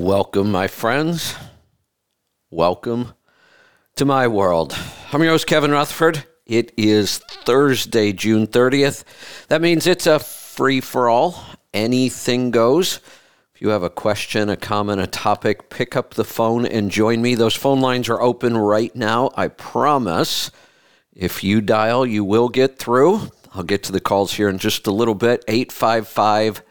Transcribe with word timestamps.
Welcome, 0.00 0.52
my 0.52 0.68
friends. 0.68 1.34
Welcome 2.52 3.14
to 3.96 4.04
my 4.04 4.28
world. 4.28 4.78
I'm 5.12 5.20
your 5.22 5.32
host, 5.32 5.48
Kevin 5.48 5.72
Rutherford. 5.72 6.24
It 6.46 6.72
is 6.76 7.18
Thursday, 7.18 8.12
June 8.12 8.46
30th. 8.46 9.02
That 9.48 9.60
means 9.60 9.88
it's 9.88 10.06
a 10.06 10.20
free 10.20 10.80
for 10.80 11.08
all. 11.08 11.44
Anything 11.74 12.52
goes. 12.52 13.00
If 13.52 13.60
you 13.60 13.70
have 13.70 13.82
a 13.82 13.90
question, 13.90 14.48
a 14.48 14.56
comment, 14.56 15.00
a 15.00 15.08
topic, 15.08 15.68
pick 15.68 15.96
up 15.96 16.14
the 16.14 16.24
phone 16.24 16.64
and 16.64 16.92
join 16.92 17.20
me. 17.20 17.34
Those 17.34 17.56
phone 17.56 17.80
lines 17.80 18.08
are 18.08 18.22
open 18.22 18.56
right 18.56 18.94
now. 18.94 19.32
I 19.36 19.48
promise. 19.48 20.52
If 21.12 21.42
you 21.42 21.60
dial, 21.60 22.06
you 22.06 22.22
will 22.22 22.48
get 22.48 22.78
through. 22.78 23.32
I'll 23.52 23.64
get 23.64 23.82
to 23.82 23.92
the 23.92 24.00
calls 24.00 24.34
here 24.34 24.48
in 24.48 24.58
just 24.58 24.86
a 24.86 24.92
little 24.92 25.16
bit. 25.16 25.44
855 25.48 26.62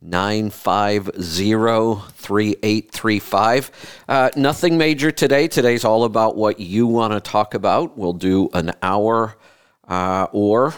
950 0.00 2.12
3835. 2.12 3.70
Uh, 4.08 4.30
nothing 4.36 4.78
major 4.78 5.10
today. 5.10 5.48
Today's 5.48 5.84
all 5.84 6.04
about 6.04 6.36
what 6.36 6.60
you 6.60 6.86
want 6.86 7.12
to 7.12 7.20
talk 7.20 7.54
about. 7.54 7.98
We'll 7.98 8.12
do 8.12 8.48
an 8.54 8.72
hour 8.80 9.36
uh, 9.88 10.28
or 10.32 10.74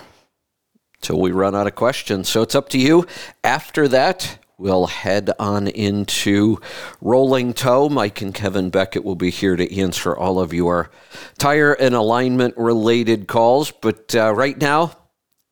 till 1.03 1.21
we 1.21 1.33
run 1.33 1.55
out 1.55 1.67
of 1.67 1.75
questions. 1.75 2.29
So 2.29 2.43
it's 2.43 2.55
up 2.55 2.69
to 2.71 2.79
you. 2.79 3.07
After 3.45 3.89
that, 3.89 4.39
we'll 4.57 4.87
head 4.87 5.31
on 5.39 5.69
into 5.69 6.59
Rolling 7.01 7.53
Toe. 7.53 7.89
Mike 7.89 8.23
and 8.23 8.35
Kevin 8.35 8.71
Beckett 8.71 9.05
will 9.05 9.17
be 9.17 9.31
here 9.31 9.57
to 9.57 9.81
answer 9.81 10.17
all 10.17 10.41
of 10.41 10.55
your 10.55 10.91
tire 11.39 11.73
and 11.73 11.95
alignment 11.95 12.57
related 12.57 13.27
calls. 13.27 13.71
But 13.71 14.15
uh, 14.15 14.35
right 14.35 14.59
now, 14.59 14.97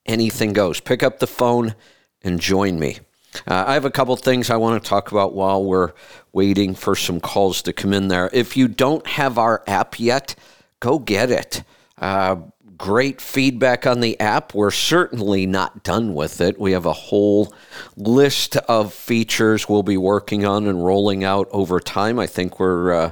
anything 0.07 0.53
goes. 0.53 0.81
Pick 0.81 1.03
up 1.03 1.19
the 1.19 1.27
phone 1.27 1.75
and 2.23 2.41
join 2.41 2.79
me. 2.79 2.99
Uh, 3.47 3.65
I 3.67 3.75
have 3.75 3.85
a 3.85 3.91
couple 3.91 4.17
things 4.17 4.51
I 4.51 4.57
want 4.57 4.83
to 4.83 4.89
talk 4.89 5.11
about 5.11 5.35
while 5.35 5.63
we're 5.65 5.93
waiting 6.33 6.75
for 6.75 6.97
some 6.97 7.21
calls 7.21 7.63
to 7.63 7.73
come 7.73 7.93
in 7.93 8.09
there. 8.09 8.31
If 8.33 8.57
you 8.57 8.69
don't 8.69 9.07
have 9.07 9.39
our 9.39 9.63
app 9.67 10.01
yet, 10.01 10.35
go 10.81 10.99
get 10.99 11.31
it. 11.31 11.63
Uh, 11.99 12.37
great 12.77 13.21
feedback 13.21 13.87
on 13.87 14.01
the 14.01 14.19
app. 14.21 14.55
We're 14.55 14.71
certainly 14.71 15.47
not 15.47 15.83
done 15.83 16.15
with 16.15 16.41
it. 16.41 16.59
We 16.59 16.73
have 16.73 16.87
a 16.87 16.93
whole 16.93 17.53
list 17.97 18.57
of 18.57 18.95
features 18.95 19.69
we'll 19.69 19.83
be 19.83 19.97
working 19.97 20.45
on 20.45 20.67
and 20.67 20.85
rolling 20.85 21.25
out 21.25 21.49
over 21.51 21.81
time. 21.81 22.19
I 22.19 22.27
think 22.27 22.59
we're. 22.59 22.93
Uh, 22.93 23.11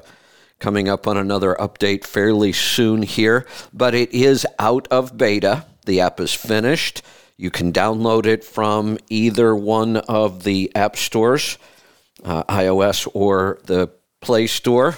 coming 0.59 0.89
up 0.89 1.07
on 1.07 1.17
another 1.17 1.55
update 1.61 2.05
fairly 2.05 2.53
soon 2.53 3.03
here, 3.03 3.47
but 3.73 3.95
it 3.95 4.11
is 4.13 4.47
out 4.59 4.89
of 4.91 5.17
beta. 5.17 5.67
The 5.85 6.01
app 6.01 6.21
is 6.21 6.33
finished. 6.33 7.03
You 7.37 7.51
can 7.51 7.73
download 7.73 8.27
it 8.27 8.45
from 8.45 8.99
either 9.09 9.55
one 9.55 9.99
of 9.99 10.45
the 10.45 10.73
app 10.75 10.97
stores, 10.97 11.59
uh, 12.25 12.45
iOS 12.45 13.09
or 13.13 13.59
the 13.65 13.91
Play 14.21 14.47
Store. 14.47 14.95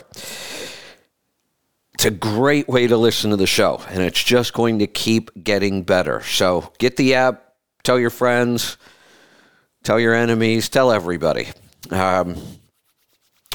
It's 1.94 2.04
a 2.04 2.12
great 2.12 2.68
way 2.68 2.86
to 2.86 2.96
listen 2.96 3.30
to 3.30 3.36
the 3.36 3.46
show, 3.46 3.82
and 3.88 4.02
it's 4.02 4.22
just 4.22 4.52
going 4.52 4.78
to 4.78 4.86
keep 4.86 5.30
getting 5.42 5.82
better. 5.82 6.22
So 6.22 6.72
get 6.78 6.96
the 6.96 7.14
app, 7.14 7.54
tell 7.82 7.98
your 7.98 8.10
friends, 8.10 8.76
tell 9.82 9.98
your 9.98 10.14
enemies, 10.14 10.68
tell 10.68 10.92
everybody. 10.92 11.48
Um, 11.90 12.36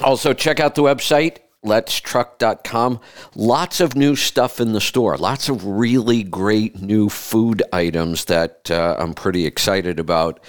also, 0.02 0.34
check 0.34 0.60
out 0.60 0.76
the 0.76 0.82
website 0.82 1.38
letstruck.com. 1.64 3.00
Lots 3.36 3.80
of 3.80 3.96
new 3.96 4.16
stuff 4.16 4.60
in 4.60 4.74
the 4.74 4.82
store. 4.82 5.18
Lots 5.18 5.50
of 5.50 5.66
really 5.66 6.24
great 6.24 6.82
new 6.82 7.10
food 7.10 7.64
items 7.72 8.26
that 8.26 8.70
uh, 8.70 8.96
I'm 9.00 9.14
pretty 9.14 9.46
excited 9.46 10.00
about. 10.00 10.40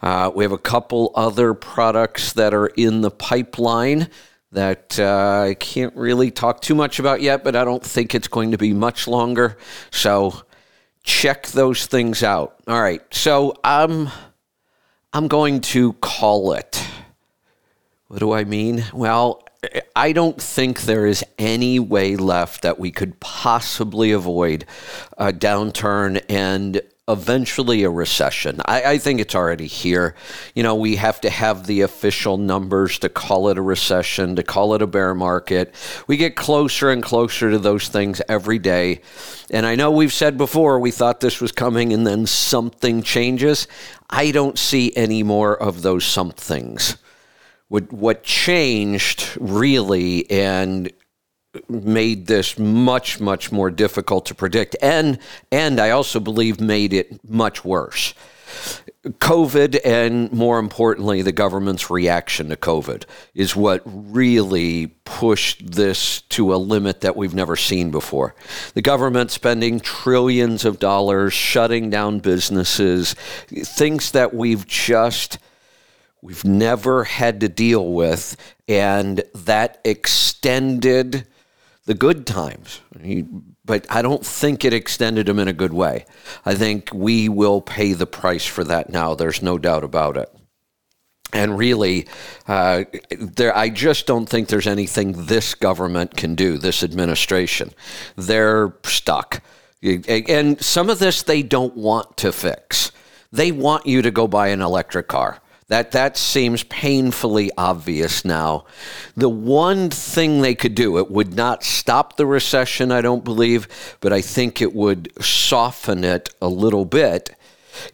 Uh, 0.00 0.30
we 0.34 0.44
have 0.44 0.52
a 0.52 0.58
couple 0.58 1.12
other 1.14 1.54
products 1.54 2.32
that 2.32 2.54
are 2.54 2.68
in 2.68 3.02
the 3.02 3.10
pipeline 3.10 4.08
that 4.52 4.98
uh, 4.98 5.46
I 5.48 5.54
can't 5.54 5.94
really 5.96 6.30
talk 6.30 6.60
too 6.60 6.74
much 6.74 6.98
about 6.98 7.22
yet, 7.22 7.42
but 7.42 7.56
I 7.56 7.64
don't 7.64 7.82
think 7.82 8.14
it's 8.14 8.28
going 8.28 8.50
to 8.50 8.58
be 8.58 8.72
much 8.72 9.08
longer. 9.08 9.56
So 9.90 10.42
check 11.02 11.48
those 11.48 11.86
things 11.86 12.22
out. 12.22 12.56
All 12.68 12.80
right. 12.80 13.02
So 13.12 13.54
I'm 13.64 14.08
I'm 15.12 15.28
going 15.28 15.60
to 15.60 15.94
call 15.94 16.52
it. 16.52 16.82
What 18.08 18.20
do 18.20 18.32
I 18.32 18.44
mean? 18.44 18.84
Well, 18.92 19.42
I 19.94 20.10
don't 20.12 20.42
think 20.42 20.82
there 20.82 21.06
is 21.06 21.24
any 21.38 21.78
way 21.78 22.16
left 22.16 22.62
that 22.62 22.80
we 22.80 22.90
could 22.90 23.20
possibly 23.20 24.10
avoid 24.10 24.64
a 25.16 25.32
downturn 25.32 26.20
and 26.28 26.80
eventually 27.06 27.84
a 27.84 27.90
recession. 27.90 28.60
I, 28.64 28.82
I, 28.82 28.98
think 28.98 29.20
it's 29.20 29.34
already 29.34 29.66
here. 29.66 30.14
You 30.54 30.62
know, 30.62 30.74
we 30.74 30.96
have 30.96 31.20
to 31.22 31.30
have 31.30 31.66
the 31.66 31.82
official 31.82 32.38
numbers 32.38 32.98
to 33.00 33.08
call 33.08 33.48
it 33.48 33.58
a 33.58 33.62
recession, 33.62 34.36
to 34.36 34.42
call 34.42 34.74
it 34.74 34.82
a 34.82 34.86
bear 34.86 35.14
market. 35.14 35.74
We 36.06 36.16
get 36.16 36.36
closer 36.36 36.90
and 36.90 37.02
closer 37.02 37.50
to 37.50 37.58
those 37.58 37.88
things 37.88 38.22
every 38.28 38.58
day. 38.58 39.00
And 39.50 39.66
I 39.66 39.74
know 39.74 39.90
we've 39.90 40.12
said 40.12 40.38
before 40.38 40.78
we 40.78 40.90
thought 40.90 41.20
this 41.20 41.40
was 41.40 41.52
coming 41.52 41.92
and 41.92 42.06
then 42.06 42.26
something 42.26 43.02
changes. 43.02 43.68
I 44.08 44.30
don't 44.30 44.58
see 44.58 44.92
any 44.96 45.22
more 45.22 45.60
of 45.60 45.82
those 45.82 46.04
somethings 46.04 46.96
what 47.72 47.90
what 47.90 48.22
changed 48.22 49.34
really 49.40 50.30
and 50.30 50.92
made 51.70 52.26
this 52.26 52.58
much 52.58 53.18
much 53.18 53.50
more 53.50 53.70
difficult 53.70 54.26
to 54.26 54.34
predict 54.34 54.76
and 54.82 55.18
and 55.50 55.80
I 55.80 55.88
also 55.88 56.20
believe 56.20 56.60
made 56.60 56.92
it 56.92 57.18
much 57.26 57.64
worse. 57.64 58.12
COVID 59.04 59.80
and 59.86 60.30
more 60.32 60.58
importantly 60.58 61.22
the 61.22 61.32
government's 61.32 61.88
reaction 61.88 62.50
to 62.50 62.56
COVID 62.56 63.04
is 63.34 63.56
what 63.56 63.80
really 63.86 64.88
pushed 65.06 65.72
this 65.72 66.20
to 66.28 66.54
a 66.54 66.56
limit 66.56 67.00
that 67.00 67.16
we've 67.16 67.34
never 67.34 67.56
seen 67.56 67.90
before. 67.90 68.34
The 68.74 68.82
government 68.82 69.30
spending 69.30 69.80
trillions 69.80 70.66
of 70.66 70.78
dollars 70.78 71.32
shutting 71.32 71.88
down 71.88 72.18
businesses, 72.18 73.14
things 73.48 74.10
that 74.10 74.34
we've 74.34 74.66
just 74.66 75.38
we've 76.22 76.44
never 76.44 77.04
had 77.04 77.40
to 77.40 77.48
deal 77.48 77.92
with, 77.92 78.36
and 78.68 79.22
that 79.34 79.80
extended 79.84 81.26
the 81.84 81.94
good 81.94 82.26
times. 82.26 82.80
But 83.64 83.86
I 83.90 84.02
don't 84.02 84.24
think 84.24 84.64
it 84.64 84.72
extended 84.72 85.26
them 85.26 85.38
in 85.38 85.48
a 85.48 85.52
good 85.52 85.72
way. 85.72 86.06
I 86.44 86.54
think 86.54 86.90
we 86.94 87.28
will 87.28 87.60
pay 87.60 87.92
the 87.92 88.06
price 88.06 88.46
for 88.46 88.64
that 88.64 88.88
now. 88.88 89.14
There's 89.14 89.42
no 89.42 89.58
doubt 89.58 89.84
about 89.84 90.16
it. 90.16 90.32
And 91.32 91.56
really, 91.58 92.06
uh, 92.46 92.84
there, 93.10 93.56
I 93.56 93.70
just 93.70 94.06
don't 94.06 94.28
think 94.28 94.48
there's 94.48 94.66
anything 94.66 95.26
this 95.26 95.54
government 95.54 96.16
can 96.16 96.34
do, 96.34 96.58
this 96.58 96.82
administration. 96.82 97.72
They're 98.16 98.74
stuck. 98.84 99.42
And 99.82 100.60
some 100.60 100.90
of 100.90 100.98
this 100.98 101.22
they 101.22 101.42
don't 101.42 101.76
want 101.76 102.16
to 102.18 102.32
fix. 102.32 102.92
They 103.32 103.50
want 103.50 103.86
you 103.86 104.02
to 104.02 104.10
go 104.10 104.28
buy 104.28 104.48
an 104.48 104.60
electric 104.60 105.08
car. 105.08 105.40
That 105.68 105.92
that 105.92 106.16
seems 106.16 106.64
painfully 106.64 107.50
obvious 107.56 108.24
now. 108.24 108.64
The 109.16 109.28
one 109.28 109.90
thing 109.90 110.40
they 110.42 110.54
could 110.54 110.74
do, 110.74 110.98
it 110.98 111.10
would 111.10 111.34
not 111.34 111.62
stop 111.62 112.16
the 112.16 112.26
recession, 112.26 112.92
I 112.92 113.00
don't 113.00 113.24
believe, 113.24 113.68
but 114.00 114.12
I 114.12 114.20
think 114.20 114.60
it 114.60 114.74
would 114.74 115.12
soften 115.22 116.04
it 116.04 116.34
a 116.42 116.48
little 116.48 116.84
bit, 116.84 117.34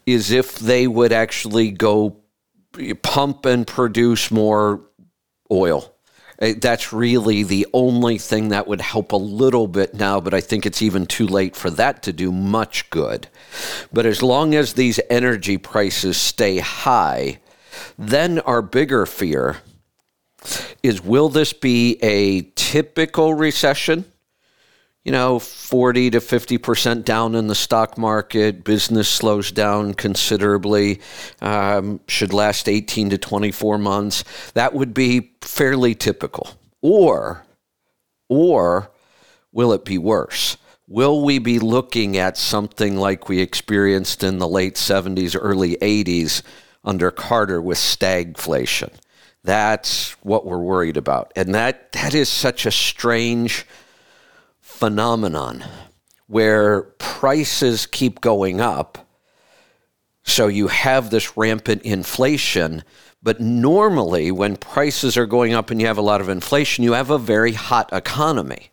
is 0.07 0.31
if 0.31 0.59
they 0.59 0.87
would 0.87 1.13
actually 1.13 1.71
go 1.71 2.17
pump 3.03 3.47
and 3.47 3.67
produce 3.67 4.31
more 4.31 4.81
oil. 5.51 5.95
Eh, 6.41 6.55
that's 6.61 6.93
really 6.93 7.43
the 7.43 7.67
only 7.73 8.19
thing 8.19 8.49
that 8.49 8.69
would 8.69 8.81
help 8.81 9.13
a 9.13 9.17
little 9.17 9.67
bit 9.67 9.95
now, 9.95 10.21
but 10.21 10.35
I 10.35 10.41
think 10.41 10.65
it's 10.65 10.83
even 10.83 11.07
too 11.07 11.27
late 11.27 11.57
for 11.57 11.71
that 11.71 12.03
to 12.05 12.13
do 12.13 12.31
much 12.31 12.89
good. 12.91 13.29
But 13.93 14.07
as 14.07 14.23
long 14.23 14.55
as 14.55 14.75
these 14.75 15.01
energy 15.11 15.59
prices 15.59 16.17
stay 16.17 16.59
high, 16.59 17.39
then 17.99 18.39
our 18.41 18.63
bigger 18.63 19.07
fear 19.07 19.59
is 20.83 21.03
will 21.03 21.29
this 21.29 21.53
be 21.53 21.99
a 22.03 22.43
typical 22.55 23.35
recession? 23.35 24.05
You 25.05 25.13
know, 25.13 25.39
40 25.39 26.11
to 26.11 26.19
50% 26.19 27.05
down 27.05 27.35
in 27.35 27.47
the 27.47 27.55
stock 27.55 27.97
market, 27.97 28.63
business 28.63 29.09
slows 29.09 29.51
down 29.51 29.95
considerably, 29.95 31.01
um, 31.41 32.01
should 32.09 32.35
last 32.35 32.69
18 32.69 33.11
to 33.11 33.19
24 33.19 33.79
months. 33.79 34.25
That 34.53 34.75
would 34.75 34.93
be 34.93 35.33
fairly 35.41 35.95
typical. 35.95 36.51
Or, 36.83 37.47
or 38.29 38.91
will 39.51 39.73
it 39.73 39.85
be 39.85 39.97
worse? 39.97 40.59
Will 40.87 41.23
we 41.23 41.39
be 41.39 41.59
looking 41.59 42.17
at 42.17 42.37
something 42.37 42.97
like 42.97 43.29
we 43.29 43.41
experienced 43.41 44.23
in 44.23 44.39
the 44.39 44.49
late 44.49 44.75
70s, 44.75 45.39
early 45.41 45.77
80s? 45.77 46.43
Under 46.85 47.11
Carter 47.11 47.61
with 47.61 47.79
stagflation. 47.79 48.93
That's 49.45 50.13
what 50.23 50.45
we're 50.47 50.59
worried 50.59 50.97
about. 50.97 51.33
And 51.37 51.55
that, 51.55 51.93
that 51.93 52.15
is 52.15 52.29
such 52.29 52.67
a 52.67 52.71
strange 52.71 53.67
phenomenon 54.61 55.65
where 56.27 56.83
prices 56.99 57.87
keep 57.87 58.21
going 58.21 58.61
up. 58.61 59.07
So 60.23 60.47
you 60.49 60.69
have 60.69 61.09
this 61.09 61.37
rampant 61.37 61.83
inflation, 61.83 62.83
But 63.23 63.41
normally, 63.41 64.31
when 64.31 64.57
prices 64.57 65.17
are 65.17 65.27
going 65.27 65.53
up 65.53 65.71
and 65.71 65.81
you 65.81 65.87
have 65.87 65.99
a 65.99 66.03
lot 66.03 66.21
of 66.21 66.29
inflation, 66.29 66.85
you 66.85 66.93
have 66.93 67.11
a 67.11 67.19
very 67.19 67.53
hot 67.53 67.93
economy. 67.93 68.71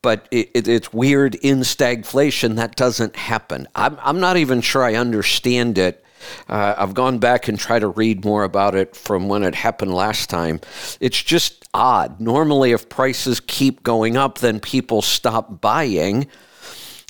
But 0.00 0.26
it, 0.30 0.50
it, 0.54 0.68
it's 0.68 0.92
weird 0.92 1.34
in 1.36 1.60
stagflation, 1.60 2.56
that 2.56 2.74
doesn't 2.74 3.16
happen. 3.16 3.68
I'm, 3.74 3.98
I'm 4.02 4.18
not 4.18 4.38
even 4.38 4.60
sure 4.60 4.82
I 4.82 4.94
understand 4.94 5.78
it. 5.78 6.01
Uh, 6.48 6.74
I've 6.76 6.94
gone 6.94 7.18
back 7.18 7.48
and 7.48 7.58
tried 7.58 7.80
to 7.80 7.88
read 7.88 8.24
more 8.24 8.44
about 8.44 8.74
it 8.74 8.96
from 8.96 9.28
when 9.28 9.42
it 9.42 9.54
happened 9.54 9.94
last 9.94 10.30
time. 10.30 10.60
It's 11.00 11.22
just 11.22 11.68
odd. 11.74 12.20
Normally, 12.20 12.72
if 12.72 12.88
prices 12.88 13.40
keep 13.40 13.82
going 13.82 14.16
up, 14.16 14.38
then 14.38 14.60
people 14.60 15.02
stop 15.02 15.60
buying 15.60 16.28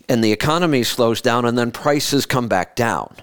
and 0.09 0.23
the 0.23 0.33
economy 0.33 0.83
slows 0.83 1.21
down, 1.21 1.45
and 1.45 1.57
then 1.57 1.71
prices 1.71 2.27
come 2.27 2.49
back 2.49 2.77
down. 2.77 3.17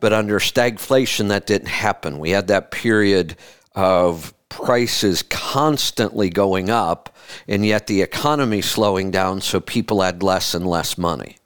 But 0.00 0.12
under 0.12 0.38
stagflation, 0.38 1.28
that 1.28 1.46
didn't 1.46 1.68
happen. 1.68 2.18
We 2.18 2.30
had 2.30 2.48
that 2.48 2.70
period 2.70 3.36
of 3.74 4.34
prices 4.48 5.22
constantly 5.22 6.30
going 6.30 6.70
up, 6.70 7.14
and 7.46 7.64
yet 7.64 7.86
the 7.86 8.02
economy 8.02 8.62
slowing 8.62 9.10
down, 9.10 9.40
so 9.40 9.60
people 9.60 10.02
had 10.02 10.22
less 10.22 10.54
and 10.54 10.66
less 10.66 10.96
money. 10.96 11.36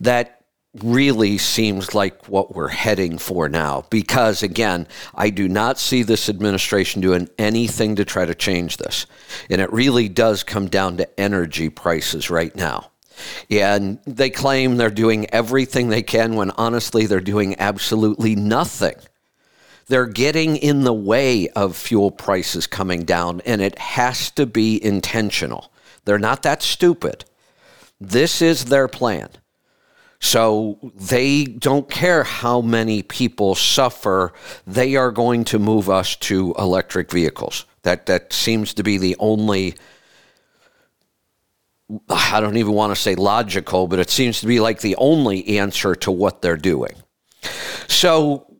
That 0.00 0.33
really 0.82 1.38
seems 1.38 1.94
like 1.94 2.28
what 2.28 2.54
we're 2.54 2.68
heading 2.68 3.16
for 3.16 3.48
now 3.48 3.84
because 3.90 4.42
again 4.42 4.88
i 5.14 5.30
do 5.30 5.48
not 5.48 5.78
see 5.78 6.02
this 6.02 6.28
administration 6.28 7.00
doing 7.00 7.28
anything 7.38 7.94
to 7.94 8.04
try 8.04 8.24
to 8.24 8.34
change 8.34 8.76
this 8.78 9.06
and 9.48 9.60
it 9.60 9.72
really 9.72 10.08
does 10.08 10.42
come 10.42 10.66
down 10.66 10.96
to 10.96 11.20
energy 11.20 11.68
prices 11.68 12.28
right 12.28 12.56
now 12.56 12.90
and 13.50 13.98
they 14.06 14.30
claim 14.30 14.76
they're 14.76 14.90
doing 14.90 15.26
everything 15.30 15.88
they 15.88 16.02
can 16.02 16.34
when 16.36 16.50
honestly 16.52 17.06
they're 17.06 17.20
doing 17.20 17.56
absolutely 17.58 18.34
nothing. 18.34 18.96
They're 19.86 20.06
getting 20.06 20.56
in 20.56 20.84
the 20.84 20.94
way 20.94 21.48
of 21.48 21.76
fuel 21.76 22.10
prices 22.10 22.66
coming 22.66 23.04
down, 23.04 23.42
and 23.42 23.60
it 23.60 23.78
has 23.78 24.30
to 24.32 24.46
be 24.46 24.82
intentional. 24.82 25.70
They're 26.04 26.18
not 26.18 26.42
that 26.42 26.62
stupid. 26.62 27.24
This 28.00 28.40
is 28.40 28.66
their 28.66 28.88
plan. 28.88 29.28
So 30.24 30.78
they 30.94 31.44
don't 31.44 31.88
care 31.90 32.22
how 32.22 32.62
many 32.62 33.02
people 33.02 33.54
suffer. 33.54 34.32
They 34.66 34.96
are 34.96 35.10
going 35.10 35.44
to 35.44 35.58
move 35.58 35.90
us 35.90 36.16
to 36.16 36.54
electric 36.58 37.12
vehicles. 37.12 37.66
That 37.82 38.06
that 38.06 38.32
seems 38.32 38.72
to 38.74 38.82
be 38.82 38.96
the 38.96 39.16
only 39.18 39.74
I 42.08 42.40
don't 42.40 42.56
even 42.56 42.72
want 42.72 42.96
to 42.96 43.00
say 43.00 43.14
logical, 43.16 43.86
but 43.86 43.98
it 43.98 44.08
seems 44.08 44.40
to 44.40 44.46
be 44.46 44.60
like 44.60 44.80
the 44.80 44.96
only 44.96 45.58
answer 45.58 45.94
to 45.96 46.10
what 46.10 46.40
they're 46.40 46.56
doing. 46.56 46.94
So 47.86 48.53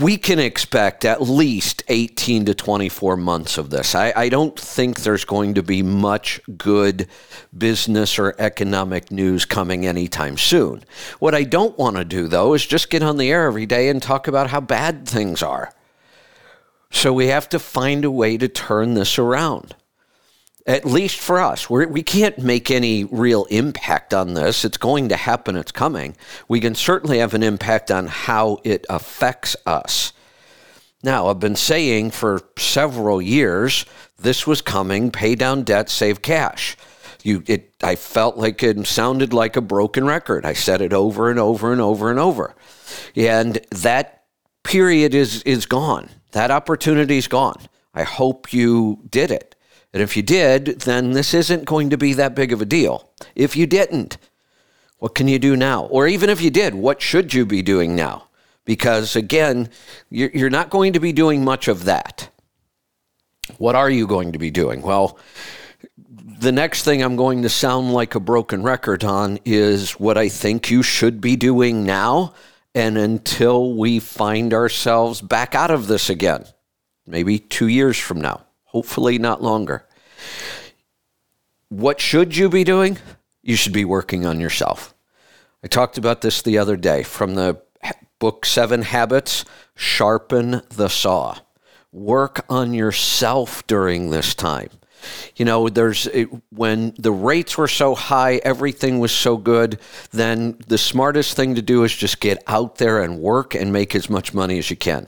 we 0.00 0.16
can 0.16 0.38
expect 0.38 1.04
at 1.04 1.22
least 1.22 1.82
18 1.88 2.46
to 2.46 2.54
24 2.54 3.16
months 3.16 3.58
of 3.58 3.70
this. 3.70 3.94
I, 3.94 4.12
I, 4.14 4.28
don't 4.28 4.58
think 4.58 5.00
there's 5.00 5.24
going 5.24 5.54
to 5.54 5.62
be 5.62 5.82
much 5.82 6.40
good 6.56 7.06
business 7.56 8.18
or 8.18 8.34
economic 8.38 9.10
news 9.10 9.44
coming 9.44 9.86
anytime 9.86 10.36
soon. 10.36 10.84
What 11.18 11.34
I 11.34 11.44
don't 11.44 11.78
want 11.78 11.96
to 11.96 12.04
do, 12.04 12.28
though, 12.28 12.54
is 12.54 12.66
just 12.66 12.90
get 12.90 13.02
on 13.02 13.18
the 13.18 13.30
air 13.30 13.46
every 13.46 13.66
day 13.66 13.88
and 13.88 14.02
talk 14.02 14.26
about 14.26 14.50
how 14.50 14.60
bad 14.60 15.06
things 15.06 15.42
are. 15.42 15.72
So 16.90 17.12
we 17.12 17.26
have 17.26 17.48
to 17.50 17.58
find 17.58 18.04
a 18.04 18.10
way 18.10 18.36
to 18.38 18.48
turn 18.48 18.94
this 18.94 19.18
around 19.18 19.74
at 20.68 20.84
least 20.84 21.18
for 21.18 21.40
us. 21.40 21.70
We're, 21.70 21.88
we 21.88 22.02
can 22.02 22.34
not 22.36 22.44
make 22.44 22.70
any 22.70 23.04
real 23.04 23.46
impact 23.46 24.12
on 24.12 24.34
this. 24.34 24.66
It's 24.66 24.76
going 24.76 25.08
to 25.08 25.16
happen, 25.16 25.56
it's 25.56 25.72
coming. 25.72 26.14
We 26.46 26.60
can 26.60 26.74
certainly 26.74 27.18
have 27.18 27.32
an 27.32 27.42
impact 27.42 27.90
on 27.90 28.06
how 28.06 28.58
it 28.64 28.84
affects 28.90 29.56
us. 29.64 30.12
Now, 31.02 31.28
I've 31.28 31.40
been 31.40 31.56
saying 31.56 32.10
for 32.10 32.42
several 32.58 33.22
years 33.22 33.86
this 34.18 34.46
was 34.46 34.60
coming 34.60 35.10
pay 35.10 35.34
down 35.34 35.62
debt, 35.62 35.88
save 35.88 36.20
cash. 36.20 36.76
You, 37.22 37.42
it, 37.46 37.72
I 37.82 37.94
felt 37.96 38.36
like 38.36 38.62
it 38.62 38.86
sounded 38.86 39.32
like 39.32 39.56
a 39.56 39.62
broken 39.62 40.04
record. 40.04 40.44
I 40.44 40.52
said 40.52 40.82
it 40.82 40.92
over 40.92 41.30
and 41.30 41.38
over 41.38 41.72
and 41.72 41.80
over 41.80 42.10
and 42.10 42.20
over. 42.20 42.54
And 43.16 43.54
that 43.70 44.24
period 44.64 45.14
is, 45.14 45.42
is 45.44 45.64
gone. 45.64 46.10
That 46.32 46.50
opportunity 46.50 47.16
is 47.16 47.26
gone. 47.26 47.68
I 47.94 48.02
hope 48.02 48.52
you 48.52 49.02
did 49.08 49.30
it. 49.30 49.47
And 49.98 50.04
if 50.04 50.16
you 50.16 50.22
did, 50.22 50.82
then 50.82 51.10
this 51.10 51.34
isn't 51.34 51.64
going 51.64 51.90
to 51.90 51.98
be 51.98 52.12
that 52.12 52.36
big 52.36 52.52
of 52.52 52.62
a 52.62 52.64
deal. 52.64 53.10
If 53.34 53.56
you 53.56 53.66
didn't, 53.66 54.16
what 54.98 55.16
can 55.16 55.26
you 55.26 55.40
do 55.40 55.56
now? 55.56 55.86
Or 55.86 56.06
even 56.06 56.30
if 56.30 56.40
you 56.40 56.50
did, 56.50 56.76
what 56.76 57.02
should 57.02 57.34
you 57.34 57.44
be 57.44 57.62
doing 57.62 57.96
now? 57.96 58.28
Because 58.64 59.16
again, 59.16 59.70
you're 60.08 60.50
not 60.50 60.70
going 60.70 60.92
to 60.92 61.00
be 61.00 61.12
doing 61.12 61.42
much 61.42 61.66
of 61.66 61.86
that. 61.86 62.30
What 63.56 63.74
are 63.74 63.90
you 63.90 64.06
going 64.06 64.30
to 64.34 64.38
be 64.38 64.52
doing? 64.52 64.82
Well, 64.82 65.18
the 66.38 66.52
next 66.52 66.84
thing 66.84 67.02
I'm 67.02 67.16
going 67.16 67.42
to 67.42 67.48
sound 67.48 67.92
like 67.92 68.14
a 68.14 68.20
broken 68.20 68.62
record 68.62 69.02
on 69.02 69.40
is 69.44 69.98
what 69.98 70.16
I 70.16 70.28
think 70.28 70.70
you 70.70 70.84
should 70.84 71.20
be 71.20 71.34
doing 71.34 71.82
now 71.82 72.34
and 72.72 72.96
until 72.96 73.74
we 73.74 73.98
find 73.98 74.54
ourselves 74.54 75.20
back 75.20 75.56
out 75.56 75.72
of 75.72 75.88
this 75.88 76.08
again, 76.08 76.44
maybe 77.04 77.40
two 77.40 77.66
years 77.66 77.98
from 77.98 78.20
now 78.20 78.44
hopefully 78.68 79.18
not 79.18 79.42
longer. 79.42 79.84
What 81.68 82.00
should 82.00 82.36
you 82.36 82.48
be 82.48 82.64
doing? 82.64 82.98
You 83.42 83.56
should 83.56 83.72
be 83.72 83.84
working 83.84 84.24
on 84.24 84.40
yourself. 84.40 84.94
I 85.62 85.66
talked 85.66 85.98
about 85.98 86.20
this 86.20 86.40
the 86.40 86.58
other 86.58 86.76
day 86.76 87.02
from 87.02 87.34
the 87.34 87.60
book 88.18 88.46
Seven 88.46 88.82
Habits 88.82 89.44
Sharpen 89.74 90.62
the 90.68 90.88
Saw. 90.88 91.38
Work 91.92 92.44
on 92.48 92.74
yourself 92.74 93.66
during 93.66 94.10
this 94.10 94.34
time. 94.34 94.70
You 95.36 95.44
know, 95.44 95.68
there's 95.68 96.06
it, 96.08 96.28
when 96.50 96.94
the 96.98 97.12
rates 97.12 97.56
were 97.56 97.68
so 97.68 97.94
high, 97.94 98.36
everything 98.44 98.98
was 98.98 99.12
so 99.12 99.36
good, 99.36 99.78
then 100.10 100.58
the 100.66 100.78
smartest 100.78 101.36
thing 101.36 101.54
to 101.54 101.62
do 101.62 101.84
is 101.84 101.94
just 101.94 102.20
get 102.20 102.42
out 102.46 102.76
there 102.76 103.02
and 103.02 103.20
work 103.20 103.54
and 103.54 103.72
make 103.72 103.94
as 103.94 104.10
much 104.10 104.34
money 104.34 104.58
as 104.58 104.70
you 104.70 104.76
can. 104.76 105.06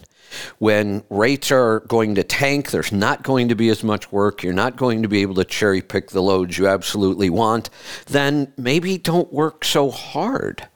When 0.59 1.03
rates 1.11 1.51
are 1.51 1.81
going 1.81 2.15
to 2.15 2.23
tank, 2.23 2.71
there's 2.71 2.93
not 2.93 3.23
going 3.23 3.49
to 3.49 3.55
be 3.55 3.69
as 3.69 3.83
much 3.83 4.13
work, 4.13 4.43
you're 4.43 4.53
not 4.53 4.77
going 4.77 5.03
to 5.03 5.09
be 5.09 5.23
able 5.23 5.35
to 5.37 5.45
cherry 5.45 5.83
pick 5.83 6.11
the 6.11 6.23
loads 6.23 6.59
you 6.59 6.67
absolutely 6.69 7.31
want, 7.31 7.71
then 8.07 8.53
maybe 8.57 8.99
don't 8.99 9.33
work 9.33 9.65
so 9.65 9.91
hard. 9.91 10.69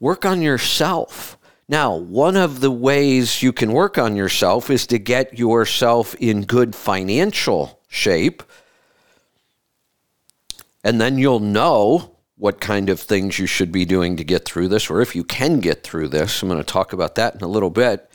Work 0.00 0.24
on 0.24 0.42
yourself. 0.42 1.38
Now, 1.68 1.96
one 1.96 2.36
of 2.36 2.60
the 2.60 2.70
ways 2.70 3.42
you 3.42 3.52
can 3.52 3.72
work 3.72 3.96
on 3.96 4.16
yourself 4.16 4.68
is 4.68 4.86
to 4.88 4.98
get 4.98 5.38
yourself 5.38 6.14
in 6.16 6.42
good 6.42 6.74
financial 6.74 7.80
shape. 7.88 8.42
And 10.82 11.00
then 11.00 11.16
you'll 11.16 11.40
know 11.40 12.13
what 12.36 12.60
kind 12.60 12.90
of 12.90 13.00
things 13.00 13.38
you 13.38 13.46
should 13.46 13.70
be 13.70 13.84
doing 13.84 14.16
to 14.16 14.24
get 14.24 14.44
through 14.44 14.68
this, 14.68 14.90
or 14.90 15.00
if 15.00 15.14
you 15.14 15.24
can 15.24 15.60
get 15.60 15.82
through 15.82 16.08
this. 16.08 16.42
I'm 16.42 16.48
going 16.48 16.58
to 16.60 16.64
talk 16.64 16.92
about 16.92 17.14
that 17.14 17.34
in 17.34 17.42
a 17.42 17.48
little 17.48 17.70
bit. 17.70 18.10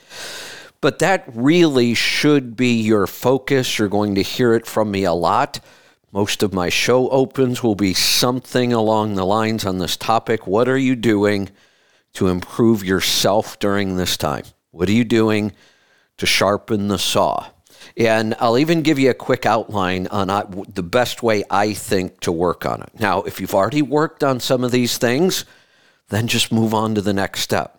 But 0.82 1.00
that 1.00 1.26
really 1.28 1.94
should 1.94 2.56
be 2.56 2.82
your 2.82 3.06
focus. 3.06 3.78
You're 3.78 3.90
going 3.90 4.16
to 4.16 4.22
hear 4.22 4.54
it 4.54 4.66
from 4.66 4.92
me 4.92 5.04
a 5.04 5.14
lot. 5.14 5.60
Most 6.12 6.42
of 6.42 6.54
my 6.54 6.70
show 6.70 7.10
opens 7.10 7.62
will 7.62 7.76
be 7.76 7.94
something 7.94 8.74
along 8.74 9.16
the 9.16 9.26
lines 9.26 9.66
on 9.66 9.78
this 9.78 9.96
topic. 9.96 10.48
What 10.48 10.68
are 10.68 10.78
you 10.78 10.96
doing 10.96 11.50
to 12.14 12.28
improve 12.28 12.84
yourself 12.84 13.60
during 13.60 13.98
this 13.98 14.18
time? 14.18 14.46
What 14.72 14.90
are 14.90 14.94
you 14.94 15.04
doing 15.04 15.54
to 16.18 16.26
sharpen 16.26 16.88
the 16.88 16.98
saw? 16.98 17.48
And 18.00 18.34
I'll 18.40 18.58
even 18.58 18.82
give 18.82 18.98
you 18.98 19.10
a 19.10 19.14
quick 19.14 19.46
outline 19.46 20.08
on 20.08 20.28
the 20.74 20.82
best 20.82 21.22
way 21.22 21.44
I 21.52 21.74
think 21.74 22.22
to 22.22 22.32
work 22.32 22.66
on 22.66 22.82
it. 22.82 22.90
Now, 22.98 23.24
if 23.24 23.42
you've 23.42 23.54
already 23.54 23.82
worked 23.82 24.24
on 24.24 24.40
some 24.40 24.64
of 24.64 24.72
these 24.72 24.98
things, 24.98 25.44
then 26.08 26.28
just 26.28 26.50
move 26.50 26.74
on 26.74 26.96
to 26.96 27.02
the 27.02 27.14
next 27.14 27.42
step. 27.42 27.78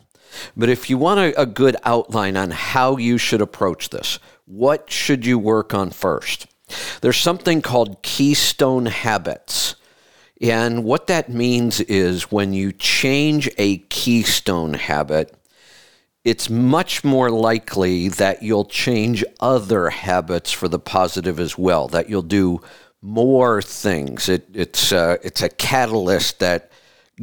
But 0.54 0.68
if 0.68 0.90
you 0.90 0.98
want 0.98 1.20
a, 1.20 1.40
a 1.40 1.46
good 1.46 1.74
outline 1.84 2.36
on 2.36 2.50
how 2.50 2.98
you 2.98 3.16
should 3.16 3.40
approach 3.40 3.88
this, 3.88 4.18
what 4.44 4.90
should 4.90 5.24
you 5.24 5.38
work 5.38 5.72
on 5.72 5.90
first? 5.90 6.46
There's 7.00 7.16
something 7.16 7.62
called 7.62 8.02
keystone 8.02 8.86
habits. 8.86 9.74
And 10.40 10.84
what 10.84 11.06
that 11.06 11.30
means 11.30 11.80
is 11.80 12.30
when 12.30 12.52
you 12.52 12.72
change 12.72 13.50
a 13.56 13.78
keystone 13.78 14.74
habit, 14.74 15.34
it's 16.24 16.50
much 16.50 17.02
more 17.02 17.30
likely 17.30 18.08
that 18.08 18.42
you'll 18.42 18.66
change 18.66 19.24
other 19.40 19.90
habits 19.90 20.52
for 20.52 20.68
the 20.68 20.78
positive 20.78 21.40
as 21.40 21.56
well, 21.56 21.88
that 21.88 22.10
you'll 22.10 22.22
do 22.22 22.60
more 23.00 23.62
things. 23.62 24.28
It, 24.28 24.46
it's, 24.52 24.92
uh, 24.92 25.16
it's 25.22 25.42
a 25.42 25.48
catalyst 25.48 26.38
that 26.40 26.70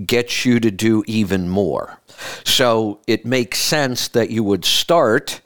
gets 0.06 0.46
you 0.46 0.60
to 0.60 0.72
do 0.72 1.04
even 1.08 1.50
more. 1.50 2.00
So 2.44 3.02
it 3.08 3.26
makes 3.26 3.60
sense 3.60 4.08
that 4.10 4.32
you 4.32 4.44
would 4.44 4.66
start 4.66 5.42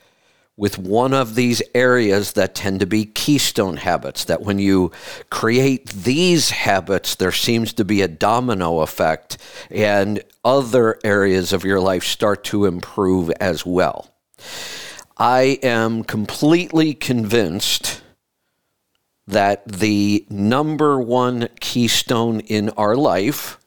with 0.58 0.77
one 0.77 1.13
of 1.13 1.36
these 1.36 1.62
areas 1.74 2.34
that 2.34 2.53
tend 2.53 2.79
to 2.79 2.86
be 2.86 3.05
keystone 3.05 3.77
habits. 3.77 4.25
That 4.25 4.41
when 4.41 4.60
you 4.60 4.91
create 5.29 5.89
these 5.89 6.51
habits, 6.51 7.15
there 7.15 7.31
seems 7.31 7.74
to 7.74 7.86
be 7.86 8.01
a 8.01 8.08
domino 8.08 8.81
effect, 8.81 9.38
and 9.70 10.22
other 10.43 10.98
areas 11.03 11.53
of 11.53 11.63
your 11.63 11.79
life 11.79 12.03
start 12.03 12.43
to 12.45 12.65
improve 12.65 13.29
as 13.39 13.65
well. 13.65 14.13
I 15.17 15.60
am 15.62 16.03
completely 16.03 16.93
convinced 16.93 18.01
that 19.27 19.67
the 19.67 20.25
number 20.29 21.00
one 21.00 21.48
keystone 21.60 22.39
in 22.41 22.69
our 22.71 22.95
life 22.95 23.60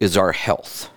is 0.00 0.16
our 0.16 0.32
health 0.32 0.90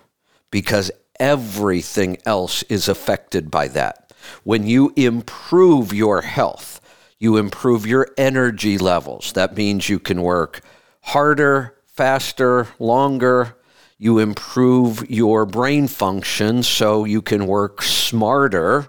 because 0.50 0.90
everything 1.18 2.18
else 2.26 2.62
is 2.64 2.88
affected 2.88 3.50
by 3.50 3.68
that. 3.68 4.12
When 4.44 4.66
you 4.66 4.92
improve 4.96 5.92
your 5.92 6.22
health, 6.22 6.80
you 7.18 7.36
improve 7.36 7.86
your 7.86 8.08
energy 8.18 8.78
levels. 8.78 9.32
That 9.32 9.56
means 9.56 9.88
you 9.88 10.00
can 10.00 10.22
work 10.22 10.60
harder, 11.02 11.76
faster, 11.86 12.68
longer. 12.78 13.56
You 14.02 14.18
improve 14.18 15.08
your 15.08 15.46
brain 15.46 15.86
function 15.86 16.64
so 16.64 17.04
you 17.04 17.22
can 17.22 17.46
work 17.46 17.82
smarter, 17.82 18.88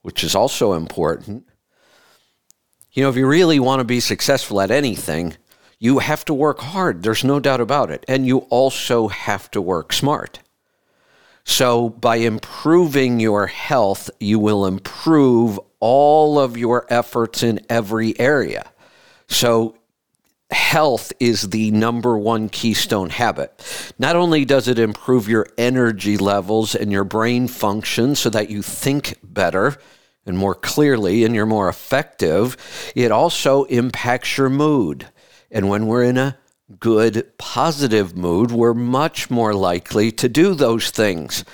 which 0.00 0.24
is 0.24 0.34
also 0.34 0.72
important. 0.72 1.46
You 2.90 3.02
know, 3.02 3.10
if 3.10 3.16
you 3.16 3.26
really 3.26 3.60
want 3.60 3.80
to 3.80 3.84
be 3.84 4.00
successful 4.00 4.62
at 4.62 4.70
anything, 4.70 5.36
you 5.78 5.98
have 5.98 6.24
to 6.24 6.32
work 6.32 6.60
hard. 6.60 7.02
There's 7.02 7.22
no 7.22 7.38
doubt 7.38 7.60
about 7.60 7.90
it. 7.90 8.02
And 8.08 8.26
you 8.26 8.38
also 8.48 9.08
have 9.08 9.50
to 9.50 9.60
work 9.60 9.92
smart. 9.92 10.38
So, 11.44 11.90
by 11.90 12.16
improving 12.16 13.20
your 13.20 13.46
health, 13.46 14.08
you 14.20 14.38
will 14.38 14.64
improve 14.64 15.60
all 15.80 16.38
of 16.38 16.56
your 16.56 16.86
efforts 16.88 17.42
in 17.42 17.60
every 17.68 18.18
area. 18.18 18.72
So, 19.28 19.76
health 20.50 21.12
is 21.20 21.50
the 21.50 21.70
number 21.70 22.18
one 22.18 22.48
keystone 22.48 23.10
habit. 23.10 23.92
Not 23.98 24.16
only 24.16 24.44
does 24.44 24.68
it 24.68 24.78
improve 24.78 25.28
your 25.28 25.46
energy 25.58 26.16
levels 26.16 26.74
and 26.74 26.90
your 26.90 27.04
brain 27.04 27.48
function 27.48 28.14
so 28.14 28.30
that 28.30 28.50
you 28.50 28.62
think 28.62 29.18
better 29.22 29.76
and 30.26 30.36
more 30.36 30.54
clearly 30.54 31.24
and 31.24 31.34
you're 31.34 31.46
more 31.46 31.68
effective, 31.68 32.56
it 32.94 33.10
also 33.10 33.64
impacts 33.64 34.36
your 34.36 34.48
mood. 34.48 35.06
And 35.50 35.68
when 35.68 35.86
we're 35.86 36.04
in 36.04 36.18
a 36.18 36.38
good, 36.78 37.36
positive 37.38 38.16
mood, 38.16 38.50
we're 38.50 38.74
much 38.74 39.30
more 39.30 39.54
likely 39.54 40.12
to 40.12 40.28
do 40.28 40.54
those 40.54 40.90
things 40.90 41.44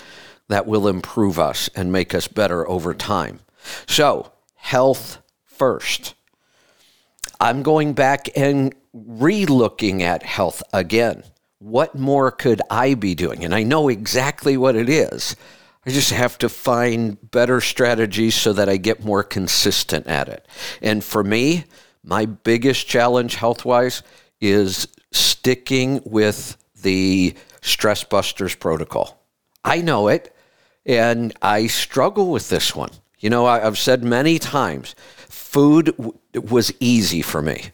that 0.48 0.66
will 0.66 0.88
improve 0.88 1.38
us 1.38 1.68
and 1.74 1.90
make 1.90 2.14
us 2.14 2.28
better 2.28 2.68
over 2.68 2.94
time. 2.94 3.40
So, 3.86 4.32
health 4.54 5.22
first. 5.44 6.14
I'm 7.40 7.62
going 7.62 7.92
back 7.92 8.28
and 8.36 8.74
re 9.04 9.46
looking 9.46 10.02
at 10.02 10.22
health 10.22 10.62
again. 10.72 11.22
What 11.58 11.94
more 11.94 12.30
could 12.30 12.62
I 12.70 12.94
be 12.94 13.14
doing? 13.14 13.44
And 13.44 13.54
I 13.54 13.62
know 13.62 13.88
exactly 13.88 14.56
what 14.56 14.76
it 14.76 14.88
is. 14.88 15.36
I 15.86 15.90
just 15.90 16.10
have 16.10 16.36
to 16.38 16.48
find 16.48 17.30
better 17.30 17.60
strategies 17.60 18.34
so 18.34 18.52
that 18.52 18.68
I 18.68 18.76
get 18.76 19.04
more 19.04 19.22
consistent 19.22 20.06
at 20.06 20.28
it. 20.28 20.46
And 20.82 21.04
for 21.04 21.22
me, 21.22 21.64
my 22.02 22.26
biggest 22.26 22.86
challenge 22.86 23.36
health 23.36 23.64
wise 23.64 24.02
is 24.40 24.88
sticking 25.12 26.00
with 26.04 26.56
the 26.82 27.34
Stress 27.62 28.04
Busters 28.04 28.54
protocol. 28.54 29.22
I 29.64 29.80
know 29.80 30.08
it, 30.08 30.34
and 30.84 31.32
I 31.42 31.66
struggle 31.66 32.30
with 32.30 32.48
this 32.48 32.74
one. 32.74 32.90
You 33.18 33.30
know, 33.30 33.46
I've 33.46 33.78
said 33.78 34.04
many 34.04 34.38
times 34.38 34.94
food 35.28 35.94
was 36.34 36.72
easy 36.80 37.22
for 37.22 37.42
me. 37.42 37.70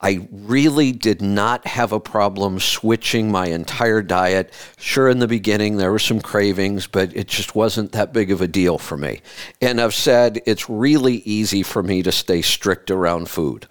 I 0.00 0.28
really 0.30 0.92
did 0.92 1.20
not 1.20 1.66
have 1.66 1.92
a 1.92 1.98
problem 1.98 2.60
switching 2.60 3.32
my 3.32 3.46
entire 3.48 4.00
diet. 4.00 4.52
Sure, 4.78 5.08
in 5.08 5.18
the 5.18 5.26
beginning, 5.26 5.76
there 5.76 5.90
were 5.90 5.98
some 5.98 6.20
cravings, 6.20 6.86
but 6.86 7.14
it 7.16 7.26
just 7.26 7.56
wasn't 7.56 7.92
that 7.92 8.12
big 8.12 8.30
of 8.30 8.40
a 8.40 8.46
deal 8.46 8.78
for 8.78 8.96
me. 8.96 9.20
And 9.60 9.80
I've 9.80 9.94
said 9.94 10.40
it's 10.46 10.70
really 10.70 11.16
easy 11.16 11.64
for 11.64 11.82
me 11.82 12.04
to 12.04 12.12
stay 12.12 12.42
strict 12.42 12.92
around 12.92 13.28
food. 13.28 13.66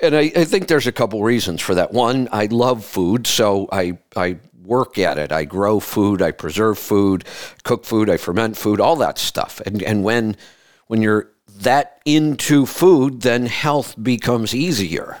And 0.00 0.16
I, 0.16 0.32
I 0.34 0.44
think 0.44 0.68
there's 0.68 0.86
a 0.86 0.92
couple 0.92 1.22
reasons 1.22 1.60
for 1.60 1.74
that. 1.74 1.92
One, 1.92 2.28
I 2.32 2.46
love 2.46 2.82
food, 2.82 3.26
so 3.26 3.68
I, 3.70 3.98
I 4.16 4.38
work 4.64 4.96
at 4.96 5.18
it. 5.18 5.32
I 5.32 5.44
grow 5.44 5.80
food, 5.80 6.22
I 6.22 6.30
preserve 6.30 6.78
food, 6.78 7.26
cook 7.62 7.84
food, 7.84 8.08
I 8.08 8.16
ferment 8.16 8.56
food, 8.56 8.80
all 8.80 8.96
that 8.96 9.18
stuff. 9.18 9.60
And, 9.66 9.82
and 9.82 10.02
when, 10.02 10.36
when 10.86 11.02
you're 11.02 11.28
that 11.58 12.00
into 12.06 12.64
food, 12.64 13.20
then 13.20 13.44
health 13.46 14.02
becomes 14.02 14.54
easier. 14.54 15.20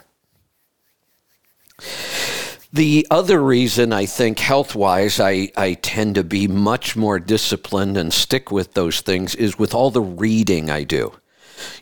The 2.72 3.06
other 3.10 3.42
reason 3.42 3.92
I 3.92 4.06
think 4.06 4.38
health 4.38 4.74
wise 4.74 5.20
I, 5.20 5.50
I 5.56 5.74
tend 5.74 6.14
to 6.14 6.24
be 6.24 6.48
much 6.48 6.96
more 6.96 7.18
disciplined 7.18 7.98
and 7.98 8.12
stick 8.12 8.50
with 8.50 8.72
those 8.72 9.02
things 9.02 9.34
is 9.34 9.58
with 9.58 9.74
all 9.74 9.90
the 9.90 10.00
reading 10.00 10.70
I 10.70 10.84
do. 10.84 11.12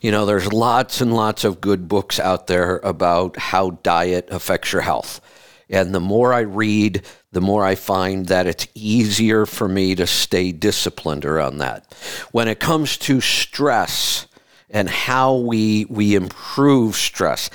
You 0.00 0.10
know, 0.10 0.26
there's 0.26 0.52
lots 0.52 1.00
and 1.00 1.14
lots 1.14 1.44
of 1.44 1.60
good 1.60 1.88
books 1.88 2.18
out 2.18 2.48
there 2.48 2.78
about 2.78 3.36
how 3.38 3.70
diet 3.82 4.28
affects 4.30 4.72
your 4.72 4.82
health. 4.82 5.20
And 5.68 5.94
the 5.94 6.00
more 6.00 6.34
I 6.34 6.40
read, 6.40 7.02
the 7.30 7.40
more 7.40 7.64
I 7.64 7.76
find 7.76 8.26
that 8.26 8.48
it's 8.48 8.66
easier 8.74 9.46
for 9.46 9.68
me 9.68 9.94
to 9.94 10.06
stay 10.06 10.50
disciplined 10.50 11.24
around 11.24 11.58
that. 11.58 11.94
When 12.32 12.48
it 12.48 12.58
comes 12.58 12.96
to 12.98 13.20
stress 13.20 14.26
and 14.68 14.88
how 14.88 15.36
we, 15.36 15.84
we 15.84 16.16
improve 16.16 16.96
stress, 16.96 17.50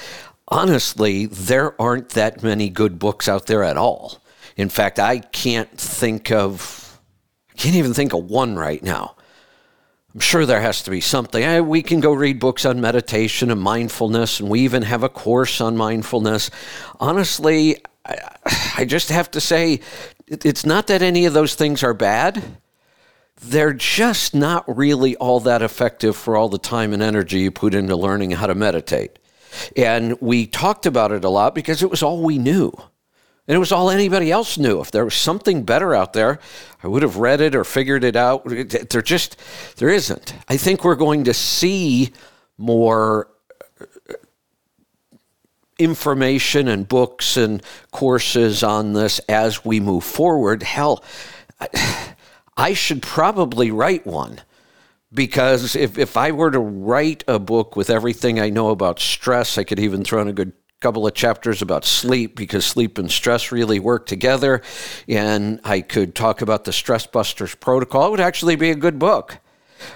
honestly, 0.48 1.26
there 1.26 1.80
aren't 1.82 2.10
that 2.10 2.44
many 2.44 2.70
good 2.70 3.00
books 3.00 3.28
out 3.28 3.48
there 3.48 3.64
at 3.64 3.78
all. 3.78 4.22
In 4.58 4.70
fact, 4.70 5.00
I 5.00 5.20
can't 5.20 5.70
think 5.78 6.32
of, 6.32 7.00
I 7.52 7.58
can't 7.58 7.76
even 7.76 7.94
think 7.94 8.14
of 8.14 8.30
one 8.30 8.56
right 8.56 8.82
now. 8.82 9.16
I'm 10.14 10.22
sure 10.22 10.46
there 10.46 10.62
has 10.62 10.82
to 10.84 10.92
be 10.92 11.02
something. 11.02 11.44
Eh, 11.44 11.60
we 11.60 11.82
can 11.82 12.00
go 12.00 12.14
read 12.14 12.40
books 12.40 12.66
on 12.66 12.80
meditation 12.80 13.52
and 13.52 13.60
mindfulness, 13.60 14.40
and 14.40 14.50
we 14.50 14.62
even 14.62 14.84
have 14.84 15.04
a 15.04 15.10
course 15.10 15.60
on 15.60 15.76
mindfulness. 15.76 16.50
Honestly, 17.02 17.78
I, 18.06 18.18
I 18.78 18.86
just 18.86 19.10
have 19.10 19.30
to 19.32 19.42
say, 19.42 19.82
it's 20.28 20.66
not 20.66 20.88
that 20.88 21.02
any 21.02 21.26
of 21.26 21.34
those 21.34 21.56
things 21.56 21.84
are 21.84 21.94
bad. 21.94 22.42
They're 23.42 23.74
just 23.74 24.34
not 24.34 24.64
really 24.74 25.18
all 25.18 25.42
that 25.42 25.62
effective 25.62 26.16
for 26.16 26.38
all 26.38 26.48
the 26.48 26.58
time 26.58 26.94
and 26.94 27.04
energy 27.04 27.40
you 27.40 27.52
put 27.52 27.74
into 27.74 27.98
learning 27.98 28.32
how 28.32 28.48
to 28.48 28.56
meditate. 28.56 29.20
And 29.76 30.20
we 30.22 30.48
talked 30.48 30.86
about 30.86 31.12
it 31.12 31.24
a 31.24 31.30
lot 31.30 31.56
because 31.56 31.84
it 31.84 31.90
was 31.90 32.04
all 32.04 32.22
we 32.22 32.38
knew. 32.38 32.72
And 33.48 33.56
it 33.56 33.60
was 33.60 33.72
all 33.72 33.92
anybody 33.92 34.32
else 34.32 34.58
knew. 34.58 34.82
If 34.82 34.92
there 34.92 35.06
was 35.06 35.14
something 35.14 35.64
better 35.64 35.94
out 35.94 36.14
there, 36.14 36.40
I 36.84 36.88
would 36.88 37.04
have 37.04 37.18
read 37.18 37.42
it 37.42 37.56
or 37.56 37.64
figured 37.64 38.04
it 38.04 38.16
out. 38.16 38.46
There 38.46 39.02
just, 39.04 39.38
there 39.78 39.90
isn't. 39.90 40.34
I 40.50 40.58
think 40.58 40.84
we're 40.84 40.96
going 40.96 41.26
to 41.26 41.34
see 41.34 42.12
more 42.58 43.30
uh, 43.80 44.14
information 45.78 46.68
and 46.68 46.88
books 46.88 47.38
and 47.38 47.62
courses 47.92 48.64
on 48.64 48.94
this 48.94 49.20
as 49.30 49.64
we 49.64 49.80
move 49.80 50.04
forward. 50.04 50.64
Hell, 50.64 51.04
I 52.58 52.74
should 52.74 53.04
probably 53.04 53.70
write 53.70 54.08
one 54.08 54.42
because 55.16 55.76
if, 55.76 55.98
if 55.98 56.18
I 56.18 56.32
were 56.32 56.52
to 56.52 56.60
write 56.60 57.24
a 57.28 57.40
book 57.40 57.76
with 57.76 57.90
everything 57.90 58.40
I 58.40 58.50
know 58.50 58.70
about 58.70 59.00
stress, 59.00 59.58
I 59.58 59.64
could 59.64 59.80
even 59.80 60.04
throw 60.04 60.22
in 60.22 60.28
a 60.28 60.34
good 60.34 60.54
couple 60.82 61.08
of 61.08 61.14
chapters 61.14 61.62
about 61.62 61.86
sleep 61.86 62.36
because 62.36 62.66
sleep 62.66 62.98
and 62.98 63.10
stress 63.10 63.52
really 63.52 63.80
work 63.80 64.06
together. 64.06 64.62
And 65.08 65.60
I 65.64 65.82
could 65.82 66.14
talk 66.14 66.42
about 66.42 66.66
the 66.66 66.74
Stress 66.74 67.08
Busters 67.08 67.56
protocol. 67.56 68.08
It 68.08 68.12
would 68.12 68.20
actually 68.20 68.56
be 68.56 68.70
a 68.70 68.76
good 68.76 69.00
book. 69.00 69.40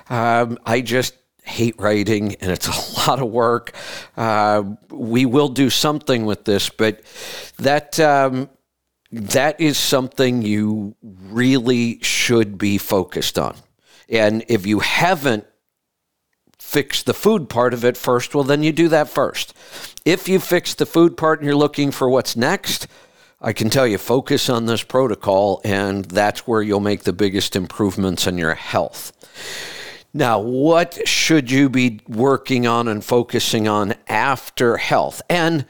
Um, 0.10 0.58
I 0.66 0.82
just 0.82 1.16
hate 1.44 1.76
writing 1.80 2.36
and 2.36 2.50
it's 2.52 2.68
a 2.98 3.08
lot 3.08 3.22
of 3.22 3.30
work. 3.30 3.74
Uh, 4.16 4.64
we 4.90 5.26
will 5.26 5.50
do 5.50 5.70
something 5.70 6.26
with 6.26 6.46
this, 6.46 6.70
but 6.70 7.02
that. 7.58 8.00
Um, 8.00 8.50
that 9.12 9.60
is 9.60 9.80
something 9.80 10.44
you 10.44 10.96
really 11.02 11.98
should 12.04 12.60
be 12.60 12.78
focused 12.78 13.40
on. 13.40 13.56
And 14.10 14.44
if 14.48 14.66
you 14.66 14.80
haven't 14.80 15.46
fixed 16.58 17.06
the 17.06 17.14
food 17.14 17.50
part 17.50 17.74
of 17.74 17.86
it 17.86 17.98
first, 17.98 18.36
well, 18.36 18.44
then 18.44 18.64
you 18.64 18.72
do 18.72 18.90
that 18.90 19.10
first. 19.10 19.54
If 20.06 20.28
you 20.28 20.40
fix 20.40 20.74
the 20.74 20.86
food 20.86 21.18
part 21.18 21.40
and 21.40 21.46
you're 21.46 21.56
looking 21.56 21.92
for 21.92 22.10
what's 22.10 22.36
next, 22.36 22.88
I 23.42 23.54
can 23.54 23.70
tell 23.70 23.88
you, 23.88 23.98
focus 23.98 24.50
on 24.50 24.66
this 24.66 24.84
protocol, 24.84 25.62
and 25.64 26.04
that's 26.06 26.46
where 26.46 26.62
you'll 26.62 26.82
make 26.82 27.04
the 27.04 27.14
biggest 27.14 27.56
improvements 27.56 28.28
in 28.28 28.38
your 28.38 28.56
health. 28.56 29.14
Now, 30.14 30.40
what 30.40 31.08
should 31.08 31.50
you 31.50 31.70
be 31.70 32.02
working 32.08 32.68
on 32.68 32.88
and 32.88 33.04
focusing 33.04 33.68
on 33.68 33.94
after 34.08 34.78
health? 34.78 35.22
And 35.30 35.66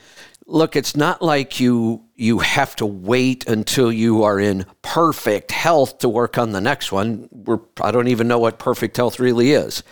look, 0.49 0.75
it's 0.75 0.95
not 0.95 1.21
like 1.21 1.59
you 1.59 2.03
you 2.15 2.39
have 2.39 2.75
to 2.75 2.85
wait 2.85 3.47
until 3.47 3.91
you 3.91 4.23
are 4.23 4.39
in 4.39 4.65
perfect 4.81 5.51
health 5.51 5.99
to 5.99 6.09
work 6.09 6.37
on 6.37 6.51
the 6.51 6.59
next 6.59 6.91
one. 6.91 7.29
We're, 7.31 7.59
I 7.81 7.91
don't 7.91 8.09
even 8.09 8.27
know 8.27 8.39
what 8.39 8.59
perfect 8.59 8.97
health 8.97 9.19
really 9.19 9.53
is. 9.53 9.83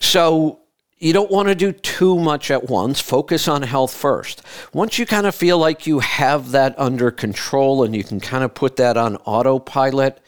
So 0.00 0.60
you 0.98 1.12
don't 1.12 1.30
want 1.30 1.48
to 1.48 1.54
do 1.54 1.72
too 1.72 2.18
much 2.18 2.50
at 2.50 2.68
once. 2.68 3.00
Focus 3.00 3.48
on 3.48 3.62
health 3.62 3.92
first. 3.92 4.42
Once 4.72 4.98
you 4.98 5.06
kind 5.06 5.26
of 5.26 5.34
feel 5.34 5.58
like 5.58 5.86
you 5.86 5.98
have 5.98 6.52
that 6.52 6.78
under 6.78 7.10
control 7.10 7.82
and 7.82 7.96
you 7.96 8.04
can 8.04 8.20
kind 8.20 8.44
of 8.44 8.54
put 8.54 8.76
that 8.76 8.96
on 8.96 9.16
autopilot, 9.16 10.20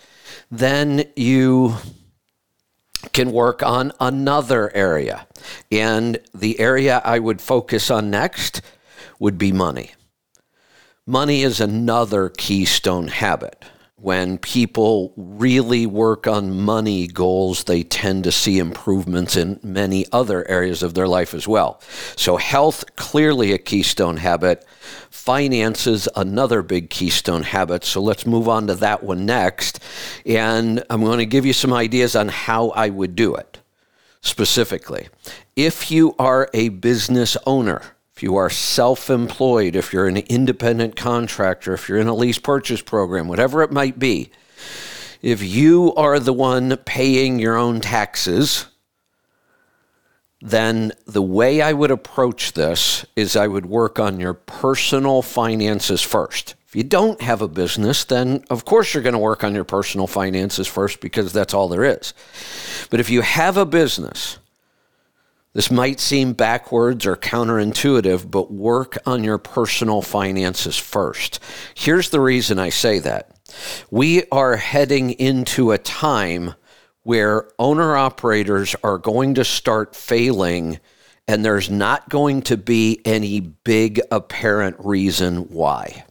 then 0.50 1.04
you 1.14 1.76
can 3.12 3.30
work 3.32 3.62
on 3.62 3.92
another 4.00 4.75
area. 4.75 5.26
And 5.70 6.18
the 6.34 6.58
area 6.58 7.00
I 7.04 7.20
would 7.20 7.40
focus 7.40 7.90
on 7.90 8.10
next 8.10 8.60
would 9.18 9.38
be 9.38 9.52
money. 9.52 9.92
Money 11.06 11.42
is 11.42 11.60
another 11.60 12.28
keystone 12.28 13.08
habit 13.08 13.64
when 14.00 14.38
people 14.38 15.12
really 15.16 15.84
work 15.84 16.28
on 16.28 16.60
money 16.60 17.08
goals, 17.08 17.64
they 17.64 17.82
tend 17.82 18.22
to 18.25 18.30
see 18.30 18.58
improvements 18.58 19.37
in 19.37 19.58
many 19.62 20.06
other 20.12 20.48
areas 20.48 20.84
of 20.84 20.94
their 20.94 21.08
life 21.08 21.34
as 21.34 21.48
well. 21.48 21.80
So, 22.14 22.37
health, 22.37 22.94
clearly 22.94 23.52
a 23.52 23.58
keystone 23.58 24.18
habit. 24.18 24.64
Finances, 25.10 26.08
another 26.14 26.62
big 26.62 26.90
keystone 26.90 27.42
habit. 27.42 27.84
So, 27.84 28.00
let's 28.00 28.25
move 28.25 28.48
on 28.48 28.68
to 28.68 28.76
that 28.76 29.02
one 29.02 29.26
next. 29.26 29.80
And 30.25 30.84
I'm 30.88 31.02
going 31.02 31.18
to 31.18 31.26
give 31.26 31.44
you 31.44 31.52
some 31.52 31.72
ideas 31.72 32.14
on 32.14 32.28
how 32.28 32.68
I 32.70 32.90
would 32.90 33.16
do 33.16 33.34
it 33.34 33.58
specifically. 34.20 35.08
If 35.56 35.90
you 35.90 36.14
are 36.20 36.48
a 36.54 36.68
business 36.68 37.37
owner, 37.46 37.82
if 38.18 38.22
you 38.25 38.34
are 38.34 38.50
self 38.50 39.10
employed, 39.10 39.76
if 39.76 39.92
you're 39.92 40.08
an 40.08 40.16
independent 40.16 40.96
contractor, 40.96 41.72
if 41.72 41.88
you're 41.88 42.00
in 42.00 42.08
a 42.08 42.14
lease 42.14 42.40
purchase 42.40 42.82
program, 42.82 43.28
whatever 43.28 43.62
it 43.62 43.70
might 43.70 43.96
be, 43.96 44.32
if 45.22 45.40
you 45.40 45.94
are 45.94 46.18
the 46.18 46.32
one 46.32 46.76
paying 46.78 47.38
your 47.38 47.54
own 47.54 47.80
taxes, 47.80 48.66
then 50.40 50.90
the 51.06 51.22
way 51.22 51.62
I 51.62 51.72
would 51.72 51.92
approach 51.92 52.54
this 52.54 53.06
is 53.14 53.37
I 53.37 53.46
would 53.46 53.66
work 53.66 54.00
on 54.00 54.18
your 54.18 54.34
personal 54.34 55.22
finances 55.22 56.02
first. 56.02 56.56
If 56.66 56.75
you 56.75 56.82
don't 56.82 57.20
have 57.22 57.40
a 57.40 57.46
business, 57.46 58.02
then 58.02 58.42
of 58.50 58.64
course 58.64 58.94
you're 58.94 59.04
going 59.04 59.12
to 59.12 59.20
work 59.20 59.44
on 59.44 59.54
your 59.54 59.62
personal 59.62 60.08
finances 60.08 60.66
first 60.66 61.00
because 61.00 61.32
that's 61.32 61.54
all 61.54 61.68
there 61.68 61.84
is. 61.84 62.14
But 62.90 62.98
if 62.98 63.10
you 63.10 63.20
have 63.20 63.56
a 63.56 63.64
business, 63.64 64.38
this 65.58 65.72
might 65.72 65.98
seem 65.98 66.34
backwards 66.34 67.04
or 67.04 67.16
counterintuitive, 67.16 68.30
but 68.30 68.52
work 68.52 68.96
on 69.04 69.24
your 69.24 69.38
personal 69.38 70.02
finances 70.02 70.78
first. 70.78 71.40
Here's 71.74 72.10
the 72.10 72.20
reason 72.20 72.60
I 72.60 72.68
say 72.68 73.00
that. 73.00 73.32
We 73.90 74.22
are 74.30 74.54
heading 74.54 75.10
into 75.10 75.72
a 75.72 75.78
time 75.78 76.54
where 77.02 77.50
owner 77.58 77.96
operators 77.96 78.76
are 78.84 78.98
going 78.98 79.34
to 79.34 79.44
start 79.44 79.96
failing, 79.96 80.78
and 81.26 81.44
there's 81.44 81.68
not 81.68 82.08
going 82.08 82.42
to 82.42 82.56
be 82.56 83.00
any 83.04 83.40
big 83.40 84.00
apparent 84.12 84.76
reason 84.78 85.48
why. 85.48 86.04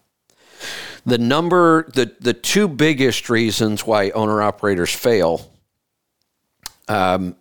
The 1.05 1.19
number, 1.19 1.89
the, 1.93 2.13
the 2.19 2.33
two 2.33 2.67
biggest 2.67 3.29
reasons 3.29 3.87
why 3.87 4.09
owner 4.09 4.41
operators 4.41 4.93
fail 4.93 5.49
um, 6.89 7.37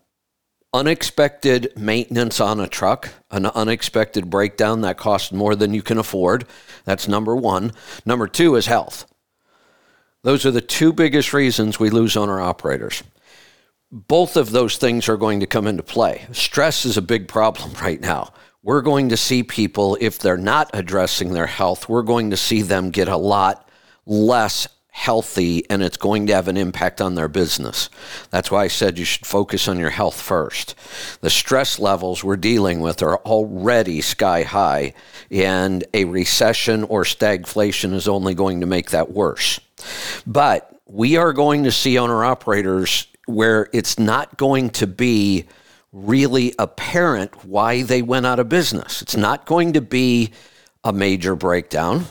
unexpected 0.76 1.72
maintenance 1.74 2.38
on 2.38 2.60
a 2.60 2.68
truck, 2.68 3.08
an 3.30 3.46
unexpected 3.46 4.28
breakdown 4.28 4.82
that 4.82 4.98
costs 4.98 5.32
more 5.32 5.56
than 5.56 5.72
you 5.72 5.82
can 5.82 5.96
afford. 5.96 6.46
That's 6.84 7.08
number 7.08 7.34
one. 7.34 7.72
Number 8.04 8.28
two 8.28 8.56
is 8.56 8.66
health. 8.66 9.06
Those 10.22 10.44
are 10.44 10.50
the 10.50 10.60
two 10.60 10.92
biggest 10.92 11.32
reasons 11.32 11.80
we 11.80 11.88
lose 11.88 12.16
owner 12.16 12.40
operators. 12.40 13.02
Both 13.90 14.36
of 14.36 14.50
those 14.50 14.76
things 14.76 15.08
are 15.08 15.16
going 15.16 15.40
to 15.40 15.46
come 15.46 15.66
into 15.66 15.82
play. 15.82 16.26
Stress 16.32 16.84
is 16.84 16.98
a 16.98 17.02
big 17.02 17.26
problem 17.26 17.72
right 17.80 18.00
now. 18.00 18.34
We're 18.62 18.82
going 18.82 19.08
to 19.08 19.16
see 19.16 19.42
people, 19.42 19.96
if 20.00 20.18
they're 20.18 20.36
not 20.36 20.70
addressing 20.74 21.32
their 21.32 21.46
health, 21.46 21.88
we're 21.88 22.02
going 22.02 22.30
to 22.30 22.36
see 22.36 22.62
them 22.62 22.90
get 22.90 23.08
a 23.08 23.16
lot 23.16 23.70
less 24.04 24.68
healthy 24.96 25.62
and 25.68 25.82
it's 25.82 25.98
going 25.98 26.26
to 26.26 26.34
have 26.34 26.48
an 26.48 26.56
impact 26.56 27.02
on 27.02 27.14
their 27.14 27.28
business. 27.28 27.90
That's 28.30 28.50
why 28.50 28.64
I 28.64 28.68
said 28.68 28.98
you 28.98 29.04
should 29.04 29.26
focus 29.26 29.68
on 29.68 29.78
your 29.78 29.90
health 29.90 30.18
first. 30.18 30.74
The 31.20 31.28
stress 31.28 31.78
levels 31.78 32.24
we're 32.24 32.38
dealing 32.38 32.80
with 32.80 33.02
are 33.02 33.18
already 33.18 34.00
sky 34.00 34.42
high, 34.42 34.94
and 35.30 35.84
a 35.92 36.06
recession 36.06 36.82
or 36.84 37.04
stagflation 37.04 37.92
is 37.92 38.08
only 38.08 38.34
going 38.34 38.60
to 38.60 38.66
make 38.66 38.90
that 38.90 39.12
worse. 39.12 39.60
But 40.26 40.80
we 40.86 41.18
are 41.18 41.34
going 41.34 41.64
to 41.64 41.72
see 41.72 41.98
owner 41.98 42.24
operators 42.24 43.06
where 43.26 43.68
it's 43.74 43.98
not 43.98 44.38
going 44.38 44.70
to 44.70 44.86
be 44.86 45.44
really 45.92 46.54
apparent 46.58 47.44
why 47.44 47.82
they 47.82 48.00
went 48.00 48.24
out 48.24 48.38
of 48.38 48.48
business. 48.48 49.02
It's 49.02 49.16
not 49.16 49.44
going 49.44 49.74
to 49.74 49.82
be 49.82 50.32
a 50.82 50.92
major 50.92 51.36
breakdown. 51.36 52.06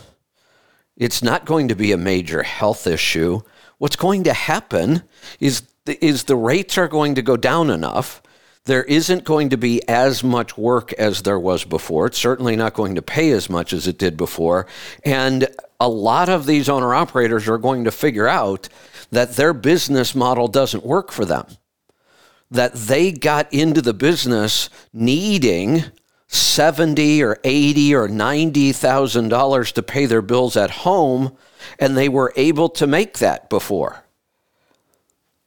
It's 0.97 1.21
not 1.21 1.45
going 1.45 1.67
to 1.67 1.75
be 1.75 1.91
a 1.91 1.97
major 1.97 2.43
health 2.43 2.88
issue. 2.88 3.41
What's 3.77 3.97
going 3.97 4.23
to 4.23 4.34
happen 4.34 5.03
is, 5.39 5.63
is 5.86 6.23
the 6.23 6.38
rates 6.38 6.77
are 6.77 6.88
going 6.88 7.15
to 7.15 7.21
go 7.21 7.36
down 7.36 7.69
enough. 7.69 8.21
There 8.63 8.84
isn't 8.84 9.25
going 9.25 9.49
to 9.49 9.58
be 9.58 9.88
as 9.88 10.23
much 10.23 10.58
work 10.58 10.93
as 10.93 11.21
there 11.21 11.39
was 11.39 11.65
before. 11.65 12.08
It's 12.08 12.17
certainly 12.17 12.55
not 12.55 12.73
going 12.73 12.95
to 12.95 13.01
pay 13.01 13.31
as 13.31 13.49
much 13.49 13.73
as 13.73 13.88
it 13.88 13.97
did 13.97 14.17
before. 14.17 14.67
And 15.03 15.47
a 15.79 15.89
lot 15.89 16.29
of 16.29 16.45
these 16.45 16.69
owner 16.69 16.95
operators 16.95 17.47
are 17.47 17.58
going 17.58 17.84
to 17.84 17.91
figure 17.91 18.27
out 18.27 18.69
that 19.12 19.36
their 19.36 19.53
business 19.53 20.15
model 20.15 20.47
doesn't 20.47 20.86
work 20.86 21.12
for 21.12 21.25
them. 21.25 21.45
That 22.49 22.73
they 22.73 23.12
got 23.12 23.51
into 23.53 23.81
the 23.81 23.93
business 23.93 24.69
needing 24.93 25.84
seventy 26.27 27.21
or 27.21 27.38
eighty 27.43 27.93
or 27.95 28.07
ninety 28.07 28.71
thousand 28.71 29.29
dollars 29.29 29.71
to 29.73 29.83
pay 29.83 30.05
their 30.05 30.21
bills 30.21 30.57
at 30.57 30.71
home, 30.71 31.35
and 31.79 31.95
they 31.95 32.09
were 32.09 32.33
able 32.35 32.69
to 32.69 32.88
make 32.88 33.19
that 33.19 33.49
before. 33.49 34.03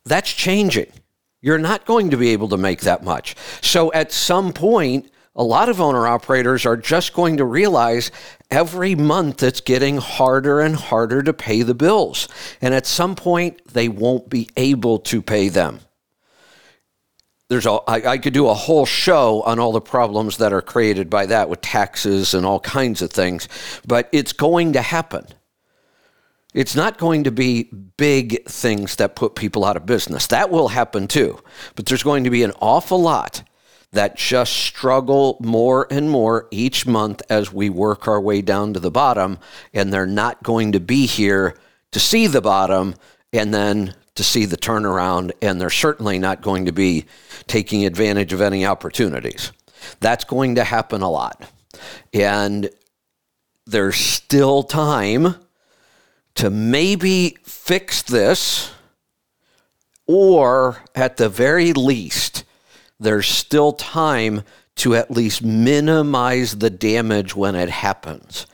That's 0.04 0.32
changing. 0.32 0.92
You're 1.40 1.58
not 1.58 1.86
going 1.86 2.10
to 2.10 2.16
be 2.16 2.30
able 2.30 2.48
to 2.48 2.56
make 2.56 2.80
that 2.80 3.04
much. 3.04 3.36
So 3.60 3.92
at 3.92 4.12
some 4.12 4.52
point, 4.52 5.10
a 5.36 5.44
lot 5.44 5.68
of 5.68 5.80
owner 5.80 6.06
operators 6.08 6.66
are 6.66 6.76
just 6.76 7.12
going 7.12 7.36
to 7.36 7.44
realize 7.44 8.10
every 8.50 8.96
month 8.96 9.42
it's 9.42 9.60
getting 9.60 9.98
harder 9.98 10.60
and 10.60 10.74
harder 10.74 11.22
to 11.22 11.32
pay 11.32 11.62
the 11.62 11.74
bills. 11.74 12.26
And 12.60 12.74
at 12.74 12.86
some 12.86 13.14
point, 13.14 13.60
they 13.72 13.88
won't 13.88 14.28
be 14.28 14.50
able 14.56 14.98
to 15.00 15.22
pay 15.22 15.48
them 15.48 15.80
there's 17.48 17.66
a, 17.66 17.72
I, 17.87 18.12
I 18.12 18.18
could 18.18 18.34
do 18.34 18.48
a 18.48 18.54
whole 18.54 18.87
show 18.87 19.42
on 19.42 19.58
all 19.58 19.72
the 19.72 19.80
problems 19.80 20.37
that 20.37 20.52
are 20.52 20.62
created 20.62 21.08
by 21.08 21.26
that 21.26 21.48
with 21.48 21.61
taxes 21.61 22.34
and 22.34 22.44
all 22.44 22.61
kinds 22.61 23.02
of 23.02 23.11
things, 23.11 23.48
but 23.87 24.08
it's 24.12 24.32
going 24.32 24.74
to 24.74 24.82
happen. 24.82 25.26
It's 26.54 26.74
not 26.74 26.98
going 26.98 27.24
to 27.24 27.30
be 27.30 27.64
big 27.96 28.44
things 28.46 28.96
that 28.96 29.16
put 29.16 29.34
people 29.34 29.64
out 29.64 29.76
of 29.76 29.87
business. 29.87 30.26
That 30.26 30.50
will 30.50 30.68
happen 30.68 31.06
too. 31.06 31.38
But 31.74 31.87
there's 31.87 32.02
going 32.02 32.24
to 32.24 32.30
be 32.30 32.42
an 32.42 32.52
awful 32.61 33.00
lot 33.00 33.42
that 33.92 34.16
just 34.16 34.52
struggle 34.52 35.38
more 35.40 35.87
and 35.90 36.11
more 36.11 36.48
each 36.50 36.87
month 36.87 37.22
as 37.30 37.52
we 37.52 37.70
work 37.70 38.08
our 38.08 38.20
way 38.20 38.42
down 38.42 38.74
to 38.74 38.80
the 38.80 38.90
bottom. 38.90 39.38
And 39.72 39.92
they're 39.92 40.06
not 40.06 40.42
going 40.42 40.72
to 40.72 40.80
be 40.80 41.06
here 41.06 41.54
to 41.92 42.00
see 42.00 42.26
the 42.26 42.42
bottom 42.42 42.94
and 43.32 43.52
then 43.52 43.94
to 44.18 44.24
see 44.24 44.44
the 44.44 44.57
turnaround, 44.57 45.31
and 45.40 45.61
they're 45.61 45.70
certainly 45.70 46.18
not 46.18 46.42
going 46.42 46.66
to 46.66 46.72
be 46.72 47.07
taking 47.46 47.87
advantage 47.87 48.33
of 48.33 48.40
any 48.40 48.66
opportunities. 48.66 49.52
That's 50.00 50.24
going 50.24 50.57
to 50.57 50.64
happen 50.64 51.02
a 51.02 51.11
lot. 51.11 51.50
And 52.12 52.68
there's 53.64 53.96
still 53.96 54.64
time 54.64 55.37
to 56.35 56.50
maybe 56.50 57.38
fix 57.44 58.02
this, 58.02 58.72
or 60.07 60.78
at 60.96 61.16
the 61.16 61.28
very 61.28 61.72
least, 61.72 62.44
there's 62.98 63.28
still 63.28 63.72
time 63.72 64.42
to 64.76 64.96
at 64.96 65.12
least 65.12 65.42
minimize 65.44 66.59
the 66.59 66.70
damage 66.70 67.37
when 67.37 67.54
it 67.54 67.68
happens. 67.68 68.46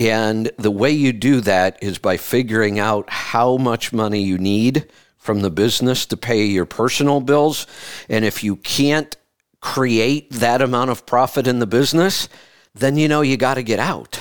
And 0.00 0.50
the 0.58 0.70
way 0.70 0.90
you 0.90 1.12
do 1.12 1.40
that 1.42 1.78
is 1.82 1.98
by 1.98 2.16
figuring 2.16 2.78
out 2.78 3.08
how 3.08 3.56
much 3.56 3.92
money 3.92 4.22
you 4.22 4.38
need 4.38 4.90
from 5.16 5.40
the 5.40 5.50
business 5.50 6.06
to 6.06 6.16
pay 6.16 6.44
your 6.44 6.66
personal 6.66 7.20
bills. 7.20 7.66
And 8.08 8.24
if 8.24 8.42
you 8.42 8.56
can't 8.56 9.16
create 9.60 10.30
that 10.30 10.60
amount 10.60 10.90
of 10.90 11.06
profit 11.06 11.46
in 11.46 11.60
the 11.60 11.66
business, 11.66 12.28
then 12.74 12.96
you 12.96 13.06
know 13.06 13.20
you 13.20 13.36
got 13.36 13.54
to 13.54 13.62
get 13.62 13.78
out. 13.78 14.18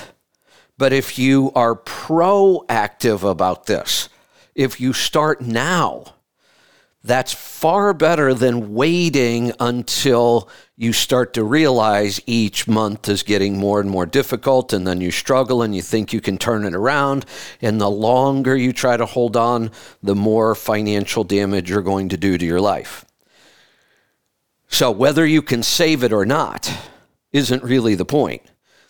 But 0.78 0.94
if 0.94 1.18
you 1.18 1.52
are 1.56 1.76
proactive 1.76 3.28
about 3.28 3.66
this, 3.66 4.10
if 4.56 4.80
you 4.80 4.94
start 4.94 5.42
now, 5.42 6.16
that's 7.04 7.34
far 7.34 7.94
better 7.94 8.34
than 8.34 8.74
waiting 8.74 9.54
until 9.60 10.50
you 10.82 10.94
start 10.94 11.36
to 11.36 11.44
realize 11.44 12.20
each 12.26 12.68
month 12.68 13.08
is 13.08 13.22
getting 13.22 13.56
more 13.56 13.80
and 13.80 13.88
more 13.88 14.08
difficult, 14.08 14.74
and 14.74 14.88
then 14.88 15.00
you 15.00 15.12
struggle 15.12 15.62
and 15.62 15.76
you 15.76 15.82
think 15.84 16.12
you 16.12 16.20
can 16.20 16.40
turn 16.40 16.66
it 16.66 16.74
around. 16.74 17.24
And 17.62 17.80
the 17.80 17.88
longer 17.88 18.58
you 18.58 18.74
try 18.74 18.98
to 18.98 19.06
hold 19.06 19.38
on, 19.38 19.70
the 20.02 20.16
more 20.16 20.56
financial 20.56 21.24
damage 21.24 21.70
you're 21.70 21.84
going 21.84 22.10
to 22.10 22.18
do 22.18 22.36
to 22.36 22.44
your 22.44 22.60
life. 22.60 23.06
So, 24.70 24.90
whether 24.90 25.24
you 25.24 25.44
can 25.44 25.62
save 25.62 26.04
it 26.04 26.12
or 26.12 26.26
not 26.26 26.76
isn't 27.32 27.64
really 27.64 27.94
the 27.94 28.04
point. 28.04 28.42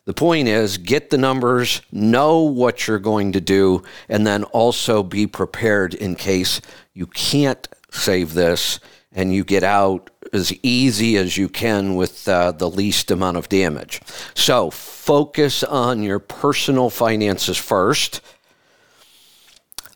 The 0.06 0.14
point 0.14 0.48
is 0.48 0.78
get 0.78 1.10
the 1.10 1.18
numbers, 1.18 1.82
know 1.92 2.40
what 2.40 2.88
you're 2.88 3.00
going 3.00 3.34
to 3.34 3.42
do, 3.42 3.84
and 4.08 4.26
then 4.26 4.46
also 4.46 5.04
be 5.04 5.28
prepared 5.28 5.94
in 5.94 6.16
case 6.16 6.62
you 6.94 7.08
can't 7.08 7.68
save 7.92 8.34
this 8.34 8.80
and 9.12 9.36
you 9.36 9.44
get 9.44 9.64
out 9.64 10.10
as 10.34 10.54
easy 10.64 11.18
as 11.18 11.38
you 11.38 11.50
can 11.50 11.96
with 11.96 12.28
uh, 12.28 12.52
the 12.52 12.70
least 12.70 13.12
amount 13.12 13.38
of 13.38 13.50
damage. 13.50 14.02
So 14.34 14.70
focus 14.70 15.64
on 15.64 16.04
your 16.04 16.20
personal 16.20 16.90
finances 16.90 17.58
first. 17.58 18.22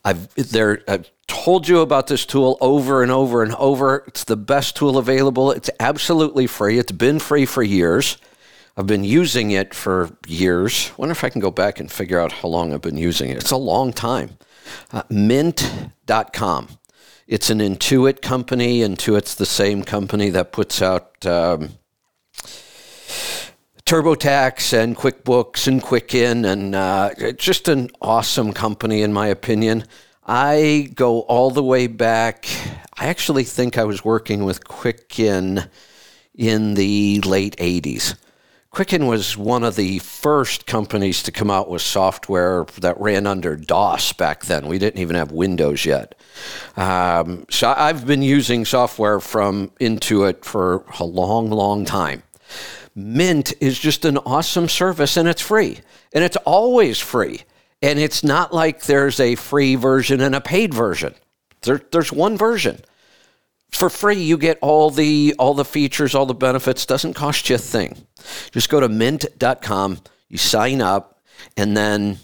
I've 0.03 0.33
there 0.35 0.81
I've 0.87 1.09
told 1.27 1.67
you 1.67 1.79
about 1.79 2.07
this 2.07 2.25
tool 2.25 2.57
over 2.61 3.01
and 3.01 3.11
over 3.11 3.41
and 3.41 3.55
over. 3.55 4.03
It's 4.07 4.23
the 4.23 4.37
best 4.37 4.75
tool 4.75 4.97
available. 4.97 5.51
It's 5.51 5.69
absolutely 5.79 6.47
free. 6.47 6.77
It's 6.77 6.91
been 6.91 7.19
free 7.19 7.45
for 7.45 7.63
years. 7.63 8.17
I've 8.77 8.87
been 8.87 9.03
using 9.03 9.51
it 9.51 9.73
for 9.73 10.15
years. 10.27 10.91
Wonder 10.97 11.13
if 11.13 11.23
I 11.23 11.29
can 11.29 11.41
go 11.41 11.51
back 11.51 11.79
and 11.79 11.91
figure 11.91 12.19
out 12.19 12.31
how 12.31 12.49
long 12.49 12.73
I've 12.73 12.81
been 12.81 12.97
using 12.97 13.29
it. 13.29 13.37
It's 13.37 13.51
a 13.51 13.57
long 13.57 13.93
time. 13.93 14.37
Uh, 14.91 15.03
mint.com. 15.09 16.67
It's 17.27 17.49
an 17.49 17.57
Intuit 17.57 18.21
company. 18.21 18.81
Intuit's 18.81 19.33
the 19.33 19.47
same 19.47 19.83
company 19.83 20.29
that 20.29 20.51
puts 20.51 20.79
out 20.79 21.25
um, 21.25 21.71
TurboTax 23.83 24.77
and 24.77 24.95
QuickBooks 24.95 25.67
and 25.67 25.81
Quicken, 25.81 26.45
and 26.45 26.75
uh, 26.75 27.09
just 27.33 27.67
an 27.67 27.89
awesome 27.99 28.53
company, 28.53 29.01
in 29.01 29.11
my 29.11 29.25
opinion. 29.25 29.85
I 30.27 30.91
go 30.93 31.21
all 31.21 31.49
the 31.49 31.63
way 31.63 31.87
back. 31.87 32.47
I 32.95 33.07
actually 33.07 33.43
think 33.43 33.79
I 33.79 33.85
was 33.85 34.05
working 34.05 34.43
with 34.43 34.67
Quicken 34.67 35.63
in 36.35 36.75
the 36.75 37.21
late 37.21 37.55
80s. 37.57 38.15
Quicken 38.69 39.07
was 39.07 39.35
one 39.35 39.63
of 39.63 39.77
the 39.77 39.97
first 39.97 40.67
companies 40.67 41.23
to 41.23 41.31
come 41.31 41.49
out 41.49 41.71
with 41.71 41.81
software 41.81 42.65
that 42.81 42.99
ran 42.99 43.25
under 43.25 43.55
DOS 43.55 44.13
back 44.13 44.45
then. 44.45 44.67
We 44.67 44.77
didn't 44.77 44.99
even 44.99 45.15
have 45.15 45.31
Windows 45.31 45.85
yet. 45.85 46.13
Um, 46.77 47.45
so 47.49 47.73
I've 47.75 48.05
been 48.05 48.21
using 48.21 48.65
software 48.65 49.19
from 49.19 49.69
Intuit 49.79 50.43
for 50.43 50.83
a 50.99 51.05
long, 51.05 51.49
long 51.49 51.85
time. 51.85 52.23
Mint 52.95 53.53
is 53.59 53.77
just 53.77 54.05
an 54.05 54.17
awesome 54.19 54.69
service 54.69 55.17
and 55.17 55.27
it's 55.27 55.41
free. 55.41 55.79
And 56.13 56.23
it's 56.23 56.37
always 56.37 56.99
free. 56.99 57.41
And 57.81 57.99
it's 57.99 58.23
not 58.23 58.53
like 58.53 58.83
there's 58.83 59.19
a 59.19 59.35
free 59.35 59.75
version 59.75 60.21
and 60.21 60.33
a 60.33 60.41
paid 60.41 60.73
version. 60.73 61.13
There, 61.61 61.81
there's 61.91 62.11
one 62.11 62.37
version 62.37 62.81
for 63.75 63.89
free 63.89 64.21
you 64.21 64.37
get 64.37 64.57
all 64.61 64.89
the 64.89 65.35
all 65.37 65.53
the 65.53 65.65
features 65.65 66.15
all 66.15 66.25
the 66.25 66.33
benefits 66.33 66.85
doesn't 66.85 67.13
cost 67.13 67.49
you 67.49 67.55
a 67.55 67.59
thing 67.59 68.05
just 68.51 68.69
go 68.69 68.79
to 68.79 68.87
mint.com 68.87 69.99
you 70.29 70.37
sign 70.37 70.81
up 70.81 71.21
and 71.57 71.75
then 71.75 72.17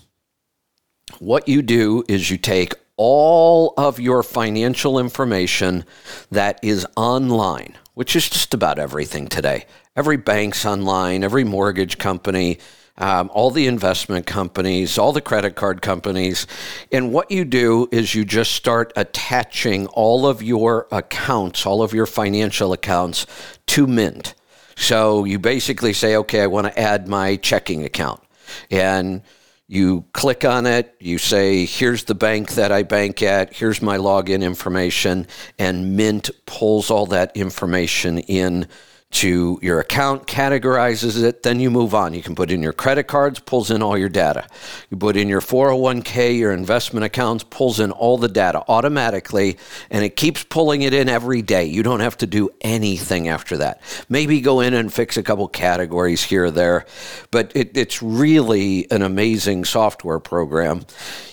what 1.19 1.47
you 1.47 1.61
do 1.61 2.03
is 2.07 2.31
you 2.31 2.37
take 2.37 2.73
all 2.97 3.73
of 3.77 3.99
your 3.99 4.23
financial 4.23 4.99
information 4.99 5.85
that 6.29 6.59
is 6.63 6.85
online 6.95 7.77
which 7.93 8.15
is 8.15 8.29
just 8.29 8.53
about 8.53 8.79
everything 8.79 9.27
today 9.27 9.65
every 9.95 10.17
bank's 10.17 10.65
online 10.65 11.23
every 11.23 11.43
mortgage 11.43 11.97
company 11.97 12.57
um, 12.97 13.31
all 13.33 13.49
the 13.49 13.65
investment 13.65 14.27
companies, 14.27 14.97
all 14.99 15.11
the 15.11 15.21
credit 15.21 15.55
card 15.55 15.81
companies. 15.81 16.45
And 16.91 17.11
what 17.11 17.31
you 17.31 17.45
do 17.45 17.89
is 17.91 18.13
you 18.13 18.23
just 18.23 18.51
start 18.51 18.93
attaching 18.95 19.87
all 19.87 20.27
of 20.27 20.43
your 20.43 20.87
accounts, 20.91 21.65
all 21.65 21.81
of 21.81 21.93
your 21.93 22.05
financial 22.05 22.73
accounts 22.73 23.25
to 23.67 23.87
Mint. 23.87 24.35
So 24.75 25.25
you 25.25 25.39
basically 25.39 25.93
say, 25.93 26.15
okay, 26.17 26.41
I 26.41 26.47
want 26.47 26.67
to 26.67 26.79
add 26.79 27.07
my 27.07 27.37
checking 27.37 27.83
account. 27.83 28.21
And 28.69 29.23
you 29.71 30.03
click 30.11 30.43
on 30.43 30.65
it, 30.65 30.93
you 30.99 31.17
say, 31.17 31.63
here's 31.63 32.03
the 32.03 32.13
bank 32.13 32.55
that 32.55 32.73
I 32.73 32.83
bank 32.83 33.23
at, 33.23 33.53
here's 33.53 33.81
my 33.81 33.95
login 33.95 34.43
information, 34.43 35.27
and 35.57 35.95
Mint 35.95 36.29
pulls 36.45 36.91
all 36.91 37.05
that 37.05 37.37
information 37.37 38.19
in 38.19 38.67
to 39.11 39.59
your 39.61 39.79
account, 39.79 40.25
categorizes 40.25 41.21
it, 41.21 41.43
then 41.43 41.59
you 41.59 41.69
move 41.69 41.93
on. 41.93 42.13
You 42.13 42.23
can 42.23 42.33
put 42.33 42.49
in 42.49 42.63
your 42.63 42.73
credit 42.73 43.03
cards, 43.03 43.39
pulls 43.39 43.69
in 43.69 43.81
all 43.83 43.97
your 43.97 44.09
data. 44.09 44.47
You 44.89 44.97
put 44.97 45.17
in 45.17 45.27
your 45.27 45.41
401k, 45.41 46.37
your 46.37 46.53
investment 46.53 47.05
accounts, 47.05 47.43
pulls 47.43 47.79
in 47.79 47.91
all 47.91 48.17
the 48.17 48.29
data 48.29 48.63
automatically, 48.69 49.57
and 49.89 50.05
it 50.05 50.15
keeps 50.15 50.43
pulling 50.43 50.83
it 50.83 50.93
in 50.93 51.09
every 51.09 51.41
day. 51.41 51.65
You 51.65 51.83
don't 51.83 51.99
have 51.99 52.17
to 52.19 52.27
do 52.27 52.49
anything 52.61 53.27
after 53.27 53.57
that. 53.57 53.81
Maybe 54.07 54.39
go 54.39 54.61
in 54.61 54.73
and 54.73 54.93
fix 54.93 55.17
a 55.17 55.23
couple 55.23 55.47
categories 55.49 56.23
here 56.23 56.45
or 56.45 56.51
there, 56.51 56.85
but 57.31 57.51
it, 57.53 57.75
it's 57.77 58.01
really 58.01 58.89
an 58.91 59.01
amazing 59.01 59.65
software 59.65 60.19
program. 60.19 60.85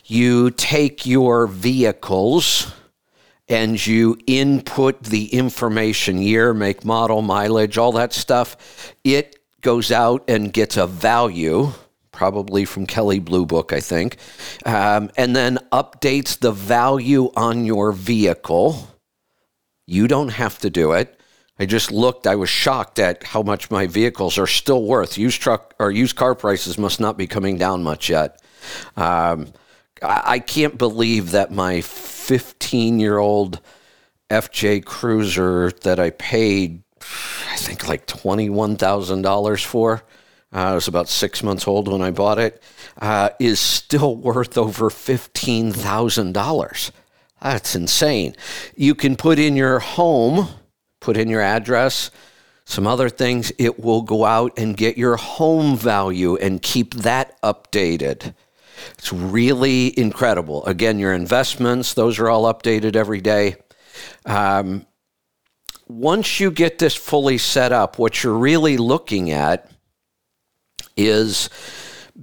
You 0.05 0.51
take 0.51 1.07
your 1.07 1.47
vehicles, 1.47 2.73
and 3.49 3.85
you 3.87 4.19
input 4.27 5.03
the 5.05 5.33
information 5.33 6.21
year, 6.21 6.53
make, 6.53 6.85
model, 6.85 7.23
mileage, 7.23 7.79
all 7.79 7.93
that 7.93 8.13
stuff, 8.13 8.95
it 9.05 9.37
goes 9.61 9.91
out 9.91 10.23
and 10.29 10.53
gets 10.53 10.77
a 10.77 10.87
value, 10.87 11.73
probably 12.13 12.65
from 12.65 12.87
Kelley 12.87 13.19
Blue 13.19 13.47
Book, 13.47 13.73
I 13.73 13.81
think, 13.81 14.19
um, 14.67 15.11
and 15.17 15.35
then 15.35 15.59
updates 15.73 16.39
the 16.39 16.53
value 16.53 17.31
on 17.37 17.65
your 17.65 17.93
vehicle. 17.93 18.89
You 19.87 20.07
don't 20.07 20.29
have 20.31 20.59
to 20.59 20.71
do 20.71 20.93
it. 20.93 21.19
I 21.59 21.67
just 21.67 21.91
looked. 21.91 22.27
I 22.27 22.37
was 22.37 22.49
shocked 22.49 22.99
at 22.99 23.25
how 23.25 23.43
much 23.43 23.71
my 23.71 23.87
vehicles 23.87 24.39
are 24.39 24.47
still 24.47 24.85
worth. 24.85 25.19
Used 25.19 25.41
truck 25.41 25.75
or 25.81 25.91
used 25.91 26.15
car 26.15 26.35
prices 26.35 26.79
must 26.79 27.01
not 27.01 27.17
be 27.17 27.27
coming 27.27 27.57
down 27.59 27.83
much 27.83 28.09
yet. 28.09 28.41
Um, 28.97 29.53
I 30.01 30.39
can't 30.39 30.79
believe 30.79 31.33
that 31.33 31.51
my 31.51 31.81
15 32.29 33.01
year 33.01 33.17
old 33.17 33.61
FJ 34.29 34.85
Cruiser 34.85 35.71
that 35.81 35.99
I 35.99 36.11
paid, 36.11 36.83
I 37.01 37.57
think 37.57 37.89
like 37.89 38.07
$21,000 38.07 39.65
for, 39.65 40.03
uh, 40.53 40.59
I 40.59 40.75
was 40.75 40.89
about 40.89 41.09
six 41.09 41.43
months 41.43 41.67
old 41.67 41.89
when 41.89 42.03
I 42.03 42.11
bought 42.11 42.39
it, 42.39 42.63
uh, 43.01 43.31
is 43.41 43.61
still 43.61 44.15
worth 44.15 44.59
over 44.59 44.91
$15,000. 44.91 46.91
That's 47.41 47.75
insane. 47.75 48.37
You 48.77 48.95
can 48.95 49.17
put 49.17 49.39
in 49.39 49.57
your 49.57 49.79
home, 49.79 50.49
put 51.01 51.17
in 51.17 51.31
your 51.31 51.41
address, 51.41 52.11
some 52.67 52.87
other 52.87 53.09
things. 53.09 53.53
It 53.57 53.81
will 53.81 54.03
go 54.03 54.27
out 54.27 54.53
and 54.59 54.77
get 54.77 54.99
your 54.99 55.17
home 55.17 55.79
value 55.79 56.37
and 56.37 56.61
keep 56.61 56.93
that 56.93 57.41
updated. 57.41 58.35
It's 58.99 59.13
really 59.13 59.99
incredible. 59.99 60.65
Again, 60.67 60.99
your 60.99 61.13
investments, 61.13 61.95
those 61.95 62.19
are 62.19 62.29
all 62.29 62.53
updated 62.53 62.97
every 62.97 63.21
day. 63.21 63.57
Um, 64.27 64.87
once 65.87 66.39
you 66.39 66.51
get 66.51 66.79
this 66.79 66.95
fully 66.95 67.39
set 67.39 67.73
up, 67.73 67.99
what 67.99 68.23
you're 68.23 68.37
really 68.37 68.77
looking 68.77 69.31
at 69.31 69.71
is 70.97 71.49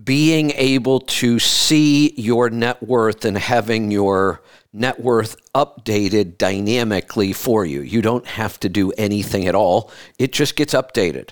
being 0.04 0.52
able 0.52 1.00
to 1.00 1.40
see 1.40 2.14
your 2.18 2.50
net 2.50 2.84
worth 2.84 3.26
and 3.26 3.38
having 3.38 3.92
your 3.92 4.42
net 4.74 5.00
worth 5.00 5.38
updated 5.54 6.38
dynamically 6.38 7.32
for 7.32 7.66
you. 7.66 7.82
You 7.82 8.02
don't 8.02 8.28
have 8.28 8.60
to 8.60 8.70
do 8.70 8.92
anything 8.92 9.48
at 9.48 9.56
all, 9.56 9.92
it 10.20 10.34
just 10.34 10.56
gets 10.56 10.74
updated. 10.74 11.30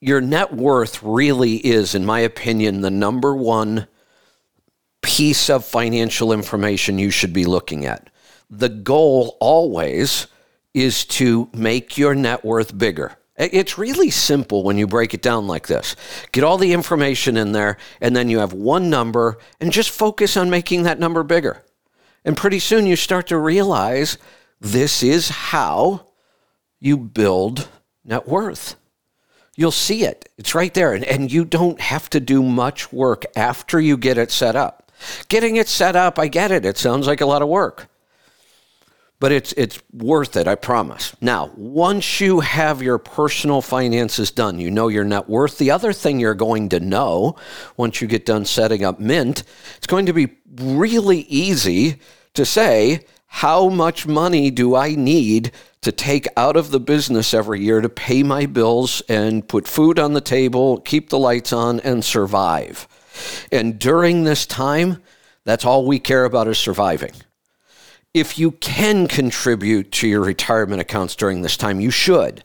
Your 0.00 0.20
net 0.20 0.54
worth 0.54 1.02
really 1.02 1.56
is, 1.56 1.94
in 1.94 2.06
my 2.06 2.20
opinion, 2.20 2.80
the 2.80 2.90
number 2.90 3.34
one 3.34 3.86
piece 5.02 5.48
of 5.48 5.64
financial 5.64 6.32
information 6.32 6.98
you 6.98 7.10
should 7.10 7.32
be 7.32 7.44
looking 7.44 7.86
at. 7.86 8.10
The 8.50 8.68
goal 8.68 9.36
always 9.40 10.26
is 10.74 11.04
to 11.04 11.48
make 11.52 11.98
your 11.98 12.14
net 12.14 12.44
worth 12.44 12.76
bigger. 12.76 13.16
It's 13.36 13.78
really 13.78 14.10
simple 14.10 14.64
when 14.64 14.78
you 14.78 14.88
break 14.88 15.14
it 15.14 15.22
down 15.22 15.46
like 15.46 15.68
this. 15.68 15.94
Get 16.32 16.42
all 16.42 16.58
the 16.58 16.72
information 16.72 17.36
in 17.36 17.52
there, 17.52 17.76
and 18.00 18.16
then 18.16 18.28
you 18.28 18.40
have 18.40 18.52
one 18.52 18.90
number, 18.90 19.38
and 19.60 19.70
just 19.70 19.90
focus 19.90 20.36
on 20.36 20.50
making 20.50 20.82
that 20.82 20.98
number 20.98 21.22
bigger. 21.22 21.62
And 22.24 22.36
pretty 22.36 22.58
soon 22.58 22.86
you 22.86 22.96
start 22.96 23.28
to 23.28 23.38
realize 23.38 24.18
this 24.60 25.04
is 25.04 25.28
how 25.28 26.08
you 26.80 26.96
build 26.96 27.68
net 28.04 28.26
worth. 28.26 28.74
You'll 29.56 29.70
see 29.70 30.04
it, 30.04 30.28
it's 30.36 30.54
right 30.54 30.74
there. 30.74 30.92
And, 30.92 31.04
and 31.04 31.32
you 31.32 31.44
don't 31.44 31.80
have 31.80 32.10
to 32.10 32.20
do 32.20 32.42
much 32.42 32.92
work 32.92 33.24
after 33.36 33.80
you 33.80 33.96
get 33.96 34.18
it 34.18 34.32
set 34.32 34.56
up. 34.56 34.87
Getting 35.28 35.56
it 35.56 35.68
set 35.68 35.96
up, 35.96 36.18
I 36.18 36.28
get 36.28 36.50
it. 36.50 36.64
It 36.64 36.78
sounds 36.78 37.06
like 37.06 37.20
a 37.20 37.26
lot 37.26 37.42
of 37.42 37.48
work. 37.48 37.88
But 39.20 39.32
it's 39.32 39.52
it's 39.54 39.80
worth 39.92 40.36
it, 40.36 40.46
I 40.46 40.54
promise. 40.54 41.14
Now, 41.20 41.50
once 41.56 42.20
you 42.20 42.38
have 42.38 42.82
your 42.82 42.98
personal 42.98 43.60
finances 43.60 44.30
done, 44.30 44.60
you 44.60 44.70
know 44.70 44.86
your 44.86 45.04
net 45.04 45.28
worth. 45.28 45.58
The 45.58 45.72
other 45.72 45.92
thing 45.92 46.20
you're 46.20 46.34
going 46.34 46.68
to 46.68 46.78
know 46.78 47.34
once 47.76 48.00
you 48.00 48.06
get 48.06 48.24
done 48.24 48.44
setting 48.44 48.84
up 48.84 49.00
Mint, 49.00 49.42
it's 49.76 49.88
going 49.88 50.06
to 50.06 50.12
be 50.12 50.36
really 50.54 51.20
easy 51.22 51.96
to 52.34 52.46
say, 52.46 53.00
how 53.26 53.68
much 53.68 54.06
money 54.06 54.50
do 54.50 54.74
I 54.74 54.94
need 54.94 55.52
to 55.82 55.92
take 55.92 56.26
out 56.36 56.56
of 56.56 56.70
the 56.70 56.80
business 56.80 57.34
every 57.34 57.60
year 57.60 57.80
to 57.80 57.88
pay 57.88 58.22
my 58.22 58.46
bills 58.46 59.02
and 59.08 59.46
put 59.46 59.68
food 59.68 59.98
on 59.98 60.12
the 60.12 60.20
table, 60.20 60.78
keep 60.78 61.10
the 61.10 61.18
lights 61.18 61.52
on, 61.52 61.80
and 61.80 62.04
survive? 62.04 62.88
And 63.50 63.78
during 63.78 64.24
this 64.24 64.46
time, 64.46 65.02
that's 65.44 65.64
all 65.64 65.86
we 65.86 65.98
care 65.98 66.24
about 66.24 66.48
is 66.48 66.58
surviving. 66.58 67.12
if 68.14 68.38
you 68.38 68.52
can 68.52 69.06
contribute 69.06 69.92
to 69.92 70.08
your 70.08 70.22
retirement 70.22 70.80
accounts 70.80 71.14
during 71.14 71.42
this 71.42 71.56
time, 71.56 71.80
you 71.80 71.90
should. 71.90 72.44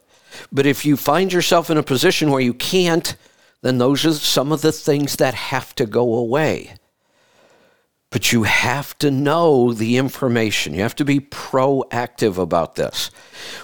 But 0.51 0.65
if 0.65 0.85
you 0.85 0.97
find 0.97 1.31
yourself 1.31 1.69
in 1.69 1.77
a 1.77 1.83
position 1.83 2.31
where 2.31 2.41
you 2.41 2.53
can't, 2.53 3.15
then 3.61 3.77
those 3.77 4.05
are 4.05 4.13
some 4.13 4.51
of 4.51 4.61
the 4.61 4.71
things 4.71 5.15
that 5.17 5.33
have 5.33 5.73
to 5.75 5.85
go 5.85 6.15
away. 6.15 6.75
But 8.09 8.31
you 8.31 8.43
have 8.43 8.95
to 8.99 9.09
know 9.09 9.73
the 9.73 9.97
information. 9.97 10.73
You 10.73 10.81
have 10.81 10.95
to 10.95 11.05
be 11.05 11.19
proactive 11.19 12.37
about 12.37 12.75
this. 12.75 13.09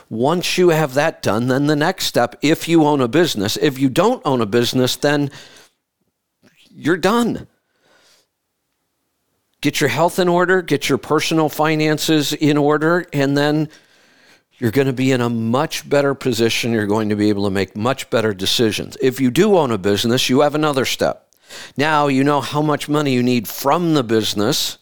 Once 0.10 0.58
you 0.58 0.70
have 0.70 0.96
that 0.96 1.22
done, 1.22 1.48
then 1.48 1.68
the 1.68 1.76
next 1.76 2.06
step, 2.06 2.36
if 2.42 2.68
you 2.68 2.86
own 2.86 3.02
a 3.02 3.08
business, 3.08 3.58
if 3.58 3.78
you 3.78 3.90
don't 3.90 4.24
own 4.26 4.42
a 4.42 4.48
business, 4.48 4.96
then 4.96 5.30
you're 6.80 6.98
done. 6.98 7.48
Get 9.62 9.82
your 9.82 9.90
health 9.90 10.20
in 10.20 10.30
order, 10.30 10.62
get 10.62 10.88
your 10.88 10.98
personal 10.98 11.50
finances 11.50 12.32
in 12.32 12.56
order, 12.56 13.06
and 13.12 13.38
then 13.38 13.70
you're 14.58 14.72
going 14.72 14.88
to 14.88 14.94
be 14.94 15.12
in 15.12 15.20
a 15.20 15.30
much 15.30 15.90
better 15.90 16.14
position. 16.14 16.72
You're 16.72 16.88
going 16.88 17.10
to 17.10 17.16
be 17.16 17.30
able 17.30 17.44
to 17.46 17.50
make 17.50 17.76
much 17.76 18.10
better 18.10 18.34
decisions. 18.34 18.98
If 19.02 19.20
you 19.20 19.32
do 19.32 19.58
own 19.58 19.72
a 19.72 19.78
business, 19.78 20.30
you 20.30 20.42
have 20.42 20.56
another 20.56 20.86
step. 20.86 21.30
Now 21.76 22.08
you 22.08 22.24
know 22.24 22.42
how 22.42 22.62
much 22.62 22.88
money 22.88 23.14
you 23.14 23.24
need 23.24 23.48
from 23.48 23.94
the 23.94 24.04
business. 24.04 24.78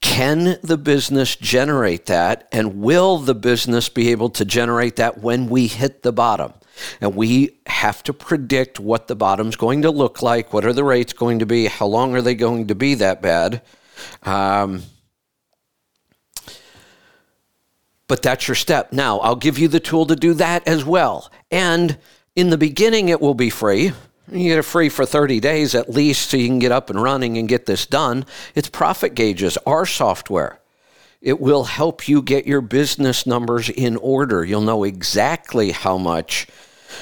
Can 0.00 0.58
the 0.62 0.78
business 0.78 1.34
generate 1.36 2.06
that? 2.06 2.48
And 2.52 2.80
will 2.80 3.18
the 3.18 3.34
business 3.34 3.88
be 3.88 4.10
able 4.10 4.30
to 4.30 4.44
generate 4.44 4.96
that 4.96 5.18
when 5.18 5.48
we 5.48 5.66
hit 5.66 6.02
the 6.02 6.12
bottom? 6.12 6.52
And 7.00 7.14
we 7.14 7.58
have 7.66 8.02
to 8.04 8.12
predict 8.12 8.80
what 8.80 9.06
the 9.08 9.16
bottom's 9.16 9.56
going 9.56 9.82
to 9.82 9.90
look 9.90 10.22
like. 10.22 10.52
What 10.52 10.64
are 10.64 10.72
the 10.72 10.84
rates 10.84 11.12
going 11.12 11.40
to 11.40 11.46
be? 11.46 11.66
How 11.66 11.86
long 11.86 12.14
are 12.14 12.22
they 12.22 12.34
going 12.34 12.68
to 12.68 12.74
be 12.74 12.94
that 12.94 13.22
bad? 13.22 13.62
Um, 14.22 14.82
but 18.06 18.22
that's 18.22 18.48
your 18.48 18.54
step. 18.54 18.92
Now, 18.92 19.18
I'll 19.20 19.36
give 19.36 19.58
you 19.58 19.68
the 19.68 19.80
tool 19.80 20.06
to 20.06 20.16
do 20.16 20.34
that 20.34 20.66
as 20.66 20.84
well. 20.84 21.30
And 21.50 21.98
in 22.34 22.50
the 22.50 22.58
beginning, 22.58 23.10
it 23.10 23.20
will 23.20 23.34
be 23.34 23.50
free. 23.50 23.92
You 24.30 24.48
get 24.50 24.58
it 24.58 24.62
free 24.62 24.88
for 24.88 25.06
30 25.06 25.40
days 25.40 25.74
at 25.74 25.90
least 25.90 26.30
so 26.30 26.36
you 26.36 26.48
can 26.48 26.58
get 26.58 26.72
up 26.72 26.90
and 26.90 27.02
running 27.02 27.38
and 27.38 27.48
get 27.48 27.66
this 27.66 27.86
done. 27.86 28.26
It's 28.54 28.68
Profit 28.68 29.14
Gauges, 29.14 29.56
our 29.66 29.86
software. 29.86 30.60
It 31.20 31.40
will 31.40 31.64
help 31.64 32.08
you 32.08 32.22
get 32.22 32.46
your 32.46 32.60
business 32.60 33.26
numbers 33.26 33.68
in 33.68 33.96
order. 33.96 34.44
You'll 34.44 34.60
know 34.60 34.84
exactly 34.84 35.72
how 35.72 35.98
much 35.98 36.46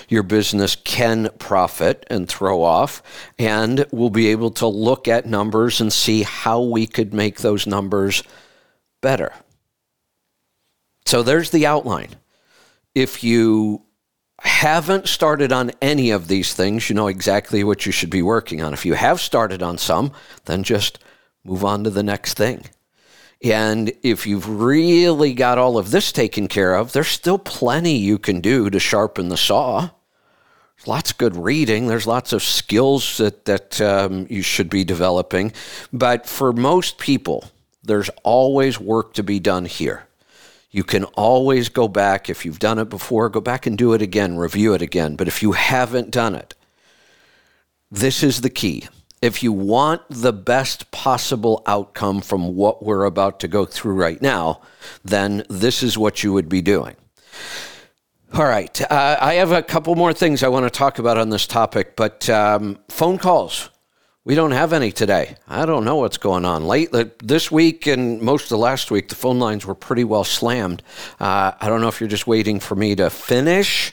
your 0.08 0.22
business 0.22 0.76
can 0.76 1.28
profit 1.38 2.06
and 2.10 2.28
throw 2.28 2.62
off, 2.62 3.02
and 3.38 3.86
we'll 3.90 4.10
be 4.10 4.28
able 4.28 4.50
to 4.52 4.66
look 4.66 5.08
at 5.08 5.26
numbers 5.26 5.80
and 5.80 5.92
see 5.92 6.22
how 6.22 6.60
we 6.60 6.86
could 6.86 7.14
make 7.14 7.38
those 7.38 7.66
numbers 7.66 8.22
better. 9.00 9.32
So 11.04 11.22
there's 11.22 11.50
the 11.50 11.66
outline. 11.66 12.16
If 12.94 13.22
you 13.22 13.82
haven't 14.40 15.08
started 15.08 15.52
on 15.52 15.70
any 15.80 16.10
of 16.10 16.28
these 16.28 16.52
things, 16.54 16.88
you 16.88 16.94
know 16.94 17.06
exactly 17.06 17.64
what 17.64 17.86
you 17.86 17.92
should 17.92 18.10
be 18.10 18.22
working 18.22 18.62
on. 18.62 18.72
If 18.72 18.84
you 18.84 18.94
have 18.94 19.20
started 19.20 19.62
on 19.62 19.78
some, 19.78 20.12
then 20.44 20.62
just 20.62 20.98
move 21.44 21.64
on 21.64 21.84
to 21.84 21.90
the 21.90 22.02
next 22.02 22.34
thing. 22.34 22.64
And 23.42 23.92
if 24.02 24.26
you've 24.26 24.48
really 24.48 25.34
got 25.34 25.58
all 25.58 25.76
of 25.78 25.90
this 25.90 26.10
taken 26.10 26.48
care 26.48 26.74
of, 26.74 26.92
there's 26.92 27.08
still 27.08 27.38
plenty 27.38 27.96
you 27.96 28.18
can 28.18 28.40
do 28.40 28.70
to 28.70 28.80
sharpen 28.80 29.28
the 29.28 29.36
saw. 29.36 29.90
There's 30.76 30.88
lots 30.88 31.10
of 31.10 31.18
good 31.18 31.36
reading. 31.36 31.86
There's 31.86 32.06
lots 32.06 32.32
of 32.32 32.42
skills 32.42 33.18
that 33.18 33.44
that 33.44 33.80
um, 33.80 34.26
you 34.28 34.42
should 34.42 34.70
be 34.70 34.84
developing. 34.84 35.52
But 35.92 36.26
for 36.26 36.52
most 36.52 36.98
people, 36.98 37.50
there's 37.82 38.10
always 38.24 38.80
work 38.80 39.14
to 39.14 39.22
be 39.22 39.38
done 39.38 39.64
here. 39.64 40.06
You 40.70 40.84
can 40.84 41.04
always 41.04 41.68
go 41.68 41.88
back. 41.88 42.28
If 42.28 42.44
you've 42.44 42.58
done 42.58 42.78
it 42.78 42.90
before, 42.90 43.28
go 43.28 43.40
back 43.40 43.66
and 43.66 43.78
do 43.78 43.94
it 43.94 44.02
again, 44.02 44.36
review 44.36 44.74
it 44.74 44.82
again. 44.82 45.16
But 45.16 45.28
if 45.28 45.42
you 45.42 45.52
haven't 45.52 46.10
done 46.10 46.34
it, 46.34 46.54
this 47.90 48.22
is 48.22 48.40
the 48.40 48.50
key. 48.50 48.88
If 49.26 49.42
you 49.42 49.52
want 49.52 50.02
the 50.08 50.32
best 50.32 50.92
possible 50.92 51.64
outcome 51.66 52.20
from 52.20 52.54
what 52.54 52.84
we're 52.84 53.06
about 53.06 53.40
to 53.40 53.48
go 53.48 53.64
through 53.64 53.94
right 53.94 54.22
now, 54.22 54.60
then 55.04 55.42
this 55.50 55.82
is 55.82 55.98
what 55.98 56.22
you 56.22 56.32
would 56.32 56.48
be 56.48 56.62
doing. 56.62 56.94
All 58.32 58.44
right. 58.44 58.80
Uh, 58.82 59.16
I 59.20 59.34
have 59.34 59.50
a 59.50 59.64
couple 59.64 59.96
more 59.96 60.12
things 60.12 60.44
I 60.44 60.48
want 60.48 60.64
to 60.64 60.70
talk 60.70 61.00
about 61.00 61.18
on 61.18 61.30
this 61.30 61.48
topic, 61.48 61.96
but 61.96 62.30
um, 62.30 62.78
phone 62.88 63.18
calls. 63.18 63.68
We 64.24 64.36
don't 64.36 64.52
have 64.52 64.72
any 64.72 64.92
today. 64.92 65.34
I 65.48 65.66
don't 65.66 65.84
know 65.84 65.96
what's 65.96 66.18
going 66.18 66.44
on. 66.44 66.64
Late 66.64 66.92
this 67.18 67.50
week 67.50 67.88
and 67.88 68.22
most 68.22 68.52
of 68.52 68.60
last 68.60 68.92
week, 68.92 69.08
the 69.08 69.16
phone 69.16 69.40
lines 69.40 69.66
were 69.66 69.74
pretty 69.74 70.04
well 70.04 70.22
slammed. 70.22 70.84
Uh, 71.18 71.50
I 71.60 71.68
don't 71.68 71.80
know 71.80 71.88
if 71.88 71.98
you're 72.00 72.08
just 72.08 72.28
waiting 72.28 72.60
for 72.60 72.76
me 72.76 72.94
to 72.94 73.10
finish, 73.10 73.92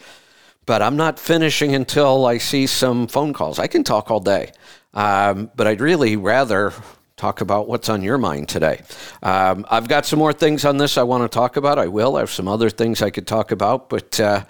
but 0.68 0.84
I'm 0.84 0.96
not 0.96 1.18
finishing 1.18 1.74
until 1.74 2.28
I 2.28 2.38
see 2.38 2.68
some 2.68 3.08
phone 3.08 3.34
calls. 3.34 3.58
I 3.58 3.66
can 3.66 3.84
talk 3.84 4.12
all 4.12 4.20
day, 4.20 4.52
um, 4.94 5.52
but 5.56 5.68
I'd 5.68 5.82
really 5.82 6.16
rather 6.16 6.74
talk 7.16 7.42
about 7.42 7.68
what's 7.68 7.90
on 7.90 8.02
your 8.02 8.18
mind 8.18 8.50
today. 8.50 8.82
Um, 9.22 9.66
I've 9.70 9.88
got 9.88 10.06
some 10.06 10.20
more 10.20 10.34
things 10.34 10.66
on 10.66 10.78
this 10.78 10.98
I 10.98 11.04
want 11.04 11.24
to 11.24 11.30
talk 11.34 11.58
about. 11.58 11.80
I 11.80 11.88
will. 11.88 12.18
I 12.18 12.22
have 12.22 12.30
some 12.30 12.48
other 12.48 12.70
things 12.70 13.02
I 13.02 13.12
could 13.12 13.28
talk 13.28 13.52
about, 13.52 13.90
but 13.90 14.20
uh, 14.20 14.46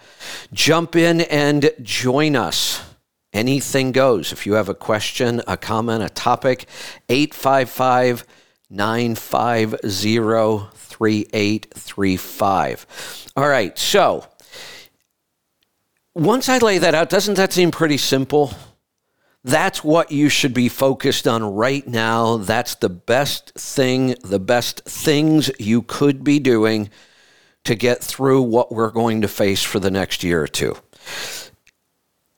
jump 0.53 0.95
in 0.95 1.21
and 1.21 1.69
join 1.81 2.35
us. 2.35 2.81
Anything 3.33 3.91
goes. 3.91 4.31
If 4.31 4.45
you 4.45 4.53
have 4.53 4.69
a 4.69 4.75
question, 4.75 5.41
a 5.47 5.57
comment, 5.57 6.03
a 6.03 6.09
topic, 6.09 6.67
855 7.09 8.25
950 8.69 10.73
3835. 10.73 13.31
All 13.35 13.47
right, 13.47 13.75
so 13.77 14.27
once 16.15 16.49
I 16.49 16.57
lay 16.59 16.77
that 16.77 16.93
out, 16.93 17.09
doesn't 17.09 17.33
that 17.35 17.53
seem 17.53 17.71
pretty 17.71 17.97
simple? 17.97 18.53
That's 19.43 19.83
what 19.83 20.11
you 20.11 20.29
should 20.29 20.53
be 20.53 20.69
focused 20.69 21.27
on 21.27 21.43
right 21.43 21.85
now. 21.85 22.37
That's 22.37 22.75
the 22.75 22.89
best 22.89 23.53
thing, 23.55 24.15
the 24.23 24.39
best 24.39 24.85
things 24.85 25.51
you 25.59 25.81
could 25.81 26.23
be 26.23 26.39
doing 26.39 26.89
to 27.65 27.75
get 27.75 28.01
through 28.01 28.43
what 28.43 28.71
we're 28.71 28.91
going 28.91 29.21
to 29.21 29.27
face 29.27 29.61
for 29.61 29.79
the 29.79 29.91
next 29.91 30.23
year 30.23 30.41
or 30.41 30.47
two. 30.47 30.77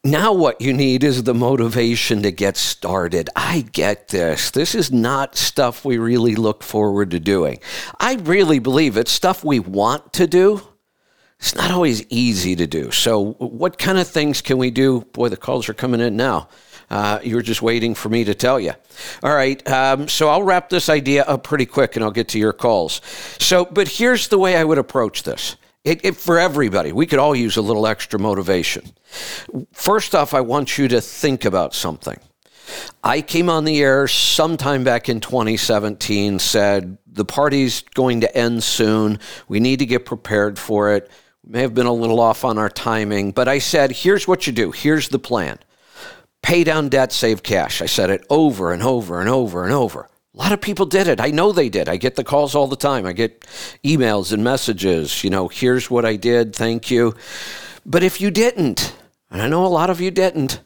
Now, 0.04 0.34
what 0.34 0.62
you 0.62 0.72
need 0.72 1.04
is 1.04 1.24
the 1.24 1.34
motivation 1.34 2.22
to 2.22 2.32
get 2.32 2.58
started. 2.58 3.28
I 3.36 3.62
get 3.72 4.10
this. 4.10 4.52
This 4.52 4.76
is 4.76 4.92
not 4.92 5.36
stuff 5.36 5.84
we 5.84 5.98
really 5.98 6.36
look 6.36 6.62
forward 6.62 7.10
to 7.12 7.20
doing. 7.20 7.60
I 8.00 8.16
really 8.16 8.60
believe 8.60 8.98
it's 8.98 9.12
stuff 9.12 9.44
we 9.44 9.60
want 9.60 10.14
to 10.14 10.28
do. 10.28 10.62
It's 11.40 11.56
not 11.56 11.72
always 11.72 12.06
easy 12.10 12.56
to 12.56 12.68
do. 12.68 12.92
So, 12.92 13.34
what 13.34 13.80
kind 13.80 13.98
of 13.98 14.08
things 14.08 14.42
can 14.42 14.60
we 14.60 14.70
do? 14.70 15.02
Boy, 15.12 15.30
the 15.30 15.38
calls 15.38 15.70
are 15.70 15.74
coming 15.74 16.02
in 16.02 16.16
now. 16.16 16.50
Uh, 16.90 17.20
you 17.24 17.36
were 17.36 17.42
just 17.42 17.62
waiting 17.62 17.96
for 17.96 18.10
me 18.10 18.24
to 18.24 18.36
tell 18.36 18.60
you. 18.60 18.74
All 19.24 19.34
right. 19.34 19.68
Um, 19.68 20.08
so, 20.08 20.30
I'll 20.30 20.44
wrap 20.44 20.70
this 20.70 20.90
idea 20.90 21.24
up 21.24 21.44
pretty 21.44 21.66
quick 21.66 21.96
and 21.96 22.06
I'll 22.06 22.12
get 22.12 22.30
to 22.30 22.40
your 22.40 22.54
calls. 22.54 23.02
So, 23.40 23.66
but 23.66 23.88
here's 23.88 24.28
the 24.28 24.38
way 24.38 24.56
I 24.56 24.64
would 24.64 24.78
approach 24.78 25.24
this. 25.24 25.56
It, 25.84 26.04
it, 26.04 26.16
for 26.16 26.40
everybody, 26.40 26.92
we 26.92 27.06
could 27.06 27.20
all 27.20 27.36
use 27.36 27.58
a 27.58 27.62
little 27.62 27.86
extra 27.86 28.20
motivation. 28.20 28.92
First 29.72 30.16
off, 30.16 30.34
I 30.34 30.42
want 30.42 30.80
you 30.80 30.88
to 30.88 31.00
think 31.00 31.46
about 31.46 31.76
something. 31.76 32.20
I 33.04 33.22
came 33.22 33.50
on 33.50 33.66
the 33.66 33.80
air 33.82 34.08
sometime 34.08 34.84
back 34.84 35.10
in 35.10 35.20
2017, 35.20 36.40
said 36.40 36.98
the 37.06 37.26
party's 37.26 37.82
going 37.94 38.22
to 38.22 38.38
end 38.38 38.64
soon. 38.64 39.20
We 39.48 39.60
need 39.60 39.80
to 39.80 39.86
get 39.86 40.06
prepared 40.06 40.58
for 40.58 40.94
it. 40.94 41.10
We 41.44 41.54
may 41.54 41.62
have 41.62 41.76
been 41.76 41.86
a 41.86 41.94
little 41.94 42.20
off 42.20 42.44
on 42.44 42.58
our 42.58 42.70
timing, 42.70 43.32
but 43.32 43.48
I 43.48 43.60
said, 43.60 43.92
here's 43.92 44.28
what 44.28 44.48
you 44.48 44.54
do. 44.54 44.72
Here's 44.72 45.10
the 45.10 45.20
plan 45.20 45.60
pay 46.46 46.64
down 46.64 46.90
debt, 46.90 47.12
save 47.12 47.42
cash. 47.42 47.82
I 47.82 47.88
said 47.88 48.12
it 48.12 48.24
over 48.30 48.72
and 48.72 48.84
over 48.84 49.20
and 49.20 49.28
over 49.28 49.64
and 49.64 49.74
over. 49.74 50.08
A 50.36 50.38
lot 50.38 50.52
of 50.52 50.62
people 50.62 50.86
did 50.86 51.08
it. 51.08 51.20
I 51.20 51.32
know 51.32 51.52
they 51.52 51.70
did. 51.70 51.90
I 51.90 51.98
get 51.98 52.16
the 52.16 52.24
calls 52.24 52.54
all 52.54 52.68
the 52.68 52.76
time. 52.76 53.08
I 53.08 53.14
get 53.14 53.42
emails 53.84 54.32
and 54.32 54.44
messages, 54.44 55.24
you 55.24 55.32
know, 55.32 55.48
here's 55.48 55.90
what 55.90 56.06
I 56.06 56.18
did, 56.18 56.56
thank 56.56 56.92
you. 56.92 57.16
But 57.84 58.04
if 58.04 58.22
you 58.22 58.30
didn't, 58.30 58.96
and 59.32 59.42
I 59.42 59.48
know 59.48 59.66
a 59.66 59.68
lot 59.68 59.90
of 59.90 60.00
you 60.00 60.12
didn't, 60.12 60.62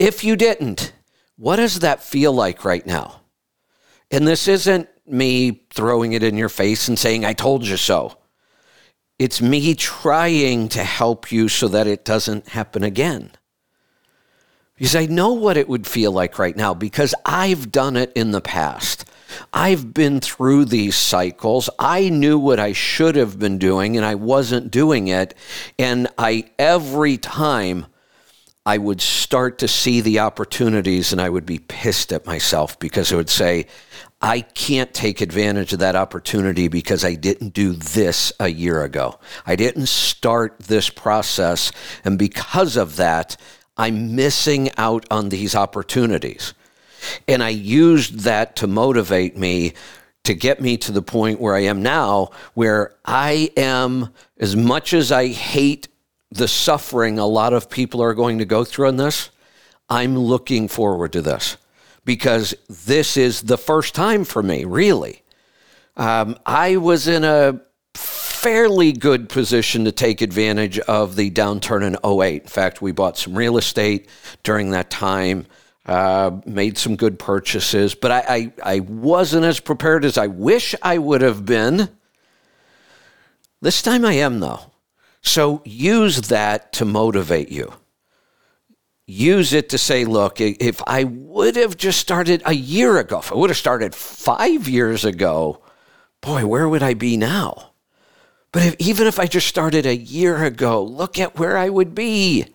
if 0.00 0.24
you 0.24 0.34
didn't, 0.34 0.92
what 1.36 1.56
does 1.56 1.78
that 1.80 2.02
feel 2.02 2.32
like 2.32 2.64
right 2.64 2.84
now? 2.84 3.20
And 4.10 4.26
this 4.26 4.48
isn't 4.48 4.88
me 5.06 5.62
throwing 5.70 6.14
it 6.14 6.24
in 6.24 6.36
your 6.36 6.48
face 6.48 6.88
and 6.88 6.98
saying, 6.98 7.24
I 7.24 7.32
told 7.32 7.64
you 7.64 7.76
so. 7.76 8.18
It's 9.20 9.40
me 9.40 9.76
trying 9.76 10.68
to 10.70 10.82
help 10.82 11.30
you 11.30 11.48
so 11.48 11.68
that 11.68 11.86
it 11.86 12.04
doesn't 12.04 12.48
happen 12.48 12.82
again. 12.82 13.30
Because 14.76 14.94
I 14.94 15.06
know 15.06 15.32
what 15.32 15.56
it 15.56 15.68
would 15.68 15.86
feel 15.86 16.12
like 16.12 16.38
right 16.38 16.56
now 16.56 16.74
because 16.74 17.14
I've 17.24 17.72
done 17.72 17.96
it 17.96 18.12
in 18.14 18.30
the 18.30 18.42
past. 18.42 19.06
I've 19.52 19.94
been 19.94 20.20
through 20.20 20.66
these 20.66 20.96
cycles. 20.96 21.70
I 21.78 22.10
knew 22.10 22.38
what 22.38 22.60
I 22.60 22.72
should 22.72 23.16
have 23.16 23.38
been 23.38 23.58
doing 23.58 23.96
and 23.96 24.04
I 24.04 24.14
wasn't 24.14 24.70
doing 24.70 25.08
it. 25.08 25.34
And 25.78 26.08
I, 26.18 26.50
every 26.58 27.16
time, 27.16 27.86
I 28.66 28.78
would 28.78 29.00
start 29.00 29.58
to 29.58 29.68
see 29.68 30.00
the 30.00 30.18
opportunities 30.18 31.12
and 31.12 31.20
I 31.20 31.30
would 31.30 31.46
be 31.46 31.60
pissed 31.60 32.12
at 32.12 32.26
myself 32.26 32.78
because 32.78 33.12
I 33.12 33.16
would 33.16 33.30
say, 33.30 33.66
I 34.20 34.40
can't 34.40 34.92
take 34.92 35.20
advantage 35.20 35.72
of 35.72 35.78
that 35.78 35.94
opportunity 35.94 36.66
because 36.66 37.04
I 37.04 37.14
didn't 37.14 37.50
do 37.50 37.74
this 37.74 38.32
a 38.40 38.48
year 38.48 38.82
ago. 38.82 39.20
I 39.46 39.54
didn't 39.54 39.86
start 39.86 40.58
this 40.58 40.90
process. 40.90 41.70
And 42.04 42.18
because 42.18 42.76
of 42.76 42.96
that, 42.96 43.36
I'm 43.76 44.14
missing 44.16 44.70
out 44.76 45.04
on 45.10 45.28
these 45.28 45.54
opportunities. 45.54 46.54
And 47.28 47.42
I 47.42 47.50
used 47.50 48.20
that 48.20 48.56
to 48.56 48.66
motivate 48.66 49.36
me 49.36 49.74
to 50.24 50.34
get 50.34 50.60
me 50.60 50.76
to 50.76 50.90
the 50.90 51.02
point 51.02 51.40
where 51.40 51.54
I 51.54 51.60
am 51.60 51.82
now, 51.82 52.30
where 52.54 52.94
I 53.04 53.50
am, 53.56 54.12
as 54.38 54.56
much 54.56 54.92
as 54.92 55.12
I 55.12 55.28
hate 55.28 55.88
the 56.32 56.48
suffering 56.48 57.18
a 57.18 57.26
lot 57.26 57.52
of 57.52 57.70
people 57.70 58.02
are 58.02 58.14
going 58.14 58.38
to 58.38 58.44
go 58.44 58.64
through 58.64 58.88
on 58.88 58.96
this, 58.96 59.30
I'm 59.88 60.18
looking 60.18 60.66
forward 60.66 61.12
to 61.12 61.22
this 61.22 61.56
because 62.04 62.54
this 62.68 63.16
is 63.16 63.42
the 63.42 63.58
first 63.58 63.94
time 63.94 64.24
for 64.24 64.42
me, 64.42 64.64
really. 64.64 65.22
Um, 65.96 66.36
I 66.44 66.76
was 66.76 67.06
in 67.06 67.24
a 67.24 67.60
fairly 68.46 68.92
good 68.92 69.28
position 69.28 69.84
to 69.86 69.90
take 69.90 70.22
advantage 70.22 70.78
of 70.78 71.16
the 71.16 71.32
downturn 71.32 71.82
in 71.82 71.96
08. 72.04 72.42
In 72.42 72.48
fact, 72.48 72.80
we 72.80 72.92
bought 72.92 73.18
some 73.18 73.36
real 73.36 73.58
estate 73.58 74.08
during 74.44 74.70
that 74.70 74.88
time, 74.88 75.44
uh, 75.86 76.30
made 76.46 76.78
some 76.78 76.94
good 76.94 77.18
purchases, 77.18 77.96
but 77.96 78.12
I, 78.12 78.20
I, 78.28 78.52
I 78.76 78.80
wasn't 78.80 79.46
as 79.46 79.58
prepared 79.58 80.04
as 80.04 80.16
I 80.16 80.28
wish 80.28 80.76
I 80.80 80.96
would 80.96 81.22
have 81.22 81.44
been. 81.44 81.88
This 83.62 83.82
time 83.82 84.04
I 84.04 84.12
am, 84.12 84.38
though. 84.38 84.70
So 85.22 85.60
use 85.64 86.28
that 86.28 86.72
to 86.74 86.84
motivate 86.84 87.50
you. 87.50 87.72
Use 89.08 89.52
it 89.54 89.70
to 89.70 89.78
say, 89.78 90.04
look, 90.04 90.40
if 90.40 90.80
I 90.86 91.02
would 91.02 91.56
have 91.56 91.76
just 91.76 91.98
started 91.98 92.44
a 92.46 92.54
year 92.54 92.98
ago, 92.98 93.18
if 93.18 93.32
I 93.32 93.34
would 93.34 93.50
have 93.50 93.56
started 93.56 93.92
five 93.92 94.68
years 94.68 95.04
ago, 95.04 95.62
boy, 96.20 96.46
where 96.46 96.68
would 96.68 96.84
I 96.84 96.94
be 96.94 97.16
now? 97.16 97.72
But 98.52 98.64
if, 98.64 98.76
even 98.78 99.06
if 99.06 99.18
I 99.18 99.26
just 99.26 99.46
started 99.46 99.86
a 99.86 99.96
year 99.96 100.44
ago, 100.44 100.82
look 100.82 101.18
at 101.18 101.38
where 101.38 101.58
I 101.58 101.68
would 101.68 101.94
be. 101.94 102.46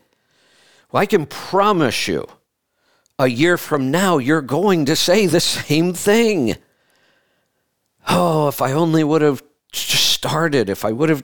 Well, 0.92 1.02
I 1.02 1.06
can 1.06 1.26
promise 1.26 2.08
you, 2.08 2.28
a 3.20 3.28
year 3.28 3.58
from 3.58 3.92
now, 3.92 4.18
you're 4.18 4.42
going 4.42 4.86
to 4.86 4.96
say 4.96 5.28
the 5.28 5.40
same 5.40 5.94
thing. 5.94 6.56
Oh, 8.10 8.48
if 8.48 8.62
I 8.62 8.72
only 8.72 9.04
would 9.04 9.22
have 9.22 9.44
started, 9.74 10.70
if 10.70 10.84
I 10.84 10.92
would 10.92 11.10
have, 11.10 11.24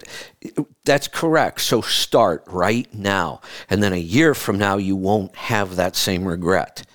that's 0.85 1.07
correct. 1.07 1.61
So 1.61 1.81
start 1.81 2.43
right 2.47 2.91
now. 2.93 3.41
And 3.69 3.81
then 3.81 3.93
a 3.93 3.97
year 3.97 4.33
from 4.33 4.57
now, 4.57 4.77
you 4.77 4.95
won't 4.95 5.35
have 5.35 5.75
that 5.75 5.95
same 5.95 6.25
regret. 6.25 6.85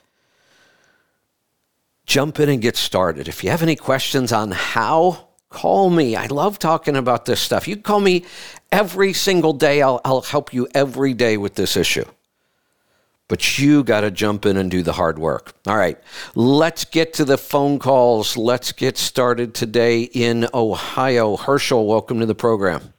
Jump 2.07 2.39
in 2.41 2.49
and 2.49 2.63
get 2.63 2.77
started. 2.77 3.29
If 3.29 3.43
you 3.43 3.51
have 3.51 3.63
any 3.63 3.77
questions 3.77 4.33
on 4.33 4.53
how, 4.53 5.29
call 5.53 5.91
me. 5.91 6.17
I 6.17 6.27
love 6.27 6.59
talking 6.59 6.97
about 6.97 7.27
this 7.27 7.41
stuff. 7.41 7.69
You 7.69 7.77
call 7.77 8.01
me 8.01 8.25
every 8.71 9.13
single 9.13 9.53
day. 9.53 9.83
I'll, 9.83 10.01
I'll 10.05 10.23
help 10.23 10.53
you 10.53 10.67
every 10.75 11.15
day 11.15 11.37
with 11.37 11.55
this 11.55 11.77
issue 11.77 12.05
but 13.33 13.59
you 13.59 13.83
got 13.83 14.03
to 14.03 14.11
jump 14.11 14.45
in 14.45 14.59
and 14.59 14.71
do 14.71 14.83
the 14.83 14.93
hard 14.93 15.19
work. 15.19 15.55
All 15.67 15.79
right, 15.79 15.99
let's 16.35 16.85
get 16.85 17.15
to 17.15 17.25
the 17.25 17.39
phone 17.39 17.79
calls. 17.79 18.37
Let's 18.37 18.73
get 18.73 18.99
started 18.99 19.55
today 19.55 20.03
in 20.03 20.49
Ohio. 20.53 21.39
Herschel, 21.39 21.87
welcome 21.87 22.21
to 22.21 22.27
the 22.27 22.35
program. 22.35 22.93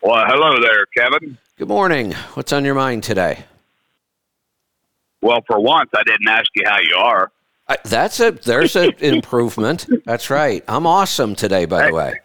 Well, 0.00 0.24
hello 0.26 0.58
there, 0.58 0.86
Kevin. 0.96 1.36
Good 1.58 1.68
morning. 1.68 2.12
What's 2.32 2.50
on 2.54 2.64
your 2.64 2.74
mind 2.74 3.02
today? 3.02 3.44
Well, 5.20 5.40
for 5.46 5.60
once, 5.60 5.90
I 5.94 6.02
didn't 6.04 6.28
ask 6.28 6.46
you 6.54 6.62
how 6.64 6.78
you 6.80 6.96
are. 6.96 7.30
I, 7.68 7.78
that's 7.84 8.20
a 8.20 8.32
there's 8.32 8.76
an 8.76 8.92
improvement. 8.98 9.86
That's 10.04 10.30
right. 10.30 10.62
I'm 10.68 10.86
awesome 10.86 11.34
today, 11.34 11.64
by 11.64 11.88
the 11.88 11.94
way. 11.94 12.20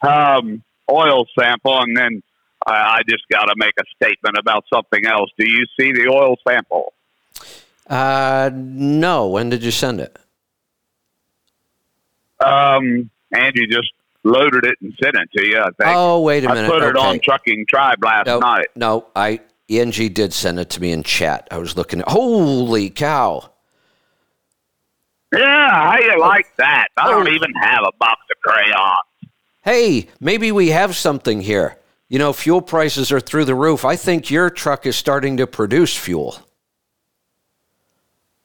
Um, 0.00 0.62
oil 0.90 1.26
sample, 1.38 1.80
and 1.80 1.96
then 1.96 2.22
I, 2.66 2.72
I 2.72 3.00
just 3.08 3.24
got 3.30 3.46
to 3.46 3.54
make 3.56 3.74
a 3.80 3.84
statement 3.96 4.36
about 4.38 4.64
something 4.72 5.04
else. 5.06 5.30
Do 5.38 5.48
you 5.48 5.66
see 5.78 5.92
the 5.92 6.08
oil 6.08 6.36
sample? 6.46 6.92
Uh, 7.88 8.50
no. 8.54 9.28
When 9.28 9.50
did 9.50 9.64
you 9.64 9.70
send 9.70 10.00
it? 10.00 10.16
Um, 12.44 13.10
Angie 13.32 13.66
just 13.66 13.90
loaded 14.22 14.64
it 14.64 14.76
and 14.80 14.94
sent 15.02 15.16
it 15.16 15.28
to 15.36 15.46
you. 15.46 15.58
I 15.58 15.64
think. 15.64 15.96
Oh, 15.96 16.20
wait 16.20 16.44
a 16.44 16.48
minute. 16.48 16.70
I 16.70 16.78
put 16.78 16.82
it 16.82 16.96
on 16.96 17.18
Trucking 17.20 17.66
Tribe 17.68 17.98
last 18.04 18.26
no, 18.26 18.38
night. 18.38 18.68
No, 18.76 19.06
I 19.16 19.40
Angie 19.70 20.08
did 20.08 20.32
send 20.32 20.58
it 20.58 20.70
to 20.70 20.80
me 20.80 20.92
in 20.92 21.02
chat. 21.02 21.46
I 21.50 21.58
was 21.58 21.76
looking. 21.76 22.00
At, 22.00 22.08
holy 22.08 22.90
cow! 22.90 23.50
Yeah, 25.32 25.90
how 25.90 25.98
you 25.98 26.14
oh. 26.16 26.20
like 26.20 26.46
that? 26.56 26.88
I 26.96 27.10
don't 27.10 27.28
oh. 27.28 27.32
even 27.32 27.52
have 27.54 27.80
a 27.86 27.92
box 27.98 28.20
of 28.30 28.40
crayons. 28.42 28.96
Hey, 29.62 30.08
maybe 30.20 30.50
we 30.52 30.68
have 30.68 30.96
something 30.96 31.42
here. 31.42 31.78
You 32.08 32.18
know, 32.18 32.32
fuel 32.32 32.62
prices 32.62 33.12
are 33.12 33.20
through 33.20 33.44
the 33.44 33.54
roof. 33.54 33.84
I 33.84 33.96
think 33.96 34.30
your 34.30 34.48
truck 34.48 34.86
is 34.86 34.96
starting 34.96 35.36
to 35.36 35.46
produce 35.46 35.94
fuel. 35.94 36.38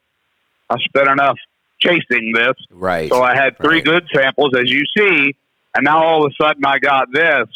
I 0.69 0.77
spent 0.79 1.09
enough 1.09 1.37
chasing 1.79 2.31
this. 2.33 2.53
Right. 2.71 3.09
So 3.09 3.21
I 3.21 3.35
had 3.35 3.57
three 3.57 3.75
right. 3.75 3.85
good 3.85 4.07
samples, 4.13 4.51
as 4.57 4.71
you 4.71 4.83
see, 4.97 5.35
and 5.75 5.83
now 5.83 6.03
all 6.03 6.25
of 6.25 6.31
a 6.31 6.43
sudden 6.43 6.65
I 6.65 6.79
got 6.79 7.11
this. 7.11 7.47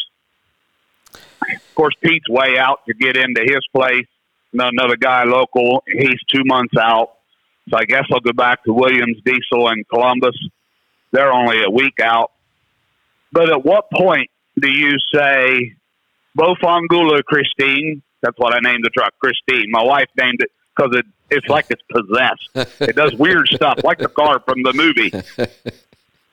Of 1.14 1.76
course, 1.76 1.94
Pete's 2.02 2.28
way 2.28 2.58
out 2.58 2.82
to 2.88 2.94
get 2.94 3.16
into 3.16 3.42
his 3.42 3.62
place. 3.74 4.08
Another 4.54 4.98
guy 4.98 5.24
local, 5.24 5.84
he's 5.88 6.20
two 6.34 6.44
months 6.46 6.76
out. 6.80 7.14
So 7.70 7.78
I 7.78 7.86
guess 7.86 8.06
I'll 8.12 8.20
go 8.20 8.34
back 8.34 8.64
to 8.64 8.74
Williams 8.74 9.18
Diesel 9.24 9.70
in 9.70 9.84
Columbus. 9.86 10.36
They're 11.12 11.32
only 11.32 11.64
a 11.64 11.70
week 11.70 12.00
out. 12.02 12.32
But 13.32 13.50
at 13.50 13.64
what 13.64 13.90
point 13.92 14.30
do 14.60 14.70
you 14.70 14.98
say, 15.14 15.74
Bofangula 16.38 17.24
Christine? 17.24 18.02
That's 18.22 18.38
what 18.38 18.54
I 18.54 18.60
named 18.60 18.84
the 18.84 18.90
truck, 18.90 19.14
Christine. 19.20 19.70
My 19.70 19.84
wife 19.84 20.08
named 20.18 20.42
it 20.42 20.52
because 20.76 20.96
it, 20.96 21.06
it's 21.30 21.48
like 21.48 21.68
it's 21.70 21.82
possessed. 21.92 22.72
it 22.82 22.96
does 22.96 23.14
weird 23.16 23.48
stuff, 23.48 23.80
like 23.84 24.00
the 24.00 24.10
car 24.10 24.40
from 24.40 24.64
the 24.64 24.74
movie. 24.74 25.12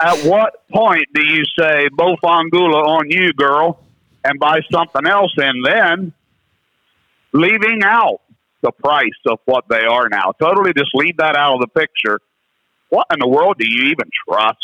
At 0.01 0.25
what 0.25 0.67
point 0.69 1.07
do 1.15 1.23
you 1.23 1.45
say 1.59 1.89
Bofangula 1.89 2.85
on 2.85 3.11
you, 3.11 3.33
girl, 3.33 3.81
and 4.25 4.39
buy 4.39 4.61
something 4.71 5.07
else, 5.07 5.33
and 5.37 5.65
then 5.65 6.13
leaving 7.33 7.83
out 7.85 8.21
the 8.63 8.73
price 8.73 9.11
of 9.27 9.39
what 9.45 9.65
they 9.69 9.85
are 9.85 10.09
now? 10.09 10.33
Totally, 10.41 10.73
just 10.73 10.91
leave 10.95 11.17
that 11.19 11.37
out 11.37 11.55
of 11.55 11.61
the 11.61 11.69
picture. 11.69 12.21
What 12.89 13.07
in 13.13 13.19
the 13.19 13.29
world 13.29 13.57
do 13.59 13.67
you 13.69 13.91
even 13.91 14.11
trust? 14.29 14.59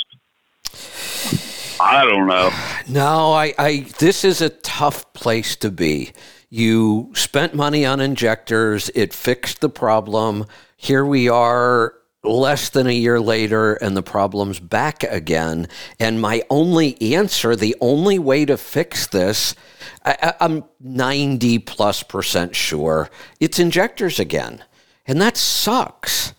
I 1.80 2.04
don't 2.04 2.26
know. 2.26 2.50
No, 2.88 3.32
I, 3.32 3.54
I 3.58 3.86
this 3.98 4.24
is 4.24 4.40
a 4.42 4.50
tough 4.50 5.12
place 5.14 5.56
to 5.56 5.70
be. 5.70 6.12
You 6.50 7.12
spent 7.14 7.54
money 7.54 7.86
on 7.86 8.00
injectors, 8.00 8.90
it 8.94 9.14
fixed 9.14 9.60
the 9.60 9.70
problem. 9.70 10.46
Here 10.76 11.04
we 11.04 11.28
are 11.28 11.94
less 12.22 12.68
than 12.68 12.86
a 12.86 12.92
year 12.92 13.18
later 13.18 13.74
and 13.74 13.96
the 13.96 14.02
problem's 14.02 14.60
back 14.60 15.04
again. 15.04 15.68
And 15.98 16.20
my 16.20 16.42
only 16.50 17.00
answer, 17.14 17.56
the 17.56 17.76
only 17.80 18.18
way 18.18 18.44
to 18.44 18.56
fix 18.56 19.06
this, 19.06 19.54
I, 20.04 20.34
am 20.40 20.64
90 20.80 21.60
plus 21.60 22.02
percent 22.02 22.54
sure 22.54 23.08
it's 23.38 23.58
injectors 23.58 24.18
again. 24.18 24.64
And 25.06 25.20
that 25.22 25.36
sucks. 25.36 26.34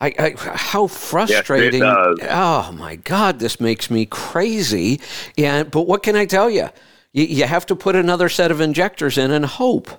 I, 0.00 0.14
I, 0.18 0.34
how 0.36 0.86
frustrating! 0.86 1.82
Yes, 1.82 2.16
oh 2.30 2.72
my 2.72 2.96
God, 2.96 3.38
this 3.38 3.60
makes 3.60 3.90
me 3.90 4.06
crazy. 4.06 5.00
And 5.36 5.70
but 5.70 5.82
what 5.82 6.02
can 6.02 6.16
I 6.16 6.24
tell 6.24 6.48
you? 6.48 6.70
You, 7.12 7.24
you 7.24 7.44
have 7.44 7.66
to 7.66 7.76
put 7.76 7.96
another 7.96 8.28
set 8.28 8.50
of 8.50 8.60
injectors 8.60 9.18
in 9.18 9.30
and 9.30 9.44
hope. 9.44 9.90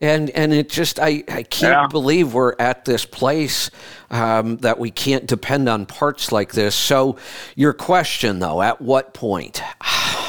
And 0.00 0.30
and 0.30 0.52
it 0.54 0.70
just 0.70 0.98
I, 0.98 1.24
I 1.28 1.42
can't 1.42 1.82
yeah. 1.82 1.86
believe 1.88 2.32
we're 2.32 2.54
at 2.58 2.84
this 2.84 3.04
place 3.04 3.70
um, 4.10 4.56
that 4.58 4.78
we 4.78 4.90
can't 4.90 5.26
depend 5.26 5.68
on 5.68 5.84
parts 5.84 6.32
like 6.32 6.52
this. 6.52 6.74
So 6.74 7.18
your 7.56 7.72
question 7.72 8.38
though, 8.38 8.62
at 8.62 8.80
what 8.80 9.14
point? 9.14 9.62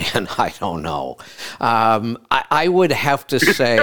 Man, 0.14 0.28
I 0.38 0.52
don't 0.58 0.82
know. 0.82 1.18
Um, 1.60 2.18
I, 2.30 2.44
I, 2.50 2.68
would 2.68 2.92
have 2.92 3.26
to 3.28 3.40
say, 3.40 3.78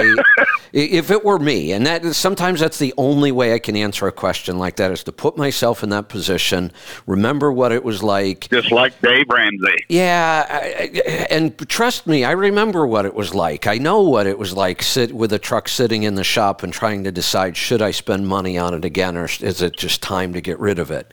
if 0.72 1.10
it 1.10 1.24
were 1.24 1.38
me, 1.38 1.72
and 1.72 1.86
that 1.86 2.04
sometimes 2.14 2.60
that's 2.60 2.78
the 2.78 2.92
only 2.96 3.30
way 3.30 3.54
I 3.54 3.58
can 3.58 3.76
answer 3.76 4.06
a 4.08 4.12
question 4.12 4.58
like 4.58 4.76
that 4.76 4.90
is 4.90 5.04
to 5.04 5.12
put 5.12 5.36
myself 5.36 5.82
in 5.82 5.90
that 5.90 6.08
position, 6.08 6.72
remember 7.06 7.52
what 7.52 7.72
it 7.72 7.84
was 7.84 8.02
like. 8.02 8.48
Just 8.50 8.72
like 8.72 9.00
Dave 9.00 9.26
Ramsey. 9.28 9.84
Yeah, 9.88 10.46
I, 10.48 11.26
and 11.30 11.56
trust 11.68 12.06
me, 12.06 12.24
I 12.24 12.32
remember 12.32 12.86
what 12.86 13.06
it 13.06 13.14
was 13.14 13.34
like. 13.34 13.66
I 13.66 13.78
know 13.78 14.02
what 14.02 14.26
it 14.26 14.38
was 14.38 14.54
like 14.54 14.82
sit 14.82 15.12
with 15.12 15.32
a 15.32 15.38
truck 15.38 15.68
sitting 15.68 16.02
in 16.02 16.16
the 16.16 16.24
shop 16.24 16.62
and 16.62 16.72
trying 16.72 17.04
to 17.04 17.12
decide 17.12 17.56
should 17.56 17.82
I 17.82 17.92
spend 17.92 18.26
money 18.26 18.58
on 18.58 18.74
it 18.74 18.84
again 18.84 19.16
or 19.16 19.26
is 19.26 19.62
it 19.62 19.76
just 19.76 20.02
time 20.02 20.32
to 20.32 20.40
get 20.40 20.58
rid 20.58 20.78
of 20.78 20.90
it. 20.90 21.12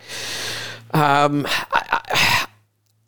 Um, 0.93 1.45
I, 1.71 2.44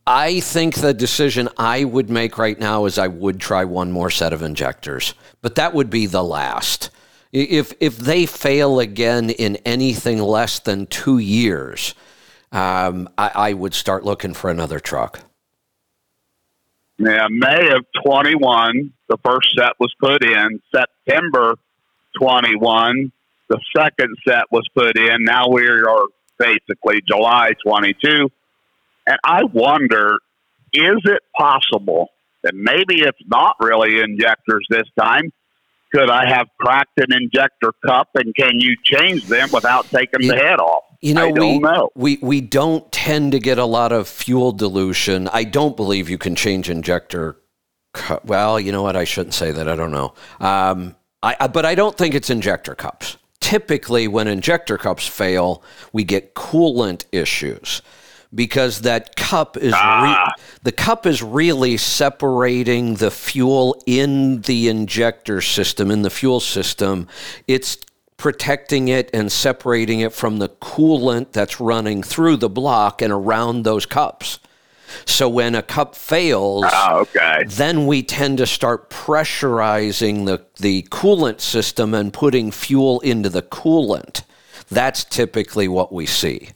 I 0.08 0.40
think 0.40 0.76
the 0.76 0.94
decision 0.94 1.50
I 1.58 1.84
would 1.84 2.10
make 2.10 2.38
right 2.38 2.58
now 2.58 2.86
is 2.86 2.98
I 2.98 3.08
would 3.08 3.42
try 3.42 3.66
one 3.66 3.92
more 3.92 4.10
set 4.10 4.32
of 4.32 4.42
injectors, 4.42 5.14
but 5.42 5.56
that 5.56 5.74
would 5.74 5.90
be 5.90 6.06
the 6.06 6.24
last. 6.24 6.90
If 7.34 7.74
if 7.82 7.98
they 7.98 8.26
fail 8.26 8.80
again 8.80 9.30
in 9.30 9.58
anything 9.58 10.20
less 10.20 10.60
than 10.60 10.86
two 10.86 11.18
years, 11.18 11.94
um, 12.54 13.10
I, 13.18 13.32
I 13.36 13.54
would 13.54 13.74
start 13.74 14.06
looking 14.06 14.34
for 14.34 14.50
another 14.50 14.80
truck. 14.80 15.20
Yeah, 16.98 17.28
May 17.30 17.70
of 17.72 17.86
21, 18.06 18.94
the 19.10 19.18
first 19.26 19.50
set 19.58 19.74
was 19.78 19.94
put 20.00 20.24
in. 20.24 20.62
September 20.74 21.56
21, 22.18 23.12
the 23.50 23.60
second 23.76 24.16
set 24.26 24.46
was 24.52 24.66
put 24.74 24.98
in. 24.98 25.26
Now 25.26 25.50
we 25.50 25.68
are 25.68 26.06
basically 26.40 27.02
July 27.06 27.52
22 27.62 28.32
and 29.08 29.18
I 29.24 29.44
wonder, 29.46 30.18
is 30.74 31.00
it 31.06 31.24
possible 31.36 32.10
that 32.44 32.54
maybe 32.54 33.02
it's 33.02 33.18
not 33.26 33.56
really 33.60 34.00
injectors 34.00 34.66
this 34.70 34.88
time? 35.00 35.32
Could 35.94 36.10
I 36.10 36.30
have 36.30 36.48
cracked 36.60 36.98
an 36.98 37.14
injector 37.14 37.72
cup 37.86 38.10
and 38.16 38.36
can 38.36 38.60
you 38.60 38.76
change 38.84 39.26
them 39.26 39.50
without 39.54 39.86
taking 39.86 40.22
you, 40.22 40.34
the 40.34 40.36
head 40.36 40.60
off? 40.60 40.84
You 41.02 41.14
know, 41.14 41.30
we, 41.30 41.60
know. 41.60 41.90
we 41.96 42.20
we 42.22 42.42
don't 42.42 42.92
tend 42.92 43.32
to 43.32 43.40
get 43.40 43.58
a 43.58 43.66
lot 43.66 43.94
of 43.94 44.08
fuel 44.08 44.52
dilution. 44.52 45.30
I 45.30 45.46
don't 45.46 45.78
believe 45.78 46.10
you 46.10 46.18
can 46.18 46.36
change 46.36 46.70
injector 46.70 47.38
cup. 47.94 48.26
Well, 48.26 48.60
you 48.60 48.74
know 48.74 48.84
what? 48.84 48.98
I 48.98 49.06
shouldn't 49.06 49.34
say 49.34 49.52
that. 49.52 49.70
I 49.70 49.76
don't 49.76 49.92
know. 49.92 50.14
Um, 50.42 50.96
I, 51.24 51.38
I, 51.40 51.48
but 51.48 51.66
I 51.66 51.74
don't 51.74 51.98
think 51.98 52.16
it's 52.16 52.30
injector 52.30 52.76
cups. 52.76 53.18
Typically, 53.40 54.10
when 54.10 54.28
injector 54.28 54.78
cups 54.78 55.08
fail, 55.08 55.64
we 55.94 56.04
get 56.04 56.36
coolant 56.36 57.06
issues 57.14 57.82
because 58.34 58.82
that 58.82 59.16
cup 59.16 59.58
is 59.58 59.74
ah. 59.76 60.34
re- 60.38 60.44
the 60.64 60.72
cup 60.72 61.06
is 61.06 61.24
really 61.24 61.78
separating 61.78 62.96
the 62.96 63.12
fuel 63.12 63.82
in 63.86 64.42
the 64.42 64.68
injector 64.68 65.42
system 65.42 65.90
in 65.90 66.02
the 66.02 66.10
fuel 66.10 66.40
system 66.40 67.08
it's 67.48 67.78
protecting 68.18 68.88
it 68.88 69.10
and 69.14 69.32
separating 69.32 70.00
it 70.00 70.12
from 70.12 70.40
the 70.40 70.50
coolant 70.50 71.32
that's 71.32 71.60
running 71.60 72.02
through 72.02 72.36
the 72.36 72.50
block 72.50 73.02
and 73.02 73.14
around 73.14 73.64
those 73.64 73.86
cups 73.86 74.40
so 75.06 75.28
when 75.30 75.56
a 75.56 75.62
cup 75.62 75.96
fails, 75.96 76.66
oh, 76.68 77.00
okay. 77.00 77.44
then 77.48 77.88
we 77.88 78.04
tend 78.04 78.38
to 78.40 78.46
start 78.46 78.90
pressurizing 78.90 80.26
the, 80.26 80.46
the 80.58 80.84
coolant 80.84 81.42
system 81.42 81.94
and 81.94 82.14
putting 82.14 82.52
fuel 82.52 83.00
into 83.02 83.30
the 83.30 83.42
coolant. 83.42 84.24
That's 84.70 85.04
typically 85.04 85.68
what 85.68 85.94
we 85.94 86.06
see. 86.06 86.50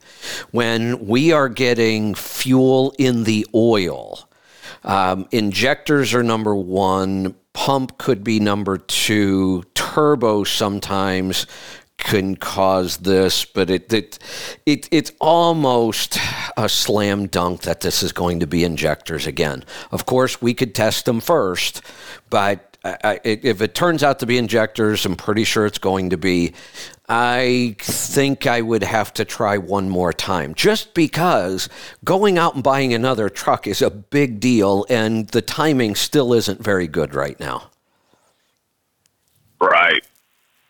When 0.51 1.07
we 1.07 1.32
are 1.32 1.49
getting 1.49 2.15
fuel 2.15 2.93
in 2.97 3.24
the 3.24 3.45
oil, 3.53 4.28
um, 4.84 5.28
injectors 5.32 6.13
are 6.13 6.24
number 6.24 6.55
one, 6.55 7.36
pump 7.53 7.97
could 7.97 8.24
be 8.24 8.39
number 8.39 8.78
two, 8.78 9.63
turbo 9.74 10.43
sometimes 10.43 11.45
can 11.97 12.36
cause 12.36 12.97
this, 12.97 13.45
but 13.45 13.69
it, 13.69 13.93
it, 13.93 14.19
it 14.65 14.89
it's 14.91 15.11
almost 15.22 16.17
a 16.57 16.67
slam 16.67 17.28
dunk 17.28 17.61
that 17.61 17.82
this 17.82 18.01
is 18.01 18.11
going 18.11 18.39
to 18.39 18.47
be 18.47 18.63
injectors 18.63 19.28
again. 19.28 19.63
Of 19.91 20.05
course, 20.05 20.41
we 20.41 20.53
could 20.53 20.74
test 20.74 21.05
them 21.05 21.19
first, 21.19 21.82
but 22.30 22.70
I, 22.84 23.19
if 23.23 23.61
it 23.61 23.75
turns 23.75 24.01
out 24.03 24.19
to 24.19 24.25
be 24.25 24.38
injectors, 24.38 25.05
I'm 25.05 25.15
pretty 25.15 25.43
sure 25.43 25.67
it's 25.67 25.77
going 25.77 26.09
to 26.09 26.17
be. 26.17 26.53
I 27.07 27.75
think 27.79 28.47
I 28.47 28.61
would 28.61 28.84
have 28.84 29.13
to 29.15 29.25
try 29.25 29.57
one 29.57 29.89
more 29.89 30.13
time 30.13 30.55
just 30.55 30.93
because 30.93 31.69
going 32.03 32.38
out 32.38 32.55
and 32.55 32.63
buying 32.63 32.93
another 32.93 33.29
truck 33.29 33.67
is 33.67 33.82
a 33.82 33.91
big 33.91 34.39
deal 34.39 34.86
and 34.89 35.27
the 35.27 35.41
timing 35.41 35.95
still 35.95 36.34
isn't 36.34 36.63
very 36.63 36.88
good 36.88 37.13
right 37.13 37.39
now. 37.39 37.69
Right. 39.59 40.01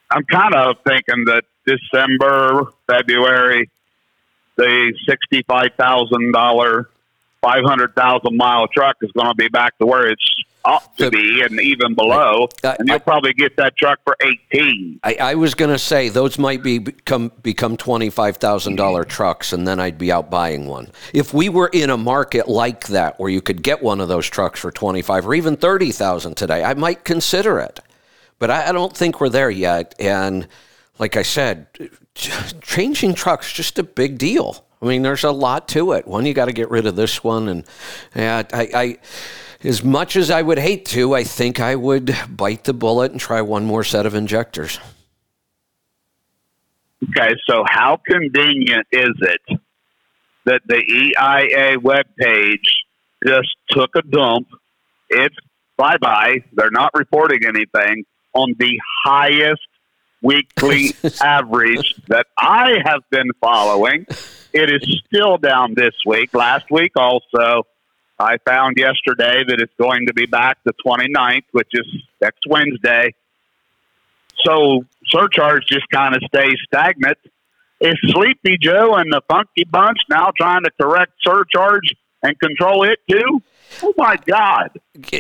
I'm 0.10 0.26
kind 0.26 0.54
of 0.54 0.78
thinking 0.86 1.26
that 1.26 1.46
December, 1.66 2.74
February, 2.88 3.70
the 4.58 4.94
$65,000, 5.08 6.86
500,000 7.42 8.38
mile 8.38 8.68
truck 8.68 8.98
is 9.02 9.12
going 9.14 9.30
to 9.30 9.36
be 9.36 9.48
back 9.48 9.78
to 9.78 9.86
where 9.86 10.08
it's 10.08 10.36
ought 10.66 10.96
to 10.98 11.10
be 11.10 11.42
and 11.42 11.60
even 11.60 11.96
below, 11.96 12.48
uh, 12.64 12.76
and 12.80 12.88
you'll 12.88 12.96
I, 12.96 13.00
probably 13.00 13.34
get 13.34 13.56
that 13.58 13.76
truck 13.78 14.00
for 14.04 14.16
eighteen. 14.22 15.00
I, 15.04 15.16
I 15.16 15.36
was 15.36 15.54
going 15.54 15.72
to 15.72 15.80
say 15.80 16.10
those 16.10 16.38
might 16.38 16.64
be 16.64 16.80
become 16.80 17.32
become 17.42 17.78
twenty 17.78 18.10
five 18.10 18.38
thousand 18.38 18.76
dollar 18.76 19.04
trucks, 19.04 19.54
and 19.54 19.68
then 19.68 19.80
I'd 19.80 19.98
be 19.98 20.12
out 20.12 20.30
buying 20.30 20.68
one. 20.68 20.92
If 21.14 21.34
we 21.34 21.50
were 21.50 21.70
in 21.74 21.90
a 21.90 21.98
market 21.98 22.48
like 22.48 22.88
that 22.88 23.20
where 23.20 23.30
you 23.30 23.42
could 23.42 23.64
get 23.64 23.82
one 23.82 24.02
of 24.02 24.08
those 24.08 24.28
trucks 24.30 24.60
for 24.60 24.72
twenty 24.72 25.02
five 25.02 25.28
or 25.28 25.34
even 25.34 25.58
thirty 25.58 25.92
thousand 25.92 26.36
today, 26.36 26.64
I 26.64 26.74
might 26.74 27.04
consider 27.04 27.60
it. 27.60 27.80
But 28.40 28.50
I, 28.50 28.70
I 28.70 28.72
don't 28.72 28.96
think 28.96 29.22
we're 29.22 29.30
there 29.30 29.52
yet, 29.52 29.96
and 30.00 30.48
like 31.00 31.18
I 31.18 31.24
said, 31.24 31.68
changing 32.62 33.14
trucks 33.16 33.52
just 33.52 33.80
a 33.80 33.84
big 33.84 34.18
deal. 34.18 34.66
I 34.82 34.88
mean, 34.88 35.04
there's 35.04 35.24
a 35.24 35.32
lot 35.32 35.68
to 35.70 35.94
it. 35.94 36.08
One, 36.08 36.26
you 36.26 36.34
got 36.34 36.46
to 36.46 36.54
get 36.54 36.72
rid 36.72 36.88
of 36.88 36.96
this 36.96 37.24
one, 37.24 37.48
and 37.48 37.66
yeah, 38.16 38.44
I, 38.52 38.70
I 38.74 38.98
as 39.64 39.84
much 39.84 40.16
as 40.16 40.32
I 40.32 40.42
would 40.42 40.60
hate 40.60 40.86
to, 40.88 41.14
I 41.14 41.24
think 41.24 41.60
I 41.60 41.76
would 41.76 42.16
bite 42.30 42.64
the 42.64 42.74
bullet 42.74 43.12
and 43.12 43.20
try 43.20 43.42
one 43.42 43.66
more 43.66 43.84
set 43.84 44.06
of 44.06 44.16
injectors. 44.16 44.80
Okay, 47.04 47.36
so 47.48 47.64
how 47.68 48.00
convenient 48.08 48.88
is 48.92 49.10
it 49.22 49.60
that 50.46 50.62
the 50.68 50.78
EIA 50.78 51.78
webpage 51.78 52.68
just 53.26 53.50
took 53.70 53.96
a 53.96 54.02
dump? 54.04 54.48
It's 55.10 55.36
bye 55.78 55.98
bye. 55.98 56.44
They're 56.54 56.72
not 56.72 56.92
reporting 56.94 57.40
anything 57.46 58.06
on 58.34 58.56
the 58.60 58.80
highest 59.04 59.62
weekly 60.22 60.96
average 61.22 61.96
that 62.08 62.28
I 62.38 62.78
have 62.86 63.02
been 63.10 63.32
following. 63.42 64.06
It 64.54 64.70
is 64.70 65.02
still 65.08 65.38
down 65.38 65.74
this 65.76 65.96
week. 66.06 66.34
Last 66.34 66.70
week 66.70 66.92
also 66.96 67.66
I 68.22 68.38
found 68.46 68.78
yesterday 68.78 69.44
that 69.48 69.60
it's 69.60 69.74
going 69.80 70.08
to 70.08 70.14
be 70.14 70.26
back 70.26 70.60
the 70.64 70.74
29th, 70.86 71.44
which 71.52 71.70
is 71.74 71.86
next 72.22 72.46
Wednesday. 72.48 73.14
So 74.46 74.86
surcharge 75.08 75.66
just 75.68 75.90
kind 75.90 76.16
of 76.16 76.22
stays 76.28 76.56
stagnant. 76.68 77.18
is 77.80 77.96
Sleepy 78.06 78.58
Joe 78.62 78.96
and 78.96 79.12
the 79.12 79.22
Funky 79.28 79.64
Bunch 79.70 79.98
now 80.10 80.32
trying 80.38 80.64
to 80.64 80.72
correct 80.80 81.14
surcharge 81.22 81.94
and 82.24 82.40
control 82.40 82.84
it 82.84 83.00
too? 83.10 83.42
Oh 83.82 83.94
my 83.98 84.18
God! 84.26 84.78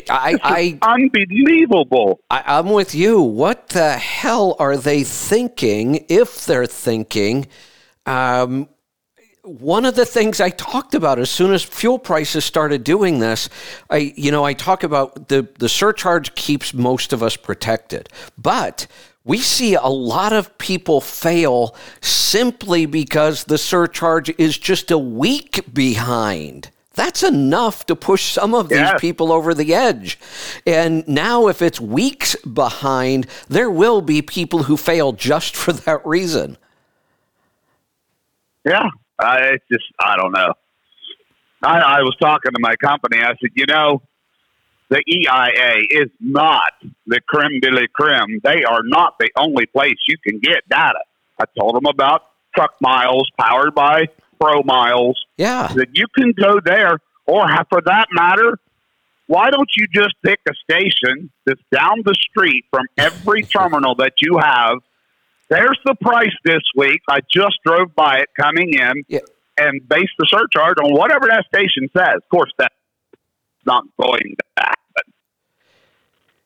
I, 0.10 0.38
I 0.43 0.80
unbelievable. 0.82 2.20
I, 2.30 2.60
am 2.60 2.70
with 2.72 2.93
you. 2.93 3.22
What 3.22 3.70
the 3.70 3.93
hell 3.93 4.58
are 4.60 4.76
they 4.76 5.04
thinking? 5.06 6.06
If 6.10 6.45
they're 6.45 6.66
thinking, 6.66 7.47
um, 8.06 8.68
one 9.44 9.86
of 9.86 9.96
the 9.96 10.06
things 10.06 10.39
I 10.39 10.50
talked 10.52 10.94
about 10.94 11.20
as 11.20 11.30
soon 11.30 11.54
as 11.54 11.64
fuel 11.64 11.98
prices 11.98 12.46
started 12.46 12.84
doing 12.84 13.20
this, 13.20 13.50
I 13.89 14.14
you 14.16 14.32
know 14.32 14.44
I 14.44 14.54
talk 14.54 14.84
about 14.84 15.30
the 15.30 15.48
the 15.58 15.70
surcharge 15.70 16.36
keeps 16.36 16.74
most 16.74 17.14
of 17.14 17.24
us 17.24 17.36
protected, 17.36 18.10
but 18.38 18.88
we 19.24 19.38
see 19.39 19.76
a 19.76 19.88
lot 19.88 20.34
of 20.34 20.58
people 20.58 21.02
fail 21.02 21.76
simply 22.02 22.86
because 22.86 23.44
the 23.44 23.58
surcharge 23.58 24.30
is 24.39 24.58
just 24.58 24.89
a 24.92 24.98
week 24.98 25.74
behind. 25.74 26.72
That's 26.94 27.24
enough 27.24 27.86
to 27.86 27.96
push 27.96 28.34
some 28.34 28.54
of 28.54 28.68
these 28.68 28.89
people 29.00 29.32
over 29.32 29.54
the 29.54 29.74
edge. 29.74 30.20
And 30.68 31.08
now, 31.08 31.48
if 31.48 31.62
it's 31.62 31.80
weeks 31.80 32.36
behind, 32.38 33.28
there 33.48 33.72
will 33.72 34.02
be 34.02 34.22
people 34.22 34.64
who 34.64 34.76
fail 34.76 35.14
just 35.14 35.56
for 35.56 35.72
that 35.72 36.06
reason. 36.06 36.58
Yeah, 38.66 38.89
I 39.22 39.58
just, 39.72 39.86
I 40.00 40.18
don't 40.18 40.32
know. 40.32 40.54
I, 41.64 41.80
I 41.80 42.02
was 42.02 42.16
talking 42.20 42.52
to 42.54 42.60
my 42.60 42.76
company. 42.76 43.20
I 43.22 43.36
said, 43.40 43.52
you 43.56 43.66
know, 43.68 44.02
the 44.90 45.02
EIA 45.08 46.02
is 46.04 46.10
not 46.20 46.74
the 47.06 47.22
creme 47.28 47.60
de 47.62 47.72
la 47.72 47.84
creme. 47.94 48.40
They 48.44 48.64
are 48.64 48.82
not 48.84 49.16
the 49.20 49.30
only 49.38 49.66
place 49.66 49.96
you 50.08 50.18
can 50.26 50.40
get 50.40 50.68
data. 50.70 51.00
I 51.40 51.46
told 51.58 51.76
them 51.76 51.86
about 51.86 52.24
truck 52.56 52.74
miles 52.82 53.30
powered 53.40 53.74
by 53.74 54.08
Pro 54.40 54.64
Miles. 54.64 55.24
Yeah. 55.38 55.72
That 55.76 55.90
you 55.94 56.08
can 56.16 56.34
go 56.34 56.60
there, 56.60 57.00
or 57.26 57.48
for 57.70 57.82
that 57.86 58.08
matter, 58.12 58.58
why 59.28 59.50
don't 59.50 59.70
you 59.78 59.86
just 59.94 60.16
pick 60.26 60.40
a 60.50 60.54
station 60.70 61.32
that's 61.46 61.62
down 61.72 62.02
the 62.04 62.16
street 62.16 62.66
from 62.70 62.86
every 62.98 63.44
terminal 63.44 63.96
that 63.96 64.16
you 64.20 64.40
have? 64.40 64.80
There's 65.52 65.78
the 65.84 65.95
price 65.95 66.34
this 66.45 66.62
week. 66.78 67.02
I 67.10 67.20
just 67.30 67.60
drove 67.66 67.93
by 67.93 68.20
it 68.20 68.30
coming 68.39 68.74
in 68.74 69.04
yeah. 69.10 69.20
and 69.58 69.88
base 69.89 70.10
the 70.18 70.26
surcharge 70.30 70.78
on 70.82 70.93
whatever 70.93 71.28
that 71.28 71.45
station 71.54 71.89
says. 71.95 72.16
Of 72.16 72.30
course, 72.30 72.52
that's 72.58 72.74
not 73.66 73.84
going 74.02 74.36
to 74.38 74.45
happen. 74.58 75.14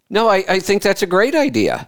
No, 0.10 0.28
I, 0.28 0.44
I 0.50 0.60
think 0.60 0.82
that's 0.82 1.04
a 1.04 1.06
great 1.06 1.36
idea. 1.36 1.88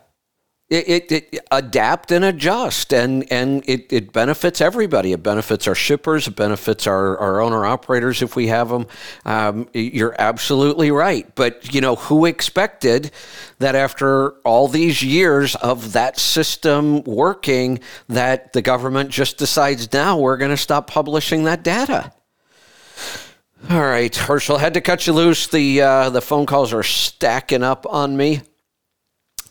It, 0.69 0.89
it, 0.89 1.11
it, 1.13 1.39
adapt 1.49 2.11
and 2.11 2.25
adjust 2.25 2.91
and 2.91 3.31
and 3.31 3.63
it, 3.69 3.93
it 3.93 4.11
benefits 4.11 4.59
everybody. 4.59 5.13
It 5.13 5.23
benefits 5.23 5.65
our 5.65 5.75
shippers 5.75 6.27
it 6.27 6.35
benefits 6.35 6.85
our, 6.85 7.17
our 7.19 7.39
owner 7.39 7.65
operators 7.65 8.21
if 8.21 8.35
we 8.35 8.47
have 8.47 8.67
them 8.67 8.85
um, 9.23 9.69
you're 9.73 10.13
absolutely 10.19 10.91
right. 10.91 11.33
But 11.35 11.73
you 11.73 11.79
know 11.79 11.95
who 11.95 12.25
expected 12.25 13.11
that 13.59 13.75
after 13.75 14.31
all 14.43 14.67
these 14.67 15.01
years 15.01 15.55
of 15.55 15.93
that 15.93 16.19
system 16.19 17.01
working 17.03 17.79
that 18.09 18.51
the 18.51 18.61
government 18.61 19.09
just 19.09 19.37
decides 19.37 19.93
now 19.93 20.19
we're 20.19 20.35
going 20.35 20.51
to 20.51 20.57
stop 20.57 20.87
publishing 20.87 21.45
that 21.45 21.63
data? 21.63 22.11
All 23.69 23.79
right 23.81 24.13
herschel 24.13 24.57
had 24.57 24.73
to 24.73 24.81
cut 24.81 25.07
you 25.07 25.13
loose. 25.13 25.47
The 25.47 25.81
uh, 25.81 26.09
the 26.09 26.21
phone 26.21 26.45
calls 26.45 26.73
are 26.73 26.83
stacking 26.83 27.63
up 27.63 27.85
on 27.89 28.17
me 28.17 28.41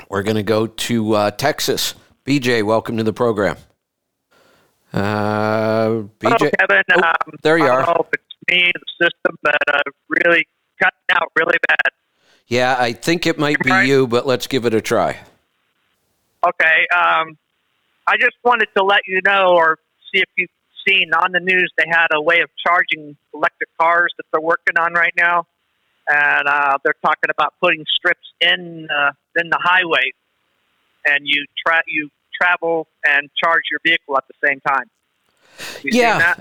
we're 0.08 0.22
going 0.22 0.36
to 0.36 0.42
go 0.42 0.66
to 0.66 1.14
uh, 1.14 1.30
Texas. 1.32 1.94
BJ, 2.24 2.62
welcome 2.62 2.96
to 2.96 3.02
the 3.02 3.12
program. 3.12 3.56
Uh, 4.92 6.04
BJ, 6.18 6.38
Hello, 6.38 6.50
Kevin. 6.58 6.82
Oh, 6.94 7.02
um, 7.02 7.14
there 7.42 7.58
you 7.58 7.64
I 7.64 7.68
are. 7.68 7.86
don't 7.86 7.96
know 7.96 8.06
if 8.06 8.12
it's 8.12 8.50
me, 8.50 8.72
the 8.72 9.04
system, 9.06 9.38
but 9.42 9.56
uh, 9.72 9.78
really 10.08 10.46
cutting 10.82 10.98
out 11.12 11.30
really 11.36 11.58
bad. 11.66 11.92
Yeah, 12.46 12.76
I 12.78 12.92
think 12.92 13.26
it 13.26 13.38
might 13.38 13.58
be 13.60 13.70
right. 13.70 13.86
you, 13.86 14.06
but 14.06 14.26
let's 14.26 14.46
give 14.46 14.66
it 14.66 14.74
a 14.74 14.80
try. 14.80 15.18
Okay. 16.46 16.86
Um, 16.94 17.36
I 18.06 18.16
just 18.18 18.36
wanted 18.44 18.68
to 18.76 18.84
let 18.84 19.00
you 19.06 19.20
know 19.24 19.48
or 19.54 19.78
see 20.12 20.20
if 20.20 20.28
you've 20.36 20.50
seen 20.86 21.10
on 21.12 21.32
the 21.32 21.40
news 21.40 21.72
they 21.76 21.86
had 21.88 22.06
a 22.12 22.22
way 22.22 22.40
of 22.40 22.48
charging 22.64 23.16
electric 23.34 23.68
cars 23.80 24.12
that 24.16 24.24
they're 24.32 24.40
working 24.40 24.78
on 24.78 24.92
right 24.92 25.12
now 25.16 25.46
and 26.08 26.48
uh, 26.48 26.78
they're 26.84 26.94
talking 27.04 27.30
about 27.30 27.54
putting 27.60 27.84
strips 27.96 28.26
in 28.40 28.88
uh, 28.90 29.12
in 29.36 29.48
the 29.50 29.58
highway, 29.60 30.12
and 31.06 31.20
you 31.24 31.44
tra- 31.66 31.82
you 31.86 32.10
travel 32.40 32.86
and 33.04 33.30
charge 33.42 33.62
your 33.70 33.80
vehicle 33.84 34.16
at 34.16 34.24
the 34.28 34.34
same 34.46 34.60
time. 34.60 34.84
Yeah. 35.82 36.34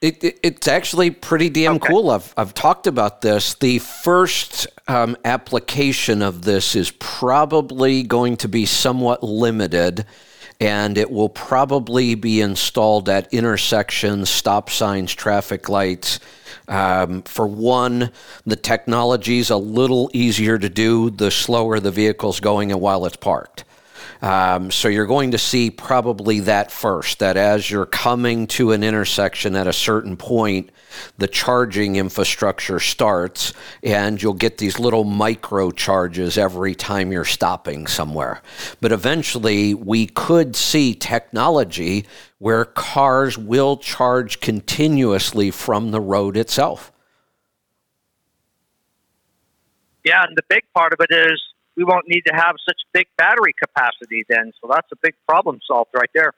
It, 0.00 0.22
it, 0.22 0.38
it's 0.44 0.68
actually 0.68 1.10
pretty 1.10 1.50
damn 1.50 1.76
okay. 1.76 1.88
cool. 1.88 2.10
I've, 2.10 2.32
I've 2.36 2.54
talked 2.54 2.86
about 2.86 3.20
this. 3.20 3.54
The 3.54 3.80
first 3.80 4.68
um, 4.86 5.16
application 5.24 6.22
of 6.22 6.42
this 6.42 6.76
is 6.76 6.92
probably 7.00 8.04
going 8.04 8.36
to 8.38 8.48
be 8.48 8.64
somewhat 8.64 9.24
limited 9.24 10.06
and 10.60 10.98
it 10.98 11.10
will 11.10 11.28
probably 11.28 12.14
be 12.14 12.40
installed 12.40 13.08
at 13.08 13.32
intersections, 13.32 14.28
stop 14.28 14.70
signs, 14.70 15.14
traffic 15.14 15.68
lights. 15.68 16.18
Um, 16.66 17.22
for 17.22 17.46
one, 17.46 18.10
the 18.44 18.56
technology 18.56 19.38
is 19.38 19.50
a 19.50 19.56
little 19.56 20.10
easier 20.12 20.58
to 20.58 20.68
do 20.68 21.10
the 21.10 21.30
slower 21.30 21.78
the 21.78 21.92
vehicle's 21.92 22.40
going 22.40 22.72
and 22.72 22.80
while 22.80 23.06
it's 23.06 23.16
parked. 23.16 23.64
Um, 24.20 24.70
so 24.70 24.88
you're 24.88 25.06
going 25.06 25.30
to 25.30 25.38
see 25.38 25.70
probably 25.70 26.40
that 26.40 26.72
first, 26.72 27.20
that 27.20 27.36
as 27.36 27.70
you're 27.70 27.86
coming 27.86 28.46
to 28.48 28.72
an 28.72 28.82
intersection 28.82 29.54
at 29.54 29.66
a 29.66 29.72
certain 29.72 30.16
point, 30.16 30.70
the 31.18 31.28
charging 31.28 31.96
infrastructure 31.96 32.80
starts 32.80 33.52
and 33.82 34.20
you'll 34.20 34.34
get 34.34 34.58
these 34.58 34.80
little 34.80 35.04
micro 35.04 35.70
charges 35.70 36.36
every 36.36 36.74
time 36.74 37.12
you're 37.12 37.24
stopping 37.24 37.86
somewhere. 37.86 38.42
But 38.80 38.90
eventually, 38.90 39.74
we 39.74 40.06
could 40.06 40.56
see 40.56 40.94
technology 40.94 42.06
where 42.38 42.64
cars 42.64 43.38
will 43.38 43.76
charge 43.76 44.40
continuously 44.40 45.50
from 45.50 45.90
the 45.90 46.00
road 46.00 46.36
itself. 46.36 46.92
Yeah, 50.04 50.24
and 50.24 50.36
the 50.36 50.42
big 50.48 50.62
part 50.74 50.92
of 50.92 51.00
it 51.00 51.14
is 51.14 51.42
we 51.78 51.84
won't 51.84 52.08
need 52.08 52.22
to 52.26 52.34
have 52.34 52.56
such 52.68 52.80
big 52.92 53.06
battery 53.16 53.54
capacity 53.62 54.24
then. 54.28 54.52
So 54.60 54.68
that's 54.70 54.90
a 54.92 54.96
big 55.00 55.14
problem 55.26 55.60
solved 55.66 55.90
right 55.94 56.10
there. 56.12 56.32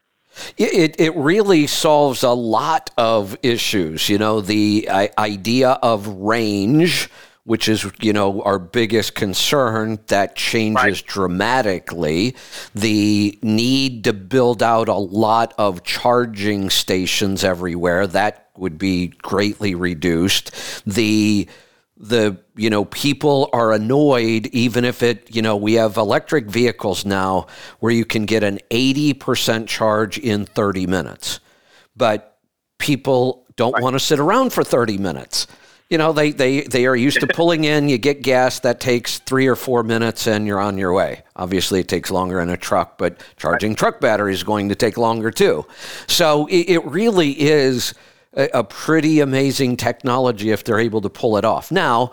It, 0.57 1.01
it 1.01 1.17
really 1.17 1.67
solves 1.67 2.23
a 2.23 2.31
lot 2.31 2.91
of 2.97 3.37
issues. 3.43 4.09
You 4.09 4.19
know, 4.19 4.41
the 4.41 4.87
uh, 4.89 5.09
idea 5.19 5.71
of 5.71 6.07
range, 6.07 7.09
which 7.45 7.69
is, 7.69 7.91
you 8.01 8.13
know, 8.13 8.43
our 8.43 8.59
biggest 8.59 9.17
concern, 9.17 9.99
that 10.07 10.37
changes 10.37 11.03
right. 11.03 11.07
dramatically. 11.07 12.37
The 12.75 13.39
need 13.43 14.05
to 14.05 14.13
build 14.13 14.63
out 14.63 14.89
a 14.89 14.95
lot 14.95 15.55
of 15.59 15.83
charging 15.83 16.71
stations 16.71 17.43
everywhere, 17.43 18.07
that 18.07 18.51
would 18.57 18.79
be 18.79 19.09
greatly 19.09 19.75
reduced. 19.75 20.53
The 20.87 21.49
the 22.01 22.39
you 22.57 22.71
know 22.71 22.87
people 22.87 23.51
are 23.53 23.73
annoyed 23.73 24.47
even 24.53 24.87
if 24.87 25.03
it 25.03 25.35
you 25.35 25.43
know 25.43 25.55
we 25.55 25.75
have 25.75 25.99
electric 25.99 26.47
vehicles 26.47 27.05
now 27.05 27.47
where 27.81 27.93
you 27.93 28.07
can 28.07 28.25
get 28.25 28.43
an 28.43 28.59
80% 28.71 29.69
charge 29.69 30.17
in 30.17 30.47
30 30.47 30.87
minutes 30.87 31.41
but 31.95 32.39
people 32.79 33.45
don't 33.57 33.75
right. 33.75 33.83
want 33.83 33.95
to 33.95 34.01
sit 34.01 34.19
around 34.19 34.51
for 34.51 34.65
30 34.65 34.97
minutes 34.97 35.47
you 35.91 35.99
know 35.99 36.15
they, 36.15 36.31
they 36.31 36.63
they 36.63 36.87
are 36.87 36.97
used 36.97 37.21
to 37.21 37.27
pulling 37.35 37.65
in 37.65 37.87
you 37.87 37.99
get 37.99 38.23
gas 38.23 38.61
that 38.61 38.81
takes 38.81 39.19
three 39.19 39.47
or 39.47 39.57
four 39.57 39.83
minutes 39.83 40.27
and 40.27 40.47
you're 40.47 40.61
on 40.61 40.79
your 40.79 40.95
way 40.95 41.23
obviously 41.37 41.81
it 41.81 41.89
takes 41.89 42.11
longer 42.11 42.41
in 42.41 42.49
a 42.49 42.57
truck 42.57 42.97
but 42.97 43.23
charging 43.37 43.73
right. 43.73 43.79
truck 43.79 44.01
batteries 44.01 44.39
is 44.39 44.45
going 44.45 44.71
to 44.71 44.75
take 44.75 44.97
longer 44.97 45.31
too 45.31 45.67
so 46.07 46.47
it, 46.47 46.71
it 46.71 46.85
really 46.87 47.39
is 47.39 47.93
a, 48.35 48.49
a 48.55 48.65
pretty 48.65 49.21
amazing 49.21 49.77
technology 49.77 50.51
if 50.51 50.65
they're 50.65 50.79
able 50.79 51.01
to 51.01 51.11
pull 51.11 51.37
it 51.37 51.45
off. 51.45 51.71
Now, 51.71 52.13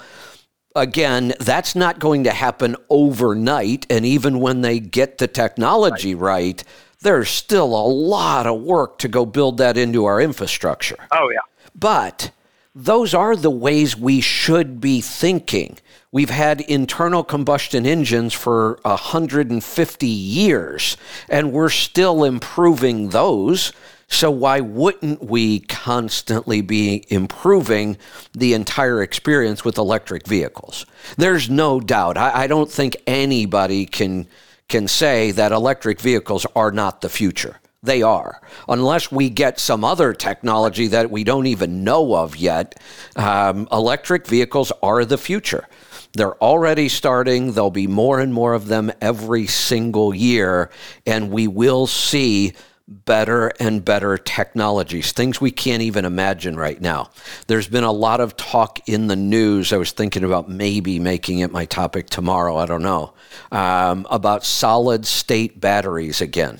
again, 0.75 1.33
that's 1.39 1.75
not 1.75 1.99
going 1.99 2.23
to 2.25 2.31
happen 2.31 2.75
overnight. 2.89 3.85
And 3.89 4.05
even 4.05 4.39
when 4.39 4.61
they 4.61 4.79
get 4.79 5.17
the 5.17 5.27
technology 5.27 6.15
right, 6.15 6.31
right, 6.31 6.63
there's 7.01 7.29
still 7.29 7.67
a 7.67 7.87
lot 7.87 8.47
of 8.47 8.61
work 8.61 8.97
to 8.99 9.07
go 9.07 9.25
build 9.25 9.57
that 9.57 9.77
into 9.77 10.05
our 10.05 10.21
infrastructure. 10.21 10.97
Oh, 11.11 11.29
yeah. 11.29 11.39
But 11.75 12.31
those 12.73 13.13
are 13.13 13.35
the 13.35 13.51
ways 13.51 13.95
we 13.95 14.21
should 14.21 14.79
be 14.81 15.01
thinking. 15.01 15.77
We've 16.11 16.29
had 16.29 16.61
internal 16.61 17.23
combustion 17.23 17.85
engines 17.85 18.33
for 18.33 18.79
150 18.83 20.07
years, 20.07 20.97
and 21.29 21.51
we're 21.51 21.69
still 21.69 22.23
improving 22.23 23.09
those. 23.09 23.73
So, 24.09 24.31
why 24.31 24.61
wouldn't 24.61 25.21
we 25.21 25.59
constantly 25.59 26.61
be 26.61 27.05
improving 27.09 27.97
the 28.33 28.53
entire 28.53 29.03
experience 29.03 29.65
with 29.65 29.77
electric 29.77 30.25
vehicles? 30.25 30.85
There's 31.17 31.49
no 31.49 31.81
doubt. 31.81 32.17
I, 32.17 32.43
I, 32.43 32.47
don't 32.47 32.71
think 32.71 32.95
anybody 33.05 33.85
can, 33.85 34.27
can 34.69 34.87
say 34.87 35.31
that 35.31 35.51
electric 35.51 35.99
vehicles 35.99 36.47
are 36.55 36.71
not 36.71 37.01
the 37.01 37.09
future. 37.09 37.59
They 37.83 38.01
are. 38.01 38.41
Unless 38.69 39.11
we 39.11 39.29
get 39.29 39.59
some 39.59 39.83
other 39.83 40.13
technology 40.13 40.87
that 40.87 41.11
we 41.11 41.23
don't 41.23 41.47
even 41.47 41.83
know 41.83 42.15
of 42.15 42.37
yet, 42.37 42.79
um, 43.17 43.67
electric 43.71 44.25
vehicles 44.25 44.71
are 44.81 45.03
the 45.03 45.17
future. 45.17 45.67
They're 46.13 46.41
already 46.41 46.89
starting. 46.89 47.51
There'll 47.51 47.71
be 47.71 47.87
more 47.87 48.19
and 48.19 48.33
more 48.33 48.53
of 48.53 48.67
them 48.67 48.91
every 49.01 49.47
single 49.47 50.15
year, 50.15 50.71
and 51.05 51.29
we 51.29 51.47
will 51.47 51.85
see 51.85 52.53
better 52.87 53.51
and 53.59 53.83
better 53.83 54.17
technologies, 54.17 55.11
things 55.11 55.41
we 55.41 55.51
can't 55.51 55.81
even 55.81 56.05
imagine 56.05 56.55
right 56.55 56.79
now. 56.79 57.09
There's 57.47 57.67
been 57.67 57.83
a 57.83 57.91
lot 57.91 58.21
of 58.21 58.37
talk 58.37 58.87
in 58.87 59.07
the 59.07 59.15
news. 59.15 59.73
I 59.73 59.77
was 59.77 59.91
thinking 59.91 60.23
about 60.23 60.49
maybe 60.49 60.99
making 60.99 61.39
it 61.39 61.51
my 61.51 61.65
topic 61.65 62.09
tomorrow. 62.09 62.55
I 62.57 62.65
don't 62.65 62.81
know. 62.81 63.13
Um, 63.51 64.07
about 64.09 64.45
solid 64.45 65.05
state 65.05 65.59
batteries 65.59 66.21
again. 66.21 66.59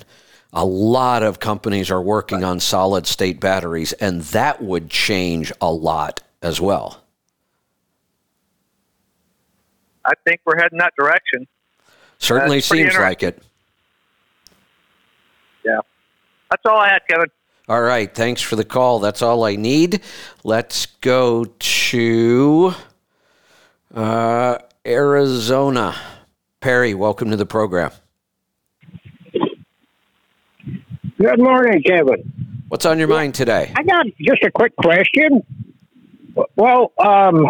A 0.54 0.66
lot 0.66 1.24
of 1.24 1.40
companies 1.40 1.92
are 1.92 2.02
working 2.02 2.44
on 2.44 2.60
solid 2.60 3.06
state 3.06 3.40
batteries, 3.40 3.94
and 3.94 4.22
that 4.24 4.62
would 4.62 4.90
change 4.90 5.52
a 5.62 5.72
lot 5.72 6.24
as 6.42 6.60
well. 6.60 7.04
I 10.04 10.14
think 10.26 10.42
we're 10.46 10.58
heading 10.58 10.80
that 10.80 10.94
direction. 10.98 11.48
Certainly 12.18 12.62
seems 12.62 12.96
like 12.96 13.24
it. 13.24 13.44
Yeah. 16.50 16.56
That's 16.56 16.66
all 16.66 16.80
I 16.80 16.90
had, 16.90 17.02
Kevin. 17.08 17.30
All 17.70 17.82
right. 17.82 18.14
Thanks 18.14 18.42
for 18.42 18.56
the 18.56 18.64
call. 18.64 19.00
That's 19.00 19.22
all 19.22 19.44
I 19.44 19.56
need. 19.56 20.02
Let's 20.44 20.86
go 20.86 21.46
to 21.46 22.74
uh, 23.94 24.58
Arizona. 24.86 25.96
Perry, 26.62 26.94
welcome 26.94 27.30
to 27.32 27.38
the 27.38 27.46
program. 27.46 27.92
Good 31.18 31.40
morning, 31.40 31.82
Kevin. 31.84 32.32
What's 32.70 32.86
on 32.86 33.00
your 33.00 33.08
mind 33.08 33.34
today? 33.36 33.74
I 33.76 33.84
got 33.84 34.06
just 34.20 34.44
a 34.44 34.52
quick 34.52 34.76
question. 34.76 35.44
Well, 36.56 36.94
um, 37.00 37.48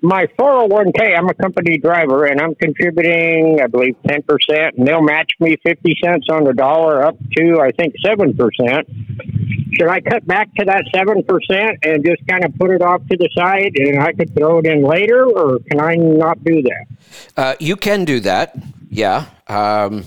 my 0.00 0.26
401k, 0.38 1.16
I'm 1.16 1.28
a 1.28 1.34
company 1.34 1.78
driver 1.78 2.24
and 2.24 2.40
I'm 2.40 2.54
contributing, 2.54 3.60
I 3.62 3.66
believe, 3.66 3.96
10%, 4.06 4.78
and 4.78 4.86
they'll 4.86 5.02
match 5.02 5.32
me 5.40 5.56
50 5.64 5.96
cents 6.02 6.26
on 6.30 6.44
the 6.44 6.52
dollar 6.52 7.02
up 7.04 7.16
to, 7.36 7.60
I 7.60 7.70
think, 7.72 7.94
7%. 8.04 9.74
Should 9.74 9.88
I 9.88 10.00
cut 10.00 10.26
back 10.26 10.54
to 10.54 10.64
that 10.66 10.84
7% 10.94 11.78
and 11.82 12.04
just 12.04 12.26
kind 12.28 12.44
of 12.44 12.56
put 12.58 12.70
it 12.70 12.80
off 12.80 13.06
to 13.08 13.16
the 13.16 13.28
side 13.36 13.72
and 13.76 14.00
I 14.00 14.12
could 14.12 14.34
throw 14.34 14.58
it 14.58 14.66
in 14.66 14.82
later, 14.82 15.26
or 15.26 15.58
can 15.68 15.80
I 15.80 15.96
not 15.96 16.42
do 16.44 16.62
that? 16.62 16.86
Uh, 17.36 17.54
you 17.58 17.76
can 17.76 18.04
do 18.04 18.20
that, 18.20 18.56
yeah. 18.90 19.26
Um, 19.48 20.04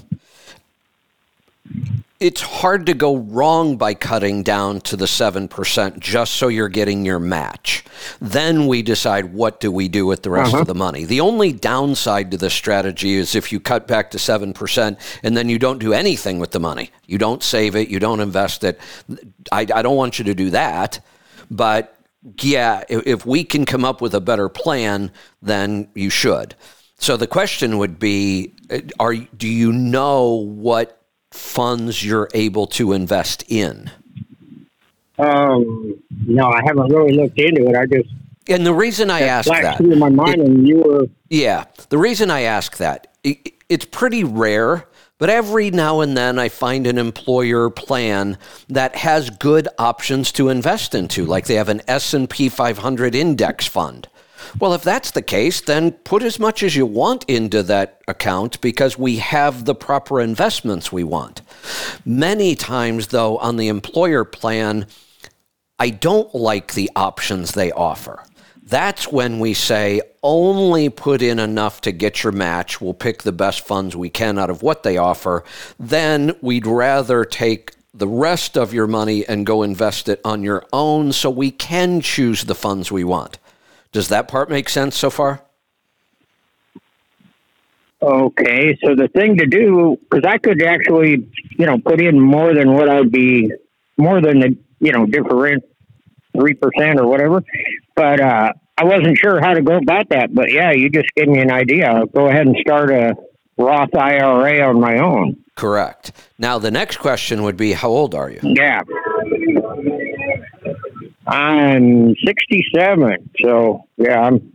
it's 2.22 2.42
hard 2.42 2.86
to 2.86 2.94
go 2.94 3.18
wrong 3.18 3.78
by 3.78 3.96
cutting 3.96 4.44
down 4.44 4.80
to 4.82 4.96
the 4.96 5.06
7% 5.06 6.00
just 6.00 6.36
so 6.36 6.50
you're 6.50 6.70
getting 6.70 7.04
your 7.04 7.18
match. 7.18 7.84
Then 8.22 8.68
we 8.68 8.84
decide 8.84 9.34
what 9.34 9.60
do 9.60 9.72
we 9.72 9.88
do 9.88 10.06
with 10.06 10.22
the 10.22 10.30
rest 10.30 10.54
uh-huh. 10.54 10.62
of 10.62 10.68
the 10.68 10.76
money. 10.76 11.04
The 11.04 11.20
only 11.20 11.52
downside 11.52 12.30
to 12.30 12.38
this 12.38 12.54
strategy 12.54 13.14
is 13.14 13.34
if 13.34 13.52
you 13.52 13.60
cut 13.60 13.88
back 13.88 14.12
to 14.12 14.20
7% 14.20 15.00
and 15.24 15.36
then 15.36 15.50
you 15.50 15.58
don't 15.58 15.80
do 15.80 15.94
anything 15.94 16.38
with 16.38 16.52
the 16.52 16.60
money. 16.60 16.92
You 17.08 17.18
don't 17.18 17.42
save 17.42 17.76
it, 17.76 17.90
you 17.90 17.98
don't 17.98 18.20
invest 18.20 18.64
it. 18.64 18.80
I, 19.52 19.62
I 19.62 19.82
don't 19.82 19.98
want 19.98 20.20
you 20.20 20.26
to 20.26 20.36
do 20.36 20.52
that. 20.52 21.04
But 21.50 21.98
yeah, 22.40 22.84
if, 22.88 23.08
if 23.08 23.26
we 23.26 23.44
can 23.44 23.66
come 23.66 23.84
up 23.84 24.00
with 24.00 24.14
a 24.14 24.22
better 24.22 24.48
plan, 24.48 25.12
then 25.42 25.90
you 25.96 26.12
should. 26.12 26.54
So 27.00 27.18
the 27.18 27.26
question 27.26 27.80
would 27.80 27.98
be 27.98 28.54
are 29.00 29.16
do 29.16 29.48
you 29.48 29.74
know 29.74 30.34
what 30.34 31.01
funds 31.32 32.04
you're 32.04 32.30
able 32.34 32.68
to 32.68 32.94
invest 32.94 33.44
in? 33.48 33.90
Um, 35.18 36.02
no, 36.26 36.46
I 36.46 36.62
haven't 36.66 36.92
really 36.92 37.14
looked 37.14 37.40
into 37.40 37.68
it. 37.68 37.76
I 37.76 37.86
just 37.86 38.10
and 38.48 38.66
the 38.66 38.74
reason 38.74 39.10
I 39.10 39.22
ask 39.22 39.48
that 39.50 39.78
through 39.78 39.96
my 39.96 40.10
mind, 40.10 40.42
it, 40.42 40.48
and 40.48 40.68
you 40.68 40.80
were 40.80 41.08
yeah. 41.30 41.66
The 41.90 41.98
reason 41.98 42.32
I 42.32 42.42
ask 42.42 42.78
that 42.78 43.16
it, 43.24 43.54
it's 43.70 43.86
pretty 43.86 44.24
rare, 44.24 44.88
but 45.20 45.30
every 45.30 45.70
now 45.70 46.02
and 46.02 46.18
then 46.18 46.40
I 46.40 46.50
find 46.50 46.88
an 46.88 46.98
employer 46.98 47.70
plan 47.70 48.38
that 48.68 48.96
has 48.96 49.30
good 49.30 49.68
options 49.78 50.32
to 50.34 50.50
invest 50.50 50.96
into, 50.96 51.26
like 51.26 51.46
they 51.46 51.56
have 51.56 51.70
an 51.70 51.82
S 51.88 52.14
and 52.14 52.30
P 52.30 52.50
500 52.50 53.14
index 53.14 53.68
fund 53.68 54.08
well, 54.60 54.74
if 54.74 54.84
that's 54.84 55.12
the 55.12 55.22
case, 55.22 55.62
then 55.62 55.92
put 55.92 56.24
as 56.24 56.40
much 56.40 56.64
as 56.64 56.76
you 56.76 56.86
want 56.86 57.24
into 57.26 57.64
that 57.64 58.02
account 58.08 58.60
because 58.62 58.98
we 58.98 59.18
have 59.18 59.66
the 59.66 59.76
proper 59.76 60.22
investments 60.22 60.92
we 60.92 61.04
want. 61.04 61.42
Many 62.06 62.56
times, 62.56 63.08
though, 63.08 63.38
on 63.38 63.58
the 63.58 63.68
employer 63.68 64.24
plan, 64.24 64.88
I 65.80 65.90
don't 65.90 66.34
like 66.36 66.74
the 66.74 66.92
options 66.96 67.54
they 67.54 67.72
offer. 67.72 68.24
That's 68.64 69.12
when 69.12 69.40
we 69.40 69.54
say 69.54 70.02
only 70.24 70.90
put 70.90 71.22
in 71.22 71.40
enough 71.40 71.82
to 71.82 71.92
get 71.92 72.24
your 72.24 72.32
match. 72.32 72.80
We'll 72.80 72.94
pick 72.94 73.24
the 73.24 73.32
best 73.32 73.66
funds 73.68 73.96
we 73.96 74.10
can 74.10 74.40
out 74.40 74.50
of 74.50 74.62
what 74.62 74.84
they 74.84 74.98
offer. 74.98 75.44
Then 75.80 76.36
we'd 76.42 76.68
rather 76.68 77.26
take 77.26 77.74
the 77.94 78.08
rest 78.08 78.58
of 78.58 78.74
your 78.74 78.88
money 78.88 79.26
and 79.28 79.46
go 79.46 79.64
invest 79.64 80.08
it 80.08 80.22
on 80.24 80.44
your 80.44 80.66
own 80.72 81.12
so 81.12 81.30
we 81.30 81.52
can 81.52 82.00
choose 82.00 82.46
the 82.46 82.56
funds 82.56 82.92
we 82.92 83.04
want. 83.04 83.38
Does 83.92 84.08
that 84.08 84.28
part 84.28 84.50
make 84.50 84.70
sense 84.70 84.98
so 84.98 85.10
far? 85.10 85.42
Okay, 88.02 88.78
so 88.84 88.96
the 88.96 89.08
thing 89.10 89.38
to 89.38 89.46
do, 89.46 89.98
because 90.10 90.26
I 90.26 90.40
could 90.40 90.64
actually, 90.64 91.30
you 91.52 91.66
know, 91.68 91.78
put 91.78 92.02
in 92.02 92.20
more 92.20 92.54
than 92.56 92.74
what 92.74 92.90
I'd 92.90 93.12
be, 93.12 93.52
more 93.98 94.20
than 94.22 94.40
the, 94.40 94.58
you 94.80 94.92
know, 94.92 95.06
different 95.06 95.64
three 96.36 96.56
percent 96.56 97.00
or 97.00 97.08
whatever, 97.08 97.44
but 97.96 98.20
uh, 98.20 98.54
I 98.78 98.84
wasn't 98.86 99.18
sure 99.18 99.40
how 99.40 99.54
to 99.54 99.62
go 99.62 99.78
about 99.78 100.10
that. 100.10 100.34
But 100.34 100.52
yeah, 100.52 100.72
you 100.72 100.90
just 100.90 101.14
gave 101.16 101.28
me 101.28 101.42
an 101.42 101.52
idea. 101.52 101.92
I'll 101.92 102.08
go 102.08 102.28
ahead 102.28 102.48
and 102.48 102.58
start 102.62 102.90
a 102.90 103.16
Roth 103.58 103.94
IRA 103.94 104.68
on 104.68 104.80
my 104.80 104.98
own. 104.98 105.38
Correct. 105.56 106.12
Now 106.40 106.58
the 106.58 106.72
next 106.72 106.98
question 106.98 107.44
would 107.44 107.58
be, 107.58 107.74
how 107.74 107.90
old 107.90 108.16
are 108.16 108.32
you? 108.32 108.40
Yeah. 108.42 108.82
I'm 111.32 112.14
67, 112.26 113.30
so 113.42 113.86
yeah, 113.96 114.20
I'm 114.20 114.52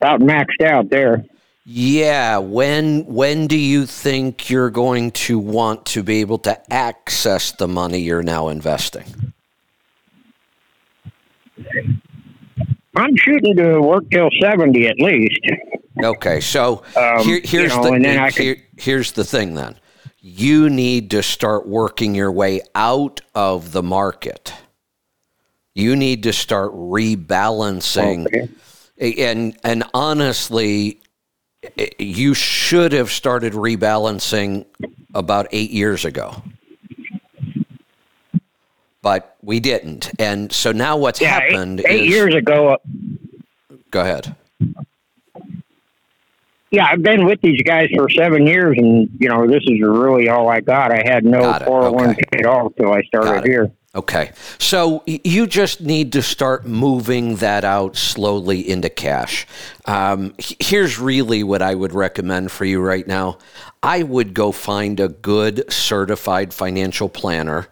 about 0.00 0.20
maxed 0.20 0.62
out 0.64 0.88
there. 0.88 1.22
Yeah, 1.66 2.38
when 2.38 3.04
when 3.04 3.46
do 3.46 3.58
you 3.58 3.84
think 3.84 4.48
you're 4.48 4.70
going 4.70 5.10
to 5.12 5.38
want 5.38 5.84
to 5.86 6.02
be 6.02 6.20
able 6.20 6.38
to 6.38 6.72
access 6.72 7.52
the 7.52 7.68
money 7.68 8.00
you're 8.00 8.22
now 8.22 8.48
investing? 8.48 9.04
I'm 12.96 13.14
shooting 13.16 13.56
to 13.56 13.80
work 13.80 14.10
till 14.10 14.30
70 14.40 14.88
at 14.88 14.98
least. 14.98 15.40
Okay, 16.02 16.40
so 16.40 16.82
um, 16.96 17.24
here, 17.24 17.40
here's 17.44 17.74
you 17.76 17.82
know, 17.82 17.98
the 17.98 18.32
here, 18.34 18.56
here's 18.78 19.12
the 19.12 19.24
thing 19.24 19.54
then. 19.54 19.76
You 20.20 20.70
need 20.70 21.10
to 21.10 21.22
start 21.22 21.68
working 21.68 22.14
your 22.14 22.32
way 22.32 22.62
out 22.74 23.20
of 23.34 23.72
the 23.72 23.82
market 23.82 24.54
you 25.74 25.96
need 25.96 26.22
to 26.24 26.32
start 26.32 26.72
rebalancing. 26.72 28.26
Okay. 28.26 28.48
And 29.24 29.56
and 29.64 29.84
honestly, 29.94 31.00
eh, 31.78 31.88
you 31.98 32.34
should 32.34 32.92
have 32.92 33.10
started 33.10 33.54
rebalancing 33.54 34.66
about 35.14 35.48
eight 35.52 35.70
years 35.70 36.04
ago. 36.04 36.42
But 39.00 39.36
we 39.42 39.58
didn't. 39.58 40.10
And 40.20 40.52
so 40.52 40.70
now 40.70 40.96
what's 40.96 41.20
yeah, 41.20 41.40
happened 41.40 41.80
eight, 41.80 41.86
eight 41.86 42.02
is, 42.02 42.08
years 42.08 42.34
ago. 42.34 42.74
Uh, 42.74 42.76
Go 43.90 44.02
ahead. 44.02 44.36
Yeah, 46.70 46.86
I've 46.86 47.02
been 47.02 47.26
with 47.26 47.40
these 47.42 47.60
guys 47.62 47.90
for 47.94 48.08
seven 48.08 48.46
years, 48.46 48.78
and 48.78 49.10
you 49.18 49.28
know 49.28 49.46
this 49.46 49.62
is 49.66 49.80
really 49.82 50.28
all 50.28 50.48
I 50.48 50.60
got. 50.60 50.90
I 50.90 51.02
had 51.04 51.24
no 51.24 51.42
four 51.64 51.82
hundred 51.82 51.96
one 51.96 52.14
k 52.14 52.22
at 52.38 52.46
all 52.46 52.68
until 52.68 52.92
I 52.92 53.02
started 53.02 53.44
here. 53.44 53.70
Okay. 53.94 54.32
So 54.58 55.02
you 55.06 55.46
just 55.46 55.82
need 55.82 56.12
to 56.12 56.22
start 56.22 56.66
moving 56.66 57.36
that 57.36 57.62
out 57.62 57.94
slowly 57.94 58.66
into 58.66 58.88
cash. 58.88 59.46
Um, 59.84 60.34
here's 60.38 60.98
really 60.98 61.42
what 61.42 61.60
I 61.60 61.74
would 61.74 61.92
recommend 61.92 62.50
for 62.50 62.64
you 62.64 62.80
right 62.80 63.06
now 63.06 63.38
I 63.82 64.02
would 64.02 64.32
go 64.32 64.50
find 64.52 64.98
a 64.98 65.08
good 65.08 65.70
certified 65.70 66.54
financial 66.54 67.10
planner 67.10 67.66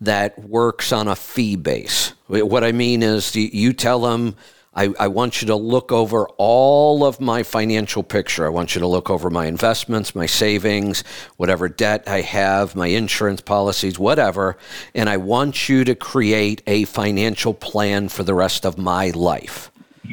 that 0.00 0.36
works 0.38 0.92
on 0.92 1.06
a 1.06 1.14
fee 1.14 1.54
base. 1.54 2.12
What 2.26 2.64
I 2.64 2.72
mean 2.72 3.02
is, 3.04 3.36
you 3.36 3.72
tell 3.72 4.00
them, 4.00 4.34
I, 4.74 4.94
I, 4.98 5.08
want 5.08 5.42
you 5.42 5.48
to 5.48 5.56
look 5.56 5.92
over 5.92 6.26
all 6.38 7.04
of 7.04 7.20
my 7.20 7.42
financial 7.42 8.02
picture. 8.02 8.46
I 8.46 8.48
want 8.48 8.74
you 8.74 8.80
to 8.80 8.86
look 8.86 9.10
over 9.10 9.28
my 9.28 9.46
investments, 9.46 10.14
my 10.14 10.24
savings, 10.24 11.04
whatever 11.36 11.68
debt 11.68 12.04
I 12.06 12.22
have, 12.22 12.74
my 12.74 12.86
insurance 12.86 13.42
policies, 13.42 13.98
whatever. 13.98 14.56
And 14.94 15.10
I 15.10 15.18
want 15.18 15.68
you 15.68 15.84
to 15.84 15.94
create 15.94 16.62
a 16.66 16.84
financial 16.84 17.52
plan 17.52 18.08
for 18.08 18.22
the 18.22 18.34
rest 18.34 18.64
of 18.64 18.78
my 18.78 19.10
life 19.10 19.70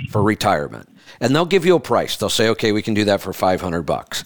for 0.09 0.21
retirement. 0.21 0.89
And 1.21 1.33
they'll 1.33 1.45
give 1.45 1.65
you 1.65 1.75
a 1.75 1.79
price. 1.79 2.17
They'll 2.17 2.29
say, 2.29 2.49
okay, 2.49 2.71
we 2.71 2.81
can 2.81 2.93
do 2.93 3.05
that 3.05 3.21
for 3.21 3.33
500 3.33 3.83
bucks. 3.83 4.23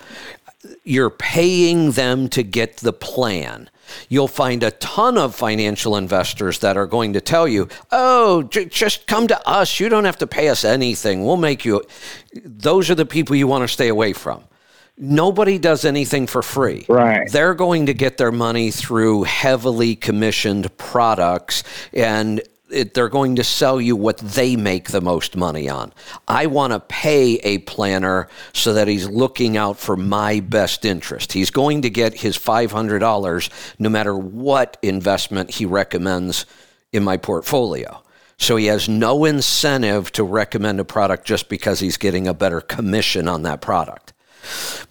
you're 0.84 1.10
paying 1.10 1.92
them 1.92 2.30
to 2.30 2.42
get 2.42 2.78
the 2.78 2.94
plan. 2.94 3.70
You'll 4.10 4.28
find 4.28 4.64
a 4.64 4.72
ton 4.72 5.18
of 5.18 5.36
financial 5.36 5.96
investors 5.98 6.60
that 6.60 6.78
are 6.78 6.88
going 6.88 7.14
to 7.14 7.22
tell 7.22 7.48
you, 7.48 7.68
oh, 7.92 8.44
j- 8.44 8.66
just 8.66 9.08
come 9.08 9.28
to 9.28 9.48
us. 9.48 9.80
You 9.80 9.90
don't 9.90 10.06
have 10.06 10.18
to 10.18 10.28
pay 10.28 10.50
us 10.50 10.64
anything. 10.64 11.24
We'll 11.26 11.38
make 11.38 11.66
you. 11.66 11.84
Those 12.44 12.90
are 12.90 12.96
the 12.96 13.06
people 13.06 13.36
you 13.36 13.48
want 13.48 13.64
to 13.64 13.68
stay 13.68 13.90
away 13.90 14.14
from. 14.14 14.44
Nobody 14.98 15.58
does 15.58 15.86
anything 15.86 16.28
for 16.28 16.44
free. 16.44 16.86
Right. 16.88 17.30
They're 17.32 17.56
going 17.56 17.88
to 17.88 17.96
get 17.96 18.18
their 18.18 18.32
money 18.32 18.70
through 18.70 19.24
heavily 19.24 19.96
commissioned 19.96 20.76
products 20.78 21.64
and 21.94 22.42
it, 22.74 22.94
they're 22.94 23.10
going 23.10 23.36
to 23.36 23.44
sell 23.44 23.80
you 23.80 23.96
what 23.96 24.18
they 24.18 24.56
make 24.56 24.90
the 24.90 25.02
most 25.02 25.36
money 25.36 25.70
on. 25.70 25.94
I 26.28 26.48
want 26.48 26.74
to 26.74 26.80
pay 26.80 27.36
a 27.44 27.60
planner 27.60 28.28
so 28.54 28.74
that 28.74 28.88
he's 28.88 29.08
looking 29.08 29.58
out 29.58 29.78
for 29.78 29.96
my 29.96 30.40
best 30.40 30.86
interest. 30.86 31.34
He's 31.34 31.52
going 31.52 31.84
to 31.84 31.90
get 31.90 32.14
his 32.14 32.38
$500 32.38 33.50
no 33.80 33.90
matter 33.90 34.18
what 34.18 34.78
investment 34.82 35.52
he 35.52 35.66
recommends 35.66 36.46
in 36.92 37.04
my 37.04 37.18
portfolio. 37.18 38.04
So 38.38 38.56
he 38.56 38.66
has 38.66 38.90
no 38.90 39.26
incentive 39.26 40.12
to 40.14 40.24
recommend 40.24 40.80
a 40.80 40.86
product 40.86 41.26
just 41.26 41.50
because 41.50 41.80
he's 41.80 41.98
getting 41.98 42.28
a 42.28 42.34
better 42.34 42.62
commission 42.62 43.28
on 43.28 43.44
that 43.44 43.62
product. 43.62 44.14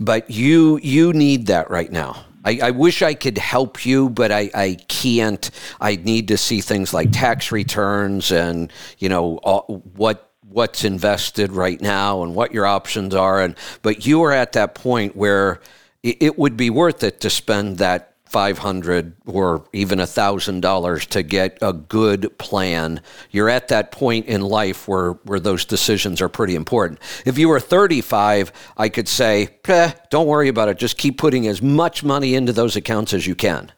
But 0.01 0.31
you 0.31 0.79
you 0.83 1.13
need 1.13 1.47
that 1.49 1.71
right 1.71 1.93
now. 1.93 2.25
I, 2.45 2.59
I, 2.63 2.71
wish 2.73 3.03
I 3.03 3.15
could 3.15 3.39
help 3.39 3.87
you, 3.87 4.11
but 4.11 4.33
I, 4.33 4.51
I 4.55 4.77
can't. 4.89 5.51
I 5.81 5.97
need 5.97 6.29
to 6.29 6.37
see 6.37 6.61
things 6.61 6.93
like 6.93 7.13
tax 7.13 7.53
returns 7.53 8.33
and 8.33 8.73
you 8.99 9.09
know 9.09 9.39
all, 9.39 9.83
what 9.95 10.31
what's 10.49 10.85
invested 10.85 11.53
right 11.53 11.81
now 11.81 12.23
and 12.23 12.35
what 12.35 12.53
your 12.53 12.67
options 12.67 13.15
are. 13.15 13.41
And 13.41 13.57
but 13.83 14.07
you 14.07 14.23
are 14.23 14.33
at 14.33 14.53
that 14.53 14.75
point 14.75 15.17
where 15.17 15.61
it, 16.03 16.19
it 16.21 16.39
would 16.39 16.57
be 16.57 16.71
worth 16.71 17.03
it 17.03 17.21
to 17.21 17.31
spend 17.31 17.79
that 17.79 18.12
500 18.33 19.13
or 19.27 19.67
even 19.75 20.01
a 20.01 20.07
thousand 20.07 20.63
dollars 20.63 21.05
to 21.05 21.23
get 21.23 21.59
a 21.61 21.75
good 21.75 22.39
plan. 22.39 23.03
You're 23.31 23.51
at 23.51 23.69
that 23.69 23.93
point 23.93 24.25
in 24.25 24.41
life 24.41 24.89
where 24.89 25.13
where 25.25 25.39
those 25.39 25.67
decisions 25.67 26.23
are 26.23 26.31
pretty 26.31 26.55
important. 26.55 26.99
If 27.27 27.37
you 27.37 27.51
were 27.51 27.61
35 27.61 28.51
i 28.79 28.89
could 28.89 29.07
say 29.07 29.51
eh, 29.69 29.93
don't 30.09 30.27
worry 30.27 30.49
about 30.49 30.71
it. 30.71 30.79
Just 30.79 30.97
keep 30.97 31.19
putting 31.19 31.47
as 31.47 31.61
much 31.61 32.03
money 32.03 32.35
into 32.35 32.55
those 32.55 32.75
accounts 32.75 33.13
as 33.13 33.27
you 33.27 33.35
can. 33.35 33.71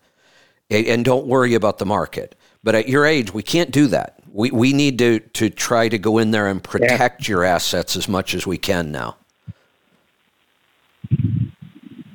And 0.70 1.04
don't 1.04 1.26
worry 1.26 1.54
about 1.54 1.78
the 1.78 1.86
market. 1.86 2.36
But 2.62 2.76
at 2.76 2.88
your 2.88 3.04
age 3.04 3.34
we 3.34 3.42
can't 3.42 3.72
do 3.72 3.88
that. 3.88 4.20
We, 4.32 4.52
we 4.52 4.72
need 4.72 4.98
to, 5.00 5.18
to 5.18 5.50
try 5.50 5.88
to 5.88 5.98
go 5.98 6.18
in 6.18 6.30
there 6.30 6.46
and 6.46 6.62
protect 6.62 7.28
yeah. 7.28 7.32
your 7.32 7.44
assets 7.44 7.96
as 7.96 8.08
much 8.08 8.34
as 8.34 8.46
we 8.46 8.56
can 8.56 8.92
now. 8.92 9.16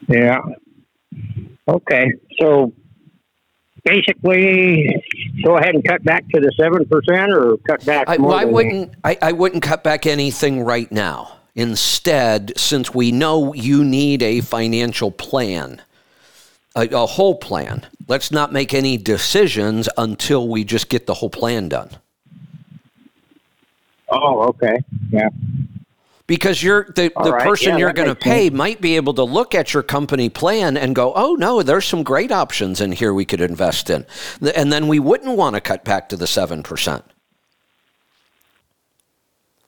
Yeah 0.07 0.39
Okay, 1.69 2.13
so 2.39 2.73
basically, 3.83 5.03
go 5.43 5.57
ahead 5.57 5.75
and 5.75 5.83
cut 5.83 6.03
back 6.03 6.27
to 6.29 6.41
the 6.41 6.51
seven 6.59 6.83
percent, 6.85 7.31
or 7.31 7.57
cut 7.57 7.85
back. 7.85 8.09
I, 8.09 8.17
well, 8.17 8.33
I 8.33 8.45
wouldn't. 8.45 8.93
I, 9.03 9.17
I 9.21 9.31
wouldn't 9.33 9.61
cut 9.61 9.83
back 9.83 10.07
anything 10.07 10.61
right 10.63 10.91
now. 10.91 11.37
Instead, 11.53 12.53
since 12.57 12.93
we 12.93 13.11
know 13.11 13.53
you 13.53 13.83
need 13.83 14.23
a 14.23 14.41
financial 14.41 15.11
plan, 15.11 15.79
a, 16.75 16.87
a 16.87 17.05
whole 17.05 17.35
plan, 17.35 17.85
let's 18.07 18.31
not 18.31 18.51
make 18.51 18.73
any 18.73 18.97
decisions 18.97 19.87
until 19.95 20.47
we 20.47 20.63
just 20.63 20.89
get 20.89 21.05
the 21.05 21.13
whole 21.13 21.29
plan 21.29 21.69
done. 21.69 21.89
Oh, 24.09 24.41
okay. 24.47 24.77
Yeah 25.11 25.29
because 26.29 26.61
you're 26.61 26.85
the, 26.95 27.11
the 27.23 27.31
right. 27.31 27.43
person 27.43 27.71
yeah, 27.71 27.77
you're 27.77 27.93
going 27.93 28.07
to 28.07 28.13
pay 28.13 28.45
sense. 28.45 28.55
might 28.55 28.79
be 28.79 28.95
able 28.95 29.15
to 29.15 29.23
look 29.23 29.55
at 29.55 29.73
your 29.73 29.81
company 29.81 30.29
plan 30.29 30.77
and 30.77 30.95
go, 30.95 31.11
oh 31.15 31.33
no, 31.33 31.63
there's 31.63 31.85
some 31.85 32.03
great 32.03 32.31
options 32.31 32.79
in 32.79 32.91
here 32.91 33.15
we 33.15 33.25
could 33.25 33.41
invest 33.41 33.89
in, 33.89 34.05
and 34.55 34.71
then 34.71 34.87
we 34.87 34.99
wouldn't 34.99 35.35
want 35.35 35.55
to 35.55 35.61
cut 35.61 35.83
back 35.83 36.07
to 36.09 36.15
the 36.15 36.27
seven 36.27 36.61
percent. 36.61 37.03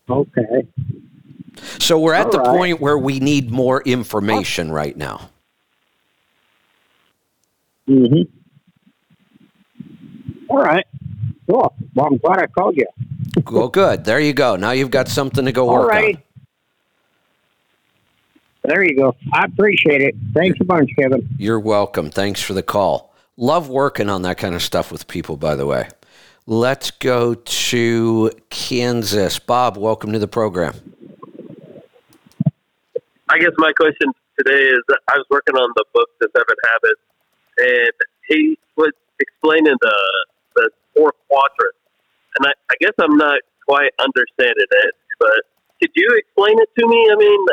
Okay. 0.07 0.67
So 1.79 1.99
we're 1.99 2.13
at 2.13 2.27
All 2.27 2.31
the 2.31 2.39
right. 2.39 2.57
point 2.57 2.79
where 2.79 2.97
we 2.97 3.19
need 3.19 3.49
more 3.49 3.81
information 3.81 4.69
oh. 4.69 4.73
right 4.73 4.95
now. 4.95 5.29
Mm-hmm. 7.89 8.21
All 10.47 10.57
right. 10.57 10.85
Cool. 11.49 11.73
Well, 11.95 12.05
I'm 12.05 12.17
glad 12.17 12.39
I 12.39 12.45
called 12.47 12.77
you. 12.77 12.85
well, 13.49 13.67
good. 13.67 14.05
There 14.05 14.19
you 14.19 14.33
go. 14.33 14.55
Now 14.55 14.71
you've 14.71 14.91
got 14.91 15.07
something 15.07 15.43
to 15.45 15.51
go 15.51 15.67
All 15.69 15.79
work 15.79 15.89
right. 15.89 16.15
on. 16.15 16.23
There 18.63 18.83
you 18.83 18.95
go. 18.95 19.15
I 19.33 19.45
appreciate 19.45 20.01
it. 20.01 20.15
Thanks 20.33 20.59
a 20.61 20.63
bunch, 20.63 20.91
Kevin. 20.97 21.27
You're 21.37 21.59
welcome. 21.59 22.11
Thanks 22.11 22.41
for 22.41 22.53
the 22.53 22.63
call. 22.63 23.13
Love 23.37 23.69
working 23.69 24.09
on 24.09 24.21
that 24.21 24.37
kind 24.37 24.53
of 24.53 24.61
stuff 24.61 24.91
with 24.91 25.07
people, 25.07 25.35
by 25.35 25.55
the 25.55 25.65
way. 25.65 25.89
Let's 26.45 26.91
go 26.91 27.33
to 27.33 28.31
Kansas. 28.49 29.39
Bob, 29.39 29.77
welcome 29.77 30.11
to 30.11 30.19
the 30.19 30.27
program. 30.27 30.75
I 33.29 33.39
guess 33.39 33.51
my 33.57 33.71
question 33.73 34.11
today 34.37 34.61
is 34.61 34.81
I 35.07 35.17
was 35.17 35.25
working 35.29 35.55
on 35.55 35.71
the 35.75 35.85
book, 35.93 36.09
The 36.19 36.27
Seven 36.35 36.55
Habits, 36.73 37.01
and 37.57 37.93
he 38.27 38.59
was 38.75 38.91
explaining 39.19 39.75
the, 39.81 40.25
the 40.55 40.69
four 40.95 41.13
quadrants. 41.27 41.79
And 42.37 42.47
I, 42.47 42.51
I 42.69 42.75
guess 42.79 42.93
I'm 42.99 43.17
not 43.17 43.39
quite 43.67 43.91
understanding 43.99 44.65
it, 44.69 44.95
but 45.19 45.41
could 45.81 45.91
you 45.95 46.09
explain 46.17 46.59
it 46.59 46.69
to 46.79 46.87
me? 46.87 47.09
I 47.11 47.15
mean, 47.15 47.45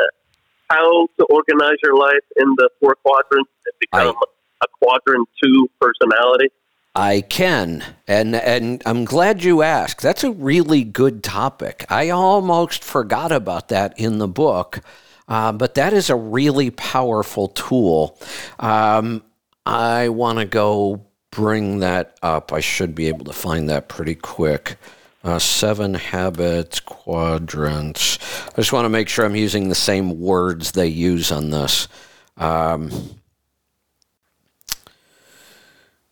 how 0.69 1.07
to 1.17 1.25
organize 1.25 1.77
your 1.83 1.95
life 1.95 2.23
in 2.37 2.47
the 2.57 2.69
four 2.79 2.95
quadrants 2.95 3.49
and 3.65 3.73
become 3.79 4.15
I, 4.15 4.63
a 4.63 4.67
quadrant 4.81 5.27
two 5.41 5.67
personality? 5.79 6.49
I 6.95 7.21
can, 7.21 7.83
and 8.07 8.35
and 8.35 8.81
I'm 8.85 9.05
glad 9.05 9.43
you 9.43 9.61
asked. 9.61 10.01
That's 10.01 10.23
a 10.23 10.31
really 10.31 10.83
good 10.83 11.23
topic. 11.23 11.85
I 11.89 12.09
almost 12.09 12.83
forgot 12.83 13.31
about 13.31 13.69
that 13.69 13.97
in 13.99 14.17
the 14.17 14.27
book, 14.27 14.81
uh, 15.27 15.51
but 15.51 15.75
that 15.75 15.93
is 15.93 16.09
a 16.09 16.15
really 16.15 16.71
powerful 16.71 17.49
tool. 17.49 18.19
Um, 18.59 19.23
I 19.65 20.09
want 20.09 20.39
to 20.39 20.45
go 20.45 21.05
bring 21.31 21.79
that 21.79 22.17
up. 22.23 22.51
I 22.51 22.59
should 22.59 22.95
be 22.95 23.07
able 23.07 23.25
to 23.25 23.33
find 23.33 23.69
that 23.69 23.87
pretty 23.87 24.15
quick. 24.15 24.77
Uh, 25.21 25.37
seven 25.37 25.95
habits, 25.95 26.79
quadrants. 26.79 28.17
I 28.47 28.55
just 28.55 28.71
want 28.71 28.85
to 28.85 28.89
make 28.89 29.09
sure 29.09 29.25
I'm 29.25 29.35
using 29.35 29.67
the 29.67 29.75
same 29.75 30.21
words 30.21 30.71
they 30.71 30.87
use 30.87 31.29
on 31.29 31.49
this. 31.49 31.89
Um, 32.37 32.89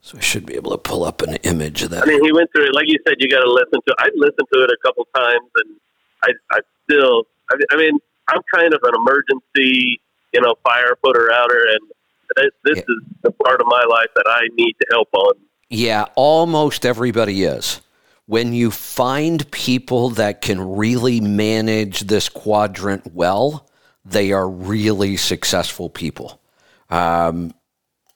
so 0.01 0.17
I 0.17 0.21
should 0.21 0.45
be 0.45 0.55
able 0.55 0.71
to 0.71 0.77
pull 0.77 1.05
up 1.05 1.21
an 1.21 1.35
image 1.37 1.83
of 1.83 1.91
that. 1.91 2.03
I 2.03 2.05
mean, 2.05 2.21
he 2.21 2.33
went 2.33 2.51
through 2.51 2.65
it. 2.65 2.75
Like 2.75 2.87
you 2.87 2.97
said, 3.07 3.15
you 3.19 3.29
got 3.29 3.43
to 3.43 3.49
listen 3.49 3.79
to 3.87 3.91
it. 3.91 3.95
I 3.97 4.09
listened 4.13 4.47
to 4.53 4.63
it 4.63 4.69
a 4.71 4.77
couple 4.85 5.07
times, 5.15 5.49
and 5.55 5.75
I, 6.23 6.31
I 6.51 6.59
still, 6.83 7.27
I, 7.51 7.55
I 7.71 7.77
mean, 7.77 7.99
I'm 8.27 8.41
kind 8.53 8.73
of 8.73 8.81
an 8.83 8.93
emergency, 8.93 10.01
you 10.33 10.41
know, 10.41 10.55
fire 10.63 10.97
putter 11.01 11.31
outer, 11.31 11.65
and 11.71 11.91
this, 12.35 12.77
yeah. 12.77 12.81
is 12.81 13.03
the 13.23 13.31
part 13.31 13.61
of 13.61 13.67
my 13.67 13.83
life 13.89 14.09
that 14.15 14.25
I 14.27 14.47
need 14.55 14.75
to 14.81 14.87
help 14.91 15.07
on. 15.13 15.35
Yeah, 15.69 16.05
almost 16.15 16.85
everybody 16.85 17.43
is 17.43 17.81
when 18.27 18.53
you 18.53 18.69
find 18.69 19.49
people 19.51 20.09
that 20.11 20.41
can 20.41 20.75
really 20.75 21.19
manage 21.21 22.01
this 22.01 22.29
quadrant 22.29 23.13
well, 23.13 23.67
they 24.03 24.31
are 24.33 24.47
really 24.47 25.17
successful 25.17 25.89
people. 25.89 26.39
Um, 26.89 27.53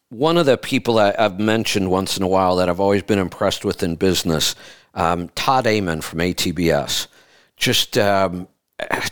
one 0.09 0.37
of 0.37 0.45
the 0.45 0.57
people 0.57 0.99
I, 0.99 1.13
have 1.17 1.39
mentioned 1.39 1.89
once 1.89 2.17
in 2.17 2.23
a 2.23 2.27
while 2.27 2.57
that 2.57 2.67
I've 2.67 2.81
always 2.81 3.03
been 3.03 3.19
impressed 3.19 3.63
with 3.63 3.81
in 3.81 3.95
business, 3.95 4.55
um, 4.93 5.29
Todd 5.29 5.65
Amen 5.65 6.01
from 6.01 6.19
ATBS. 6.19 7.07
Just 7.55 7.97
um, 7.97 8.49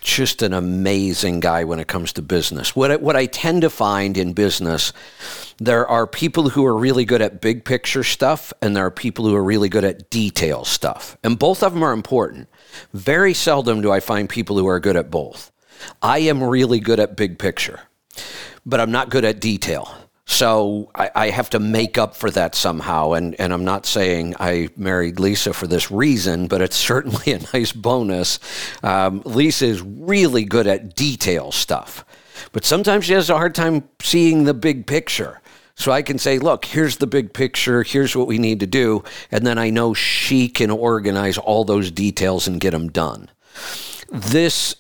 just 0.02 0.42
an 0.42 0.54
amazing 0.54 1.40
guy 1.40 1.64
when 1.64 1.80
it 1.80 1.88
comes 1.88 2.14
to 2.14 2.22
business. 2.22 2.76
What 2.76 2.92
I, 2.92 2.96
what 2.96 3.16
I 3.16 3.26
tend 3.26 3.62
to 3.62 3.70
find 3.70 4.18
in 4.18 4.34
business, 4.34 4.92
there 5.58 5.88
are 5.88 6.08
people 6.08 6.50
who 6.50 6.66
are 6.66 6.76
really 6.76 7.06
good 7.06 7.22
at 7.22 7.42
big 7.42 7.66
picture 7.66 8.04
stuff, 8.04 8.52
and 8.62 8.76
there 8.76 8.86
are 8.86 8.92
people 8.92 9.26
who 9.26 9.36
are 9.36 9.44
really 9.44 9.70
good 9.70 9.84
at 9.84 10.10
detail 10.10 10.66
stuff, 10.66 11.18
and 11.24 11.38
both 11.38 11.64
of 11.64 11.74
them 11.74 11.84
are 11.84 11.94
important. 11.94 12.48
Very 12.94 13.34
seldom 13.34 13.82
do 13.82 13.92
I 13.92 14.00
find 14.00 14.28
people 14.30 14.58
who 14.58 14.68
are 14.68 14.80
good 14.80 14.96
at 14.96 15.12
both. 15.12 15.52
I 16.02 16.20
am 16.20 16.44
really 16.44 16.80
good 16.80 17.00
at 17.00 17.16
big 17.16 17.40
picture, 17.40 17.82
but 18.66 18.80
I'm 18.80 18.92
not 18.92 19.10
good 19.10 19.26
at 19.26 19.40
detail. 19.40 19.96
So 20.30 20.92
I, 20.94 21.10
I, 21.16 21.30
have 21.32 21.50
to 21.50 21.60
make 21.60 21.98
up 21.98 22.16
for 22.16 22.30
that 22.30 22.54
somehow. 22.54 23.14
And, 23.14 23.36
and 23.40 23.52
I'm 23.52 23.66
not 23.66 23.88
saying 23.88 24.36
I 24.40 24.70
married 24.78 25.20
Lisa 25.20 25.54
for 25.54 25.66
this 25.66 25.90
reason, 25.90 26.48
but 26.48 26.62
it's 26.62 26.78
certainly 26.92 27.34
a 27.34 27.40
nice 27.52 27.72
bonus. 27.72 28.40
Um, 28.84 29.24
Lisa 29.26 29.66
is 29.66 29.82
really 29.82 30.46
good 30.46 30.68
at 30.68 30.96
detail 30.96 31.52
stuff, 31.52 32.06
but 32.52 32.64
sometimes 32.64 33.06
she 33.06 33.14
has 33.14 33.32
a 33.32 33.38
hard 33.38 33.56
time 33.56 33.90
seeing 34.04 34.44
the 34.44 34.54
big 34.54 34.86
picture. 34.86 35.42
So 35.74 35.92
I 35.92 36.04
can 36.04 36.20
say, 36.20 36.38
look, 36.38 36.64
here's 36.64 36.98
the 36.98 37.08
big 37.08 37.34
picture, 37.34 37.82
here's 37.82 38.16
what 38.16 38.28
we 38.28 38.38
need 38.38 38.60
to 38.60 38.68
do. 38.68 39.04
And 39.32 39.48
then 39.48 39.58
I 39.58 39.72
know 39.72 39.96
she 39.96 40.48
can 40.48 40.70
organize 40.70 41.40
all 41.40 41.66
those 41.66 41.90
details 41.90 42.48
and 42.48 42.62
get 42.62 42.72
them 42.72 42.90
done. 42.90 43.32
This 44.12 44.76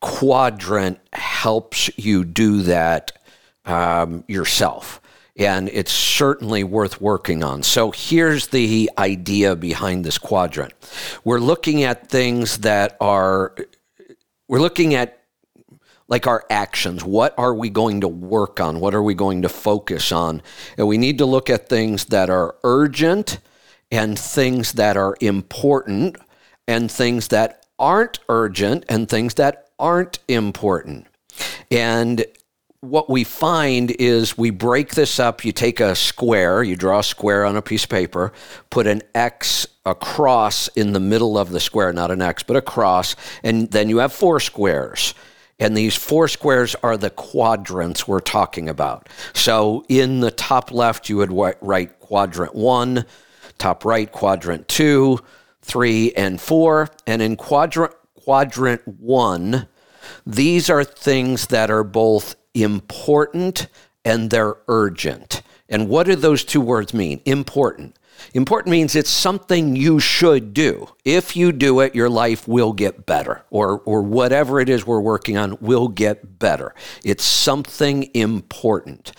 quadrant 0.00 1.00
helps 1.12 1.90
you 1.98 2.24
do 2.24 2.62
that 2.62 3.12
um, 3.64 4.24
yourself. 4.28 5.00
And 5.36 5.68
it's 5.68 5.92
certainly 5.92 6.62
worth 6.62 7.00
working 7.00 7.42
on. 7.42 7.64
So 7.64 7.90
here's 7.90 8.48
the 8.48 8.90
idea 8.96 9.56
behind 9.56 10.04
this 10.04 10.16
quadrant. 10.16 10.72
We're 11.24 11.40
looking 11.40 11.82
at 11.82 12.08
things 12.08 12.58
that 12.58 12.96
are, 13.00 13.54
we're 14.46 14.60
looking 14.60 14.94
at 14.94 15.24
like 16.06 16.26
our 16.26 16.44
actions. 16.50 17.02
What 17.02 17.34
are 17.38 17.54
we 17.54 17.70
going 17.70 18.02
to 18.02 18.08
work 18.08 18.60
on? 18.60 18.78
What 18.78 18.94
are 18.94 19.02
we 19.02 19.14
going 19.14 19.42
to 19.42 19.48
focus 19.48 20.12
on? 20.12 20.42
And 20.76 20.86
we 20.86 20.98
need 20.98 21.18
to 21.18 21.26
look 21.26 21.50
at 21.50 21.68
things 21.68 22.04
that 22.06 22.30
are 22.30 22.54
urgent 22.62 23.38
and 23.90 24.18
things 24.18 24.72
that 24.74 24.96
are 24.96 25.16
important 25.20 26.16
and 26.68 26.90
things 26.90 27.28
that 27.28 27.66
aren't 27.78 28.18
urgent 28.28 28.84
and 28.88 29.08
things 29.08 29.34
that 29.34 29.70
aren't 29.78 30.18
important. 30.28 31.06
And 31.70 32.24
what 32.84 33.08
we 33.08 33.24
find 33.24 33.90
is 33.98 34.36
we 34.36 34.50
break 34.50 34.94
this 34.94 35.18
up. 35.18 35.44
You 35.44 35.52
take 35.52 35.80
a 35.80 35.94
square, 35.94 36.62
you 36.62 36.76
draw 36.76 37.00
a 37.00 37.04
square 37.04 37.44
on 37.44 37.56
a 37.56 37.62
piece 37.62 37.84
of 37.84 37.90
paper, 37.90 38.32
put 38.70 38.86
an 38.86 39.02
X 39.14 39.66
across 39.86 40.68
in 40.68 40.92
the 40.92 41.00
middle 41.00 41.36
of 41.36 41.50
the 41.50 41.60
square, 41.60 41.92
not 41.92 42.10
an 42.10 42.22
X, 42.22 42.42
but 42.42 42.56
a 42.56 42.62
cross, 42.62 43.16
and 43.42 43.70
then 43.70 43.88
you 43.88 43.98
have 43.98 44.12
four 44.12 44.40
squares. 44.40 45.14
And 45.58 45.76
these 45.76 45.94
four 45.94 46.26
squares 46.28 46.74
are 46.82 46.96
the 46.96 47.10
quadrants 47.10 48.08
we're 48.08 48.20
talking 48.20 48.68
about. 48.68 49.08
So 49.34 49.84
in 49.88 50.20
the 50.20 50.32
top 50.32 50.72
left, 50.72 51.08
you 51.08 51.16
would 51.18 51.32
write 51.60 52.00
quadrant 52.00 52.54
one, 52.54 53.06
top 53.56 53.84
right, 53.84 54.10
quadrant 54.10 54.66
two, 54.66 55.20
three, 55.62 56.12
and 56.12 56.40
four. 56.40 56.90
And 57.06 57.22
in 57.22 57.36
quadrant, 57.36 57.94
quadrant 58.14 58.86
one, 58.86 59.68
these 60.26 60.68
are 60.68 60.82
things 60.82 61.46
that 61.46 61.70
are 61.70 61.84
both 61.84 62.34
important 62.54 63.66
and 64.04 64.30
they're 64.30 64.56
urgent. 64.68 65.42
And 65.68 65.88
what 65.88 66.06
do 66.06 66.14
those 66.14 66.44
two 66.44 66.60
words 66.60 66.94
mean? 66.94 67.20
Important. 67.24 67.98
Important 68.32 68.70
means 68.70 68.94
it's 68.94 69.10
something 69.10 69.76
you 69.76 70.00
should 70.00 70.54
do. 70.54 70.88
If 71.04 71.36
you 71.36 71.52
do 71.52 71.80
it, 71.80 71.94
your 71.94 72.08
life 72.08 72.48
will 72.48 72.72
get 72.72 73.06
better, 73.06 73.44
or, 73.50 73.80
or 73.80 74.02
whatever 74.02 74.60
it 74.60 74.68
is 74.68 74.86
we're 74.86 75.00
working 75.00 75.36
on 75.36 75.58
will 75.60 75.88
get 75.88 76.38
better. 76.38 76.74
It's 77.04 77.24
something 77.24 78.10
important. 78.14 79.12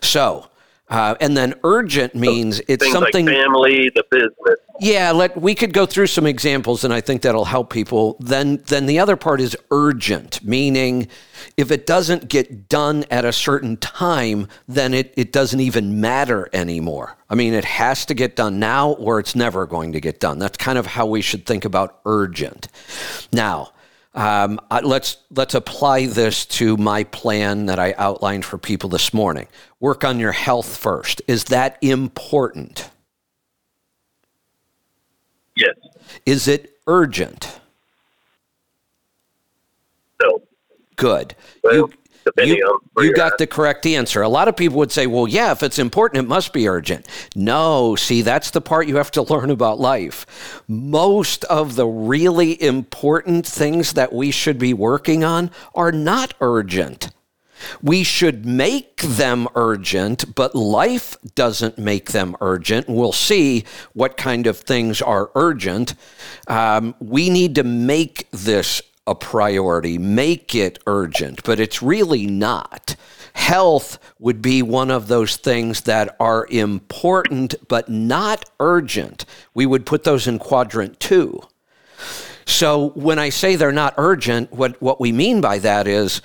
So, 0.00 0.48
uh, 0.92 1.14
and 1.22 1.34
then 1.34 1.54
urgent 1.64 2.14
means 2.14 2.60
it's 2.68 2.84
Things 2.84 2.92
something 2.92 3.24
like 3.24 3.34
family, 3.34 3.90
the 3.94 4.04
business. 4.10 4.58
Yeah, 4.78 5.10
let 5.12 5.40
we 5.40 5.54
could 5.54 5.72
go 5.72 5.86
through 5.86 6.08
some 6.08 6.26
examples, 6.26 6.84
and 6.84 6.92
I 6.92 7.00
think 7.00 7.22
that'll 7.22 7.46
help 7.46 7.72
people. 7.72 8.18
Then, 8.20 8.58
then 8.66 8.84
the 8.84 8.98
other 8.98 9.16
part 9.16 9.40
is 9.40 9.56
urgent, 9.70 10.44
meaning 10.44 11.08
if 11.56 11.70
it 11.70 11.86
doesn't 11.86 12.28
get 12.28 12.68
done 12.68 13.06
at 13.10 13.24
a 13.24 13.32
certain 13.32 13.78
time, 13.78 14.48
then 14.68 14.92
it, 14.92 15.14
it 15.16 15.32
doesn't 15.32 15.60
even 15.60 15.98
matter 16.02 16.50
anymore. 16.52 17.16
I 17.30 17.36
mean, 17.36 17.54
it 17.54 17.64
has 17.64 18.04
to 18.06 18.14
get 18.14 18.36
done 18.36 18.58
now, 18.58 18.90
or 18.90 19.18
it's 19.18 19.34
never 19.34 19.66
going 19.66 19.92
to 19.92 20.00
get 20.00 20.20
done. 20.20 20.38
That's 20.38 20.58
kind 20.58 20.76
of 20.76 20.84
how 20.84 21.06
we 21.06 21.22
should 21.22 21.46
think 21.46 21.64
about 21.64 22.00
urgent. 22.04 22.68
Now, 23.32 23.72
um, 24.14 24.60
let's 24.82 25.16
let's 25.30 25.54
apply 25.54 26.06
this 26.06 26.44
to 26.46 26.76
my 26.76 27.04
plan 27.04 27.66
that 27.66 27.78
I 27.78 27.94
outlined 27.96 28.44
for 28.44 28.58
people 28.58 28.90
this 28.90 29.14
morning. 29.14 29.48
Work 29.80 30.04
on 30.04 30.20
your 30.20 30.32
health 30.32 30.76
first. 30.76 31.22
Is 31.26 31.44
that 31.44 31.78
important? 31.80 32.90
Yes. 35.56 35.74
Is 36.26 36.46
it 36.46 36.78
urgent? 36.86 37.60
No. 40.22 40.42
Good. 40.96 41.34
Well, 41.62 41.74
you, 41.74 41.92
depending 42.24 42.58
you, 42.58 42.64
on 42.64 42.80
you 42.98 43.04
you're 43.04 43.14
got 43.14 43.32
at. 43.32 43.38
the 43.38 43.46
correct 43.46 43.86
answer. 43.86 44.22
A 44.22 44.28
lot 44.28 44.48
of 44.48 44.56
people 44.56 44.78
would 44.78 44.92
say, 44.92 45.06
well, 45.06 45.26
yeah, 45.26 45.52
if 45.52 45.62
it's 45.62 45.78
important, 45.78 46.24
it 46.24 46.28
must 46.28 46.52
be 46.52 46.68
urgent. 46.68 47.06
No, 47.34 47.96
see, 47.96 48.22
that's 48.22 48.50
the 48.50 48.60
part 48.60 48.86
you 48.88 48.96
have 48.96 49.10
to 49.12 49.22
learn 49.32 49.50
about 49.50 49.80
life. 49.80 50.62
Most 50.68 51.44
of 51.44 51.76
the 51.76 51.86
really 51.86 52.60
important 52.62 53.46
things 53.46 53.94
that 53.94 54.12
we 54.12 54.30
should 54.30 54.58
be 54.58 54.74
working 54.74 55.24
on 55.24 55.50
are 55.74 55.92
not 55.92 56.34
urgent. 56.40 57.10
We 57.82 58.02
should 58.02 58.44
make 58.44 59.00
them 59.02 59.48
urgent, 59.54 60.34
but 60.34 60.54
life 60.54 61.16
doesn't 61.34 61.78
make 61.78 62.10
them 62.10 62.36
urgent. 62.40 62.88
We'll 62.88 63.12
see 63.12 63.64
what 63.92 64.16
kind 64.16 64.46
of 64.46 64.58
things 64.58 65.00
are 65.00 65.30
urgent. 65.34 65.94
Um, 66.48 66.94
we 67.00 67.30
need 67.30 67.54
to 67.56 67.64
make 67.64 68.28
this 68.30 68.82
a 69.06 69.14
priority, 69.14 69.98
make 69.98 70.54
it 70.54 70.78
urgent, 70.86 71.42
but 71.44 71.58
it's 71.58 71.82
really 71.82 72.26
not. 72.26 72.94
Health 73.34 73.98
would 74.18 74.40
be 74.42 74.62
one 74.62 74.90
of 74.90 75.08
those 75.08 75.36
things 75.36 75.82
that 75.82 76.16
are 76.20 76.46
important 76.50 77.54
but 77.68 77.88
not 77.88 78.48
urgent. 78.60 79.24
We 79.54 79.66
would 79.66 79.86
put 79.86 80.04
those 80.04 80.26
in 80.26 80.38
quadrant 80.38 81.00
two. 81.00 81.42
So 82.44 82.90
when 82.90 83.18
I 83.18 83.30
say 83.30 83.56
they're 83.56 83.72
not 83.72 83.94
urgent, 83.96 84.52
what, 84.52 84.80
what 84.82 85.00
we 85.00 85.12
mean 85.12 85.40
by 85.40 85.58
that 85.58 85.86
is 85.88 86.20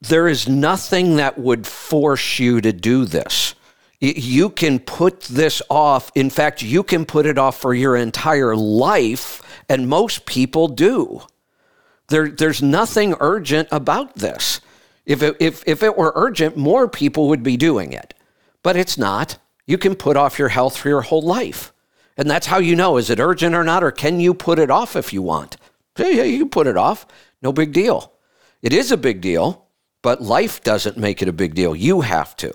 there 0.00 0.28
is 0.28 0.48
nothing 0.48 1.16
that 1.16 1.38
would 1.38 1.66
force 1.66 2.38
you 2.38 2.60
to 2.60 2.72
do 2.72 3.04
this. 3.04 3.54
You 4.00 4.48
can 4.48 4.78
put 4.78 5.20
this 5.22 5.60
off. 5.68 6.10
In 6.14 6.30
fact, 6.30 6.62
you 6.62 6.82
can 6.82 7.04
put 7.04 7.26
it 7.26 7.36
off 7.36 7.60
for 7.60 7.74
your 7.74 7.96
entire 7.96 8.56
life, 8.56 9.42
and 9.68 9.88
most 9.88 10.24
people 10.24 10.68
do. 10.68 11.22
There, 12.10 12.28
there's 12.28 12.62
nothing 12.62 13.14
urgent 13.20 13.68
about 13.72 14.16
this. 14.16 14.60
If 15.06 15.22
it, 15.22 15.36
if, 15.40 15.66
if 15.66 15.82
it 15.82 15.96
were 15.96 16.12
urgent, 16.14 16.56
more 16.56 16.86
people 16.88 17.28
would 17.28 17.42
be 17.42 17.56
doing 17.56 17.92
it. 17.92 18.14
But 18.62 18.76
it's 18.76 18.98
not. 18.98 19.38
You 19.66 19.78
can 19.78 19.94
put 19.94 20.16
off 20.16 20.38
your 20.38 20.48
health 20.48 20.76
for 20.76 20.88
your 20.88 21.00
whole 21.00 21.22
life. 21.22 21.72
And 22.16 22.30
that's 22.30 22.46
how 22.46 22.58
you 22.58 22.76
know 22.76 22.98
is 22.98 23.08
it 23.08 23.18
urgent 23.18 23.54
or 23.54 23.64
not, 23.64 23.82
or 23.82 23.90
can 23.90 24.20
you 24.20 24.34
put 24.34 24.58
it 24.58 24.70
off 24.70 24.94
if 24.94 25.12
you 25.12 25.22
want? 25.22 25.56
Yeah, 25.96 26.22
you 26.22 26.40
can 26.40 26.50
put 26.50 26.66
it 26.66 26.76
off. 26.76 27.06
No 27.40 27.52
big 27.52 27.72
deal. 27.72 28.12
It 28.62 28.72
is 28.72 28.92
a 28.92 28.96
big 28.96 29.20
deal 29.20 29.70
but 30.02 30.22
life 30.22 30.62
doesn't 30.62 30.96
make 30.96 31.20
it 31.20 31.28
a 31.28 31.32
big 31.32 31.54
deal. 31.54 31.76
You 31.76 32.00
have 32.00 32.36
to. 32.36 32.52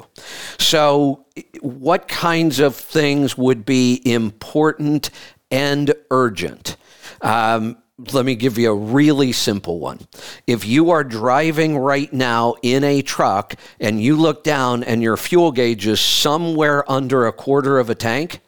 So, 0.58 1.26
what 1.62 2.08
kinds 2.08 2.60
of 2.60 2.76
things 2.76 3.38
would 3.38 3.66
be 3.66 4.02
important 4.04 5.10
and 5.52 5.94
urgent? 6.10 6.78
Um, 7.22 7.78
let 7.98 8.26
me 8.26 8.36
give 8.36 8.58
you 8.58 8.72
a 8.72 8.76
really 8.76 9.32
simple 9.32 9.80
one. 9.80 10.00
If 10.48 10.66
you 10.66 10.90
are 10.92 11.04
driving 11.04 11.78
right 11.78 12.12
now 12.12 12.56
in 12.62 12.84
a 12.84 13.02
truck 13.02 13.56
and 13.80 14.02
you 14.02 14.18
look 14.18 14.44
down 14.44 14.84
and 14.84 15.02
your 15.02 15.16
fuel 15.16 15.52
gauge 15.52 15.88
is 15.88 16.02
somewhere 16.02 16.90
under 16.92 17.26
a 17.26 17.32
quarter 17.32 17.80
of 17.80 17.90
a 17.90 17.96
tank, 17.96 18.42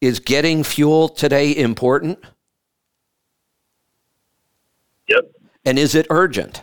is 0.00 0.20
getting 0.20 0.64
fuel 0.64 1.08
today 1.08 1.54
important? 1.54 2.18
Yep. 5.08 5.32
And 5.66 5.78
is 5.78 5.94
it 5.94 6.06
urgent? 6.08 6.62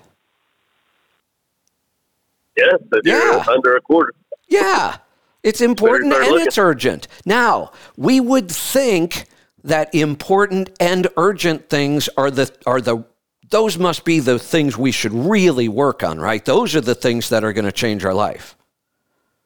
Yes, 2.58 2.74
Yeah. 3.04 3.44
under 3.48 3.76
a 3.76 3.82
quarter. 3.82 4.14
Yeah, 4.48 4.98
it's 5.44 5.62
important 5.62 6.14
and 6.14 6.42
it's 6.42 6.58
urgent. 6.58 7.08
Now, 7.26 7.72
we 7.98 8.20
would 8.20 8.50
think 8.50 9.26
that 9.66 9.94
important 9.94 10.70
and 10.80 11.08
urgent 11.18 11.70
things 11.70 12.08
are 12.18 12.32
the 12.32 12.52
are 12.66 12.80
the 12.80 13.04
those 13.50 13.78
must 13.78 14.06
be 14.06 14.20
the 14.20 14.40
things 14.40 14.78
we 14.78 14.92
should 14.92 15.14
really 15.14 15.68
work 15.68 16.04
on, 16.04 16.20
right? 16.20 16.44
Those 16.44 16.76
are 16.76 16.82
the 16.82 16.96
things 16.96 17.30
that 17.30 17.44
are 17.44 17.54
going 17.54 17.66
to 17.66 17.72
change 17.72 18.04
our 18.04 18.14
life. 18.14 18.56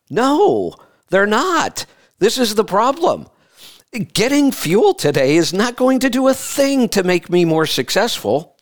No, 0.09 0.76
they're 1.09 1.26
not. 1.26 1.86
This 2.20 2.38
is 2.38 2.55
the 2.55 2.63
problem. 2.63 3.28
Getting 4.13 4.51
fuel 4.51 4.93
today 4.93 5.36
is 5.36 5.53
not 5.53 5.76
going 5.76 5.99
to 5.99 6.09
do 6.09 6.28
a 6.28 6.34
thing 6.34 6.88
to 6.89 7.03
make 7.03 7.30
me 7.30 7.43
more 7.43 7.65
successful. 7.65 8.55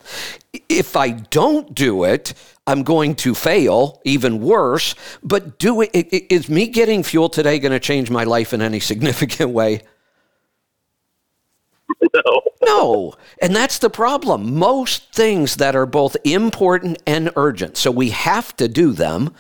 If 0.70 0.96
I 0.96 1.12
don't 1.12 1.76
do 1.76 2.04
it, 2.04 2.34
I'm 2.66 2.84
going 2.84 3.16
to 3.16 3.36
fail, 3.36 4.02
even 4.06 4.42
worse. 4.42 4.96
But 5.22 5.60
do 5.60 5.82
it, 5.82 5.92
is 5.94 6.50
me 6.50 6.68
getting 6.68 7.04
fuel 7.04 7.30
today 7.30 7.60
going 7.60 7.74
to 7.74 7.80
change 7.80 8.10
my 8.10 8.24
life 8.24 8.54
in 8.54 8.62
any 8.62 8.80
significant 8.80 9.52
way? 9.52 9.82
No. 12.14 12.42
No. 12.64 13.14
And 13.42 13.56
that's 13.56 13.80
the 13.80 13.90
problem. 13.90 14.56
Most 14.56 15.14
things 15.14 15.56
that 15.58 15.76
are 15.76 15.86
both 15.86 16.16
important 16.24 17.02
and 17.08 17.32
urgent, 17.36 17.76
so 17.78 17.90
we 17.92 18.10
have 18.12 18.56
to 18.58 18.68
do 18.68 18.92
them, 18.92 19.34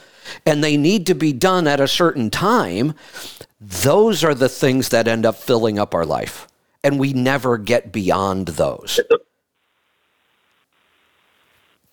and 0.45 0.64
they 0.64 0.76
need 0.78 1.05
to 1.08 1.14
be 1.16 1.34
done 1.34 1.68
at 1.68 1.80
a 1.80 1.88
certain 1.88 2.30
time, 2.30 2.93
those 3.60 4.24
are 4.24 4.34
the 4.34 4.49
things 4.49 4.89
that 4.89 5.08
end 5.08 5.26
up 5.26 5.36
filling 5.36 5.78
up 5.80 5.93
our 5.93 6.05
life. 6.05 6.47
And 6.84 6.99
we 6.99 7.14
never 7.14 7.58
get 7.58 7.91
beyond 7.91 8.47
those. 8.49 8.99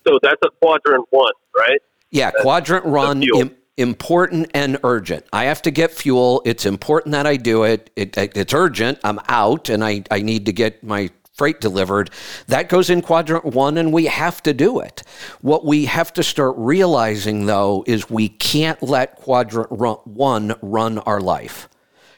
So 0.07 0.19
that's 0.21 0.41
a 0.43 0.49
quadrant 0.61 1.05
one, 1.09 1.33
right? 1.55 1.81
Yeah, 2.11 2.31
quadrant 2.31 2.85
one. 2.85 3.23
im- 3.23 3.55
important 3.77 4.49
and 4.53 4.77
urgent. 4.83 5.25
I 5.33 5.45
have 5.45 5.61
to 5.63 5.71
get 5.71 5.91
fuel. 5.91 6.41
It's 6.45 6.65
important 6.65 7.11
that 7.13 7.27
I 7.27 7.37
do 7.37 7.63
it. 7.63 7.89
it, 7.95 8.17
it 8.17 8.37
it's 8.37 8.53
urgent. 8.53 8.99
I'm 9.03 9.19
out 9.27 9.69
and 9.69 9.83
I, 9.83 10.03
I 10.11 10.21
need 10.21 10.45
to 10.45 10.53
get 10.53 10.83
my 10.83 11.09
freight 11.35 11.59
delivered. 11.59 12.09
That 12.47 12.69
goes 12.69 12.89
in 12.89 13.01
quadrant 13.01 13.45
one, 13.45 13.77
and 13.77 13.91
we 13.91 14.05
have 14.05 14.41
to 14.43 14.53
do 14.53 14.79
it. 14.79 15.03
What 15.41 15.65
we 15.65 15.85
have 15.85 16.13
to 16.13 16.23
start 16.23 16.55
realizing, 16.57 17.45
though, 17.45 17.83
is 17.85 18.09
we 18.09 18.29
can't 18.29 18.81
let 18.81 19.17
quadrant 19.17 19.71
one 19.71 20.55
run 20.61 20.99
our 20.99 21.19
life. 21.19 21.69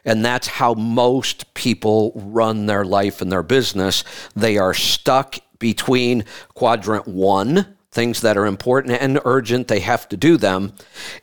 And 0.05 0.23
that's 0.23 0.47
how 0.47 0.73
most 0.75 1.53
people 1.53 2.13
run 2.15 2.65
their 2.65 2.85
life 2.85 3.21
and 3.21 3.31
their 3.31 3.43
business. 3.43 4.03
They 4.35 4.57
are 4.57 4.73
stuck 4.73 5.39
between 5.59 6.23
quadrant 6.53 7.07
one, 7.07 7.76
things 7.97 8.21
that 8.21 8.37
are 8.37 8.45
important 8.45 8.91
and 9.01 9.19
urgent 9.25 9.67
they 9.67 9.81
have 9.81 10.07
to 10.07 10.15
do 10.15 10.37
them 10.37 10.61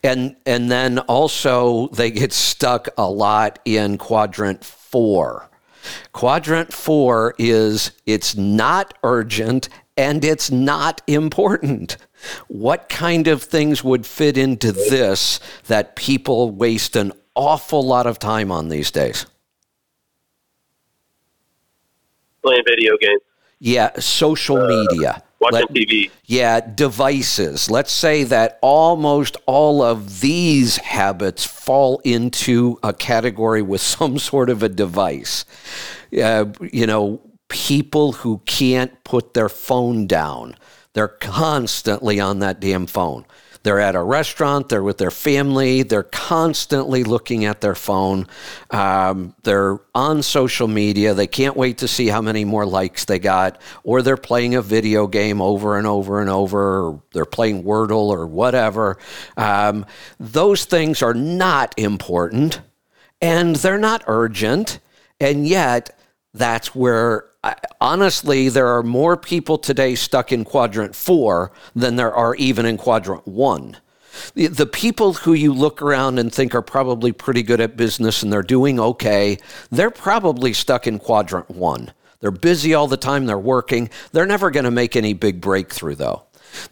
and 0.02 0.36
and 0.44 0.70
then 0.70 0.98
also 1.16 1.88
they 2.00 2.10
get 2.10 2.32
stuck 2.32 2.88
a 2.98 3.08
lot 3.08 3.58
in 3.64 3.96
quadrant 3.96 4.64
4 4.64 5.48
Quadrant 6.12 6.72
four 6.72 7.34
is 7.38 7.92
it's 8.06 8.36
not 8.36 8.94
urgent 9.02 9.68
and 9.96 10.24
it's 10.24 10.50
not 10.50 11.02
important. 11.06 11.96
What 12.48 12.88
kind 12.88 13.28
of 13.28 13.42
things 13.42 13.84
would 13.84 14.06
fit 14.06 14.36
into 14.38 14.72
this 14.72 15.40
that 15.66 15.94
people 15.96 16.50
waste 16.50 16.96
an 16.96 17.12
awful 17.34 17.82
lot 17.82 18.06
of 18.06 18.18
time 18.18 18.50
on 18.50 18.68
these 18.68 18.90
days? 18.90 19.26
Playing 22.42 22.62
video 22.66 22.96
games. 23.00 23.20
Yeah, 23.58 23.98
social 23.98 24.58
uh, 24.58 24.68
media. 24.68 25.22
Watching 25.44 25.66
Let, 25.68 25.88
TV. 25.88 26.10
Yeah, 26.24 26.60
devices. 26.60 27.70
Let's 27.70 27.92
say 27.92 28.24
that 28.24 28.58
almost 28.62 29.36
all 29.44 29.82
of 29.82 30.20
these 30.20 30.78
habits 30.78 31.44
fall 31.44 32.00
into 32.02 32.78
a 32.82 32.94
category 32.94 33.60
with 33.60 33.80
some 33.96 34.18
sort 34.18 34.48
of 34.48 34.62
a 34.62 34.70
device. 34.70 35.44
Uh, 36.16 36.46
you 36.72 36.86
know, 36.86 37.20
people 37.48 38.12
who 38.12 38.38
can't 38.46 39.04
put 39.04 39.34
their 39.34 39.50
phone 39.50 40.06
down, 40.06 40.56
they're 40.94 41.08
constantly 41.08 42.18
on 42.18 42.38
that 42.38 42.58
damn 42.58 42.86
phone. 42.86 43.26
They're 43.64 43.80
at 43.80 43.96
a 43.96 44.02
restaurant, 44.02 44.68
they're 44.68 44.82
with 44.82 44.98
their 44.98 45.10
family, 45.10 45.82
they're 45.82 46.02
constantly 46.02 47.02
looking 47.02 47.46
at 47.46 47.62
their 47.62 47.74
phone. 47.74 48.28
Um, 48.70 49.34
they're 49.42 49.80
on 49.94 50.22
social 50.22 50.68
media, 50.68 51.14
they 51.14 51.26
can't 51.26 51.56
wait 51.56 51.78
to 51.78 51.88
see 51.88 52.08
how 52.08 52.20
many 52.20 52.44
more 52.44 52.66
likes 52.66 53.06
they 53.06 53.18
got, 53.18 53.60
or 53.82 54.02
they're 54.02 54.18
playing 54.18 54.54
a 54.54 54.60
video 54.62 55.06
game 55.06 55.40
over 55.40 55.78
and 55.78 55.86
over 55.86 56.20
and 56.20 56.28
over, 56.28 56.88
or 56.88 57.02
they're 57.14 57.24
playing 57.24 57.64
Wordle 57.64 58.10
or 58.10 58.26
whatever. 58.26 58.98
Um, 59.38 59.86
those 60.20 60.66
things 60.66 61.02
are 61.02 61.14
not 61.14 61.74
important 61.78 62.60
and 63.22 63.56
they're 63.56 63.78
not 63.78 64.04
urgent, 64.06 64.78
and 65.18 65.48
yet 65.48 65.98
that's 66.34 66.74
where 66.74 67.30
honestly, 67.80 68.48
there 68.48 68.68
are 68.68 68.82
more 68.82 69.16
people 69.16 69.58
today 69.58 69.94
stuck 69.94 70.32
in 70.32 70.44
quadrant 70.44 70.94
four 70.94 71.52
than 71.74 71.96
there 71.96 72.12
are 72.12 72.34
even 72.36 72.66
in 72.66 72.76
quadrant 72.76 73.26
one. 73.26 73.76
The, 74.34 74.46
the 74.46 74.66
people 74.66 75.14
who 75.14 75.32
you 75.32 75.52
look 75.52 75.82
around 75.82 76.18
and 76.18 76.32
think 76.32 76.54
are 76.54 76.62
probably 76.62 77.12
pretty 77.12 77.42
good 77.42 77.60
at 77.60 77.76
business 77.76 78.22
and 78.22 78.32
they're 78.32 78.42
doing 78.42 78.78
okay, 78.78 79.38
they're 79.70 79.90
probably 79.90 80.52
stuck 80.52 80.86
in 80.86 80.98
quadrant 80.98 81.50
one. 81.50 81.92
They're 82.20 82.30
busy 82.30 82.72
all 82.72 82.88
the 82.88 82.96
time, 82.96 83.26
they're 83.26 83.38
working. 83.38 83.90
They're 84.12 84.24
never 84.24 84.50
going 84.50 84.64
to 84.64 84.70
make 84.70 84.96
any 84.96 85.12
big 85.12 85.40
breakthrough, 85.40 85.94
though. 85.94 86.22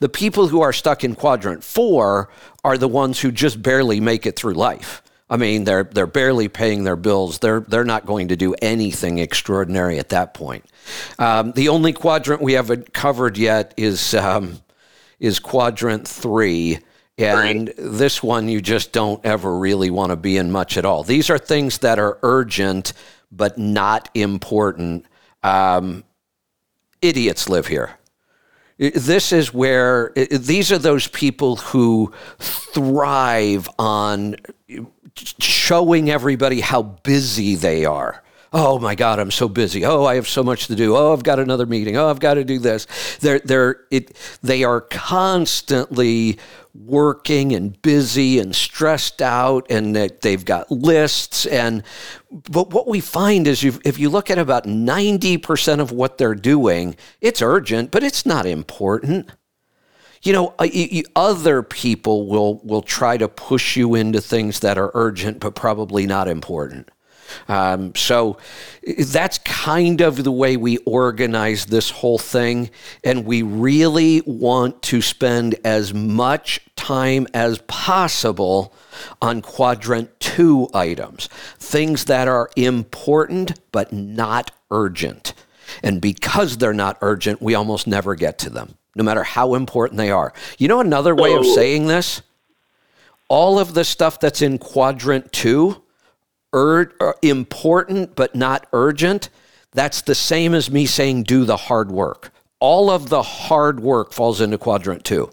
The 0.01 0.09
people 0.09 0.49
who 0.49 0.63
are 0.63 0.73
stuck 0.73 1.05
in 1.05 1.15
quadrant 1.15 1.63
four 1.65 2.31
are 2.65 2.79
the 2.79 2.89
ones 2.89 3.21
who 3.21 3.33
just 3.33 3.63
barely 3.63 4.01
make 4.01 4.25
it 4.25 4.37
through 4.37 4.55
life. 4.55 5.02
I 5.33 5.39
mean, 5.39 5.65
they're 5.65 5.85
they're 5.85 6.07
barely 6.07 6.49
paying 6.49 6.85
their 6.85 6.95
bills. 6.95 7.39
They're 7.39 7.61
they're 7.61 7.85
not 7.85 8.05
going 8.05 8.29
to 8.29 8.37
do 8.37 8.55
anything 8.61 9.17
extraordinary 9.17 9.99
at 9.99 10.11
that 10.11 10.35
point. 10.35 10.67
Um, 11.19 11.53
the 11.53 11.71
only 11.71 11.95
quadrant 11.95 12.43
we 12.43 12.53
haven't 12.53 12.93
covered 12.93 13.39
yet 13.39 13.73
is 13.79 14.13
um, 14.13 14.61
is 15.19 15.39
quadrant 15.39 16.07
three. 16.07 16.81
And 17.17 17.69
this 17.79 18.23
one 18.23 18.49
you 18.49 18.61
just 18.61 18.93
don't 18.93 19.25
ever 19.25 19.57
really 19.57 19.91
want 19.91 20.11
to 20.11 20.17
be 20.17 20.37
in 20.37 20.51
much 20.51 20.77
at 20.77 20.85
all. 20.85 21.03
These 21.03 21.31
are 21.31 21.39
things 21.39 21.79
that 21.79 21.99
are 21.99 22.19
urgent 22.23 22.93
but 23.31 23.57
not 23.57 24.11
important. 24.15 25.07
Um, 25.43 26.05
idiots 27.01 27.49
live 27.49 27.69
here. 27.69 27.93
This 28.79 29.33
is 29.33 29.55
where 29.55 30.13
these 30.17 30.73
are 30.73 30.79
those 30.79 31.07
people 31.07 31.57
who 31.57 32.13
thrive 32.39 33.69
on 33.79 34.37
showing 35.17 36.11
everybody 36.11 36.61
how 36.61 36.83
busy 36.83 37.55
they 37.55 37.85
are. 37.85 38.23
Oh 38.55 38.79
my 38.79 38.95
God, 38.95 39.19
I'm 39.19 39.31
so 39.31 39.49
busy. 39.49 39.85
Oh, 39.85 40.05
I 40.05 40.17
have 40.17 40.29
so 40.29 40.43
much 40.43 40.67
to 40.67 40.75
do. 40.75 40.95
Oh, 40.95 41.15
I've 41.15 41.23
got 41.23 41.39
another 41.39 41.65
meeting. 41.65 41.97
Oh, 41.97 42.11
I've 42.11 42.21
got 42.21 42.35
to 42.35 42.45
do 42.45 42.59
this. 42.59 42.87
They're 43.21 43.39
they're 43.39 43.81
it. 43.91 44.15
They 44.43 44.63
are 44.63 44.83
constantly 44.83 46.39
working 46.75 47.55
and 47.55 47.81
busy 47.81 48.39
and 48.39 48.55
stressed 48.55 49.23
out, 49.23 49.67
and 49.71 49.97
they've 49.97 50.45
got 50.45 50.71
lists. 50.71 51.47
And 51.47 51.83
but 52.31 52.71
what 52.71 52.87
we 52.87 53.01
find 53.01 53.47
is, 53.47 53.65
if 53.65 53.99
you 53.99 54.11
look 54.11 54.31
at 54.31 54.39
about 54.39 54.67
ninety 54.67 55.39
percent 55.39 55.81
of 55.81 55.91
what 55.91 56.19
they're 56.19 56.35
doing, 56.35 56.95
it's 57.23 57.41
urgent, 57.41 57.91
but 57.91 58.03
it's 58.03 58.27
not 58.27 58.45
important 58.45 59.31
you 60.23 60.33
know, 60.33 60.55
uh, 60.59 60.69
other 61.17 61.63
people 61.63 62.27
will 62.27 62.61
will 62.63 62.83
try 62.83 63.17
to 63.17 63.29
push 63.29 63.77
you 63.77 63.95
into 63.95 64.21
things 64.21 64.61
that 64.61 64.79
are 64.79 64.91
urgent 64.95 65.41
but 65.41 65.55
probably 65.55 66.07
not 66.07 66.29
important. 66.29 66.91
Um, 67.49 67.95
so 67.95 68.39
that's 68.99 69.39
kind 69.39 70.01
of 70.01 70.23
the 70.23 70.33
way 70.33 70.57
we 70.57 70.79
organize 70.79 71.67
this 71.67 71.91
whole 71.91 72.19
thing. 72.19 72.71
And 73.05 73.25
we 73.25 73.43
really 73.43 74.23
want 74.27 74.83
to 74.83 75.01
spend 75.01 75.57
as 75.65 75.95
much 75.95 76.61
time 76.77 77.27
as 77.33 77.59
possible 77.61 78.75
on 79.21 79.41
quadrant 79.41 80.21
two 80.21 80.69
items, 80.75 81.29
things 81.59 82.05
that 82.07 82.29
are 82.29 82.51
important 82.57 83.59
but 83.73 83.93
not 83.93 84.51
urgent. 84.71 85.35
And 85.83 86.01
because 86.01 86.59
they're 86.59 86.75
not 86.75 86.99
urgent, 87.01 87.41
we 87.41 87.55
almost 87.55 87.87
never 87.87 88.15
get 88.15 88.39
to 88.41 88.51
them 88.51 88.77
no 88.95 89.05
matter 89.05 89.23
how 89.23 89.55
important 89.55 89.99
they 89.99 90.11
are. 90.11 90.33
You 90.59 90.69
know, 90.69 90.81
another 90.81 91.15
way 91.15 91.35
of 91.35 91.47
saying 91.47 91.87
this? 91.87 92.23
All 93.29 93.59
of 93.59 93.75
the 93.75 93.85
stuff 93.85 94.21
that's 94.21 94.43
in 94.43 94.59
quadrant 94.59 95.33
two, 95.33 95.83
ur- 96.55 96.93
uh, 97.01 97.13
important 97.23 98.15
but 98.15 98.35
not 98.35 98.67
urgent, 98.73 99.31
that's 99.73 100.03
the 100.03 100.15
same 100.15 100.55
as 100.55 100.71
me 100.71 100.85
saying 100.85 101.23
do 101.23 101.45
the 101.45 101.57
hard 101.57 101.91
work. 101.91 102.31
All 102.61 102.91
of 102.91 103.09
the 103.09 103.23
hard 103.23 103.81
work 103.81 104.13
falls 104.13 104.41
into 104.41 104.59
quadrant 104.59 105.05
two. 105.05 105.31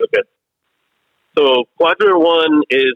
Okay. 0.00 0.22
So 1.36 1.64
quadrant 1.78 2.20
one 2.20 2.62
is 2.68 2.92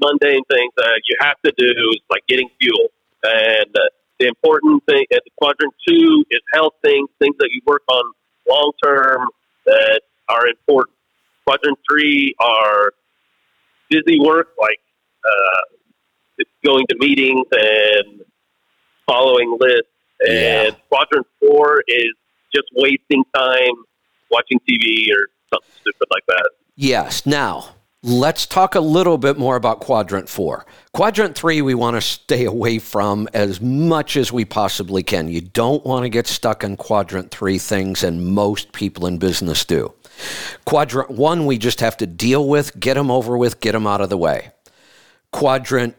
mundane 0.00 0.44
things 0.50 0.72
that 0.76 1.00
you 1.08 1.16
have 1.20 1.40
to 1.44 1.52
do, 1.56 1.72
like 2.10 2.24
getting 2.28 2.48
fuel. 2.60 2.88
And 3.24 3.74
uh, 3.74 3.80
the 4.18 4.26
important 4.26 4.82
thing 4.86 5.04
at 5.12 5.22
the 5.24 5.30
quadrant 5.36 5.74
two 5.86 6.24
is 6.30 6.40
health 6.52 6.74
things, 6.82 7.08
things 7.18 7.36
that 7.38 7.50
you 7.52 7.60
work 7.66 7.82
on 7.88 8.04
long 8.48 8.72
term 8.82 9.28
that 9.66 10.00
are 10.28 10.46
important. 10.46 10.96
Quadrant 11.46 11.78
three 11.88 12.34
are 12.40 12.92
busy 13.90 14.18
work 14.20 14.48
like 14.60 14.80
uh, 15.24 16.44
going 16.64 16.84
to 16.88 16.96
meetings 16.98 17.46
and 17.52 18.22
following 19.06 19.56
lists. 19.60 19.90
And 20.20 20.28
yeah. 20.28 20.70
quadrant 20.88 21.26
four 21.40 21.82
is 21.86 22.12
just 22.54 22.68
wasting 22.74 23.22
time 23.34 23.74
watching 24.30 24.58
TV 24.68 25.08
or 25.12 25.28
something 25.52 25.70
stupid 25.80 26.08
like 26.10 26.24
that. 26.28 26.50
Yes. 26.74 27.26
Now, 27.26 27.74
Let's 28.08 28.46
talk 28.46 28.76
a 28.76 28.80
little 28.80 29.18
bit 29.18 29.36
more 29.36 29.56
about 29.56 29.80
quadrant 29.80 30.28
four. 30.28 30.64
Quadrant 30.92 31.36
three, 31.36 31.60
we 31.60 31.74
want 31.74 31.96
to 31.96 32.00
stay 32.00 32.44
away 32.44 32.78
from 32.78 33.28
as 33.34 33.60
much 33.60 34.16
as 34.16 34.30
we 34.30 34.44
possibly 34.44 35.02
can. 35.02 35.26
You 35.26 35.40
don't 35.40 35.84
want 35.84 36.04
to 36.04 36.08
get 36.08 36.28
stuck 36.28 36.62
in 36.62 36.76
quadrant 36.76 37.32
three 37.32 37.58
things, 37.58 38.04
and 38.04 38.24
most 38.24 38.70
people 38.70 39.08
in 39.08 39.18
business 39.18 39.64
do. 39.64 39.92
Quadrant 40.66 41.10
one, 41.10 41.46
we 41.46 41.58
just 41.58 41.80
have 41.80 41.96
to 41.96 42.06
deal 42.06 42.48
with, 42.48 42.78
get 42.78 42.94
them 42.94 43.10
over 43.10 43.36
with, 43.36 43.58
get 43.58 43.72
them 43.72 43.88
out 43.88 44.00
of 44.00 44.08
the 44.08 44.16
way. 44.16 44.52
Quadrant 45.32 45.96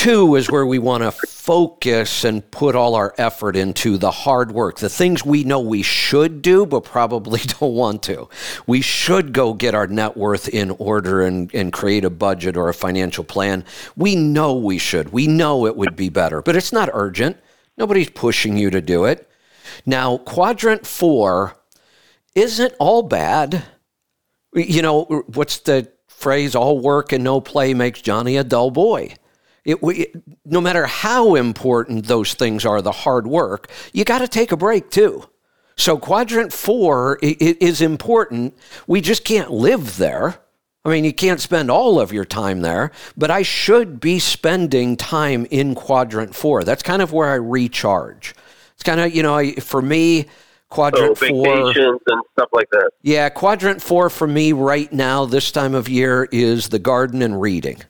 Two 0.00 0.34
is 0.36 0.50
where 0.50 0.64
we 0.64 0.78
want 0.78 1.02
to 1.02 1.12
focus 1.12 2.24
and 2.24 2.50
put 2.50 2.74
all 2.74 2.94
our 2.94 3.14
effort 3.18 3.54
into 3.54 3.98
the 3.98 4.10
hard 4.10 4.50
work, 4.50 4.78
the 4.78 4.88
things 4.88 5.26
we 5.26 5.44
know 5.44 5.60
we 5.60 5.82
should 5.82 6.40
do, 6.40 6.64
but 6.64 6.84
probably 6.84 7.40
don't 7.60 7.74
want 7.74 8.02
to. 8.04 8.26
We 8.66 8.80
should 8.80 9.34
go 9.34 9.52
get 9.52 9.74
our 9.74 9.86
net 9.86 10.16
worth 10.16 10.48
in 10.48 10.70
order 10.70 11.20
and, 11.20 11.54
and 11.54 11.70
create 11.70 12.06
a 12.06 12.08
budget 12.08 12.56
or 12.56 12.70
a 12.70 12.72
financial 12.72 13.24
plan. 13.24 13.62
We 13.94 14.16
know 14.16 14.54
we 14.54 14.78
should. 14.78 15.12
We 15.12 15.26
know 15.26 15.66
it 15.66 15.76
would 15.76 15.96
be 15.96 16.08
better, 16.08 16.40
but 16.40 16.56
it's 16.56 16.72
not 16.72 16.88
urgent. 16.94 17.36
Nobody's 17.76 18.08
pushing 18.08 18.56
you 18.56 18.70
to 18.70 18.80
do 18.80 19.04
it. 19.04 19.30
Now, 19.84 20.16
quadrant 20.16 20.86
four 20.86 21.58
isn't 22.34 22.72
all 22.78 23.02
bad. 23.02 23.64
You 24.54 24.80
know, 24.80 25.24
what's 25.34 25.58
the 25.58 25.92
phrase? 26.06 26.54
All 26.54 26.78
work 26.78 27.12
and 27.12 27.22
no 27.22 27.42
play 27.42 27.74
makes 27.74 28.00
Johnny 28.00 28.38
a 28.38 28.44
dull 28.44 28.70
boy 28.70 29.16
It, 29.64 29.78
it, 29.82 30.22
no 30.44 30.60
matter 30.60 30.86
how 30.86 31.34
important 31.34 32.06
those 32.06 32.34
things 32.34 32.64
are, 32.64 32.80
the 32.80 32.92
hard 32.92 33.26
work, 33.26 33.70
you 33.92 34.04
got 34.04 34.18
to 34.18 34.28
take 34.28 34.52
a 34.52 34.56
break 34.56 34.90
too. 34.90 35.28
So 35.76 35.96
quadrant 35.96 36.52
four 36.52 37.18
is 37.22 37.80
important. 37.80 38.56
We 38.86 39.00
just 39.00 39.24
can't 39.24 39.50
live 39.50 39.96
there. 39.96 40.38
I 40.84 40.88
mean, 40.88 41.04
you 41.04 41.12
can't 41.12 41.40
spend 41.40 41.70
all 41.70 42.00
of 42.00 42.12
your 42.12 42.24
time 42.24 42.62
there, 42.62 42.90
but 43.16 43.30
I 43.30 43.42
should 43.42 44.00
be 44.00 44.18
spending 44.18 44.96
time 44.96 45.46
in 45.50 45.74
quadrant 45.74 46.34
four. 46.34 46.64
That's 46.64 46.82
kind 46.82 47.02
of 47.02 47.12
where 47.12 47.28
I 47.28 47.34
recharge. 47.34 48.34
It's 48.74 48.82
kind 48.82 49.00
of, 49.00 49.14
you 49.14 49.22
know, 49.22 49.52
for 49.60 49.82
me, 49.82 50.26
quadrant 50.70 51.18
so 51.18 51.28
four. 51.28 51.70
And 51.70 52.00
stuff 52.32 52.48
like 52.52 52.70
that. 52.70 52.90
Yeah, 53.02 53.28
quadrant 53.28 53.82
four 53.82 54.08
for 54.08 54.26
me 54.26 54.52
right 54.52 54.90
now, 54.90 55.26
this 55.26 55.52
time 55.52 55.74
of 55.74 55.88
year, 55.88 56.28
is 56.32 56.70
the 56.70 56.78
garden 56.78 57.20
and 57.20 57.40
reading. 57.40 57.82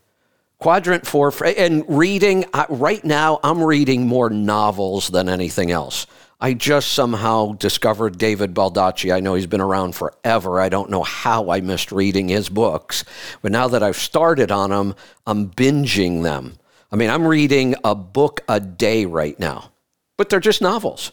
Quadrant 0.61 1.07
four, 1.07 1.33
and 1.43 1.85
reading, 1.89 2.45
right 2.69 3.03
now, 3.03 3.41
I'm 3.43 3.65
reading 3.65 4.07
more 4.07 4.29
novels 4.29 5.09
than 5.09 5.31
anything 5.31 5.71
else. 5.71 6.07
I 6.39 6.53
just 6.53 6.93
somehow 6.93 7.53
discovered 7.53 8.19
David 8.19 8.53
Baldacci. 8.53 9.11
I 9.11 9.21
know 9.21 9.35
he's 9.35 9.47
been 9.47 9.63
around 9.63 9.95
forever. 9.95 10.61
I 10.61 10.69
don't 10.69 10.91
know 10.91 11.03
how 11.03 11.51
I 11.51 11.63
missed 11.63 11.93
reading 11.93 12.29
his 12.29 12.51
books. 12.51 13.05
But 13.41 13.53
now 13.53 13.69
that 13.69 13.83
I've 13.83 13.97
started 13.97 14.51
on 14.51 14.69
them, 14.69 14.95
I'm 15.27 15.49
binging 15.49 16.23
them. 16.23 16.59
I 16.93 16.97
mean, 16.97 17.09
I'm 17.09 17.27
reading 17.27 17.75
a 17.83 17.95
book 17.95 18.43
a 18.47 18.61
day 18.61 19.07
right 19.07 19.39
now, 19.39 19.73
but 20.19 20.29
they're 20.29 20.41
just 20.41 20.61
novels. 20.61 21.13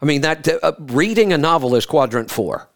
I 0.00 0.06
mean, 0.06 0.22
that 0.22 0.48
uh, 0.48 0.72
reading 0.78 1.34
a 1.34 1.38
novel 1.38 1.74
is 1.74 1.84
quadrant 1.84 2.30
four. 2.30 2.68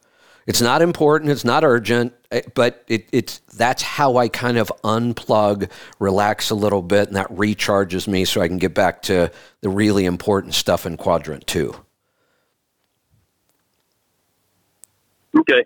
It's 0.47 0.61
not 0.61 0.82
important. 0.82 1.30
It's 1.30 1.45
not 1.45 1.64
urgent, 1.64 2.12
eh, 2.30 2.43
but 2.55 2.84
it, 2.88 3.09
it's 3.12 3.38
that's 3.57 3.82
how 3.82 4.16
I 4.16 4.28
kind 4.28 4.59
of 4.59 4.72
unplug, 4.84 5.70
relax 5.99 6.51
a 6.51 6.55
little 6.55 6.82
bit, 6.82 7.09
and 7.09 7.16
that 7.16 7.28
recharges 7.28 8.09
me 8.09 8.24
so 8.24 8.41
I 8.41 8.49
can 8.49 8.59
get 8.59 8.74
back 8.74 9.03
to 9.03 9.30
the 9.61 9.68
really 9.68 10.05
important 10.05 10.55
stuff 10.55 10.86
in 10.86 10.97
quadrant 10.97 11.47
two. 11.47 11.74
Okay. 15.38 15.64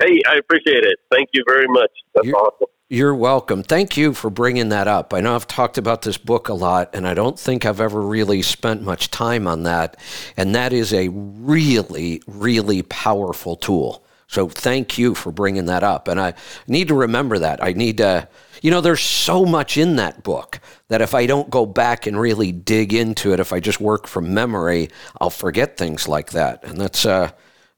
Hey, 0.00 0.20
I 0.28 0.36
appreciate 0.36 0.84
it. 0.84 0.98
Thank 1.10 1.30
you 1.32 1.44
very 1.46 1.68
much. 1.68 1.90
That's 2.14 2.26
you're, 2.26 2.36
awesome. 2.36 2.66
You're 2.88 3.14
welcome. 3.14 3.62
Thank 3.62 3.96
you 3.96 4.12
for 4.12 4.30
bringing 4.30 4.68
that 4.70 4.88
up. 4.88 5.14
I 5.14 5.20
know 5.20 5.34
I've 5.34 5.46
talked 5.46 5.78
about 5.78 6.02
this 6.02 6.18
book 6.18 6.48
a 6.48 6.54
lot, 6.54 6.94
and 6.94 7.06
I 7.06 7.14
don't 7.14 7.38
think 7.38 7.64
I've 7.64 7.80
ever 7.80 8.00
really 8.00 8.42
spent 8.42 8.82
much 8.82 9.10
time 9.10 9.46
on 9.46 9.62
that. 9.64 9.96
And 10.36 10.54
that 10.54 10.72
is 10.72 10.92
a 10.92 11.08
really, 11.08 12.22
really 12.26 12.82
powerful 12.82 13.56
tool. 13.56 14.03
So 14.26 14.48
thank 14.48 14.98
you 14.98 15.14
for 15.14 15.30
bringing 15.30 15.66
that 15.66 15.82
up. 15.82 16.08
And 16.08 16.20
I 16.20 16.34
need 16.66 16.88
to 16.88 16.94
remember 16.94 17.38
that. 17.38 17.62
I 17.62 17.72
need 17.72 17.98
to, 17.98 18.28
you 18.62 18.70
know, 18.70 18.80
there's 18.80 19.00
so 19.00 19.44
much 19.44 19.76
in 19.76 19.96
that 19.96 20.22
book 20.22 20.60
that 20.88 21.02
if 21.02 21.14
I 21.14 21.26
don't 21.26 21.50
go 21.50 21.66
back 21.66 22.06
and 22.06 22.18
really 22.18 22.50
dig 22.52 22.92
into 22.94 23.32
it, 23.32 23.40
if 23.40 23.52
I 23.52 23.60
just 23.60 23.80
work 23.80 24.06
from 24.06 24.34
memory, 24.34 24.88
I'll 25.20 25.30
forget 25.30 25.76
things 25.76 26.08
like 26.08 26.30
that. 26.30 26.64
And 26.64 26.80
that's, 26.80 27.04
uh, 27.06 27.30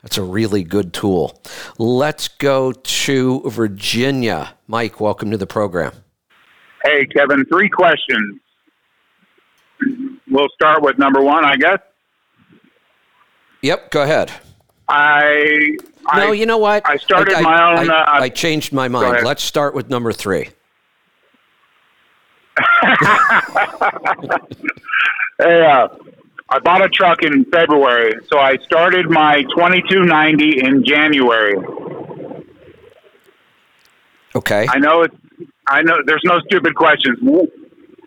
that's 0.02 0.18
a 0.18 0.22
really 0.22 0.62
good 0.62 0.92
tool. 0.92 1.42
Let's 1.78 2.28
go 2.28 2.70
to 2.72 3.42
Virginia. 3.50 4.54
Mike, 4.68 5.00
welcome 5.00 5.32
to 5.32 5.36
the 5.36 5.48
program. 5.48 5.92
Hey, 6.84 7.06
Kevin, 7.06 7.44
three 7.46 7.68
questions. 7.68 8.40
We'll 10.30 10.48
start 10.54 10.82
with 10.82 10.98
number 10.98 11.20
one, 11.20 11.44
I 11.44 11.56
guess. 11.56 11.78
Yep, 13.62 13.90
go 13.90 14.02
ahead. 14.02 14.30
I. 14.88 15.76
No, 16.14 16.30
I, 16.30 16.32
you 16.32 16.46
know 16.46 16.58
what? 16.58 16.86
I 16.86 16.96
started 16.96 17.34
I, 17.34 17.40
my 17.40 17.80
own. 17.80 17.90
I, 17.90 17.94
uh, 17.94 18.04
I 18.22 18.28
changed 18.28 18.72
my 18.72 18.88
mind. 18.88 19.24
Let's 19.24 19.42
start 19.42 19.74
with 19.74 19.88
number 19.88 20.12
three. 20.12 20.50
hey, 25.38 25.66
uh, 25.66 25.88
I 26.48 26.58
bought 26.60 26.84
a 26.84 26.88
truck 26.88 27.22
in 27.22 27.44
February, 27.46 28.12
so 28.30 28.38
I 28.38 28.56
started 28.58 29.10
my 29.10 29.42
2290 29.42 30.64
in 30.64 30.84
January. 30.84 31.56
Okay. 34.34 34.66
I 34.68 34.78
know 34.78 35.02
it's. 35.02 35.16
I 35.68 35.82
know 35.82 35.96
there's 36.06 36.22
no 36.24 36.38
stupid 36.46 36.76
questions. 36.76 37.18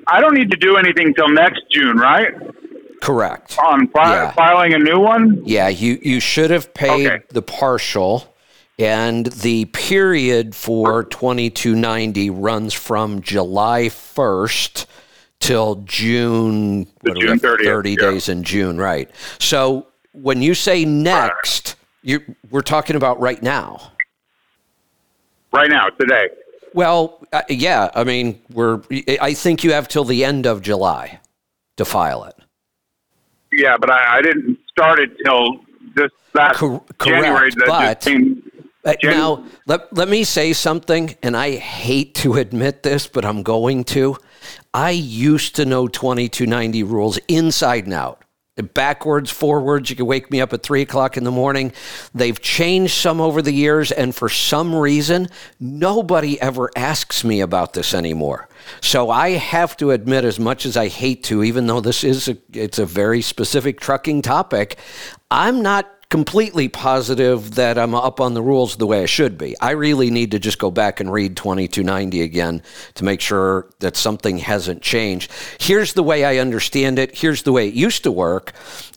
I 0.07 0.21
don't 0.21 0.33
need 0.33 0.49
to 0.51 0.57
do 0.57 0.77
anything 0.77 1.13
till 1.13 1.27
next 1.27 1.63
June, 1.71 1.97
right? 1.97 2.33
Correct. 3.01 3.57
On 3.59 3.87
fi- 3.87 4.13
Yeah. 4.13 4.31
filing 4.31 4.73
a 4.73 4.79
new 4.79 4.99
one. 4.99 5.41
Yeah, 5.45 5.67
you, 5.69 5.99
you 6.01 6.19
should 6.19 6.51
have 6.51 6.73
paid 6.73 7.07
Okay. 7.07 7.23
the 7.29 7.41
partial, 7.41 8.35
and 8.77 9.27
the 9.27 9.65
period 9.65 10.55
for 10.55 11.03
2290 11.05 12.29
runs 12.29 12.73
from 12.73 13.21
July 13.21 13.89
1st 13.89 14.85
till 15.39 15.75
June, 15.85 16.85
June 17.05 17.39
30th, 17.39 17.63
30 17.63 17.89
yeah. 17.91 17.95
days 17.97 18.29
in 18.29 18.43
June, 18.43 18.77
right. 18.77 19.09
So 19.39 19.87
when 20.11 20.41
you 20.41 20.53
say 20.53 20.83
next, 20.85 21.75
you 22.01 22.21
we're 22.49 22.61
talking 22.61 22.95
about 22.95 23.19
right 23.19 23.41
now. 23.41 23.91
Right 25.51 25.69
now, 25.69 25.87
today. 25.99 26.27
Well, 26.73 27.25
uh, 27.33 27.41
yeah, 27.49 27.89
I 27.95 28.03
mean, 28.03 28.41
we're 28.51 28.81
I 29.21 29.33
think 29.33 29.63
you 29.63 29.71
have 29.73 29.87
till 29.87 30.03
the 30.05 30.23
end 30.23 30.45
of 30.45 30.61
July 30.61 31.19
to 31.77 31.85
file 31.85 32.25
it. 32.25 32.35
Yeah, 33.51 33.77
but 33.77 33.89
I, 33.89 34.17
I 34.17 34.21
didn't 34.21 34.59
start 34.69 34.99
it 34.99 35.11
till 35.23 35.61
this 35.95 36.11
that 36.33 36.55
Cor- 36.55 36.83
January. 37.03 37.51
That 37.51 37.67
but- 37.67 38.01
just. 38.01 38.43
Uh, 38.85 38.93
now, 39.03 39.45
let, 39.65 39.93
let 39.93 40.07
me 40.07 40.23
say 40.23 40.53
something, 40.53 41.13
and 41.21 41.35
I 41.35 41.57
hate 41.57 42.15
to 42.15 42.35
admit 42.35 42.81
this, 42.81 43.07
but 43.07 43.25
I'm 43.25 43.43
going 43.43 43.83
to. 43.85 44.15
I 44.73 44.91
used 44.91 45.57
to 45.57 45.65
know 45.65 45.89
2290 45.89 46.83
rules 46.83 47.19
inside 47.27 47.83
and 47.83 47.93
out. 47.93 48.23
Backwards, 48.61 49.31
forwards, 49.31 49.89
you 49.89 49.95
can 49.95 50.05
wake 50.05 50.31
me 50.31 50.41
up 50.41 50.53
at 50.53 50.63
three 50.63 50.81
o'clock 50.81 51.17
in 51.17 51.23
the 51.23 51.31
morning. 51.31 51.71
They've 52.13 52.39
changed 52.39 52.93
some 52.93 53.21
over 53.21 53.41
the 53.41 53.51
years, 53.51 53.91
and 53.91 54.15
for 54.15 54.29
some 54.29 54.75
reason, 54.75 55.27
nobody 55.59 56.39
ever 56.41 56.69
asks 56.75 57.23
me 57.23 57.41
about 57.41 57.73
this 57.73 57.93
anymore. 57.93 58.49
So 58.81 59.09
I 59.09 59.31
have 59.31 59.77
to 59.77 59.91
admit, 59.91 60.25
as 60.25 60.39
much 60.39 60.65
as 60.65 60.77
I 60.77 60.87
hate 60.87 61.23
to, 61.25 61.43
even 61.43 61.67
though 61.67 61.81
this 61.81 62.03
is 62.03 62.27
a, 62.27 62.37
it's 62.53 62.79
a 62.79 62.85
very 62.85 63.21
specific 63.21 63.79
trucking 63.79 64.21
topic, 64.21 64.77
I'm 65.31 65.61
not 65.61 65.89
completely 66.09 66.67
positive 66.67 67.55
that 67.55 67.77
I'm 67.77 67.93
up 67.93 68.19
on 68.19 68.33
the 68.33 68.41
rules 68.41 68.75
the 68.75 68.87
way 68.87 69.03
I 69.03 69.05
should 69.05 69.37
be. 69.37 69.55
I 69.59 69.71
really 69.71 70.09
need 70.09 70.31
to 70.31 70.39
just 70.39 70.57
go 70.57 70.71
back 70.71 70.99
and 70.99 71.11
read 71.11 71.37
2290 71.37 72.21
again 72.21 72.63
to 72.95 73.03
make 73.03 73.21
sure 73.21 73.69
that 73.79 73.95
something 73.95 74.39
hasn't 74.39 74.81
changed. 74.81 75.31
Here's 75.59 75.93
the 75.93 76.01
way 76.03 76.25
I 76.25 76.37
understand 76.37 76.97
it. 76.97 77.15
Here's 77.15 77.43
the 77.43 77.51
way 77.51 77.67
it 77.67 77.75
used 77.75 78.03
to 78.03 78.11
work. 78.11 78.53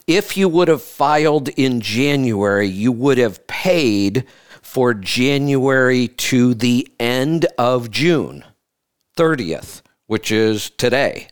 If 0.07 0.37
you 0.37 0.49
would 0.49 0.67
have 0.67 0.81
filed 0.81 1.49
in 1.49 1.81
January, 1.81 2.67
you 2.67 2.91
would 2.91 3.19
have 3.19 3.45
paid 3.45 4.25
for 4.63 4.95
January 4.95 6.07
to 6.07 6.55
the 6.55 6.91
end 6.99 7.45
of 7.59 7.91
June 7.91 8.43
30th, 9.17 9.83
which 10.07 10.31
is 10.31 10.71
today 10.71 11.27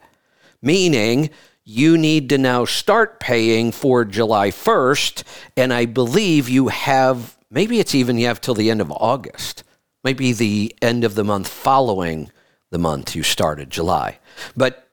meaning 0.61 1.29
you 1.63 1.97
need 1.97 2.29
to 2.29 2.37
now 2.37 2.65
start 2.65 3.19
paying 3.19 3.71
for 3.71 4.03
July 4.05 4.49
1st. 4.49 5.23
And 5.55 5.73
I 5.73 5.85
believe 5.85 6.49
you 6.49 6.69
have, 6.69 7.37
maybe 7.49 7.79
it's 7.79 7.95
even 7.95 8.17
you 8.17 8.27
have 8.27 8.41
till 8.41 8.55
the 8.55 8.71
end 8.71 8.81
of 8.81 8.91
August, 8.91 9.63
maybe 10.03 10.33
the 10.33 10.75
end 10.81 11.03
of 11.03 11.15
the 11.15 11.23
month 11.23 11.47
following 11.47 12.31
the 12.71 12.79
month 12.79 13.15
you 13.15 13.23
started, 13.23 13.69
July. 13.69 14.19
But 14.55 14.87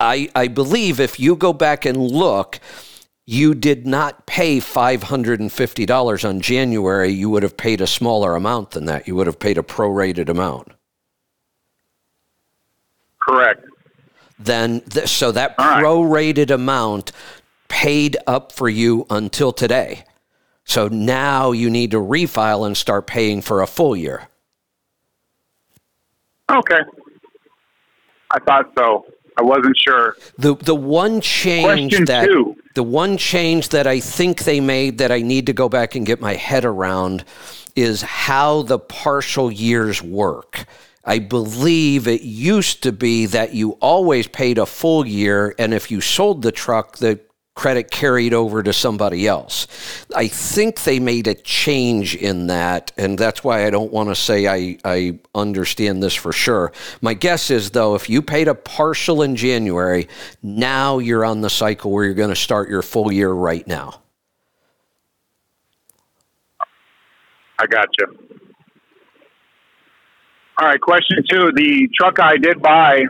I, 0.00 0.30
I 0.34 0.48
believe 0.48 1.00
if 1.00 1.18
you 1.18 1.34
go 1.34 1.52
back 1.52 1.84
and 1.84 1.96
look, 1.96 2.60
you 3.24 3.54
did 3.54 3.86
not 3.86 4.26
pay 4.26 4.58
$550 4.58 6.28
on 6.28 6.40
January. 6.40 7.10
You 7.10 7.30
would 7.30 7.42
have 7.42 7.56
paid 7.56 7.80
a 7.80 7.86
smaller 7.86 8.36
amount 8.36 8.70
than 8.70 8.84
that. 8.84 9.08
You 9.08 9.16
would 9.16 9.26
have 9.26 9.40
paid 9.40 9.58
a 9.58 9.62
prorated 9.62 10.28
amount. 10.28 10.68
Correct. 13.20 13.66
Then 14.38 14.80
th- 14.82 15.08
so 15.08 15.32
that 15.32 15.54
right. 15.58 15.82
prorated 15.82 16.50
amount 16.50 17.12
paid 17.68 18.16
up 18.26 18.52
for 18.52 18.68
you 18.68 19.06
until 19.10 19.52
today. 19.52 20.04
So 20.64 20.88
now 20.88 21.52
you 21.52 21.70
need 21.70 21.92
to 21.92 21.98
refile 21.98 22.66
and 22.66 22.76
start 22.76 23.06
paying 23.06 23.40
for 23.40 23.62
a 23.62 23.66
full 23.66 23.96
year. 23.96 24.28
Okay. 26.50 26.80
I 28.30 28.38
thought 28.40 28.72
so. 28.76 29.06
I 29.38 29.42
wasn't 29.42 29.76
sure. 29.76 30.16
The 30.38 30.54
the 30.56 30.74
one 30.74 31.20
change 31.20 31.92
Question 31.92 32.04
that 32.06 32.26
two. 32.26 32.56
the 32.74 32.82
one 32.82 33.18
change 33.18 33.68
that 33.68 33.86
I 33.86 34.00
think 34.00 34.44
they 34.44 34.60
made 34.60 34.98
that 34.98 35.12
I 35.12 35.20
need 35.20 35.46
to 35.46 35.52
go 35.52 35.68
back 35.68 35.94
and 35.94 36.06
get 36.06 36.20
my 36.20 36.34
head 36.34 36.64
around 36.64 37.24
is 37.74 38.00
how 38.00 38.62
the 38.62 38.78
partial 38.78 39.52
years 39.52 40.02
work. 40.02 40.64
I 41.06 41.20
believe 41.20 42.08
it 42.08 42.22
used 42.22 42.82
to 42.82 42.92
be 42.92 43.26
that 43.26 43.54
you 43.54 43.72
always 43.80 44.26
paid 44.26 44.58
a 44.58 44.66
full 44.66 45.06
year, 45.06 45.54
and 45.58 45.72
if 45.72 45.90
you 45.90 46.00
sold 46.00 46.42
the 46.42 46.52
truck, 46.52 46.98
the 46.98 47.20
credit 47.54 47.90
carried 47.90 48.34
over 48.34 48.62
to 48.62 48.72
somebody 48.72 49.26
else. 49.26 49.66
I 50.14 50.28
think 50.28 50.82
they 50.82 51.00
made 51.00 51.26
a 51.26 51.34
change 51.34 52.14
in 52.14 52.48
that, 52.48 52.92
and 52.98 53.18
that's 53.18 53.42
why 53.42 53.66
I 53.66 53.70
don't 53.70 53.90
want 53.90 54.10
to 54.10 54.14
say 54.14 54.46
I, 54.46 54.78
I 54.84 55.18
understand 55.34 56.02
this 56.02 56.14
for 56.14 56.32
sure. 56.32 56.72
My 57.00 57.14
guess 57.14 57.50
is, 57.50 57.70
though, 57.70 57.94
if 57.94 58.10
you 58.10 58.20
paid 58.20 58.46
a 58.46 58.54
partial 58.54 59.22
in 59.22 59.36
January, 59.36 60.08
now 60.42 60.98
you're 60.98 61.24
on 61.24 61.40
the 61.40 61.50
cycle 61.50 61.90
where 61.92 62.04
you're 62.04 62.14
going 62.14 62.28
to 62.28 62.36
start 62.36 62.68
your 62.68 62.82
full 62.82 63.10
year 63.10 63.30
right 63.30 63.66
now. 63.66 64.02
I 67.58 67.66
got 67.66 67.88
you. 67.98 68.25
All 70.58 70.66
right, 70.66 70.80
question 70.80 71.18
two. 71.30 71.50
The 71.54 71.86
truck 71.94 72.18
I 72.18 72.38
did 72.38 72.62
buy, 72.62 73.02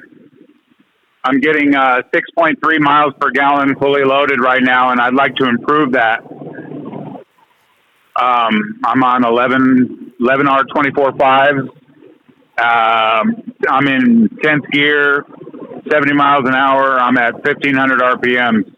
I'm 1.23 1.39
getting 1.41 1.77
uh, 1.77 2.03
6.3 2.13 2.81
miles 2.81 3.15
per 3.21 3.31
gallon 3.31 3.77
fully 3.77 4.03
loaded 4.05 4.41
right 4.41 4.63
now, 4.63 4.91
and 4.91 5.01
I'd 5.01 5.15
like 5.15 5.37
to 5.37 5.49
improve 5.49 5.93
that. 5.93 6.21
Um, 8.21 8.81
I'm 8.85 9.03
on 9.05 9.25
11, 9.25 10.15
11R 10.21 10.65
24.5. 10.75 11.69
Um, 12.59 13.53
I'm 13.69 13.87
in 13.87 14.29
10th 14.43 14.71
gear, 14.73 15.25
70 15.91 16.15
miles 16.15 16.49
an 16.49 16.55
hour. 16.55 16.99
I'm 16.99 17.17
at 17.17 17.35
1,500 17.35 18.01
RPM. 18.01 18.75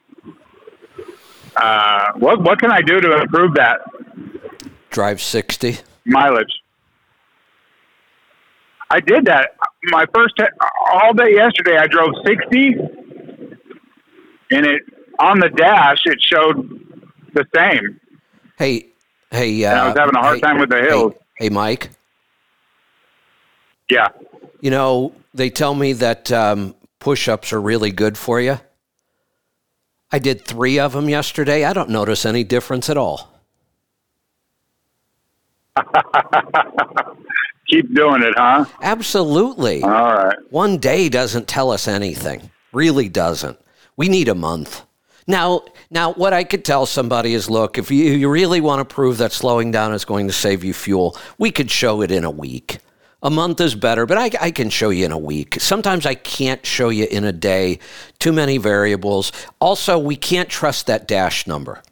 Uh, 1.56 2.12
what, 2.16 2.42
what 2.42 2.58
can 2.58 2.70
I 2.70 2.82
do 2.82 3.00
to 3.00 3.20
improve 3.22 3.54
that? 3.54 3.80
Drive 4.90 5.22
60. 5.22 5.78
Mileage. 6.04 6.57
I 8.90 9.00
did 9.00 9.26
that. 9.26 9.50
My 9.84 10.06
first 10.14 10.34
all 10.92 11.12
day 11.14 11.34
yesterday, 11.34 11.76
I 11.76 11.86
drove 11.86 12.10
60, 12.26 12.74
and 14.50 14.66
it 14.66 14.82
on 15.18 15.38
the 15.40 15.50
dash 15.50 15.98
it 16.04 16.18
showed 16.20 16.80
the 17.34 17.44
same. 17.54 18.00
Hey, 18.56 18.88
hey, 19.30 19.64
uh, 19.64 19.70
and 19.70 19.78
I 19.80 19.88
was 19.88 19.98
having 19.98 20.16
a 20.16 20.20
hard 20.20 20.36
hey, 20.36 20.40
time 20.40 20.58
with 20.58 20.70
the 20.70 20.80
hills. 20.80 21.12
Hey, 21.36 21.44
hey, 21.44 21.48
Mike. 21.50 21.90
Yeah. 23.90 24.08
You 24.60 24.70
know, 24.70 25.12
they 25.34 25.50
tell 25.50 25.74
me 25.74 25.92
that 25.94 26.32
um, 26.32 26.74
push-ups 26.98 27.52
are 27.52 27.60
really 27.60 27.92
good 27.92 28.16
for 28.18 28.40
you. 28.40 28.58
I 30.10 30.18
did 30.18 30.44
three 30.44 30.78
of 30.78 30.92
them 30.92 31.08
yesterday. 31.08 31.64
I 31.64 31.72
don't 31.72 31.90
notice 31.90 32.24
any 32.24 32.42
difference 32.42 32.88
at 32.88 32.96
all. 32.96 33.30
Keep 37.68 37.94
doing 37.94 38.22
it, 38.22 38.34
huh? 38.36 38.64
Absolutely. 38.80 39.82
All 39.82 39.90
right. 39.90 40.36
One 40.50 40.78
day 40.78 41.08
doesn't 41.08 41.48
tell 41.48 41.70
us 41.70 41.86
anything. 41.86 42.50
Really 42.72 43.08
doesn't. 43.08 43.58
We 43.96 44.08
need 44.08 44.28
a 44.28 44.34
month. 44.34 44.82
Now, 45.26 45.62
now 45.90 46.14
what 46.14 46.32
I 46.32 46.44
could 46.44 46.64
tell 46.64 46.86
somebody 46.86 47.34
is 47.34 47.50
look, 47.50 47.76
if 47.76 47.90
you, 47.90 48.12
you 48.12 48.30
really 48.30 48.62
want 48.62 48.80
to 48.80 48.94
prove 48.94 49.18
that 49.18 49.32
slowing 49.32 49.70
down 49.70 49.92
is 49.92 50.06
going 50.06 50.26
to 50.28 50.32
save 50.32 50.64
you 50.64 50.72
fuel, 50.72 51.18
we 51.36 51.50
could 51.50 51.70
show 51.70 52.00
it 52.00 52.10
in 52.10 52.24
a 52.24 52.30
week. 52.30 52.78
A 53.22 53.30
month 53.30 53.60
is 53.60 53.74
better, 53.74 54.06
but 54.06 54.16
I, 54.16 54.30
I, 54.40 54.50
can 54.52 54.70
show 54.70 54.90
you 54.90 55.04
in 55.04 55.10
a 55.10 55.18
week. 55.18 55.56
Sometimes 55.60 56.06
I 56.06 56.14
can't 56.14 56.64
show 56.64 56.88
you 56.88 57.06
in 57.10 57.24
a 57.24 57.32
day. 57.32 57.80
Too 58.20 58.32
many 58.32 58.58
variables. 58.58 59.32
Also, 59.60 59.98
we 59.98 60.14
can't 60.14 60.48
trust 60.48 60.86
that 60.86 61.08
dash 61.08 61.44
number 61.44 61.82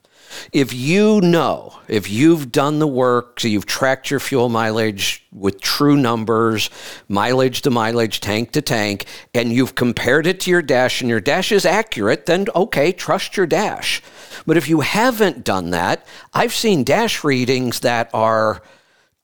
if 0.53 0.73
you 0.73 1.21
know, 1.21 1.79
if 1.89 2.11
you've 2.11 2.53
done 2.53 2.79
the 2.79 2.87
work, 2.87 3.41
so 3.41 3.49
you've 3.49 3.67
tracked 3.67 4.11
your 4.11 4.21
fuel 4.21 4.49
mileage 4.49 5.25
with 5.33 5.61
true 5.61 5.97
numbers, 5.97 6.71
mileage 7.09 7.63
to 7.63 7.71
mileage, 7.71 8.21
tank 8.21 8.53
to 8.53 8.63
tank, 8.63 9.07
and 9.35 9.53
you've 9.53 9.75
compared 9.75 10.27
it 10.27 10.41
to 10.41 10.51
your 10.51 10.63
dash 10.63 11.01
and 11.01 11.11
your 11.11 11.21
dash 11.21 11.51
is 11.51 11.67
accurate, 11.67 12.27
then 12.27 12.47
okay, 12.55 12.93
trust 12.93 13.37
your 13.37 13.47
dash. 13.47 14.03
But 14.47 14.57
if 14.57 14.69
you 14.69 14.81
haven't 14.81 15.45
done 15.45 15.71
that, 15.71 16.07
I've 16.33 16.55
seen 16.55 16.85
dash 16.85 17.25
readings 17.25 17.81
that 17.81 18.11
are 18.13 18.63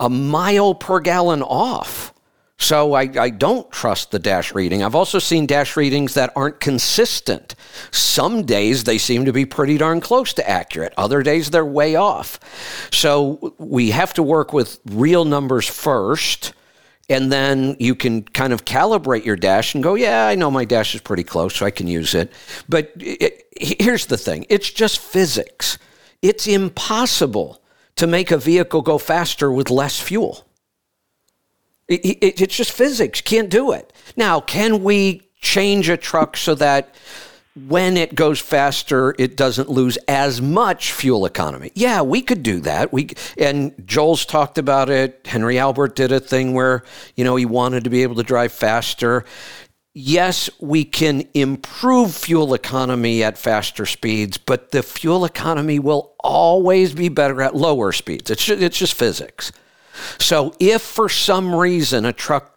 a 0.00 0.08
mile 0.08 0.74
per 0.74 0.98
gallon 0.98 1.42
off. 1.42 2.01
So 2.62 2.94
I, 2.94 3.10
I 3.18 3.30
don't 3.30 3.68
trust 3.72 4.12
the 4.12 4.20
dash 4.20 4.54
reading. 4.54 4.84
I've 4.84 4.94
also 4.94 5.18
seen 5.18 5.46
dash 5.46 5.76
readings 5.76 6.14
that 6.14 6.32
aren't 6.36 6.60
consistent. 6.60 7.56
Some 7.90 8.46
days 8.46 8.84
they 8.84 8.98
seem 8.98 9.24
to 9.24 9.32
be 9.32 9.44
pretty 9.44 9.78
darn 9.78 10.00
close 10.00 10.32
to 10.34 10.48
accurate. 10.48 10.94
Other 10.96 11.24
days 11.24 11.50
they're 11.50 11.66
way 11.66 11.96
off. 11.96 12.38
So 12.92 13.52
we 13.58 13.90
have 13.90 14.14
to 14.14 14.22
work 14.22 14.52
with 14.52 14.78
real 14.86 15.24
numbers 15.24 15.66
first. 15.66 16.54
And 17.08 17.32
then 17.32 17.74
you 17.80 17.96
can 17.96 18.22
kind 18.22 18.52
of 18.52 18.64
calibrate 18.64 19.24
your 19.24 19.34
dash 19.34 19.74
and 19.74 19.82
go, 19.82 19.96
yeah, 19.96 20.28
I 20.28 20.36
know 20.36 20.48
my 20.48 20.64
dash 20.64 20.94
is 20.94 21.00
pretty 21.00 21.24
close, 21.24 21.56
so 21.56 21.66
I 21.66 21.72
can 21.72 21.88
use 21.88 22.14
it. 22.14 22.32
But 22.68 22.92
it, 22.96 23.44
here's 23.60 24.06
the 24.06 24.16
thing 24.16 24.46
it's 24.48 24.70
just 24.70 25.00
physics. 25.00 25.78
It's 26.22 26.46
impossible 26.46 27.60
to 27.96 28.06
make 28.06 28.30
a 28.30 28.38
vehicle 28.38 28.82
go 28.82 28.98
faster 28.98 29.50
with 29.50 29.68
less 29.68 29.98
fuel. 29.98 30.46
It, 31.88 32.04
it, 32.04 32.40
it's 32.40 32.56
just 32.56 32.72
physics. 32.72 33.20
Can't 33.20 33.50
do 33.50 33.72
it. 33.72 33.92
Now, 34.16 34.40
can 34.40 34.82
we 34.82 35.22
change 35.40 35.88
a 35.88 35.96
truck 35.96 36.36
so 36.36 36.54
that 36.54 36.94
when 37.54 37.98
it 37.98 38.14
goes 38.14 38.40
faster, 38.40 39.14
it 39.18 39.36
doesn't 39.36 39.68
lose 39.68 39.98
as 40.08 40.40
much 40.40 40.92
fuel 40.92 41.26
economy. 41.26 41.70
Yeah, 41.74 42.00
we 42.00 42.22
could 42.22 42.42
do 42.42 42.60
that. 42.60 42.92
We 42.92 43.10
and 43.36 43.74
Joel's 43.86 44.24
talked 44.24 44.56
about 44.56 44.88
it. 44.88 45.20
Henry 45.26 45.58
Albert 45.58 45.94
did 45.94 46.12
a 46.12 46.20
thing 46.20 46.54
where 46.54 46.82
you 47.14 47.24
know 47.24 47.36
he 47.36 47.44
wanted 47.44 47.84
to 47.84 47.90
be 47.90 48.04
able 48.04 48.14
to 48.14 48.22
drive 48.22 48.52
faster. 48.52 49.24
Yes, 49.94 50.48
we 50.58 50.84
can 50.84 51.28
improve 51.34 52.14
fuel 52.14 52.54
economy 52.54 53.22
at 53.22 53.36
faster 53.36 53.84
speeds, 53.84 54.38
but 54.38 54.70
the 54.70 54.82
fuel 54.82 55.26
economy 55.26 55.78
will 55.78 56.14
always 56.20 56.94
be 56.94 57.10
better 57.10 57.42
at 57.42 57.54
lower 57.54 57.92
speeds. 57.92 58.30
It's 58.30 58.42
just, 58.42 58.62
it's 58.62 58.78
just 58.78 58.94
physics. 58.94 59.52
So 60.18 60.54
if 60.58 60.82
for 60.82 61.08
some 61.08 61.54
reason 61.54 62.04
a 62.04 62.12
truck 62.12 62.52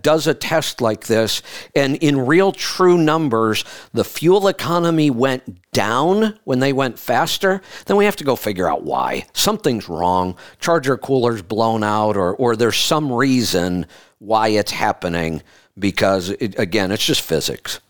does 0.00 0.26
a 0.26 0.34
test 0.34 0.80
like 0.80 1.06
this, 1.06 1.42
and 1.74 1.96
in 1.96 2.24
real 2.24 2.52
true 2.52 2.96
numbers, 2.96 3.64
the 3.92 4.04
fuel 4.04 4.46
economy 4.46 5.10
went 5.10 5.72
down 5.72 6.38
when 6.44 6.60
they 6.60 6.72
went 6.72 6.98
faster, 6.98 7.60
then 7.86 7.96
we 7.96 8.04
have 8.04 8.16
to 8.16 8.24
go 8.24 8.36
figure 8.36 8.68
out 8.68 8.84
why. 8.84 9.26
Something's 9.32 9.88
wrong. 9.88 10.36
Charge 10.60 10.88
air 10.88 10.96
cooler's 10.96 11.42
blown 11.42 11.82
out, 11.82 12.16
or, 12.16 12.36
or 12.36 12.54
there's 12.54 12.76
some 12.76 13.12
reason 13.12 13.86
why 14.18 14.48
it's 14.48 14.70
happening 14.70 15.42
because, 15.78 16.30
it, 16.30 16.58
again, 16.58 16.92
it's 16.92 17.04
just 17.04 17.20
physics. 17.20 17.80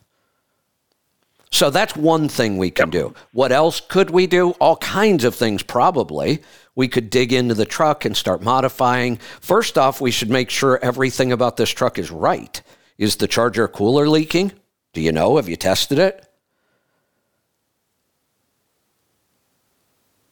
So 1.52 1.70
that's 1.70 1.94
one 1.94 2.28
thing 2.28 2.56
we 2.56 2.70
can 2.70 2.90
do. 2.90 3.14
What 3.32 3.52
else 3.52 3.80
could 3.80 4.10
we 4.10 4.26
do? 4.26 4.50
All 4.52 4.76
kinds 4.76 5.24
of 5.24 5.34
things, 5.34 5.62
probably 5.62 6.42
we 6.76 6.86
could 6.86 7.10
dig 7.10 7.32
into 7.32 7.54
the 7.54 7.64
truck 7.64 8.04
and 8.04 8.16
start 8.16 8.42
modifying. 8.42 9.16
First 9.40 9.76
off, 9.76 10.00
we 10.00 10.12
should 10.12 10.30
make 10.30 10.50
sure 10.50 10.78
everything 10.82 11.32
about 11.32 11.56
this 11.56 11.70
truck 11.70 11.98
is 11.98 12.12
right. 12.12 12.62
Is 12.98 13.16
the 13.16 13.26
charge 13.26 13.58
air 13.58 13.66
cooler 13.66 14.08
leaking? 14.08 14.52
Do 14.92 15.00
you 15.00 15.10
know? 15.10 15.36
Have 15.36 15.48
you 15.48 15.56
tested 15.56 15.98
it? 15.98 16.22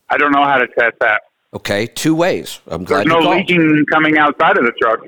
I 0.08 0.18
don't 0.18 0.32
know 0.32 0.44
how 0.44 0.58
to 0.58 0.68
test 0.68 0.96
that. 1.00 1.22
Okay, 1.54 1.86
two 1.86 2.14
ways. 2.14 2.60
I'm 2.66 2.84
glad 2.84 3.06
There's 3.06 3.24
no 3.24 3.30
leaking 3.30 3.84
coming 3.90 4.18
outside 4.18 4.58
of 4.58 4.64
the 4.64 4.72
truck. 4.80 5.00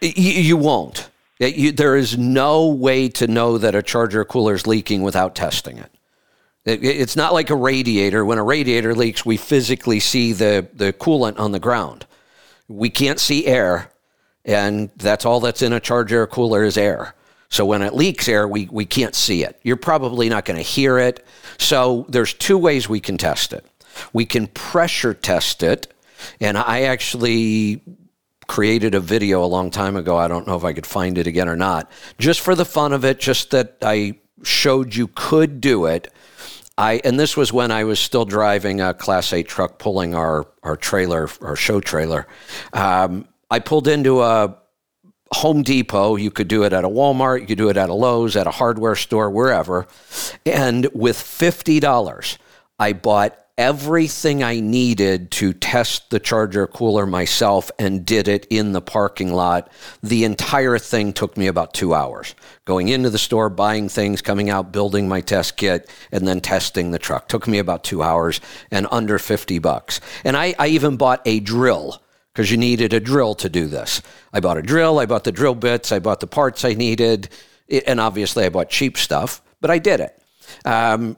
You, 0.00 0.32
you 0.32 0.56
won't. 0.56 1.10
You, 1.38 1.72
there 1.72 1.96
is 1.96 2.16
no 2.16 2.68
way 2.68 3.08
to 3.10 3.26
know 3.26 3.58
that 3.58 3.74
a 3.74 3.82
charge 3.82 4.14
air 4.14 4.24
cooler 4.24 4.54
is 4.54 4.66
leaking 4.66 5.02
without 5.02 5.34
testing 5.34 5.76
it. 5.78 5.90
It's 6.64 7.16
not 7.16 7.32
like 7.32 7.50
a 7.50 7.56
radiator. 7.56 8.24
When 8.24 8.38
a 8.38 8.44
radiator 8.44 8.94
leaks, 8.94 9.26
we 9.26 9.36
physically 9.36 9.98
see 9.98 10.32
the, 10.32 10.68
the 10.72 10.92
coolant 10.92 11.40
on 11.40 11.50
the 11.50 11.58
ground. 11.58 12.06
We 12.68 12.88
can't 12.88 13.18
see 13.18 13.46
air, 13.46 13.90
and 14.44 14.90
that's 14.96 15.26
all 15.26 15.40
that's 15.40 15.62
in 15.62 15.72
a 15.72 15.80
charge 15.80 16.12
air 16.12 16.26
cooler 16.26 16.62
is 16.62 16.78
air. 16.78 17.14
So 17.48 17.66
when 17.66 17.82
it 17.82 17.94
leaks 17.94 18.28
air, 18.28 18.46
we, 18.46 18.68
we 18.70 18.86
can't 18.86 19.14
see 19.14 19.42
it. 19.42 19.58
You're 19.62 19.76
probably 19.76 20.28
not 20.28 20.44
going 20.44 20.56
to 20.56 20.62
hear 20.62 20.98
it. 20.98 21.26
So 21.58 22.06
there's 22.08 22.32
two 22.32 22.56
ways 22.56 22.88
we 22.88 23.00
can 23.00 23.18
test 23.18 23.52
it. 23.52 23.66
We 24.12 24.24
can 24.24 24.46
pressure 24.46 25.14
test 25.14 25.62
it, 25.64 25.92
and 26.40 26.56
I 26.56 26.82
actually 26.82 27.82
created 28.46 28.94
a 28.94 29.00
video 29.00 29.44
a 29.44 29.46
long 29.46 29.70
time 29.70 29.96
ago. 29.96 30.16
I 30.16 30.28
don't 30.28 30.46
know 30.46 30.56
if 30.56 30.64
I 30.64 30.72
could 30.72 30.86
find 30.86 31.18
it 31.18 31.26
again 31.26 31.48
or 31.48 31.56
not. 31.56 31.90
Just 32.18 32.40
for 32.40 32.54
the 32.54 32.64
fun 32.64 32.92
of 32.92 33.04
it, 33.04 33.18
just 33.18 33.50
that 33.50 33.76
I 33.82 34.18
showed 34.44 34.94
you 34.94 35.08
could 35.08 35.60
do 35.60 35.86
it 35.86 36.12
I 36.82 37.00
and 37.04 37.18
this 37.18 37.36
was 37.36 37.52
when 37.52 37.70
I 37.70 37.84
was 37.84 38.00
still 38.00 38.24
driving 38.24 38.80
a 38.80 38.92
Class 38.92 39.32
A 39.32 39.44
truck, 39.44 39.78
pulling 39.78 40.16
our 40.16 40.46
our 40.64 40.76
trailer, 40.76 41.28
our 41.40 41.54
show 41.54 41.80
trailer. 41.80 42.26
Um, 42.72 43.28
I 43.48 43.60
pulled 43.60 43.86
into 43.86 44.20
a 44.20 44.56
Home 45.30 45.62
Depot. 45.62 46.16
You 46.16 46.32
could 46.32 46.48
do 46.48 46.64
it 46.64 46.72
at 46.72 46.84
a 46.84 46.88
Walmart. 46.88 47.40
You 47.40 47.46
could 47.46 47.58
do 47.58 47.68
it 47.68 47.76
at 47.76 47.88
a 47.88 47.94
Lowe's, 47.94 48.34
at 48.34 48.48
a 48.48 48.50
hardware 48.50 48.96
store, 48.96 49.30
wherever. 49.30 49.86
And 50.44 50.88
with 50.92 51.16
fifty 51.16 51.78
dollars, 51.78 52.36
I 52.80 52.94
bought 52.94 53.38
everything 53.62 54.42
I 54.42 54.58
needed 54.58 55.30
to 55.30 55.52
test 55.52 56.10
the 56.10 56.18
charge 56.18 56.56
air 56.56 56.66
cooler 56.66 57.06
myself 57.06 57.70
and 57.78 58.04
did 58.04 58.26
it 58.26 58.44
in 58.50 58.72
the 58.72 58.80
parking 58.80 59.32
lot. 59.32 59.70
The 60.02 60.24
entire 60.24 60.78
thing 60.78 61.12
took 61.12 61.36
me 61.36 61.46
about 61.46 61.72
two 61.72 61.94
hours. 61.94 62.34
Going 62.64 62.88
into 62.88 63.08
the 63.08 63.18
store, 63.18 63.48
buying 63.48 63.88
things, 63.88 64.20
coming 64.20 64.50
out, 64.50 64.72
building 64.72 65.08
my 65.08 65.20
test 65.20 65.56
kit, 65.56 65.88
and 66.10 66.26
then 66.26 66.40
testing 66.40 66.90
the 66.90 66.98
truck. 66.98 67.28
Took 67.28 67.46
me 67.46 67.60
about 67.60 67.84
two 67.84 68.02
hours 68.02 68.40
and 68.72 68.88
under 68.90 69.16
50 69.16 69.60
bucks. 69.60 70.00
And 70.24 70.36
I, 70.36 70.56
I 70.58 70.66
even 70.66 70.96
bought 70.96 71.22
a 71.24 71.38
drill 71.38 72.02
because 72.32 72.50
you 72.50 72.56
needed 72.56 72.92
a 72.92 72.98
drill 72.98 73.36
to 73.36 73.48
do 73.48 73.68
this. 73.68 74.02
I 74.32 74.40
bought 74.40 74.56
a 74.58 74.62
drill, 74.62 74.98
I 74.98 75.06
bought 75.06 75.22
the 75.22 75.30
drill 75.30 75.54
bits, 75.54 75.92
I 75.92 76.00
bought 76.00 76.18
the 76.18 76.26
parts 76.26 76.64
I 76.64 76.74
needed, 76.74 77.28
and 77.86 78.00
obviously 78.00 78.44
I 78.44 78.48
bought 78.48 78.70
cheap 78.70 78.98
stuff, 78.98 79.40
but 79.60 79.70
I 79.70 79.78
did 79.78 80.00
it. 80.00 80.20
Um, 80.64 81.16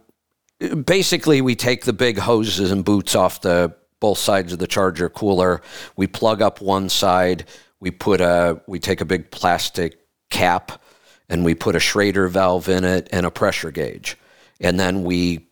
basically, 0.59 1.40
we 1.40 1.55
take 1.55 1.85
the 1.85 1.93
big 1.93 2.18
hoses 2.18 2.70
and 2.70 2.85
boots 2.85 3.14
off 3.14 3.40
the 3.40 3.74
both 4.01 4.18
sides 4.18 4.52
of 4.52 4.59
the 4.59 4.66
charge 4.66 5.01
air 5.01 5.09
cooler. 5.09 5.62
We 5.97 6.06
plug 6.06 6.43
up 6.43 6.60
one 6.60 6.89
side. 6.89 7.47
We 7.81 7.90
put 7.90 8.20
a 8.20 8.60
we 8.66 8.78
take 8.78 9.01
a 9.01 9.05
big 9.05 9.31
plastic 9.31 9.98
cap 10.31 10.81
and 11.28 11.44
we 11.44 11.55
put 11.55 11.76
a 11.76 11.81
Schrader 11.81 12.28
valve 12.28 12.68
in 12.68 12.85
it 12.85 13.09
and 13.12 13.24
a 13.24 13.31
pressure 13.31 13.70
gauge, 13.70 14.16
and 14.60 14.78
then 14.78 15.05
we 15.05 15.48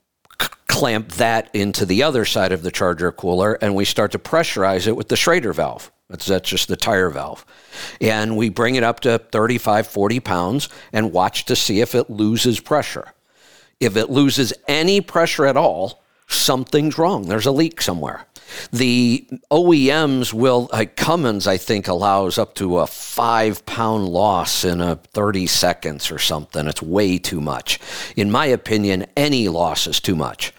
clamp 0.66 1.12
that 1.12 1.50
into 1.54 1.84
the 1.84 2.02
other 2.02 2.24
side 2.24 2.50
of 2.50 2.62
the 2.62 2.70
charge 2.70 3.02
air 3.02 3.12
cooler 3.12 3.54
and 3.60 3.74
we 3.74 3.84
start 3.84 4.10
to 4.10 4.18
pressurize 4.18 4.86
it 4.86 4.96
with 4.96 5.08
the 5.08 5.16
Schrader 5.16 5.52
valve. 5.52 5.92
That's, 6.08 6.26
that's 6.26 6.48
just 6.48 6.68
the 6.68 6.76
tire 6.76 7.10
valve. 7.10 7.44
And 8.00 8.36
we 8.36 8.48
bring 8.48 8.74
it 8.74 8.82
up 8.82 9.00
to 9.00 9.18
35, 9.18 9.86
40 9.86 10.20
pounds 10.20 10.68
and 10.92 11.12
watch 11.12 11.44
to 11.46 11.56
see 11.56 11.80
if 11.80 11.94
it 11.94 12.08
loses 12.08 12.58
pressure. 12.58 13.12
If 13.82 13.96
it 13.96 14.10
loses 14.10 14.52
any 14.68 15.00
pressure 15.00 15.44
at 15.44 15.56
all, 15.56 16.04
something's 16.28 16.98
wrong. 16.98 17.26
There's 17.26 17.46
a 17.46 17.50
leak 17.50 17.82
somewhere. 17.82 18.26
The 18.70 19.26
OEMs 19.50 20.32
will, 20.32 20.68
like 20.72 20.94
Cummins, 20.94 21.48
I 21.48 21.56
think, 21.56 21.88
allows 21.88 22.38
up 22.38 22.54
to 22.56 22.78
a 22.78 22.86
five 22.86 23.66
pound 23.66 24.08
loss 24.08 24.64
in 24.64 24.80
a 24.80 24.96
30 24.96 25.48
seconds 25.48 26.12
or 26.12 26.20
something. 26.20 26.68
It's 26.68 26.82
way 26.82 27.18
too 27.18 27.40
much. 27.40 27.80
In 28.14 28.30
my 28.30 28.46
opinion, 28.46 29.06
any 29.16 29.48
loss 29.48 29.88
is 29.88 29.98
too 29.98 30.14
much. 30.14 30.52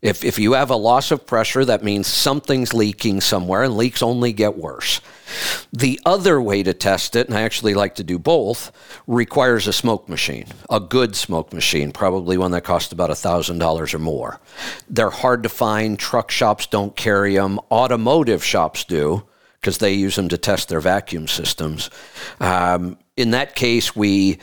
If, 0.00 0.24
if 0.24 0.38
you 0.38 0.52
have 0.52 0.70
a 0.70 0.76
loss 0.76 1.10
of 1.10 1.26
pressure, 1.26 1.64
that 1.64 1.82
means 1.82 2.06
something's 2.06 2.72
leaking 2.72 3.20
somewhere, 3.20 3.64
and 3.64 3.76
leaks 3.76 4.00
only 4.00 4.32
get 4.32 4.56
worse. 4.56 5.00
The 5.72 6.00
other 6.06 6.40
way 6.40 6.62
to 6.62 6.72
test 6.72 7.16
it, 7.16 7.26
and 7.26 7.36
I 7.36 7.42
actually 7.42 7.74
like 7.74 7.96
to 7.96 8.04
do 8.04 8.16
both, 8.16 8.70
requires 9.08 9.66
a 9.66 9.72
smoke 9.72 10.08
machine, 10.08 10.46
a 10.70 10.78
good 10.78 11.16
smoke 11.16 11.52
machine, 11.52 11.90
probably 11.90 12.38
one 12.38 12.52
that 12.52 12.62
costs 12.62 12.92
about 12.92 13.10
$1,000 13.10 13.94
or 13.94 13.98
more. 13.98 14.40
They're 14.88 15.10
hard 15.10 15.42
to 15.42 15.48
find. 15.48 15.98
Truck 15.98 16.30
shops 16.30 16.66
don't 16.66 16.94
carry 16.94 17.34
them, 17.34 17.58
automotive 17.70 18.44
shops 18.44 18.84
do 18.84 19.24
because 19.60 19.78
they 19.78 19.92
use 19.92 20.14
them 20.14 20.28
to 20.28 20.38
test 20.38 20.68
their 20.68 20.80
vacuum 20.80 21.26
systems. 21.26 21.90
Um, 22.38 22.98
in 23.16 23.32
that 23.32 23.56
case, 23.56 23.96
we 23.96 24.38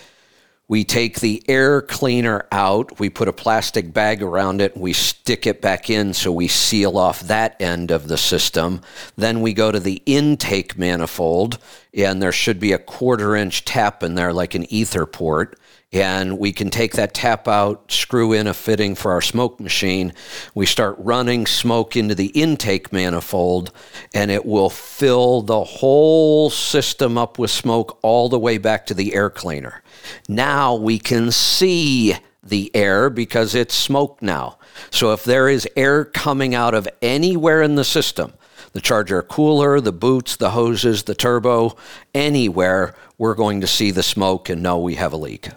we 0.67 0.83
take 0.83 1.19
the 1.19 1.43
air 1.47 1.81
cleaner 1.81 2.45
out, 2.51 2.99
we 2.99 3.09
put 3.09 3.27
a 3.27 3.33
plastic 3.33 3.93
bag 3.93 4.23
around 4.23 4.61
it, 4.61 4.75
we 4.75 4.93
stick 4.93 5.45
it 5.45 5.61
back 5.61 5.89
in 5.89 6.13
so 6.13 6.31
we 6.31 6.47
seal 6.47 6.97
off 6.97 7.21
that 7.21 7.59
end 7.61 7.91
of 7.91 8.07
the 8.07 8.17
system. 8.17 8.81
Then 9.15 9.41
we 9.41 9.53
go 9.53 9.71
to 9.71 9.79
the 9.79 10.01
intake 10.07 10.77
manifold, 10.77 11.59
and 11.93 12.21
there 12.21 12.31
should 12.31 12.59
be 12.59 12.71
a 12.71 12.79
quarter 12.79 13.35
inch 13.35 13.63
tap 13.63 14.01
in 14.01 14.15
there, 14.15 14.33
like 14.33 14.55
an 14.55 14.71
ether 14.73 15.05
port. 15.05 15.59
And 15.91 16.39
we 16.39 16.51
can 16.51 16.69
take 16.69 16.93
that 16.93 17.13
tap 17.13 17.47
out, 17.47 17.91
screw 17.91 18.33
in 18.33 18.47
a 18.47 18.53
fitting 18.53 18.95
for 18.95 19.11
our 19.11 19.21
smoke 19.21 19.59
machine. 19.59 20.13
We 20.53 20.65
start 20.65 20.97
running 20.99 21.45
smoke 21.45 21.95
into 21.95 22.15
the 22.15 22.27
intake 22.27 22.91
manifold, 22.91 23.71
and 24.13 24.29
it 24.29 24.45
will 24.45 24.69
fill 24.69 25.41
the 25.41 25.63
whole 25.63 26.49
system 26.49 27.17
up 27.17 27.39
with 27.39 27.51
smoke 27.51 27.97
all 28.01 28.27
the 28.27 28.39
way 28.39 28.57
back 28.57 28.85
to 28.87 28.93
the 28.93 29.13
air 29.13 29.29
cleaner. 29.29 29.83
Now 30.27 30.75
we 30.75 30.99
can 30.99 31.31
see 31.31 32.15
the 32.43 32.75
air 32.75 33.09
because 33.09 33.55
it's 33.55 33.73
smoke 33.73 34.21
now. 34.21 34.57
So 34.91 35.13
if 35.13 35.23
there 35.23 35.49
is 35.49 35.67
air 35.75 36.05
coming 36.05 36.53
out 36.53 36.73
of 36.73 36.87
anywhere 37.01 37.61
in 37.61 37.75
the 37.75 37.83
system, 37.83 38.33
the 38.73 38.81
charge 38.81 39.11
air 39.11 39.23
cooler, 39.23 39.79
the 39.79 39.93
boots, 39.93 40.35
the 40.35 40.51
hoses, 40.51 41.03
the 41.03 41.15
turbo, 41.15 41.77
anywhere, 42.13 42.93
we're 43.17 43.33
going 43.33 43.61
to 43.61 43.67
see 43.67 43.91
the 43.91 44.03
smoke 44.03 44.49
and 44.49 44.61
know 44.61 44.77
we 44.77 44.95
have 44.95 45.13
a 45.13 45.17
leak. 45.17 45.49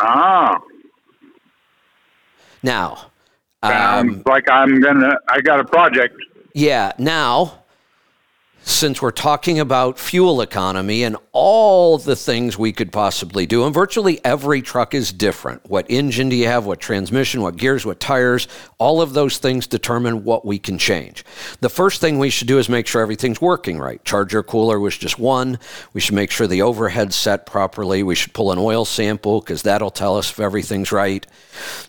Ah. 0.00 0.60
Now, 2.62 3.10
um, 3.62 4.22
like 4.26 4.48
I'm 4.48 4.80
gonna, 4.80 5.16
I 5.28 5.40
got 5.40 5.60
a 5.60 5.64
project. 5.64 6.14
Yeah. 6.54 6.92
Now, 6.98 7.64
since 8.66 9.00
we're 9.00 9.12
talking 9.12 9.60
about 9.60 9.96
fuel 9.96 10.40
economy 10.40 11.04
and 11.04 11.16
all 11.30 11.98
the 11.98 12.16
things 12.16 12.58
we 12.58 12.72
could 12.72 12.90
possibly 12.90 13.46
do, 13.46 13.64
and 13.64 13.72
virtually 13.72 14.22
every 14.24 14.60
truck 14.60 14.92
is 14.92 15.12
different. 15.12 15.64
What 15.70 15.86
engine 15.88 16.28
do 16.28 16.34
you 16.34 16.48
have? 16.48 16.66
What 16.66 16.80
transmission? 16.80 17.42
What 17.42 17.56
gears? 17.56 17.86
What 17.86 18.00
tires? 18.00 18.48
All 18.78 19.00
of 19.00 19.12
those 19.12 19.38
things 19.38 19.68
determine 19.68 20.24
what 20.24 20.44
we 20.44 20.58
can 20.58 20.78
change. 20.78 21.24
The 21.60 21.68
first 21.68 22.00
thing 22.00 22.18
we 22.18 22.28
should 22.28 22.48
do 22.48 22.58
is 22.58 22.68
make 22.68 22.88
sure 22.88 23.02
everything's 23.02 23.40
working 23.40 23.78
right. 23.78 24.04
Charge 24.04 24.34
air 24.34 24.42
cooler 24.42 24.80
was 24.80 24.98
just 24.98 25.16
one. 25.16 25.60
We 25.92 26.00
should 26.00 26.16
make 26.16 26.32
sure 26.32 26.48
the 26.48 26.62
overhead's 26.62 27.14
set 27.14 27.46
properly. 27.46 28.02
We 28.02 28.16
should 28.16 28.34
pull 28.34 28.50
an 28.50 28.58
oil 28.58 28.84
sample 28.84 29.40
because 29.40 29.62
that'll 29.62 29.92
tell 29.92 30.18
us 30.18 30.32
if 30.32 30.40
everything's 30.40 30.90
right. 30.90 31.24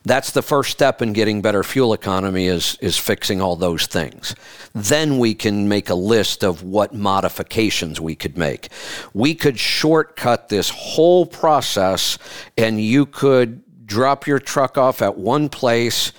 That's 0.05 0.29
the 0.29 0.43
first 0.43 0.71
step 0.71 1.01
in 1.01 1.13
getting 1.13 1.41
better 1.41 1.63
fuel 1.63 1.93
economy 1.93 2.45
is, 2.45 2.77
is 2.81 2.97
fixing 2.97 3.41
all 3.41 3.55
those 3.55 3.87
things. 3.87 4.35
Then 4.75 5.17
we 5.17 5.33
can 5.33 5.67
make 5.67 5.89
a 5.89 5.95
list 5.95 6.43
of 6.43 6.66
what 6.71 6.93
modifications 6.93 7.99
we 7.99 8.15
could 8.15 8.37
make. 8.37 8.69
We 9.13 9.35
could 9.35 9.59
shortcut 9.59 10.49
this 10.49 10.69
whole 10.69 11.25
process 11.25 12.17
and 12.57 12.81
you 12.81 13.05
could 13.05 13.63
drop 13.87 14.27
your 14.27 14.39
truck 14.39 14.77
off 14.77 15.01
at 15.01 15.17
one 15.17 15.49
place, 15.49 16.11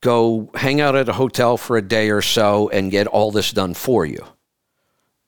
go 0.00 0.50
hang 0.54 0.80
out 0.80 0.96
at 0.96 1.08
a 1.08 1.12
hotel 1.12 1.56
for 1.56 1.76
a 1.76 1.82
day 1.82 2.10
or 2.10 2.22
so, 2.22 2.68
and 2.70 2.90
get 2.90 3.06
all 3.06 3.30
this 3.30 3.52
done 3.52 3.74
for 3.74 4.06
you. 4.06 4.24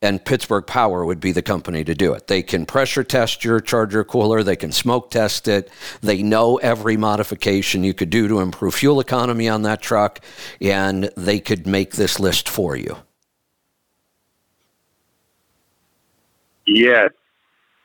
And 0.00 0.24
Pittsburgh 0.24 0.66
Power 0.66 1.04
would 1.04 1.20
be 1.20 1.30
the 1.30 1.42
company 1.42 1.84
to 1.84 1.94
do 1.94 2.12
it. 2.12 2.26
They 2.26 2.42
can 2.42 2.66
pressure 2.66 3.04
test 3.04 3.44
your 3.44 3.60
charge 3.60 3.94
air 3.94 4.02
cooler, 4.02 4.42
they 4.42 4.56
can 4.56 4.72
smoke 4.72 5.10
test 5.10 5.46
it, 5.46 5.70
they 6.00 6.22
know 6.22 6.56
every 6.56 6.96
modification 6.96 7.84
you 7.84 7.94
could 7.94 8.10
do 8.10 8.26
to 8.26 8.40
improve 8.40 8.74
fuel 8.74 8.98
economy 8.98 9.48
on 9.48 9.62
that 9.62 9.80
truck, 9.80 10.18
and 10.60 11.10
they 11.16 11.38
could 11.38 11.66
make 11.66 11.92
this 11.92 12.18
list 12.18 12.48
for 12.48 12.74
you. 12.74 12.96
Yes. 16.66 17.10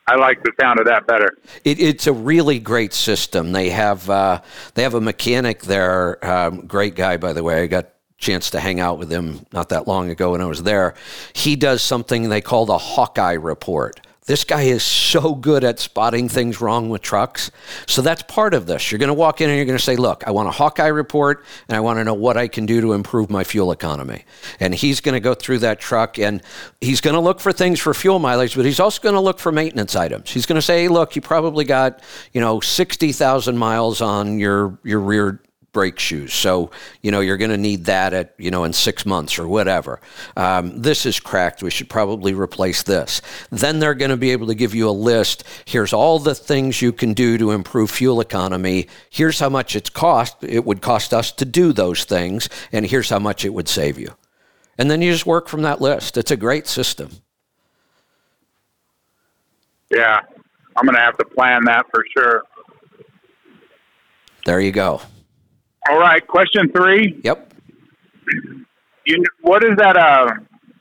I 0.10 0.16
like 0.16 0.42
the 0.44 0.54
sound 0.60 0.80
of 0.80 0.86
that 0.86 1.06
better. 1.06 1.32
It, 1.66 1.80
it's 1.80 2.08
a 2.08 2.14
really 2.14 2.60
great 2.60 2.94
system. 2.94 3.52
They 3.52 3.70
have 3.72 4.10
uh, 4.10 4.42
they 4.74 4.84
have 4.84 4.94
a 4.94 5.02
mechanic 5.02 5.64
there, 5.64 6.26
um, 6.26 6.66
great 6.66 6.96
guy 6.96 7.18
by 7.18 7.34
the 7.34 7.44
way. 7.44 7.64
I 7.64 7.68
got 7.68 7.90
chance 8.18 8.50
to 8.52 8.60
hang 8.60 8.80
out 8.80 8.98
with 8.98 9.12
him 9.12 9.46
not 9.52 9.70
that 9.70 9.88
long 9.88 10.10
ago 10.10 10.32
when 10.32 10.42
I 10.42 10.46
was 10.46 10.64
there. 10.64 10.96
He 11.34 11.56
does 11.56 11.82
something 11.82 12.30
they 12.30 12.42
call 12.42 12.66
the 12.66 12.78
Hawkeye 12.78 13.34
report. 13.34 14.00
This 14.28 14.44
guy 14.44 14.64
is 14.64 14.84
so 14.84 15.34
good 15.34 15.64
at 15.64 15.80
spotting 15.80 16.28
things 16.28 16.60
wrong 16.60 16.90
with 16.90 17.02
trucks. 17.02 17.50
So 17.86 18.02
that's 18.02 18.24
part 18.24 18.54
of 18.54 18.66
this. 18.66 18.92
You're 18.92 19.00
going 19.00 19.08
to 19.08 19.14
walk 19.14 19.40
in 19.40 19.50
and 19.50 19.56
you're 19.56 19.66
going 19.66 19.78
to 19.78 19.84
say, 19.84 19.96
Look, 19.96 20.28
I 20.28 20.32
want 20.32 20.50
a 20.50 20.52
Hawkeye 20.52 20.88
report 20.88 21.46
and 21.70 21.78
I 21.78 21.80
want 21.80 21.98
to 22.00 22.04
know 22.04 22.14
what 22.14 22.36
I 22.36 22.50
can 22.50 22.66
do 22.66 22.82
to 22.82 22.92
improve 22.92 23.30
my 23.30 23.46
fuel 23.46 23.72
economy. 23.72 24.26
And 24.60 24.76
he's 24.76 25.00
going 25.00 25.14
to 25.14 25.22
go 25.22 25.34
through 25.34 25.60
that 25.60 25.80
truck 25.80 26.20
and 26.20 26.44
he's 26.82 27.00
going 27.00 27.14
to 27.14 27.22
look 27.22 27.40
for 27.40 27.54
things 27.54 27.80
for 27.80 27.94
fuel 27.94 28.20
mileage, 28.20 28.58
but 28.58 28.66
he's 28.66 28.82
also 28.82 29.02
going 29.02 29.16
to 29.16 29.22
look 29.22 29.40
for 29.40 29.54
maintenance 29.54 29.96
items. 29.96 30.30
He's 30.30 30.46
going 30.46 30.58
to 30.58 30.62
say, 30.62 30.90
Look, 30.90 31.16
you 31.16 31.22
probably 31.22 31.64
got, 31.64 32.04
you 32.34 32.42
know, 32.42 32.60
60,000 32.60 33.58
miles 33.58 34.02
on 34.02 34.40
your, 34.40 34.78
your 34.84 35.00
rear 35.00 35.40
brake 35.74 36.00
shoes. 36.00 36.34
So, 36.34 36.72
you 37.02 37.12
know, 37.12 37.20
you're 37.20 37.38
going 37.38 37.52
to 37.52 37.58
need 37.58 37.86
that 37.86 38.14
at, 38.14 38.34
you 38.38 38.50
know, 38.50 38.64
in 38.64 38.74
six 38.74 39.06
months 39.06 39.38
or 39.38 39.48
whatever. 39.48 40.02
Um, 40.36 40.82
this 40.82 41.06
is 41.06 41.20
cracked. 41.20 41.62
We 41.62 41.70
should 41.70 41.90
probably 41.90 42.34
replace 42.34 42.84
this. 42.84 43.22
Then 43.52 43.80
they're 43.80 43.94
going 43.94 44.10
to 44.12 44.18
be 44.18 44.32
able 44.32 44.48
to 44.48 44.56
give 44.56 44.74
you 44.74 44.90
a 44.90 44.92
list. 44.92 45.44
Here's 45.66 45.94
all 45.94 46.20
the 46.20 46.34
things 46.34 46.82
you 46.82 46.92
can 46.92 47.14
do 47.14 47.38
to 47.38 47.52
improve 47.52 47.92
fuel 47.92 48.22
economy. 48.22 48.88
Here's 49.10 49.40
how 49.40 49.50
much 49.50 49.76
it's 49.76 49.90
cost. 49.90 50.44
It 50.44 50.66
would 50.66 50.82
cost 50.82 51.14
us 51.14 51.32
to 51.34 51.46
do 51.46 51.74
those 51.74 52.06
things. 52.06 52.50
And 52.72 52.86
here's 52.86 53.10
how 53.10 53.20
much 53.20 53.46
it 53.46 53.54
would 53.54 53.68
save 53.68 54.00
you. 54.00 54.16
And 54.78 54.90
then 54.90 55.02
you 55.02 55.12
just 55.12 55.26
work 55.26 55.48
from 55.48 55.64
that 55.64 55.82
list. 55.82 56.18
It's 56.18 56.32
a 56.32 56.38
great 56.38 56.68
system. 56.68 57.10
Yeah. 59.90 60.22
I'm 60.76 60.86
going 60.86 60.96
to 60.96 61.02
have 61.02 61.18
to 61.18 61.26
plan 61.26 61.66
that 61.66 61.86
for 61.92 62.04
sure. 62.16 62.44
There 64.46 64.60
you 64.60 64.72
go. 64.72 65.02
All 65.90 66.00
right, 66.00 66.26
question 66.28 66.70
three. 66.76 67.20
Yep. 67.24 67.54
You, 69.06 69.24
what 69.42 69.64
is 69.64 69.72
that? 69.78 69.96
Uh, 69.96 70.28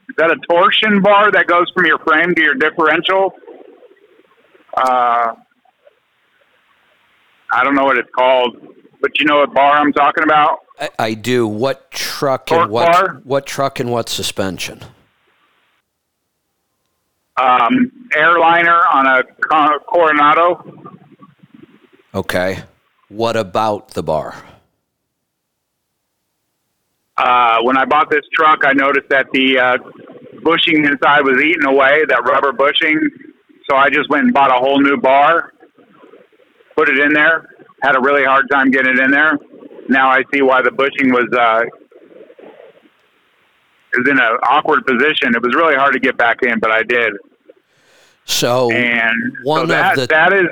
is 0.09 0.17
that 0.19 0.31
a 0.31 0.37
torsion 0.51 1.01
bar 1.01 1.31
that 1.31 1.47
goes 1.47 1.71
from 1.75 1.87
your 1.87 1.99
frame 2.01 2.35
to 2.35 2.43
your 2.43 2.55
differential? 2.55 3.33
Uh, 4.77 5.35
I 7.53 7.65
don't 7.65 7.75
know 7.75 7.85
what 7.85 7.99
it's 7.99 8.11
called. 8.17 8.57
but 9.01 9.19
you 9.19 9.27
know 9.27 9.39
what 9.39 9.55
bar 9.55 9.77
I'm 9.77 9.93
talking 9.93 10.25
about? 10.25 10.61
I, 10.81 10.91
I 10.99 11.15
do. 11.15 11.47
What 11.47 11.91
truck 11.91 12.47
Torque 12.47 12.63
and 12.63 12.71
what 12.71 12.93
bar? 12.93 13.21
what 13.25 13.47
truck 13.47 13.79
and 13.81 13.91
what 13.91 14.09
suspension? 14.09 14.81
Um, 17.39 17.93
airliner 18.15 18.81
on 18.93 19.07
a 19.07 19.23
Coronado. 19.93 20.65
Okay. 22.15 22.65
What 23.09 23.37
about 23.37 23.91
the 23.91 24.03
bar? 24.03 24.35
Uh, 27.19 27.59
when 27.63 27.77
I 27.79 27.85
bought 27.85 28.11
this 28.11 28.25
truck, 28.35 28.61
I 28.65 28.73
noticed 28.73 29.09
that 29.09 29.27
the 29.33 29.59
uh, 29.59 29.79
bushing 30.43 30.85
inside 30.85 31.23
was 31.23 31.41
eaten 31.43 31.65
away, 31.67 32.03
that 32.09 32.23
rubber 32.25 32.53
bushing. 32.53 33.01
So 33.71 33.77
I 33.77 33.89
just 33.91 34.09
went 34.11 34.25
and 34.25 34.35
bought 34.35 34.51
a 34.51 34.59
whole 34.59 34.81
new 34.81 34.97
bar, 34.99 35.53
put 36.77 36.89
it 36.89 36.99
in 36.99 37.13
there. 37.13 37.49
Had 37.83 37.97
a 37.97 38.01
really 38.01 38.25
hard 38.25 38.47
time 38.51 38.71
getting 38.71 38.93
it 38.95 39.01
in 39.01 39.11
there. 39.11 39.39
Now 39.89 40.09
I 40.11 40.23
see 40.33 40.43
why 40.43 40.63
the 40.63 40.71
bushing 40.71 41.11
was 41.13 41.27
uh, 41.39 41.63
was 43.97 44.09
in 44.09 44.19
an 44.19 44.39
awkward 44.49 44.85
position. 44.87 45.35
It 45.35 45.43
was 45.43 45.55
really 45.55 45.75
hard 45.75 45.93
to 45.95 46.01
get 46.01 46.17
back 46.17 46.43
in, 46.43 46.59
but 46.59 46.71
I 46.71 46.83
did. 46.83 47.13
So 48.25 48.71
And 48.73 49.15
one 49.45 49.59
so 49.59 49.63
of 49.65 49.69
that, 49.69 49.97
the- 49.97 50.07
that 50.09 50.33
is. 50.33 50.47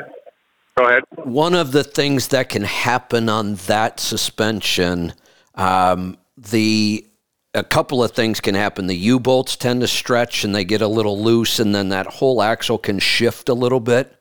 Go 0.76 0.88
ahead. 0.88 1.04
one 1.22 1.54
of 1.54 1.70
the 1.70 1.84
things 1.84 2.28
that 2.28 2.48
can 2.48 2.62
happen 2.62 3.28
on 3.28 3.54
that 3.66 4.00
suspension, 4.00 5.12
um, 5.54 6.16
the 6.36 7.06
a 7.54 7.62
couple 7.62 8.02
of 8.02 8.10
things 8.10 8.40
can 8.40 8.54
happen. 8.54 8.88
The 8.88 8.96
U 8.96 9.20
bolts 9.20 9.56
tend 9.56 9.80
to 9.82 9.88
stretch 9.88 10.42
and 10.42 10.54
they 10.54 10.64
get 10.64 10.82
a 10.82 10.88
little 10.88 11.22
loose, 11.22 11.58
and 11.58 11.74
then 11.74 11.90
that 11.90 12.06
whole 12.06 12.42
axle 12.42 12.78
can 12.78 12.98
shift 12.98 13.48
a 13.48 13.54
little 13.54 13.80
bit, 13.80 14.14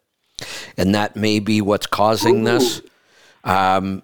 and 0.77 0.93
that 0.95 1.15
may 1.15 1.39
be 1.39 1.61
what's 1.61 1.87
causing 1.87 2.43
this. 2.43 2.81
Um, 3.43 4.03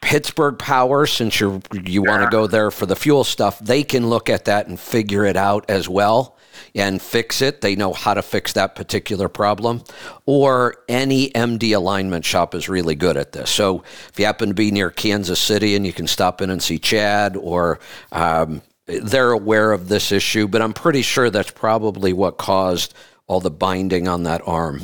Pittsburgh 0.00 0.58
Power, 0.58 1.06
since 1.06 1.38
you 1.40 1.62
you 1.84 2.02
want 2.02 2.24
to 2.24 2.30
go 2.30 2.46
there 2.46 2.70
for 2.70 2.86
the 2.86 2.96
fuel 2.96 3.24
stuff, 3.24 3.58
they 3.58 3.84
can 3.84 4.08
look 4.08 4.28
at 4.28 4.46
that 4.46 4.66
and 4.66 4.80
figure 4.80 5.24
it 5.24 5.36
out 5.36 5.64
as 5.68 5.88
well 5.88 6.36
and 6.74 7.00
fix 7.00 7.42
it. 7.42 7.60
They 7.60 7.76
know 7.76 7.92
how 7.92 8.14
to 8.14 8.22
fix 8.22 8.52
that 8.54 8.74
particular 8.74 9.28
problem. 9.28 9.82
Or 10.26 10.76
any 10.88 11.30
MD 11.30 11.74
alignment 11.74 12.24
shop 12.24 12.54
is 12.54 12.68
really 12.68 12.94
good 12.94 13.16
at 13.16 13.32
this. 13.32 13.50
So 13.50 13.82
if 14.08 14.18
you 14.18 14.26
happen 14.26 14.48
to 14.48 14.54
be 14.54 14.70
near 14.70 14.90
Kansas 14.90 15.40
City 15.40 15.74
and 15.76 15.86
you 15.86 15.92
can 15.92 16.06
stop 16.06 16.40
in 16.40 16.50
and 16.50 16.62
see 16.62 16.78
Chad, 16.78 17.36
or 17.36 17.78
um, 18.12 18.62
they're 18.86 19.32
aware 19.32 19.72
of 19.72 19.88
this 19.88 20.12
issue, 20.12 20.48
but 20.48 20.62
I'm 20.62 20.72
pretty 20.72 21.02
sure 21.02 21.30
that's 21.30 21.50
probably 21.50 22.12
what 22.12 22.38
caused 22.38 22.94
all 23.26 23.40
the 23.40 23.50
binding 23.50 24.08
on 24.08 24.24
that 24.24 24.42
arm. 24.46 24.82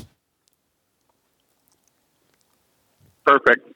Perfect. 3.24 3.68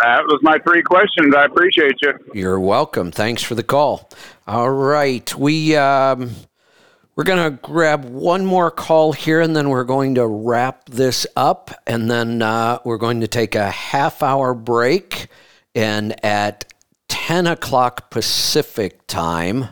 That 0.00 0.22
was 0.24 0.40
my 0.42 0.58
three 0.66 0.82
questions. 0.82 1.34
I 1.34 1.44
appreciate 1.44 1.96
you. 2.00 2.12
You're 2.32 2.60
welcome. 2.60 3.10
Thanks 3.10 3.42
for 3.42 3.54
the 3.54 3.62
call. 3.62 4.08
All 4.50 4.68
right, 4.68 5.32
we 5.36 5.76
um, 5.76 6.32
we're 7.14 7.22
gonna 7.22 7.52
grab 7.52 8.04
one 8.04 8.44
more 8.44 8.72
call 8.72 9.12
here, 9.12 9.40
and 9.40 9.54
then 9.54 9.68
we're 9.68 9.84
going 9.84 10.16
to 10.16 10.26
wrap 10.26 10.88
this 10.88 11.24
up, 11.36 11.70
and 11.86 12.10
then 12.10 12.42
uh, 12.42 12.80
we're 12.84 12.98
going 12.98 13.20
to 13.20 13.28
take 13.28 13.54
a 13.54 13.70
half 13.70 14.24
hour 14.24 14.52
break, 14.52 15.28
and 15.76 16.24
at 16.24 16.64
ten 17.06 17.46
o'clock 17.46 18.10
Pacific 18.10 19.06
time. 19.06 19.68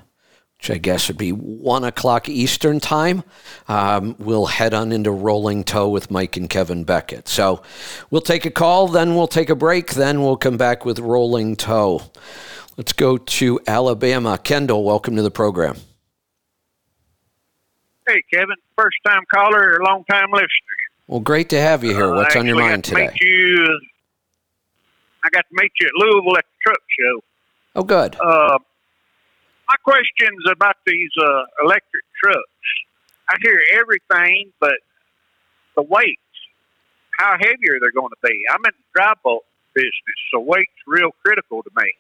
Which 0.59 0.71
I 0.71 0.79
guess 0.79 1.07
would 1.07 1.19
be 1.19 1.31
one 1.31 1.85
o'clock 1.85 2.29
Eastern 2.29 2.79
time. 2.79 3.23
Um, 3.69 4.17
we'll 4.19 4.47
head 4.47 4.75
on 4.75 4.91
into 4.91 5.11
Rolling 5.11 5.63
Toe 5.63 5.89
with 5.89 6.11
Mike 6.11 6.37
and 6.37 6.51
Kevin 6.51 6.83
Beckett. 6.83 7.29
So 7.29 7.63
we'll 8.11 8.21
take 8.21 8.45
a 8.45 8.51
call, 8.51 8.89
then 8.89 9.15
we'll 9.15 9.29
take 9.29 9.51
a 9.51 9.55
break, 9.55 9.95
then 9.95 10.21
we'll 10.21 10.37
come 10.37 10.57
back 10.57 10.85
with 10.85 10.99
Rolling 10.99 11.55
Toe. 11.55 12.03
Let's 12.79 12.93
go 12.93 13.19
to 13.19 13.59
Alabama. 13.67 14.39
Kendall, 14.39 14.85
welcome 14.85 15.17
to 15.17 15.23
the 15.23 15.33
program. 15.33 15.75
Hey, 18.07 18.23
Kevin, 18.33 18.55
first 18.77 18.97
time 19.05 19.25
caller 19.35 19.75
or 19.75 19.83
long 19.83 20.05
time 20.09 20.31
listener. 20.31 20.49
Well, 21.09 21.19
great 21.19 21.49
to 21.49 21.61
have 21.61 21.83
you 21.83 21.93
here. 21.93 22.15
What's 22.15 22.37
on 22.37 22.47
your 22.47 22.55
mind 22.55 22.85
to 22.85 22.91
today? 22.93 23.09
Meet 23.09 23.21
you, 23.21 23.81
I 25.25 25.29
got 25.31 25.41
to 25.41 25.55
meet 25.61 25.73
you 25.81 25.89
at 25.89 25.93
Louisville 26.07 26.39
at 26.39 26.45
the 26.45 26.71
truck 26.71 26.79
show. 27.01 27.21
Oh, 27.75 27.83
good. 27.83 28.15
Uh, 28.21 28.59
my 29.69 29.77
question's 29.83 30.45
about 30.49 30.77
these 30.87 31.11
uh, 31.21 31.65
electric 31.65 32.05
trucks. 32.23 32.39
I 33.29 33.39
hear 33.43 33.61
everything, 33.75 34.53
but 34.61 34.79
the 35.75 35.83
weights, 35.83 36.21
how 37.19 37.33
heavy 37.33 37.71
are 37.71 37.81
they 37.81 37.91
going 37.93 38.11
to 38.11 38.17
be? 38.23 38.39
I'm 38.53 38.61
in 38.67 38.71
the 38.71 38.87
dry 38.95 39.15
bulk 39.25 39.43
business, 39.75 39.91
so 40.33 40.39
weight's 40.39 40.71
real 40.87 41.11
critical 41.25 41.65
to 41.65 41.71
me. 41.75 41.91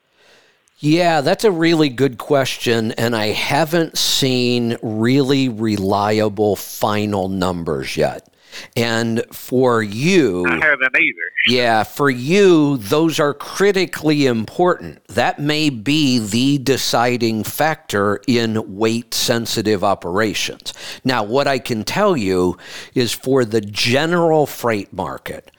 Yeah, 0.80 1.22
that's 1.22 1.42
a 1.42 1.50
really 1.50 1.88
good 1.88 2.18
question, 2.18 2.92
and 2.92 3.16
I 3.16 3.26
haven't 3.26 3.98
seen 3.98 4.76
really 4.80 5.48
reliable 5.48 6.54
final 6.54 7.28
numbers 7.28 7.96
yet. 7.96 8.32
And 8.76 9.24
for 9.32 9.82
you, 9.82 10.46
I 10.46 10.64
haven't 10.64 10.96
either. 10.96 11.22
Yeah, 11.48 11.82
for 11.82 12.08
you, 12.08 12.76
those 12.76 13.18
are 13.18 13.34
critically 13.34 14.26
important. 14.26 15.04
That 15.08 15.40
may 15.40 15.68
be 15.68 16.18
the 16.18 16.58
deciding 16.58 17.42
factor 17.44 18.20
in 18.28 18.76
weight 18.76 19.14
sensitive 19.14 19.82
operations. 19.82 20.74
Now, 21.04 21.24
what 21.24 21.48
I 21.48 21.58
can 21.58 21.82
tell 21.82 22.16
you 22.16 22.56
is 22.94 23.12
for 23.12 23.44
the 23.44 23.60
general 23.60 24.46
freight 24.46 24.92
market, 24.92 25.50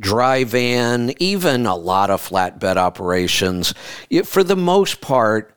dry 0.00 0.44
van, 0.44 1.12
even 1.18 1.66
a 1.66 1.76
lot 1.76 2.10
of 2.10 2.26
flatbed 2.26 2.76
operations, 2.76 3.74
for 4.24 4.44
the 4.44 4.56
most 4.56 5.00
part, 5.00 5.54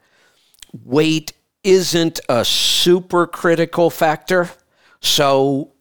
weight 0.84 1.34
isn't 1.64 2.20
a 2.28 2.44
super 2.44 3.28
critical 3.28 3.90
factor. 3.90 4.50
So 5.00 5.74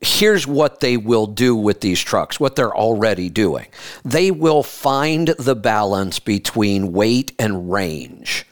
here's 0.00 0.46
what 0.46 0.80
they 0.80 0.96
will 0.96 1.26
do 1.26 1.54
with 1.54 1.80
these 1.80 2.00
trucks, 2.00 2.40
what 2.40 2.56
they're 2.56 2.74
already 2.74 3.28
doing. 3.28 3.66
They 4.04 4.30
will 4.30 4.62
find 4.62 5.28
the 5.28 5.54
balance 5.54 6.18
between 6.18 6.92
weight 6.92 7.32
and 7.38 7.70
range. 7.70 8.46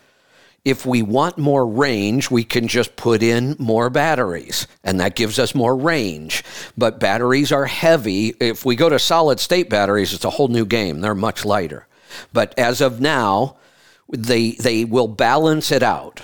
If 0.64 0.86
we 0.86 1.02
want 1.02 1.36
more 1.36 1.66
range, 1.66 2.30
we 2.30 2.42
can 2.42 2.68
just 2.68 2.96
put 2.96 3.22
in 3.22 3.54
more 3.58 3.90
batteries, 3.90 4.66
and 4.82 4.98
that 4.98 5.14
gives 5.14 5.38
us 5.38 5.54
more 5.54 5.76
range. 5.76 6.42
But 6.76 6.98
batteries 6.98 7.52
are 7.52 7.66
heavy. 7.66 8.34
If 8.40 8.64
we 8.64 8.74
go 8.74 8.88
to 8.88 8.98
solid 8.98 9.40
state 9.40 9.68
batteries, 9.68 10.14
it's 10.14 10.24
a 10.24 10.30
whole 10.30 10.48
new 10.48 10.64
game. 10.64 11.00
They're 11.00 11.14
much 11.14 11.44
lighter. 11.44 11.86
But 12.32 12.58
as 12.58 12.80
of 12.80 13.00
now, 13.00 13.56
they 14.08 14.52
they 14.52 14.84
will 14.84 15.08
balance 15.08 15.72
it 15.72 15.82
out. 15.82 16.20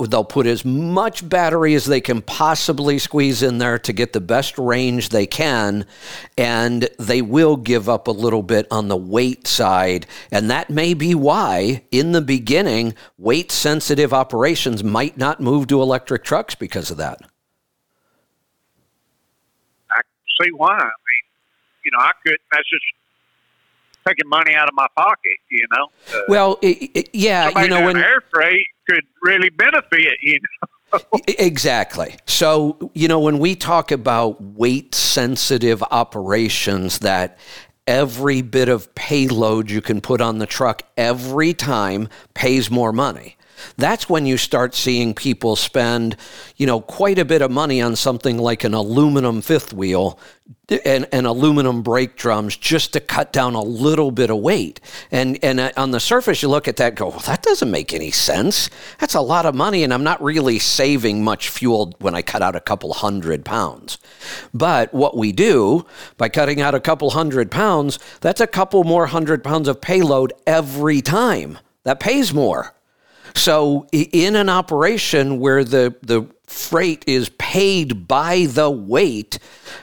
They'll 0.00 0.24
put 0.24 0.46
as 0.46 0.64
much 0.64 1.28
battery 1.28 1.74
as 1.74 1.84
they 1.84 2.00
can 2.00 2.22
possibly 2.22 2.98
squeeze 2.98 3.42
in 3.42 3.58
there 3.58 3.78
to 3.80 3.92
get 3.92 4.12
the 4.12 4.20
best 4.20 4.56
range 4.56 5.08
they 5.08 5.26
can, 5.26 5.84
and 6.38 6.88
they 6.98 7.20
will 7.20 7.56
give 7.56 7.88
up 7.88 8.06
a 8.06 8.12
little 8.12 8.42
bit 8.42 8.66
on 8.70 8.88
the 8.88 8.96
weight 8.96 9.46
side. 9.46 10.06
And 10.30 10.50
that 10.50 10.70
may 10.70 10.94
be 10.94 11.14
why, 11.14 11.82
in 11.90 12.12
the 12.12 12.22
beginning, 12.22 12.94
weight 13.18 13.50
sensitive 13.50 14.14
operations 14.14 14.82
might 14.84 15.18
not 15.18 15.40
move 15.40 15.66
to 15.66 15.82
electric 15.82 16.24
trucks 16.24 16.54
because 16.54 16.90
of 16.90 16.96
that. 16.98 17.20
I 19.90 19.96
can 19.96 20.46
see 20.46 20.52
why. 20.52 20.72
I 20.72 20.82
mean, 20.82 21.24
you 21.84 21.90
know, 21.90 21.98
I 21.98 22.12
could. 22.24 22.38
That's 22.52 22.70
just 22.70 22.84
taking 24.06 24.28
money 24.28 24.54
out 24.54 24.68
of 24.68 24.74
my 24.74 24.86
pocket. 24.96 25.38
You 25.50 25.66
know. 25.72 25.86
Uh, 26.12 26.20
Well, 26.28 26.58
i 26.62 26.90
i 26.96 27.04
yeah, 27.12 27.62
you 27.62 27.68
know 27.68 27.84
when 27.84 27.96
air 27.96 28.22
freight 28.32 28.66
could 28.88 29.04
really 29.22 29.50
benefit. 29.50 30.18
You 30.22 30.38
know. 30.40 30.68
Exactly. 31.40 32.14
So, 32.26 32.92
you 32.94 33.08
know, 33.08 33.18
when 33.18 33.40
we 33.40 33.56
talk 33.56 33.90
about 33.90 34.40
weight 34.40 34.94
sensitive 34.94 35.82
operations, 35.90 37.00
that 37.00 37.36
every 37.86 38.42
bit 38.42 38.68
of 38.68 38.94
payload 38.94 39.70
you 39.70 39.80
can 39.80 40.00
put 40.00 40.20
on 40.20 40.38
the 40.38 40.46
truck 40.46 40.82
every 40.96 41.52
time 41.52 42.08
pays 42.34 42.70
more 42.70 42.92
money. 42.92 43.36
That's 43.76 44.08
when 44.08 44.26
you 44.26 44.36
start 44.36 44.74
seeing 44.74 45.14
people 45.14 45.56
spend, 45.56 46.16
you 46.56 46.66
know, 46.66 46.80
quite 46.80 47.18
a 47.18 47.24
bit 47.24 47.42
of 47.42 47.50
money 47.50 47.80
on 47.82 47.96
something 47.96 48.38
like 48.38 48.64
an 48.64 48.74
aluminum 48.74 49.40
fifth 49.40 49.72
wheel 49.72 50.18
and, 50.84 51.06
and 51.12 51.26
aluminum 51.26 51.82
brake 51.82 52.16
drums 52.16 52.56
just 52.56 52.92
to 52.94 53.00
cut 53.00 53.32
down 53.32 53.54
a 53.54 53.62
little 53.62 54.10
bit 54.10 54.30
of 54.30 54.38
weight. 54.38 54.80
And 55.10 55.38
and 55.42 55.60
uh, 55.60 55.72
on 55.76 55.90
the 55.90 56.00
surface, 56.00 56.42
you 56.42 56.48
look 56.48 56.68
at 56.68 56.76
that, 56.76 56.94
go, 56.94 57.08
well, 57.08 57.18
that 57.20 57.42
doesn't 57.42 57.70
make 57.70 57.92
any 57.92 58.10
sense. 58.10 58.70
That's 58.98 59.14
a 59.14 59.20
lot 59.20 59.46
of 59.46 59.54
money, 59.54 59.84
and 59.84 59.92
I'm 59.92 60.04
not 60.04 60.22
really 60.22 60.58
saving 60.58 61.22
much 61.22 61.48
fuel 61.48 61.94
when 61.98 62.14
I 62.14 62.22
cut 62.22 62.42
out 62.42 62.56
a 62.56 62.60
couple 62.60 62.92
hundred 62.94 63.44
pounds. 63.44 63.98
But 64.52 64.92
what 64.94 65.16
we 65.16 65.32
do 65.32 65.86
by 66.16 66.28
cutting 66.28 66.60
out 66.60 66.74
a 66.74 66.80
couple 66.80 67.10
hundred 67.10 67.50
pounds, 67.50 67.98
that's 68.20 68.40
a 68.40 68.46
couple 68.46 68.84
more 68.84 69.06
hundred 69.06 69.44
pounds 69.44 69.68
of 69.68 69.80
payload 69.80 70.32
every 70.46 71.00
time. 71.00 71.58
That 71.84 72.00
pays 72.00 72.32
more. 72.32 72.74
So 73.34 73.86
in 73.92 74.36
an 74.36 74.48
operation 74.48 75.40
where 75.40 75.64
the 75.64 75.94
the 76.02 76.26
freight 76.46 77.04
is 77.06 77.30
paid 77.30 78.06
by 78.06 78.46
the 78.46 78.70
weight, 78.70 79.38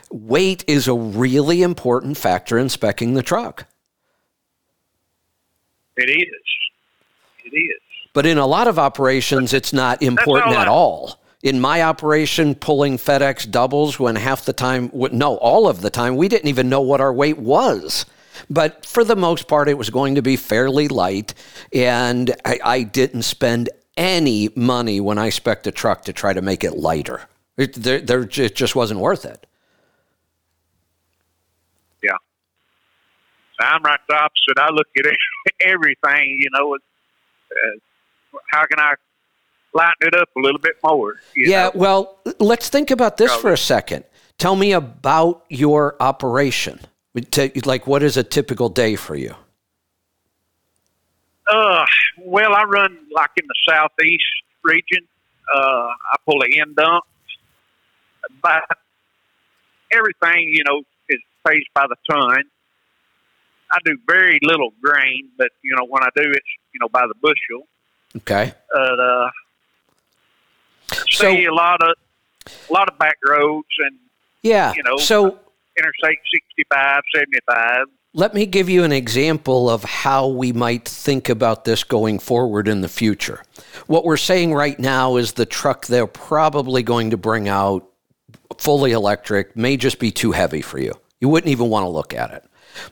weight 0.10 0.64
is 0.68 0.88
a 0.88 0.94
really 0.94 1.62
important 1.62 2.18
factor 2.18 2.58
in 2.58 2.68
specking 2.68 3.14
the 3.14 3.24
truck. 3.24 3.66
It 5.98 6.10
is. 6.10 6.28
It 7.46 7.56
is. 7.56 7.80
But 8.14 8.26
in 8.26 8.38
a 8.38 8.48
lot 8.48 8.68
of 8.68 8.80
operations, 8.80 9.54
it's 9.54 9.74
not 9.74 10.02
important 10.02 10.56
all 10.56 10.62
at 10.62 10.68
I- 10.68 10.72
all. 10.72 11.18
In 11.44 11.60
my 11.60 11.82
operation, 11.82 12.54
pulling 12.54 12.98
FedEx 12.98 13.50
doubles 13.50 14.00
when 14.00 14.16
half 14.16 14.46
the 14.46 14.54
time, 14.54 14.92
no, 14.94 15.38
all 15.38 15.68
of 15.68 15.82
the 15.82 15.90
time, 15.90 16.16
we 16.16 16.28
didn't 16.28 16.50
even 16.50 16.70
know 16.70 16.82
what 16.82 17.02
our 17.02 17.12
weight 17.12 17.40
was. 17.40 18.06
But 18.50 18.86
for 18.86 19.04
the 19.04 19.16
most 19.16 19.48
part, 19.48 19.70
it 19.70 19.78
was 19.78 19.90
going 19.90 20.16
to 20.16 20.22
be 20.22 20.36
fairly 20.36 20.88
light, 20.88 21.34
and 21.74 22.36
I, 22.46 22.60
I 22.64 22.84
didn't 22.84 23.24
spend 23.24 23.70
any 23.98 24.50
money 24.56 25.00
when 25.00 25.18
I 25.18 25.30
spec'd 25.30 25.68
a 25.68 25.72
truck 25.72 26.04
to 26.04 26.14
try 26.14 26.34
to 26.34 26.42
make 26.42 26.64
it 26.64 26.78
lighter. 26.78 27.22
It, 27.58 27.74
there, 27.74 28.00
there, 28.00 28.22
it 28.22 28.56
just 28.56 28.76
wasn't 28.76 29.00
worth 29.00 29.26
it. 29.26 29.46
Yeah. 32.02 32.18
I'm 33.60 33.84
right 33.84 34.00
the 34.08 34.16
opposite. 34.16 34.58
I 34.58 34.70
look 34.72 34.88
at 34.98 35.06
everything, 35.62 36.38
you 36.40 36.50
know, 36.52 36.76
uh, 36.76 38.38
how 38.48 38.66
can 38.66 38.80
I 38.80 38.94
lighten 39.74 40.08
it 40.08 40.16
up 40.16 40.30
a 40.36 40.40
little 40.40 40.60
bit 40.60 40.78
more? 40.84 41.16
Yeah, 41.36 41.66
know? 41.66 41.72
well, 41.76 42.20
let's 42.40 42.70
think 42.70 42.92
about 42.92 43.18
this 43.18 43.34
for 43.36 43.52
a 43.52 43.58
second. 43.58 44.06
Tell 44.38 44.56
me 44.56 44.72
about 44.72 45.46
your 45.50 45.96
operation. 46.00 46.80
Like, 47.66 47.88
what 47.88 48.04
is 48.04 48.18
a 48.18 48.24
typical 48.24 48.70
day 48.70 48.96
for 48.96 49.16
you? 49.16 49.36
Uh, 51.48 51.86
well, 52.20 52.54
I 52.56 52.64
run 52.64 52.98
like 53.14 53.32
in 53.38 53.46
the 53.48 53.56
southeast 53.68 54.24
region. 54.64 55.06
Uh, 55.54 55.60
I 56.14 56.16
pull 56.26 56.42
a 56.42 56.60
end 56.62 56.76
dump, 56.78 57.04
but 58.42 58.64
everything 59.92 60.50
you 60.54 60.64
know 60.64 60.82
is 61.10 61.20
pays 61.46 61.64
by 61.74 61.86
the 61.90 61.96
ton. 62.10 62.44
I 63.74 63.78
do 63.84 63.98
very 64.08 64.40
little 64.44 64.72
grain, 64.82 65.30
but 65.38 65.50
you 65.64 65.76
know 65.76 65.86
when 65.90 66.04
I 66.04 66.10
do, 66.16 66.24
it's 66.32 66.46
you 66.74 66.80
know 66.80 66.88
by 66.88 67.06
the 67.08 67.16
bushel. 67.22 67.68
Okay. 68.18 68.54
But 68.72 69.00
uh, 69.00 69.30
So- 71.10 71.32
see 71.34 71.46
a 71.46 71.54
lot 71.54 71.82
of 71.84 71.96
a 72.70 72.74
lot 72.74 72.88
of 72.90 72.98
back 72.98 73.18
roads 73.28 73.68
and 73.80 73.98
Yeah. 74.42 74.74
You 74.74 74.84
know, 74.84 74.98
so 74.98 75.40
Interstate 75.82 76.20
65, 76.58 77.02
75. 77.16 77.86
let 78.14 78.34
me 78.34 78.46
give 78.46 78.70
you 78.70 78.84
an 78.84 78.92
example 78.92 79.70
of 79.70 79.84
how 79.84 80.28
we 80.28 80.52
might 80.52 80.88
think 80.88 81.30
about 81.30 81.66
this 81.66 81.84
going 81.84 82.20
forward 82.20 82.68
in 82.68 82.82
the 82.82 82.90
future. 82.90 83.42
What 83.88 84.06
we're 84.06 84.18
saying 84.18 84.54
right 84.54 84.78
now 84.78 85.16
is 85.16 85.34
the 85.34 85.46
truck 85.46 85.88
they're 85.88 86.06
probably 86.06 86.84
going 86.84 87.12
to 87.12 87.18
bring 87.18 87.48
out 87.48 87.88
fully 88.58 88.92
electric 88.92 89.56
may 89.56 89.78
just 89.78 89.98
be 89.98 90.12
too 90.12 90.34
heavy 90.34 90.62
for 90.62 90.78
you. 90.78 90.94
You 91.20 91.30
wouldn't 91.30 91.52
even 91.52 91.70
want 91.70 91.86
to 91.86 91.90
look 91.90 92.14
at 92.14 92.32
it. 92.32 92.44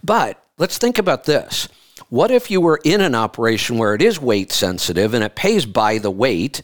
But 0.04 0.42
let's 0.58 0.78
think 0.78 0.98
about 0.98 1.26
this. 1.26 1.68
What 2.10 2.32
if 2.32 2.50
you 2.50 2.62
were 2.62 2.80
in 2.84 3.02
an 3.02 3.14
operation 3.14 3.78
where 3.78 3.94
it 3.94 4.02
is 4.02 4.20
weight 4.20 4.52
sensitive 4.52 5.14
and 5.14 5.24
it 5.24 5.36
pays 5.36 5.66
by 5.66 5.98
the 5.98 6.10
weight, 6.12 6.62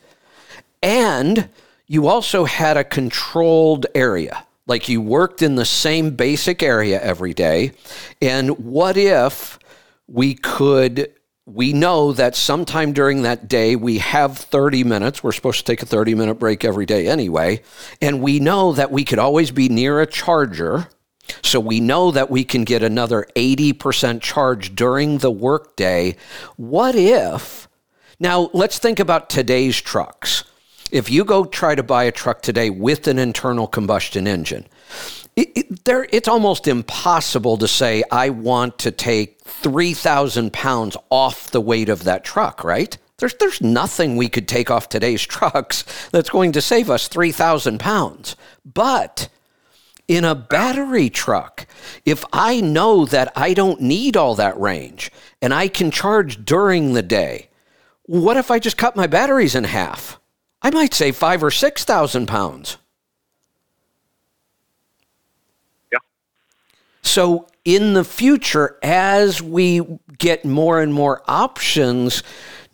and 0.82 1.50
you 1.88 2.08
also 2.08 2.46
had 2.46 2.78
a 2.78 2.84
controlled 2.84 3.86
area? 3.94 4.45
Like 4.68 4.90
you 4.90 5.02
worked 5.02 5.42
in 5.42 5.56
the 5.56 5.66
same 5.66 6.12
basic 6.12 6.64
area 6.64 7.02
every 7.02 7.34
day. 7.34 7.74
And 8.22 8.58
what 8.60 8.98
if 8.98 9.60
we 10.08 10.36
could 10.36 11.12
we 11.48 11.74
know 11.74 12.12
that 12.12 12.36
sometime 12.36 12.92
during 12.92 13.22
that 13.22 13.48
day 13.48 13.76
we 13.76 14.00
have 14.00 14.38
30 14.38 14.84
minutes. 14.84 15.24
We're 15.24 15.32
supposed 15.32 15.60
to 15.60 15.64
take 15.64 15.84
a 15.84 15.86
30 15.86 16.16
minute 16.16 16.36
break 16.36 16.66
every 16.66 16.88
day 16.88 17.08
anyway. 17.08 17.62
And 18.02 18.22
we 18.22 18.40
know 18.40 18.74
that 18.74 18.92
we 18.92 19.04
could 19.04 19.20
always 19.20 19.52
be 19.52 19.70
near 19.70 20.02
a 20.02 20.08
charger. 20.08 20.88
So 21.44 21.60
we 21.60 21.80
know 21.80 22.12
that 22.12 22.30
we 22.30 22.44
can 22.44 22.64
get 22.64 22.84
another 22.84 23.28
80% 23.36 24.22
charge 24.22 24.76
during 24.76 25.20
the 25.20 25.32
workday. 25.32 26.16
What 26.56 26.96
if, 26.96 27.68
now 28.20 28.50
let's 28.54 28.80
think 28.80 29.00
about 29.00 29.30
today's 29.30 29.80
trucks. 29.80 30.44
If 30.92 31.10
you 31.10 31.26
go 31.26 31.46
try 31.46 31.76
to 31.76 31.84
buy 31.84 32.04
a 32.04 32.12
truck 32.12 32.42
today 32.42 32.70
with 32.70 33.08
an 33.08 33.18
internal 33.20 33.68
combustion 33.68 34.28
engine, 34.28 34.68
it, 35.36 35.50
it, 35.56 35.86
there, 35.86 36.08
it's 36.12 36.28
almost 36.28 36.68
impossible 36.68 37.58
to 37.58 37.68
say, 37.68 38.04
I 38.12 38.30
want 38.30 38.78
to 38.80 38.92
take 38.92 39.42
3,000 39.42 40.54
pounds 40.54 40.96
off 41.10 41.52
the 41.52 41.60
weight 41.60 41.90
of 41.90 42.04
that 42.06 42.24
truck, 42.24 42.64
right? 42.64 42.98
There's, 43.18 43.34
there's 43.36 43.62
nothing 43.62 44.16
we 44.16 44.30
could 44.30 44.48
take 44.48 44.70
off 44.72 44.88
today's 44.88 45.22
trucks 45.26 45.84
that's 46.12 46.30
going 46.30 46.52
to 46.54 46.62
save 46.62 46.90
us 46.90 47.08
3,000 47.08 47.80
pounds. 47.80 48.36
But 48.64 49.28
in 50.08 50.24
a 50.24 50.36
battery 50.36 51.10
truck, 51.10 51.66
if 52.06 52.24
I 52.32 52.62
know 52.62 53.06
that 53.06 53.34
I 53.36 53.54
don't 53.54 53.82
need 53.82 54.16
all 54.16 54.36
that 54.36 54.60
range 54.60 55.12
and 55.42 55.54
I 55.54 55.68
can 55.68 55.92
charge 55.92 56.46
during 56.46 56.94
the 56.94 57.02
day, 57.02 57.50
what 58.04 58.38
if 58.38 58.52
I 58.52 58.60
just 58.60 58.78
cut 58.78 58.96
my 58.96 59.08
batteries 59.08 59.56
in 59.56 59.64
half? 59.64 60.20
I 60.66 60.72
might 60.72 60.96
say 60.96 61.12
five 61.12 61.44
or 61.44 61.52
6,000 61.52 62.26
pounds. 62.26 62.78
Yeah. 65.94 66.00
So, 67.04 67.46
in 67.64 67.94
the 67.94 68.04
future, 68.04 68.80
as 68.82 69.44
we 69.44 69.84
get 70.18 70.44
more 70.44 70.82
and 70.82 70.92
more 70.92 71.22
options, 71.28 72.24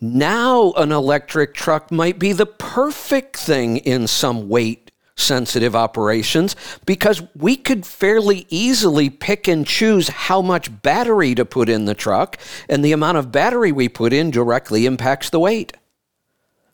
now 0.00 0.72
an 0.72 0.90
electric 0.90 1.52
truck 1.52 1.92
might 1.92 2.18
be 2.18 2.32
the 2.32 2.46
perfect 2.46 3.36
thing 3.36 3.76
in 3.76 4.06
some 4.06 4.48
weight 4.48 4.90
sensitive 5.14 5.76
operations 5.76 6.56
because 6.86 7.22
we 7.36 7.56
could 7.56 7.84
fairly 7.84 8.46
easily 8.48 9.10
pick 9.10 9.46
and 9.46 9.66
choose 9.66 10.08
how 10.08 10.40
much 10.40 10.80
battery 10.80 11.34
to 11.34 11.44
put 11.44 11.68
in 11.68 11.84
the 11.84 11.94
truck, 11.94 12.38
and 12.70 12.82
the 12.82 12.92
amount 12.92 13.18
of 13.18 13.30
battery 13.30 13.70
we 13.70 13.86
put 13.86 14.14
in 14.14 14.30
directly 14.30 14.86
impacts 14.86 15.28
the 15.28 15.38
weight. 15.38 15.76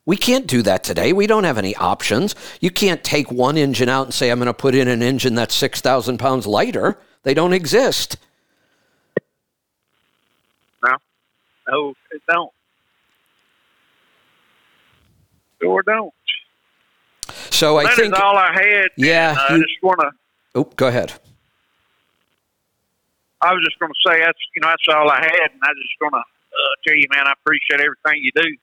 We 0.08 0.16
can't 0.16 0.46
do 0.46 0.62
that 0.62 0.84
today. 0.84 1.12
We 1.12 1.26
don't 1.26 1.44
have 1.44 1.58
any 1.58 1.76
options. 1.76 2.34
You 2.62 2.70
can't 2.70 3.04
take 3.04 3.30
one 3.30 3.58
engine 3.58 3.90
out 3.90 4.06
and 4.06 4.14
say, 4.14 4.30
I'm 4.30 4.38
going 4.38 4.46
to 4.46 4.54
put 4.54 4.74
in 4.74 4.88
an 4.88 5.02
engine 5.02 5.34
that's 5.34 5.54
6,000 5.54 6.16
pounds 6.16 6.46
lighter. 6.46 6.98
They 7.24 7.34
don't 7.34 7.52
exist. 7.52 8.16
No, 10.82 10.96
no, 11.68 11.94
it 12.10 12.22
don't. 12.26 12.50
Sure 15.60 15.82
don't. 15.82 16.14
So 17.50 17.76
I 17.76 17.82
that 17.84 17.96
think. 17.96 18.14
is 18.14 18.18
all 18.18 18.34
I 18.38 18.50
had. 18.54 18.88
Yeah, 18.96 19.32
and 19.32 19.38
I 19.40 19.56
you- 19.56 19.62
just 19.66 19.82
want 19.82 20.00
to. 20.00 20.10
Oh, 20.54 20.64
go 20.76 20.88
ahead. 20.88 21.12
I 23.42 23.52
was 23.52 23.62
just 23.62 23.78
going 23.78 23.92
to 23.92 24.10
say 24.10 24.20
that's 24.24 24.38
you 24.56 24.62
know 24.62 24.68
that's 24.68 24.88
all 24.88 25.10
I 25.10 25.20
had, 25.20 25.50
and 25.52 25.60
I 25.62 25.68
was 25.68 25.76
just 25.82 25.98
going 26.00 26.12
to 26.12 26.16
uh, 26.18 26.74
tell 26.86 26.96
you, 26.96 27.06
man, 27.12 27.26
I 27.26 27.34
appreciate 27.42 27.80
everything 27.84 28.22
you 28.24 28.30
do. 28.34 28.56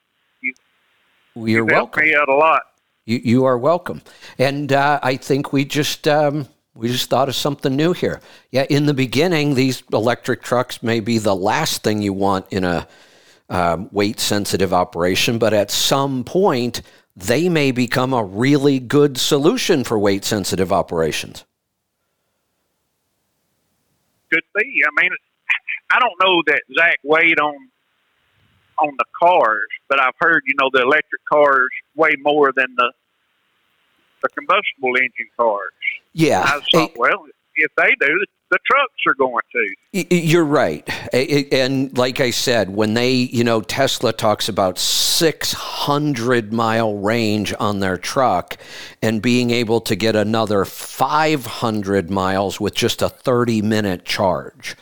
You're 1.35 1.45
You 1.45 1.75
helped 1.75 1.95
welcome. 1.97 2.03
me 2.03 2.15
out 2.15 2.29
a 2.29 2.35
lot. 2.35 2.61
You, 3.05 3.19
you 3.23 3.45
are 3.45 3.57
welcome. 3.57 4.01
And 4.39 4.71
uh, 4.71 4.99
I 5.03 5.17
think 5.17 5.53
we 5.53 5.65
just 5.65 6.07
um, 6.07 6.47
we 6.73 6.87
just 6.87 7.09
thought 7.09 7.29
of 7.29 7.35
something 7.35 7.75
new 7.75 7.93
here. 7.93 8.19
Yeah, 8.51 8.65
in 8.69 8.85
the 8.85 8.93
beginning, 8.93 9.53
these 9.55 9.83
electric 9.93 10.41
trucks 10.41 10.81
may 10.81 10.99
be 10.99 11.17
the 11.17 11.35
last 11.35 11.83
thing 11.83 12.01
you 12.01 12.13
want 12.13 12.45
in 12.51 12.63
a 12.63 12.87
um, 13.49 13.89
weight 13.91 14.19
sensitive 14.19 14.73
operation, 14.73 15.37
but 15.37 15.53
at 15.53 15.69
some 15.69 16.23
point, 16.23 16.81
they 17.15 17.47
may 17.47 17.71
become 17.71 18.11
a 18.13 18.23
really 18.23 18.79
good 18.79 19.17
solution 19.17 19.83
for 19.83 19.99
weight 19.99 20.25
sensitive 20.25 20.73
operations. 20.73 21.45
Could 24.31 24.43
be. 24.55 24.81
I 24.83 25.01
mean, 25.01 25.11
I 25.91 25.99
don't 25.99 26.15
know 26.23 26.41
that 26.47 26.63
Zach 26.77 26.97
weighed 27.03 27.39
on 27.39 27.55
on 28.79 28.93
the 28.97 29.05
cars, 29.19 29.67
but 29.89 29.99
I've 29.99 30.15
heard 30.19 30.43
you 30.45 30.55
know 30.59 30.69
the 30.73 30.81
electric 30.81 31.21
cars 31.31 31.69
weigh 31.95 32.15
more 32.21 32.51
than 32.55 32.67
the 32.77 32.91
the 34.21 34.29
combustible 34.29 34.95
engine 34.95 35.29
cars. 35.37 35.71
Yeah. 36.13 36.41
I 36.41 36.61
thought, 36.71 36.97
well, 36.97 37.25
if 37.55 37.71
they 37.77 37.89
do, 37.99 38.25
the 38.51 38.59
trucks 38.65 39.03
are 39.07 39.13
going 39.15 39.41
to. 39.51 40.15
You're 40.15 40.45
right. 40.45 40.87
And 41.13 41.97
like 41.97 42.19
I 42.19 42.29
said, 42.31 42.69
when 42.69 42.93
they, 42.93 43.11
you 43.11 43.43
know, 43.43 43.61
Tesla 43.61 44.13
talks 44.13 44.47
about 44.47 44.77
600 44.77 46.53
mile 46.53 46.95
range 46.95 47.53
on 47.59 47.79
their 47.79 47.97
truck 47.97 48.57
and 49.01 49.21
being 49.21 49.51
able 49.51 49.81
to 49.81 49.95
get 49.95 50.15
another 50.15 50.65
500 50.65 52.09
miles 52.11 52.59
with 52.59 52.75
just 52.75 53.01
a 53.01 53.09
30 53.09 53.61
minute 53.61 54.05
charge. 54.05 54.75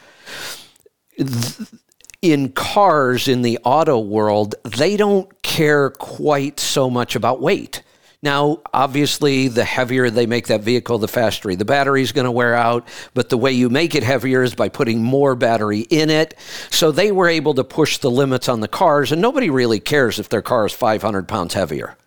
In 2.23 2.53
cars 2.53 3.27
in 3.27 3.41
the 3.41 3.59
auto 3.65 3.99
world, 3.99 4.55
they 4.63 4.95
don't 4.95 5.41
care 5.43 5.89
quite 5.89 6.57
so 6.57 6.89
much 6.89 7.17
about 7.17 7.41
weight. 7.41 7.83
Now, 8.21 8.61
obviously, 8.73 9.49
the 9.49 9.65
heavier 9.65 10.09
they 10.09 10.25
make 10.25 10.47
that 10.47 10.61
vehicle, 10.61 10.99
the 10.99 11.09
faster 11.09 11.53
the 11.53 11.65
battery 11.65 12.01
is 12.01 12.13
going 12.13 12.23
to 12.23 12.31
wear 12.31 12.55
out. 12.55 12.87
But 13.13 13.27
the 13.27 13.37
way 13.37 13.51
you 13.51 13.69
make 13.69 13.93
it 13.93 14.03
heavier 14.03 14.41
is 14.41 14.55
by 14.55 14.69
putting 14.69 15.03
more 15.03 15.35
battery 15.35 15.81
in 15.81 16.09
it. 16.09 16.33
So 16.69 16.93
they 16.93 17.11
were 17.11 17.27
able 17.27 17.55
to 17.55 17.65
push 17.65 17.97
the 17.97 18.09
limits 18.09 18.47
on 18.47 18.61
the 18.61 18.69
cars, 18.69 19.11
and 19.11 19.21
nobody 19.21 19.49
really 19.49 19.81
cares 19.81 20.17
if 20.17 20.29
their 20.29 20.41
car 20.41 20.65
is 20.65 20.71
500 20.71 21.27
pounds 21.27 21.55
heavier. 21.55 21.97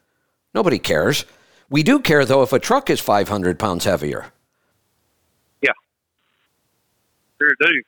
Nobody 0.55 0.79
cares. 0.79 1.27
We 1.69 1.83
do 1.83 2.01
care, 2.01 2.25
though, 2.25 2.41
if 2.41 2.55
a 2.55 2.59
truck 2.59 2.89
is 2.89 3.01
500 3.01 3.59
pounds 3.59 3.85
heavier. 3.85 4.33
Yeah. 5.61 5.73
Sure 7.39 7.53
do. 7.61 7.83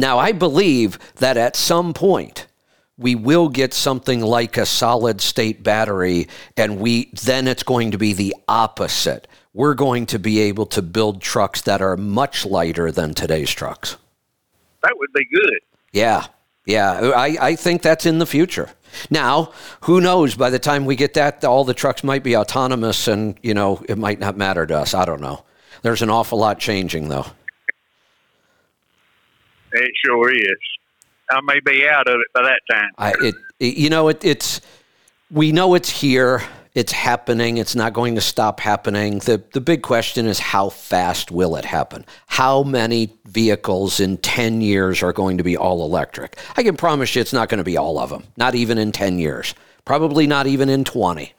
Now, 0.00 0.18
I 0.18 0.32
believe 0.32 0.98
that 1.16 1.36
at 1.36 1.54
some 1.56 1.92
point, 1.92 2.46
we 2.96 3.14
will 3.14 3.48
get 3.48 3.74
something 3.74 4.22
like 4.22 4.56
a 4.56 4.64
solid 4.64 5.20
state 5.20 5.62
battery 5.62 6.26
and 6.56 6.80
we 6.80 7.10
then 7.22 7.46
it's 7.46 7.62
going 7.62 7.90
to 7.90 7.98
be 7.98 8.12
the 8.14 8.34
opposite. 8.48 9.28
We're 9.52 9.74
going 9.74 10.06
to 10.06 10.18
be 10.18 10.40
able 10.40 10.66
to 10.66 10.82
build 10.82 11.20
trucks 11.20 11.62
that 11.62 11.82
are 11.82 11.96
much 11.96 12.44
lighter 12.46 12.90
than 12.90 13.14
today's 13.14 13.50
trucks. 13.50 13.96
That 14.82 14.94
would 14.98 15.12
be 15.14 15.26
good. 15.32 15.60
Yeah 15.92 16.26
yeah. 16.66 17.12
I, 17.16 17.36
I 17.40 17.56
think 17.56 17.82
that's 17.82 18.06
in 18.06 18.18
the 18.18 18.26
future. 18.26 18.70
Now 19.10 19.52
who 19.82 20.00
knows? 20.00 20.34
By 20.34 20.50
the 20.50 20.58
time 20.58 20.84
we 20.84 20.96
get 20.96 21.14
that 21.14 21.44
all 21.44 21.64
the 21.64 21.74
trucks 21.74 22.02
might 22.02 22.22
be 22.22 22.36
autonomous 22.36 23.08
and 23.08 23.38
you 23.42 23.54
know 23.54 23.82
it 23.88 23.98
might 23.98 24.18
not 24.18 24.36
matter 24.36 24.66
to 24.66 24.78
us. 24.78 24.94
I 24.94 25.04
don't 25.04 25.20
know. 25.20 25.44
There's 25.82 26.02
an 26.02 26.10
awful 26.10 26.38
lot 26.38 26.58
changing 26.58 27.08
though 27.08 27.26
it 29.72 29.90
sure 30.04 30.34
is 30.34 30.58
I 31.30 31.40
may 31.42 31.60
be 31.64 31.86
out 31.88 32.08
of 32.08 32.14
it 32.20 32.26
by 32.34 32.42
that 32.42 32.60
time. 32.70 32.90
I, 32.98 33.14
it, 33.20 33.34
you 33.60 33.90
know, 33.90 34.08
it, 34.08 34.24
it's 34.24 34.60
we 35.30 35.52
know 35.52 35.74
it's 35.74 35.88
here. 35.88 36.42
It's 36.74 36.92
happening. 36.92 37.58
It's 37.58 37.74
not 37.74 37.92
going 37.92 38.14
to 38.14 38.20
stop 38.20 38.60
happening. 38.60 39.18
The 39.20 39.42
the 39.52 39.60
big 39.60 39.82
question 39.82 40.26
is 40.26 40.38
how 40.38 40.68
fast 40.68 41.30
will 41.30 41.56
it 41.56 41.64
happen? 41.64 42.04
How 42.26 42.62
many 42.62 43.16
vehicles 43.26 44.00
in 44.00 44.18
10 44.18 44.60
years 44.60 45.02
are 45.02 45.12
going 45.12 45.38
to 45.38 45.44
be 45.44 45.56
all 45.56 45.84
electric? 45.84 46.38
I 46.56 46.62
can 46.62 46.76
promise 46.76 47.14
you 47.14 47.20
it's 47.20 47.32
not 47.32 47.48
going 47.48 47.58
to 47.58 47.64
be 47.64 47.76
all 47.76 47.98
of 47.98 48.10
them. 48.10 48.24
Not 48.36 48.54
even 48.54 48.78
in 48.78 48.92
10 48.92 49.18
years. 49.18 49.54
Probably 49.84 50.26
not 50.26 50.46
even 50.46 50.68
in 50.68 50.84
20. 50.84 51.32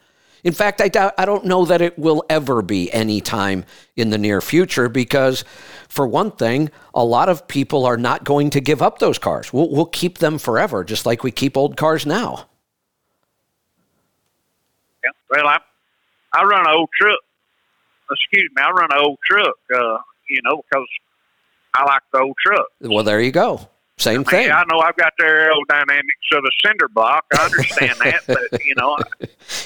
In 0.43 0.53
fact, 0.53 0.81
I 0.81 0.87
doubt 0.87 1.13
I 1.17 1.25
don't 1.25 1.45
know 1.45 1.65
that 1.65 1.81
it 1.81 1.97
will 1.99 2.23
ever 2.29 2.61
be 2.61 2.91
any 2.91 3.21
time 3.21 3.65
in 3.95 4.09
the 4.09 4.17
near 4.17 4.41
future 4.41 4.89
because 4.89 5.43
for 5.87 6.07
one 6.07 6.31
thing, 6.31 6.71
a 6.93 7.03
lot 7.03 7.29
of 7.29 7.47
people 7.47 7.85
are 7.85 7.97
not 7.97 8.23
going 8.23 8.49
to 8.51 8.61
give 8.61 8.81
up 8.81 8.99
those 8.99 9.19
cars. 9.19 9.53
We'll, 9.53 9.69
we'll 9.69 9.85
keep 9.85 10.17
them 10.17 10.39
forever, 10.39 10.83
just 10.83 11.05
like 11.05 11.23
we 11.23 11.31
keep 11.31 11.55
old 11.57 11.77
cars 11.77 12.05
now. 12.05 12.47
Yeah. 15.03 15.11
Well, 15.29 15.47
I 15.47 15.59
I 16.33 16.43
run 16.43 16.61
an 16.61 16.73
old 16.75 16.89
truck. 16.99 17.19
Excuse 18.09 18.49
me, 18.55 18.63
I 18.63 18.71
run 18.71 18.89
an 18.91 18.99
old 18.99 19.19
truck. 19.25 19.55
Uh, 19.73 19.97
you 20.29 20.41
know, 20.43 20.61
because 20.69 20.87
I 21.75 21.83
like 21.85 22.01
the 22.11 22.19
old 22.19 22.35
truck. 22.43 22.67
Well, 22.81 23.03
there 23.03 23.21
you 23.21 23.31
go. 23.31 23.67
Same 24.01 24.13
I 24.15 24.17
mean, 24.17 24.25
thing. 24.25 24.51
I 24.51 24.63
know 24.71 24.79
I've 24.79 24.95
got 24.97 25.13
the 25.19 25.25
aerodynamics 25.25 26.37
of 26.37 26.43
a 26.43 26.67
cinder 26.67 26.87
block. 26.89 27.23
I 27.37 27.45
understand 27.45 27.95
that, 28.03 28.21
but 28.27 28.65
you 28.65 28.73
know, 28.75 28.97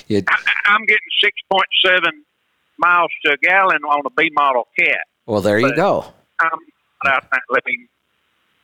It- 0.10 0.26
I, 0.28 0.38
I'm 0.66 0.86
getting 0.86 1.10
six 1.24 1.34
point 1.49 1.68
seven 1.84 2.24
miles 2.78 3.12
to 3.26 3.32
a 3.32 3.38
gallon 3.38 3.84
on 3.84 4.02
a 4.06 4.10
B 4.10 4.30
model 4.34 4.68
cat. 4.78 5.06
well, 5.26 5.41
there 5.41 5.57
you 5.60 5.74
go. 5.76 6.06
I'm 6.41 6.49
out 7.07 7.24
there 7.32 7.40
living 7.49 7.88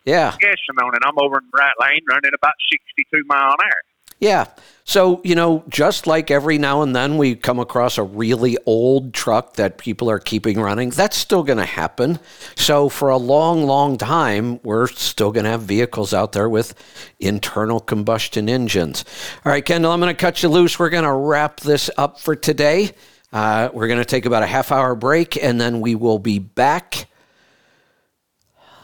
Yeah. 0.04 0.36
guessing 0.42 0.76
on 0.84 0.94
it. 0.96 1.02
I'm 1.06 1.18
over 1.18 1.38
in 1.38 1.46
the 1.52 1.58
right 1.58 1.74
lane 1.80 2.02
running 2.10 2.32
about 2.36 2.54
62 2.72 3.24
mile 3.28 3.52
an 3.52 3.58
hour. 3.64 3.82
Yeah. 4.22 4.46
So, 4.84 5.20
you 5.24 5.36
know, 5.36 5.64
just 5.68 6.06
like 6.06 6.30
every 6.30 6.58
now 6.58 6.84
and 6.84 6.96
then 6.96 7.18
we 7.18 7.36
come 7.36 7.60
across 7.60 7.98
a 7.98 8.04
really 8.04 8.58
old 8.66 9.14
truck 9.14 9.54
that 9.56 9.78
people 9.78 10.10
are 10.10 10.20
keeping 10.20 10.60
running, 10.60 10.92
that's 10.92 11.18
still 11.18 11.44
going 11.44 11.58
to 11.58 11.66
happen. 11.66 12.20
So, 12.56 12.88
for 12.88 13.10
a 13.10 13.18
long, 13.18 13.66
long 13.66 13.98
time, 13.98 14.60
we're 14.64 14.88
still 14.88 15.32
going 15.32 15.46
to 15.46 15.52
have 15.52 15.64
vehicles 15.64 16.14
out 16.14 16.34
there 16.34 16.50
with 16.50 16.76
internal 17.20 17.80
combustion 17.80 18.48
engines. 18.48 19.04
All 19.44 19.52
right, 19.52 19.66
Kendall, 19.66 19.92
I'm 19.92 20.00
going 20.00 20.14
to 20.14 20.20
cut 20.20 20.44
you 20.44 20.50
loose. 20.50 20.78
We're 20.78 20.90
going 20.90 21.04
to 21.04 21.14
wrap 21.14 21.60
this 21.60 21.90
up 21.98 22.20
for 22.20 22.36
today. 22.36 22.92
Uh, 23.34 23.70
we're 23.74 23.88
going 23.88 24.00
to 24.00 24.06
take 24.06 24.26
about 24.26 24.44
a 24.44 24.48
half 24.48 24.72
hour 24.72 24.94
break 24.94 25.42
and 25.42 25.60
then 25.60 25.80
we 25.80 25.96
will 25.96 26.20
be 26.20 26.38
back 26.38 27.08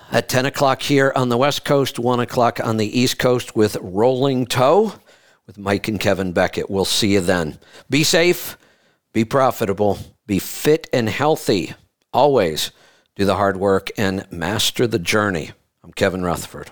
at 0.09 0.29
10 0.29 0.45
o'clock 0.45 0.81
here 0.81 1.11
on 1.15 1.27
the 1.27 1.37
West 1.37 1.65
Coast, 1.65 1.99
1 1.99 2.21
o'clock 2.21 2.61
on 2.63 2.77
the 2.77 2.99
East 2.99 3.19
Coast 3.19 3.57
with 3.57 3.75
Rolling 3.81 4.45
Toe 4.45 4.93
with 5.47 5.57
Mike 5.57 5.87
and 5.87 5.99
Kevin 5.99 6.33
Beckett. 6.33 6.69
We'll 6.69 6.85
see 6.85 7.13
you 7.13 7.21
then. 7.21 7.57
Be 7.89 8.03
safe, 8.03 8.57
be 9.13 9.23
profitable, 9.23 9.97
be 10.27 10.39
fit 10.39 10.87
and 10.91 11.07
healthy. 11.07 11.73
Always 12.11 12.71
do 13.15 13.25
the 13.25 13.35
hard 13.35 13.57
work 13.57 13.89
and 13.97 14.29
master 14.29 14.85
the 14.85 14.99
journey. 14.99 15.51
I'm 15.83 15.93
Kevin 15.93 16.23
Rutherford. 16.23 16.71